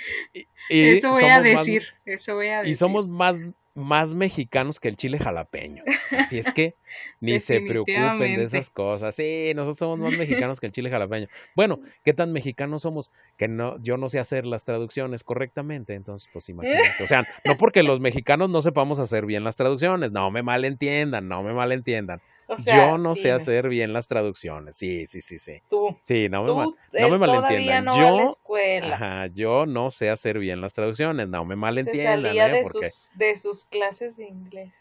eso 0.70 1.10
voy 1.10 1.26
a 1.26 1.40
decir, 1.42 1.84
eso 2.06 2.36
voy 2.36 2.48
a 2.48 2.58
decir. 2.58 2.72
Y 2.72 2.76
somos 2.76 3.08
más 3.08 3.42
más 3.76 4.14
mexicanos 4.14 4.80
que 4.80 4.88
el 4.88 4.98
chile 4.98 5.20
jalapeño. 5.20 5.84
Así 6.12 6.38
es 6.38 6.52
que 6.52 6.76
ni 7.20 7.40
se 7.40 7.62
preocupen 7.62 8.36
de 8.36 8.44
esas 8.44 8.70
cosas. 8.70 9.16
Sí, 9.16 9.54
nosotros 9.56 9.78
somos 9.80 10.00
más 10.00 10.12
mexicanos 10.18 10.60
que 10.60 10.68
el 10.68 10.72
chile 10.72 10.90
jalapeño. 10.90 11.28
Bueno, 11.56 11.80
¿qué 12.04 12.14
tan 12.14 12.32
mexicanos 12.32 12.82
somos? 12.82 13.12
Que 13.38 13.48
no, 13.48 13.82
yo 13.82 13.98
no 13.98 14.10
sé 14.10 14.20
hacer 14.20 14.46
las 14.46 14.64
traducciones 14.64 15.24
correctamente, 15.24 15.96
entonces 15.96 16.30
pues 16.32 16.50
imagínense. 16.50 17.04
O 17.04 17.08
sea, 17.08 17.28
no 17.46 17.58
porque 17.58 17.84
los 17.84 18.00
mexicanos 18.00 18.50
no 18.50 18.62
sepamos 18.62 19.00
hacer 19.00 19.26
bien 19.26 19.44
las 19.44 19.56
traducciones, 19.56 20.12
no 20.12 20.32
me 20.32 20.44
malentiendan, 20.44 21.28
no 21.28 21.44
me 21.44 21.54
malentiendan. 21.54 22.22
yo 22.66 22.98
no 22.98 23.16
sé 23.16 23.32
hacer 23.32 23.70
bien 23.70 23.94
las 23.94 24.08
traducciones. 24.08 24.76
Sí, 24.76 25.08
sí, 25.08 25.22
sí, 25.22 25.40
sí. 25.40 25.62
Tú. 25.70 25.98
Sí, 26.02 26.30
no 26.30 26.44
me, 26.44 27.00
no 27.00 27.10
me 27.10 27.18
malentiendan. 27.18 27.86
yo, 27.98 28.38
ajá, 28.84 29.28
yo 29.28 29.66
no 29.66 29.92
sé 29.92 30.10
hacer 30.10 30.40
bien 30.40 30.62
las 30.62 30.74
traducciones, 30.74 31.28
no 31.28 31.46
me 31.46 31.56
malentiendan. 31.56 32.26
¿eh? 32.26 32.64
porque... 32.72 32.90
de 33.16 33.38
sus 33.38 33.66
clases 33.66 34.18
de 34.18 34.26
inglés. 34.26 34.74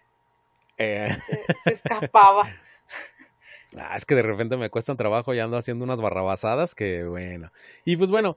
Eh. 0.83 1.09
Se, 1.65 1.73
escapaba. 1.73 2.51
Ah, 3.77 3.97
es 3.97 4.05
que 4.05 4.15
de 4.15 4.23
repente 4.23 4.57
me 4.57 4.69
cuesta 4.69 4.93
un 4.93 4.99
trabajo 4.99 5.33
y 5.33 5.39
ando 5.39 5.57
haciendo 5.57 5.85
unas 5.85 6.01
barrabasadas 6.01 6.75
que 6.75 7.05
bueno. 7.05 7.51
Y 7.85 7.97
pues 7.97 8.11
bueno, 8.11 8.37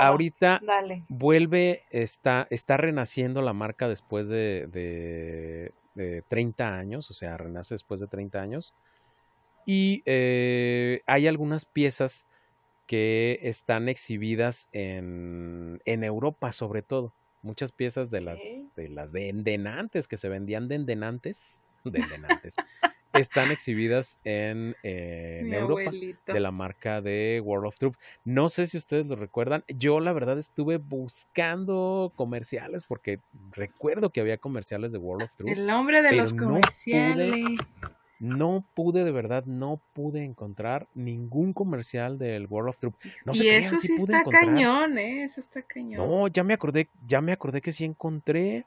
ahorita 0.00 0.60
vuelve, 1.08 1.84
está, 1.90 2.48
está 2.50 2.76
renaciendo 2.76 3.40
la 3.42 3.52
marca 3.52 3.86
después 3.86 4.28
de, 4.28 4.66
de, 5.94 6.22
30 6.26 6.76
años, 6.76 7.10
o 7.10 7.14
sea, 7.14 7.36
renace 7.36 7.74
después 7.74 8.00
de 8.00 8.08
30 8.08 8.40
años. 8.40 8.74
Y 9.64 10.02
eh, 10.06 11.02
hay 11.06 11.28
algunas 11.28 11.66
piezas 11.66 12.26
que 12.86 13.38
están 13.42 13.88
exhibidas 13.88 14.68
en, 14.72 15.80
en 15.84 16.04
Europa 16.04 16.52
sobre 16.52 16.82
todo 16.82 17.14
muchas 17.44 17.72
piezas 17.72 18.10
de 18.10 18.22
las 18.22 18.42
de 18.74 18.88
las 18.88 19.12
de 19.12 19.28
endenantes 19.28 20.08
que 20.08 20.16
se 20.16 20.28
vendían 20.28 20.66
de 20.66 20.76
endenantes, 20.76 21.60
de 21.90 22.00
endenantes 22.00 22.56
están 23.14 23.50
exhibidas 23.50 24.18
en, 24.24 24.76
Europa 24.82 25.90
de 26.26 26.40
la 26.40 26.50
marca 26.50 27.00
de 27.00 27.40
World 27.44 27.66
of 27.66 27.78
Truth. 27.78 27.96
No 28.24 28.48
sé 28.48 28.66
si 28.66 28.76
ustedes 28.76 29.06
lo 29.06 29.16
recuerdan. 29.16 29.64
Yo 29.68 30.00
la 30.00 30.12
verdad 30.12 30.38
estuve 30.38 30.78
buscando 30.78 32.12
comerciales 32.16 32.84
porque 32.86 33.20
recuerdo 33.52 34.10
que 34.10 34.20
había 34.20 34.38
comerciales 34.38 34.92
de 34.92 34.98
World 34.98 35.24
of 35.24 35.34
Truth. 35.36 35.50
El 35.50 35.66
nombre 35.66 36.02
de 36.02 36.12
los 36.12 36.32
comerciales. 36.34 37.44
no 38.18 38.64
pude, 38.74 39.04
de 39.04 39.12
verdad, 39.12 39.44
no 39.46 39.80
pude 39.92 40.24
encontrar 40.24 40.88
ningún 40.94 41.52
comercial 41.52 42.18
del 42.18 42.46
World 42.46 42.70
of 42.70 42.78
Troop. 42.78 42.94
No 43.24 43.34
sé 43.34 43.44
y 43.44 43.48
eso 43.50 43.76
sí 43.76 43.92
está 43.96 44.22
cañón, 44.24 44.98
¿eh? 44.98 45.24
Eso 45.24 45.40
está 45.40 45.62
cañón. 45.62 45.96
No, 45.96 46.28
ya 46.28 46.42
me 46.42 46.54
acordé, 46.54 46.88
ya 47.06 47.20
me 47.20 47.32
acordé 47.32 47.60
que 47.60 47.72
sí 47.72 47.84
encontré, 47.84 48.64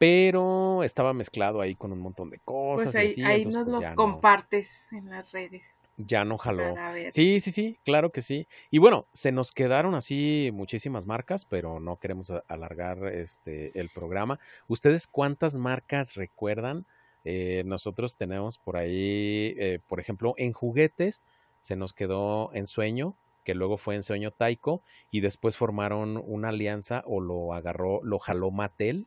pero 0.00 0.82
estaba 0.82 1.12
mezclado 1.12 1.60
ahí 1.60 1.74
con 1.74 1.92
un 1.92 1.98
montón 2.00 2.30
de 2.30 2.38
cosas. 2.38 2.86
Pues 2.86 2.96
ahí, 2.96 3.04
y 3.04 3.08
así, 3.10 3.22
ahí 3.22 3.36
entonces, 3.36 3.58
nos 3.58 3.64
pues, 3.66 3.80
los 3.82 3.90
no- 3.90 3.96
compartes 3.96 4.88
en 4.92 5.10
las 5.10 5.30
redes. 5.30 5.62
ya 5.98 6.24
no 6.24 6.38
jaló. 6.38 6.74
Sí, 7.10 7.38
sí, 7.40 7.50
sí, 7.52 7.78
claro 7.84 8.08
que 8.10 8.22
sí. 8.22 8.48
Y 8.70 8.78
bueno, 8.78 9.04
se 9.12 9.30
nos 9.30 9.52
quedaron 9.52 9.94
así 9.94 10.52
muchísimas 10.54 11.04
marcas, 11.06 11.44
pero 11.44 11.80
no 11.80 11.96
queremos 11.96 12.32
alargar 12.48 13.08
este 13.08 13.78
el 13.78 13.90
programa. 13.90 14.40
¿Ustedes 14.68 15.06
cuántas 15.06 15.58
marcas 15.58 16.14
recuerdan? 16.14 16.86
Eh, 17.26 17.62
nosotros 17.66 18.16
tenemos 18.16 18.56
por 18.56 18.78
ahí, 18.78 19.54
eh, 19.58 19.80
por 19.86 20.00
ejemplo, 20.00 20.32
en 20.38 20.54
juguetes 20.54 21.20
se 21.60 21.76
nos 21.76 21.92
quedó 21.92 22.50
Ensueño, 22.54 23.16
que 23.44 23.54
luego 23.54 23.76
fue 23.76 23.96
Ensueño 23.96 24.30
Taiko, 24.30 24.80
y 25.10 25.20
después 25.20 25.58
formaron 25.58 26.16
una 26.24 26.48
alianza 26.48 27.02
o 27.04 27.20
lo 27.20 27.52
agarró, 27.52 28.00
lo 28.02 28.18
jaló 28.18 28.50
Mattel. 28.50 29.06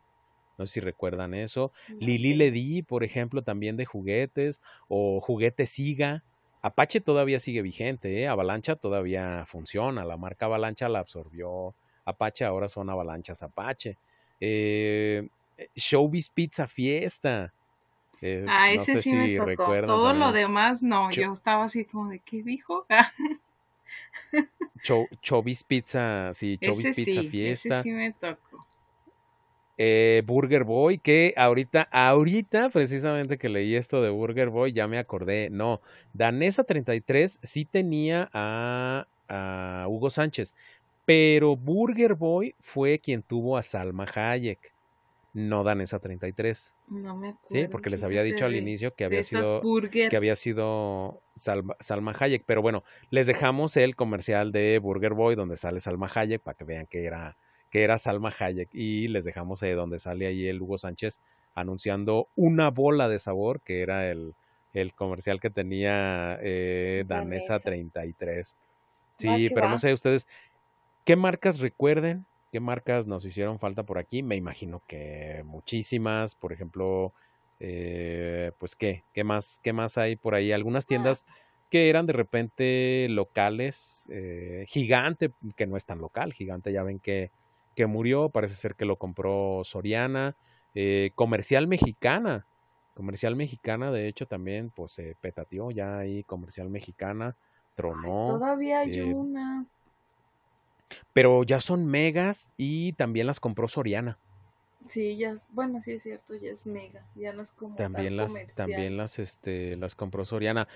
No 0.58 0.66
sé 0.66 0.74
si 0.74 0.80
recuerdan 0.82 1.34
eso. 1.34 1.72
Lili 2.00 2.34
Ledi, 2.34 2.82
por 2.84 3.04
ejemplo, 3.04 3.42
también 3.42 3.76
de 3.78 3.86
juguetes, 3.86 4.62
o 4.88 5.20
Juguete 5.22 5.66
Siga. 5.66 6.24
Apache 6.62 7.02
todavía 7.02 7.40
sigue 7.40 7.62
vigente, 7.62 8.22
¿eh? 8.22 8.28
Avalancha 8.28 8.76
todavía 8.76 9.46
funciona. 9.48 10.06
La 10.06 10.16
marca 10.18 10.46
Avalancha 10.46 10.88
la 10.90 11.00
absorbió 11.00 11.76
Apache, 12.06 12.46
ahora 12.46 12.68
son 12.68 12.90
Avalanchas 12.90 13.44
Apache. 13.44 13.98
Eh, 14.40 15.28
Showbiz 15.76 16.30
Pizza 16.30 16.68
Fiesta. 16.68 17.54
Eh, 18.22 18.46
Ah, 18.48 18.74
no 18.74 18.82
ese 18.82 18.94
sé 18.94 19.02
sí 19.02 19.10
si 19.10 19.16
me 19.18 19.36
tocó. 19.36 19.74
Todo 19.86 20.14
lo 20.14 20.32
demás 20.32 20.82
no. 20.82 21.12
Yo 21.12 21.34
estaba 21.34 21.66
así 21.66 21.84
como 21.84 22.10
de, 22.10 22.20
¿qué 22.20 22.42
dijo? 22.44 22.86
Cho- 24.82 25.08
Chobis 25.22 25.64
Pizza, 25.64 26.34
sí, 26.34 26.58
Chobis 26.58 26.86
ese 26.92 26.94
Pizza 26.94 27.22
sí, 27.22 27.28
Fiesta. 27.30 27.80
ese 27.80 27.84
sí 27.84 27.92
me 27.92 28.12
tocó. 28.14 28.66
Eh, 29.78 30.22
Burger 30.26 30.64
Boy, 30.64 31.00
que 31.00 31.34
ahorita, 31.36 31.88
ahorita 31.92 32.70
precisamente 32.70 33.38
que 33.38 33.50
leí 33.50 33.76
esto 33.76 34.02
de 34.02 34.10
Burger 34.10 34.50
Boy, 34.50 34.72
ya 34.72 34.88
me 34.88 35.00
acordé. 35.00 35.50
No, 35.50 35.82
Danesa 36.14 36.64
33 36.64 37.40
sí 37.42 37.66
tenía 37.66 38.30
a, 38.34 39.08
a 39.28 39.88
Hugo 39.90 40.10
Sánchez, 40.10 40.54
pero 41.06 41.56
Burger 41.56 42.14
Boy 42.14 42.56
fue 42.60 43.00
quien 43.00 43.24
tuvo 43.24 43.58
a 43.58 43.64
Salma 43.64 44.06
Hayek, 44.14 44.74
no 45.34 45.64
Danesa 45.64 46.00
33. 46.00 46.76
No 46.90 47.18
me 47.18 47.30
acuerdo. 47.30 47.48
Sí, 47.48 47.68
porque 47.68 47.90
les 47.90 48.04
había 48.04 48.22
dicho 48.22 48.46
al 48.46 48.56
inicio 48.56 48.94
que 48.94 49.04
había 49.04 49.24
sido 49.24 49.62
burger. 49.62 50.10
que 50.10 50.16
había 50.16 50.36
sido 50.36 51.22
Salma, 51.36 51.76
Salma 51.80 52.14
Hayek. 52.18 52.44
Pero 52.46 52.62
bueno, 52.62 52.84
les 53.10 53.26
dejamos 53.26 53.76
el 53.76 53.96
comercial 53.96 54.52
de 54.52 54.78
Burger 54.78 55.14
Boy 55.14 55.36
donde 55.36 55.58
sale 55.58 55.80
Salma 55.80 56.10
Hayek 56.14 56.42
para 56.42 56.56
que 56.56 56.64
vean 56.64 56.86
que 56.86 57.06
era, 57.06 57.36
que 57.74 57.84
era 57.84 57.98
Salma 57.98 58.32
Hayek. 58.38 58.70
Y 58.72 59.08
les 59.08 59.26
dejamos 59.26 59.64
eh, 59.64 59.74
donde 59.74 59.98
sale 59.98 60.28
ahí 60.28 60.46
el 60.46 60.62
Hugo 60.62 60.78
Sánchez 60.78 61.20
anunciando 61.56 62.28
una 62.36 62.70
bola 62.70 63.10
de 63.10 63.18
sabor, 63.18 63.62
que 63.62 63.82
era 63.82 64.12
el, 64.12 64.36
el 64.76 64.94
comercial 64.94 65.40
que 65.40 65.50
tenía 65.50 66.38
eh, 66.44 67.04
Danesa 67.08 67.54
Danesa. 67.54 67.60
33. 67.60 68.56
Va 69.28 69.38
Sí, 69.38 69.50
pero 69.50 69.70
no 69.70 69.80
sé 69.80 69.92
ustedes, 69.92 70.28
¿qué 71.04 71.16
marcas 71.16 71.60
recuerden? 71.60 72.28
¿Qué 72.52 72.60
marcas 72.60 73.08
nos 73.08 73.26
hicieron 73.26 73.58
falta 73.58 73.82
por 73.82 73.98
aquí? 73.98 74.22
Me 74.22 74.36
imagino 74.36 74.84
que 74.88 75.42
muchísimas, 75.44 76.36
por 76.36 76.54
ejemplo, 76.54 77.12
eh, 77.60 78.52
pues 78.60 78.76
qué, 78.76 79.04
qué 79.14 79.24
más, 79.24 79.60
qué 79.64 79.74
más 79.74 79.98
hay 79.98 80.16
por 80.16 80.36
ahí. 80.36 80.52
Algunas 80.52 80.84
Ah, 80.86 80.90
tiendas 80.90 81.26
que 81.72 81.90
eran 81.90 82.06
de 82.06 82.14
repente 82.14 83.08
locales, 83.10 84.08
eh, 84.12 84.66
Gigante, 84.68 85.32
que 85.56 85.66
no 85.66 85.76
es 85.76 85.86
tan 85.86 85.98
local, 85.98 86.34
Gigante 86.34 86.72
ya 86.72 86.84
ven 86.84 87.00
que, 87.00 87.32
que 87.76 87.86
murió, 87.86 88.30
parece 88.30 88.56
ser 88.56 88.76
que 88.76 88.86
lo 88.86 88.98
compró 88.98 89.62
Soriana, 89.64 90.36
eh, 90.76 91.12
Comercial 91.16 91.68
Mexicana, 91.68 92.46
Comercial 92.94 93.36
Mexicana, 93.36 93.92
de 93.92 94.08
hecho 94.08 94.26
también 94.28 94.72
pues 94.76 94.92
se 94.92 95.16
petateó 95.22 95.72
ya 95.72 95.98
ahí, 95.98 96.24
Comercial 96.24 96.70
Mexicana, 96.70 97.36
tronó. 97.76 98.38
Todavía 98.40 98.80
hay 98.80 99.00
eh, 99.00 99.04
una. 99.04 99.66
pero 101.12 101.44
ya 101.44 101.60
son 101.60 101.86
megas 101.86 102.50
y 102.58 102.94
también 102.94 103.28
las 103.28 103.40
compró 103.40 103.68
Soriana. 103.68 104.18
Sí, 104.90 105.16
ya 105.16 105.36
bueno, 105.52 105.82
sí 105.82 105.94
es 105.94 106.04
cierto, 106.04 106.36
ya 106.36 106.52
es 106.52 106.66
mega, 106.66 107.06
ya 107.16 107.32
no 107.34 107.42
es 107.42 107.52
como 107.52 107.76
También 107.76 108.18
las, 108.18 108.34
comercial. 108.34 108.56
también 108.56 108.98
las, 108.98 109.18
este, 109.18 109.76
las 109.78 109.96
compró 109.96 110.26
Soriana. 110.26 110.68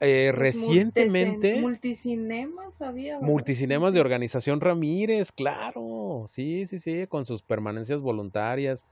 Eh, 0.00 0.28
Los 0.28 0.38
recientemente, 0.38 1.60
multicinemas 1.60 2.80
había, 2.80 3.14
¿verdad? 3.14 3.26
multicinemas 3.28 3.94
de 3.94 4.00
Organización 4.00 4.60
Ramírez, 4.60 5.32
claro, 5.32 6.24
sí, 6.28 6.66
sí, 6.66 6.78
sí, 6.78 7.06
con 7.08 7.24
sus 7.24 7.42
permanencias 7.42 8.00
voluntarias, 8.00 8.86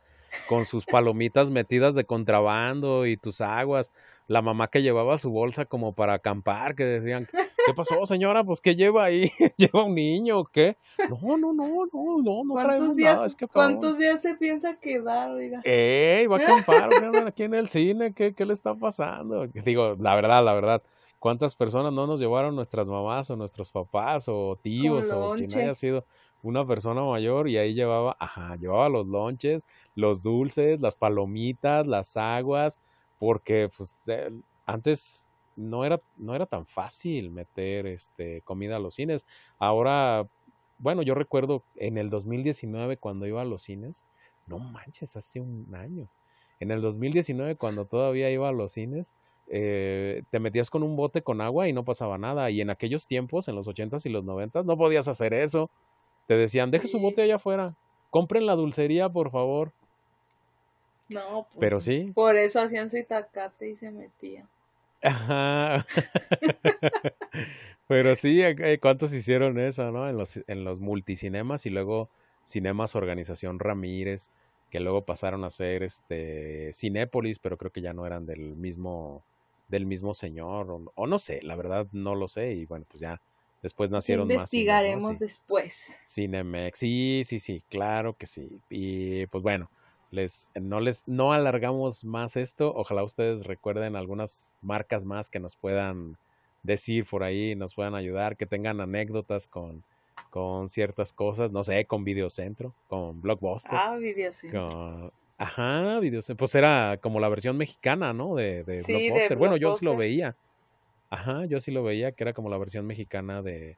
con 0.48 0.64
sus 0.64 0.84
palomitas 0.86 1.50
metidas 1.50 1.94
de 1.94 2.04
contrabando 2.04 3.06
y 3.06 3.16
tus 3.16 3.40
aguas, 3.40 3.92
la 4.26 4.42
mamá 4.42 4.68
que 4.68 4.82
llevaba 4.82 5.16
su 5.18 5.30
bolsa 5.30 5.64
como 5.64 5.92
para 5.94 6.14
acampar, 6.14 6.74
que 6.74 6.84
decían, 6.84 7.28
¿qué 7.32 7.72
pasó, 7.74 8.04
señora? 8.06 8.42
Pues, 8.42 8.60
¿qué 8.60 8.74
lleva 8.74 9.04
ahí? 9.04 9.30
¿Lleva 9.56 9.84
un 9.84 9.94
niño 9.94 10.40
o 10.40 10.44
qué? 10.44 10.76
No, 11.08 11.38
no, 11.38 11.52
no, 11.52 11.86
no, 11.92 12.22
no, 12.22 12.44
no 12.44 12.54
traemos 12.54 12.64
¿Cuántos 12.66 12.96
días, 12.96 13.14
nada, 13.14 13.26
es 13.28 13.34
que 13.36 13.46
¿Cuántos 13.46 13.98
días 13.98 14.20
se 14.20 14.34
piensa 14.34 14.74
quedar? 14.80 15.30
Oiga? 15.30 15.60
¡Ey! 15.62 16.26
Va 16.26 16.38
a 16.38 16.40
acampar 16.40 16.90
aquí 17.26 17.44
en 17.44 17.54
el 17.54 17.68
cine. 17.68 18.12
¿Qué, 18.12 18.34
¿Qué 18.34 18.44
le 18.44 18.52
está 18.52 18.74
pasando? 18.74 19.46
Digo, 19.46 19.96
la 20.00 20.16
verdad, 20.16 20.44
la 20.44 20.52
verdad. 20.52 20.82
¿Cuántas 21.26 21.56
personas 21.56 21.92
no 21.92 22.06
nos 22.06 22.20
llevaron 22.20 22.54
nuestras 22.54 22.86
mamás 22.86 23.28
o 23.32 23.36
nuestros 23.36 23.72
papás 23.72 24.26
o 24.28 24.56
tíos 24.62 25.10
o 25.10 25.34
quien 25.34 25.52
haya 25.58 25.74
sido 25.74 26.04
una 26.40 26.64
persona 26.64 27.02
mayor 27.02 27.48
y 27.48 27.56
ahí 27.56 27.74
llevaba, 27.74 28.16
ajá, 28.20 28.54
llevaba 28.54 28.88
los 28.88 29.08
lonches, 29.08 29.66
los 29.96 30.22
dulces, 30.22 30.80
las 30.80 30.94
palomitas, 30.94 31.84
las 31.84 32.16
aguas, 32.16 32.78
porque 33.18 33.68
pues 33.76 33.98
antes 34.66 35.26
no 35.56 35.84
era, 35.84 36.00
no 36.16 36.36
era 36.36 36.46
tan 36.46 36.64
fácil 36.64 37.32
meter 37.32 37.88
este, 37.88 38.42
comida 38.42 38.76
a 38.76 38.78
los 38.78 38.94
cines. 38.94 39.26
Ahora, 39.58 40.28
bueno, 40.78 41.02
yo 41.02 41.16
recuerdo 41.16 41.64
en 41.74 41.98
el 41.98 42.08
2019 42.08 42.98
cuando 42.98 43.26
iba 43.26 43.42
a 43.42 43.44
los 43.44 43.62
cines, 43.62 44.04
no 44.46 44.60
manches, 44.60 45.16
hace 45.16 45.40
un 45.40 45.74
año. 45.74 46.06
En 46.60 46.70
el 46.70 46.80
2019, 46.80 47.56
cuando 47.56 47.84
todavía 47.84 48.30
iba 48.30 48.48
a 48.48 48.52
los 48.52 48.70
cines, 48.70 49.16
eh, 49.48 50.22
te 50.30 50.40
metías 50.40 50.70
con 50.70 50.82
un 50.82 50.96
bote 50.96 51.22
con 51.22 51.40
agua 51.40 51.68
y 51.68 51.72
no 51.72 51.84
pasaba 51.84 52.18
nada. 52.18 52.50
Y 52.50 52.60
en 52.60 52.70
aquellos 52.70 53.06
tiempos, 53.06 53.48
en 53.48 53.54
los 53.54 53.68
80s 53.68 54.06
y 54.06 54.08
los 54.08 54.24
90s, 54.24 54.64
no 54.64 54.76
podías 54.76 55.08
hacer 55.08 55.34
eso. 55.34 55.70
Te 56.26 56.36
decían, 56.36 56.70
deje 56.70 56.86
su 56.88 56.98
bote 56.98 57.22
allá 57.22 57.36
afuera. 57.36 57.74
Compren 58.10 58.46
la 58.46 58.54
dulcería, 58.54 59.08
por 59.08 59.30
favor. 59.30 59.72
No, 61.08 61.46
pues, 61.52 61.60
Pero 61.60 61.80
sí. 61.80 62.12
Por 62.14 62.36
eso 62.36 62.60
hacían 62.60 62.90
su 62.90 62.96
itacate 62.96 63.70
y 63.70 63.76
se 63.76 63.90
metían. 63.90 64.48
Ajá. 65.02 65.86
Pero 67.88 68.14
sí, 68.16 68.42
eh, 68.42 68.78
¿cuántos 68.80 69.12
hicieron 69.12 69.58
eso, 69.60 69.92
no? 69.92 70.08
En 70.08 70.16
los, 70.16 70.40
en 70.48 70.64
los 70.64 70.80
multicinemas 70.80 71.66
y 71.66 71.70
luego 71.70 72.08
Cinemas 72.44 72.96
Organización 72.96 73.58
Ramírez, 73.60 74.30
que 74.70 74.80
luego 74.80 75.04
pasaron 75.04 75.44
a 75.44 75.50
ser 75.50 75.82
este 75.82 76.72
Cinépolis, 76.72 77.38
pero 77.38 77.56
creo 77.56 77.70
que 77.70 77.80
ya 77.80 77.92
no 77.92 78.06
eran 78.06 78.26
del 78.26 78.56
mismo, 78.56 79.22
del 79.68 79.86
mismo 79.86 80.14
señor, 80.14 80.70
o, 80.70 80.92
o 80.94 81.06
no 81.06 81.18
sé, 81.18 81.42
la 81.42 81.56
verdad 81.56 81.86
no 81.92 82.14
lo 82.14 82.28
sé, 82.28 82.54
y 82.54 82.66
bueno, 82.66 82.84
pues 82.88 83.00
ya 83.00 83.20
después 83.62 83.90
nacieron 83.90 84.28
más 84.28 84.50
cines, 84.50 84.66
¿no? 84.66 84.72
Investigaremos 84.72 85.10
Sí. 85.12 85.16
después. 85.18 85.98
Cinemex, 86.04 86.78
sí, 86.78 87.22
sí, 87.24 87.38
sí, 87.40 87.62
claro 87.68 88.14
que 88.14 88.26
sí. 88.26 88.60
Y 88.70 89.26
pues 89.26 89.42
bueno, 89.42 89.68
les, 90.12 90.50
no 90.54 90.78
les, 90.80 91.02
no 91.08 91.32
alargamos 91.32 92.04
más 92.04 92.36
esto. 92.36 92.72
Ojalá 92.76 93.02
ustedes 93.02 93.44
recuerden 93.44 93.96
algunas 93.96 94.54
marcas 94.62 95.04
más 95.04 95.28
que 95.28 95.40
nos 95.40 95.56
puedan 95.56 96.16
decir 96.62 97.06
por 97.06 97.22
ahí, 97.24 97.54
nos 97.56 97.74
puedan 97.74 97.94
ayudar, 97.94 98.36
que 98.36 98.46
tengan 98.46 98.80
anécdotas 98.80 99.46
con, 99.48 99.82
con 100.30 100.68
ciertas 100.68 101.12
cosas, 101.12 101.50
no 101.52 101.62
sé, 101.64 101.84
con 101.86 102.04
Videocentro, 102.04 102.72
con 102.88 103.20
Blockbuster, 103.20 103.72
Ah, 103.74 103.98
sí. 104.32 104.48
con... 104.48 105.10
Ajá, 105.38 106.00
Videocentro, 106.00 106.38
pues 106.38 106.54
era 106.54 106.98
como 107.02 107.20
la 107.20 107.28
versión 107.28 107.56
mexicana, 107.56 108.12
¿no? 108.12 108.34
De, 108.34 108.64
de 108.64 108.80
Sí, 108.80 108.92
de 108.92 108.98
Blockbuster. 109.10 109.38
Bueno, 109.38 109.56
yo 109.56 109.70
sí 109.70 109.84
lo 109.84 109.96
veía. 109.96 110.36
Ajá, 111.10 111.44
yo 111.46 111.60
sí 111.60 111.70
lo 111.70 111.82
veía, 111.82 112.12
que 112.12 112.24
era 112.24 112.32
como 112.32 112.48
la 112.48 112.58
versión 112.58 112.86
mexicana 112.86 113.42
de, 113.42 113.76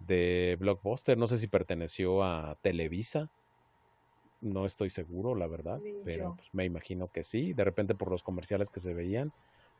de 0.00 0.56
Blockbuster. 0.60 1.16
No 1.16 1.26
sé 1.26 1.38
si 1.38 1.46
perteneció 1.46 2.22
a 2.22 2.56
Televisa. 2.62 3.30
No 4.42 4.66
estoy 4.66 4.90
seguro, 4.90 5.34
la 5.34 5.46
verdad, 5.46 5.80
pero 6.04 6.34
pues, 6.36 6.52
me 6.54 6.64
imagino 6.64 7.08
que 7.08 7.22
sí. 7.22 7.52
De 7.52 7.64
repente 7.64 7.94
por 7.94 8.10
los 8.10 8.22
comerciales 8.22 8.70
que 8.70 8.80
se 8.80 8.94
veían, 8.94 9.32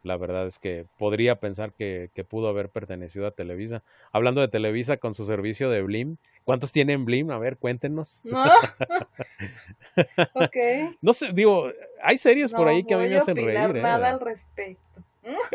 la 0.03 0.17
verdad 0.17 0.47
es 0.47 0.59
que 0.59 0.87
podría 0.99 1.37
pensar 1.41 1.73
que, 1.73 2.11
que 2.15 2.25
pudo 2.25 2.49
haber 2.49 2.71
pertenecido 2.71 3.27
a 3.27 3.31
Televisa. 3.31 3.83
Hablando 4.13 4.41
de 4.41 4.49
Televisa 4.49 4.97
con 4.97 5.15
su 5.15 5.25
servicio 5.25 5.71
de 5.71 5.83
Blim, 5.83 6.17
¿cuántos 6.45 6.73
tienen 6.73 7.05
Blim? 7.05 7.31
A 7.31 7.39
ver, 7.39 7.57
cuéntenos. 7.57 8.21
No. 8.25 8.45
ok. 10.35 10.57
No 11.03 11.13
sé, 11.13 11.33
digo, 11.33 11.71
hay 12.03 12.19
series 12.19 12.53
por 12.53 12.67
No 12.67 12.71
ahí 12.71 12.85
que 12.85 12.95
a 12.95 12.99
mí 12.99 13.09
me 13.09 13.17
hacen 13.17 13.37
reír, 13.37 13.77
¿eh? 13.77 13.83
nada 13.83 14.11
al 14.11 14.21
respecto. 14.21 14.81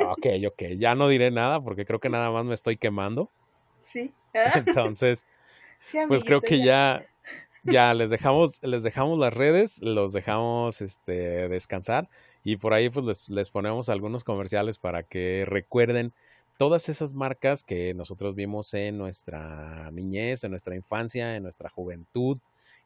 Ok, 0.07 0.27
ok, 0.47 0.63
ya 0.77 0.93
no 0.93 1.07
diré 1.07 1.31
nada 1.31 1.59
porque 1.59 1.85
creo 1.85 1.99
que 1.99 2.09
nada 2.09 2.29
más 2.29 2.45
me 2.45 2.53
estoy 2.53 2.77
quemando. 2.77 3.29
Sí. 3.83 4.13
Entonces, 4.55 5.25
Sí, 5.85 5.99
pues 6.07 6.23
creo 6.23 6.41
que 6.41 6.57
ya, 6.57 6.65
ya 6.65 7.07
les 7.65 8.09
dejamos, 8.09 8.61
les 8.61 8.83
dejamos 8.83 9.19
las 9.19 9.33
redes, 9.33 9.81
los 9.81 10.13
dejamos 10.13 10.81
este, 10.81 11.49
descansar 11.49 12.09
y 12.43 12.57
por 12.57 12.73
ahí 12.73 12.89
pues 12.89 13.05
les, 13.05 13.29
les 13.29 13.49
ponemos 13.49 13.89
algunos 13.89 14.23
comerciales 14.23 14.77
para 14.77 15.03
que 15.03 15.45
recuerden 15.47 16.13
todas 16.57 16.89
esas 16.89 17.13
marcas 17.13 17.63
que 17.63 17.93
nosotros 17.93 18.35
vimos 18.35 18.73
en 18.73 18.97
nuestra 18.97 19.89
niñez, 19.91 20.43
en 20.43 20.51
nuestra 20.51 20.75
infancia, 20.75 21.35
en 21.35 21.43
nuestra 21.43 21.69
juventud, 21.69 22.37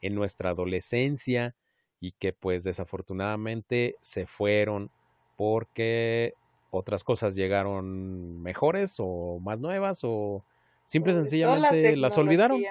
en 0.02 0.16
nuestra 0.16 0.52
adolescencia 0.52 1.56
y 2.00 2.12
que 2.12 2.34
pues 2.34 2.64
desafortunadamente 2.64 3.96
se 4.00 4.26
fueron 4.26 4.90
porque 5.36 6.34
otras 6.72 7.04
cosas 7.04 7.36
llegaron 7.36 8.42
mejores 8.42 8.96
o 9.00 9.40
más 9.40 9.60
nuevas 9.60 10.02
o 10.04 10.44
simple 10.86 11.14
la 11.14 11.20
sencillamente 11.24 11.96
las 11.96 12.18
olvidaron. 12.18 12.62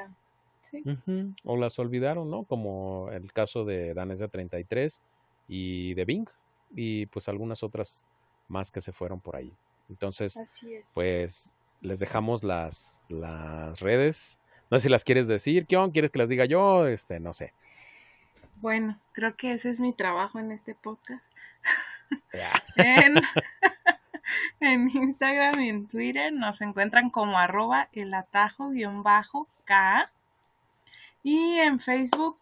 O 1.45 1.57
las 1.57 1.79
olvidaron, 1.79 2.31
¿no? 2.31 2.45
Como 2.45 3.11
el 3.13 3.33
caso 3.33 3.65
de 3.65 3.95
Danesa 3.95 4.29
33 4.29 5.01
y 5.49 5.95
de 5.95 6.05
Bing 6.05 6.29
y 6.75 7.07
pues 7.07 7.29
algunas 7.29 7.63
otras 7.63 8.05
más 8.49 8.71
que 8.71 8.81
se 8.81 8.93
fueron 8.93 9.21
por 9.21 9.37
ahí. 9.37 9.53
Entonces, 9.89 10.39
pues 10.95 11.55
les 11.81 11.99
dejamos 11.99 12.45
las, 12.45 13.03
las 13.09 13.81
redes. 13.81 14.39
No 14.71 14.79
sé 14.79 14.85
si 14.85 14.89
las 14.91 15.05
quieres 15.05 15.27
decir, 15.27 15.67
¿qué 15.67 15.77
onda? 15.77 15.93
¿Quieres 15.93 16.11
que 16.11 16.19
las 16.19 16.29
diga 16.29 16.45
yo? 16.45 16.87
Este, 16.87 17.21
no 17.21 17.33
sé. 17.33 17.53
Bueno, 18.57 19.01
creo 19.13 19.37
que 19.37 19.53
ese 19.53 19.71
es 19.71 19.81
mi 19.81 19.93
trabajo 19.93 20.39
en 20.39 20.53
este 20.53 20.75
podcast. 20.75 21.25
En 24.61 24.91
Instagram 24.91 25.61
y 25.61 25.69
en 25.69 25.87
Twitter 25.87 26.33
nos 26.33 26.61
encuentran 26.61 27.11
como 27.11 27.39
arroba 27.39 27.89
el 27.93 28.13
atajo 28.15 28.71
guion 28.71 29.03
bajo 29.03 29.49
K. 29.65 30.11
Y 31.23 31.59
en 31.59 31.81
Facebook, 31.81 32.39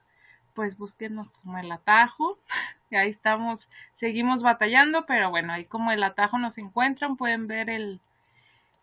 pues 0.55 0.77
búsquenos 0.77 1.29
como 1.43 1.59
el 1.59 1.71
atajo. 1.73 2.39
Y 2.89 2.95
ahí 2.95 3.11
estamos, 3.11 3.69
seguimos 3.97 4.45
batallando, 4.45 5.07
pero 5.07 5.29
bueno, 5.31 5.53
ahí 5.53 5.65
como 5.65 5.91
el 5.91 6.05
atajo 6.05 6.39
nos 6.39 6.57
encuentran, 6.57 7.17
pueden 7.17 7.49
ver 7.49 7.69
el, 7.69 7.99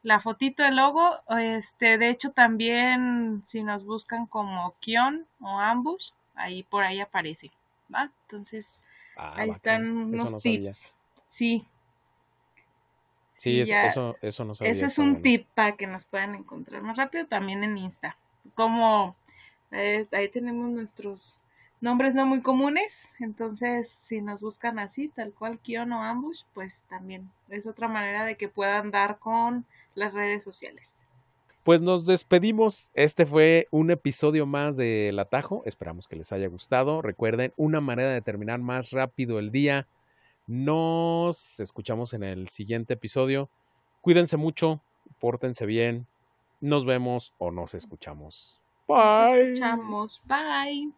la 0.02 0.20
fotito 0.20 0.62
del 0.62 0.76
logo. 0.76 1.20
Este, 1.40 1.98
de 1.98 2.10
hecho, 2.10 2.32
también 2.32 3.44
si 3.46 3.64
nos 3.64 3.86
buscan 3.86 4.26
como 4.26 4.76
Kion 4.82 5.26
o 5.40 5.58
Ambush, 5.58 6.10
ahí 6.36 6.64
por 6.64 6.84
ahí 6.84 7.00
aparece. 7.00 7.50
¿va? 7.94 8.12
Entonces, 8.24 8.78
Ah, 9.16 9.34
Ahí 9.38 9.52
están 9.52 9.90
unos 9.90 10.22
Eso 10.26 10.32
no 10.32 10.38
tips. 10.40 10.78
sí, 11.30 11.66
Sí, 13.38 13.64
ya. 13.66 13.86
eso, 13.86 14.18
eso 14.22 14.44
no 14.46 14.56
sabía. 14.56 14.74
Ese 14.74 14.86
es 14.86 14.98
un 14.98 15.12
bueno. 15.12 15.24
tip 15.24 15.48
para 15.54 15.76
que 15.76 15.86
nos 15.88 16.06
puedan 16.06 16.36
encontrar 16.36 16.82
más 16.82 16.98
rápido 16.98 17.26
también 17.28 17.64
en 17.64 17.78
Insta. 17.78 18.18
Como 18.56 19.16
ahí 19.74 20.30
tenemos 20.30 20.70
nuestros 20.70 21.42
nombres 21.82 22.16
no 22.16 22.26
muy 22.26 22.42
comunes, 22.42 22.98
entonces 23.20 23.90
si 23.90 24.22
nos 24.22 24.40
buscan 24.40 24.80
así, 24.80 25.10
tal 25.10 25.34
cual 25.34 25.60
Kion 25.60 25.92
o 25.92 26.02
Ambush, 26.02 26.44
pues 26.54 26.84
también 26.90 27.30
es 27.50 27.68
otra 27.68 27.90
manera 27.90 28.24
de 28.24 28.38
que 28.38 28.48
puedan 28.48 28.90
dar 28.90 29.20
con 29.20 29.66
las 29.96 30.14
redes 30.14 30.44
sociales. 30.44 30.94
Pues 31.64 31.82
nos 31.82 32.06
despedimos. 32.06 32.92
Este 32.94 33.26
fue 33.26 33.68
un 33.72 33.90
episodio 33.92 34.46
más 34.46 34.76
de 34.76 35.10
El 35.10 35.20
Atajo. 35.20 35.64
Esperamos 35.66 36.10
que 36.10 36.18
les 36.18 36.34
haya 36.34 36.48
gustado. 36.48 37.02
Recuerden, 37.02 37.54
una 37.56 37.80
manera 37.80 38.10
de 38.10 38.22
terminar 38.22 38.60
más 38.60 38.92
rápido 38.92 39.40
el 39.40 39.52
día. 39.52 39.88
Nos 40.46 41.62
escuchamos 41.62 42.14
en 42.14 42.24
el 42.24 42.50
siguiente 42.50 42.96
episodio. 42.96 43.50
Cuídense 44.02 44.36
mucho, 44.36 44.82
pórtense 45.20 45.66
bien. 45.66 46.06
Nos 46.60 46.86
vemos 46.86 47.34
o 47.38 47.50
nos 47.52 47.76
escuchamos. 47.76 48.63
Nos 49.18 49.32
Bye. 49.32 49.44
escuchamos. 49.44 50.22
Bye. 50.26 50.94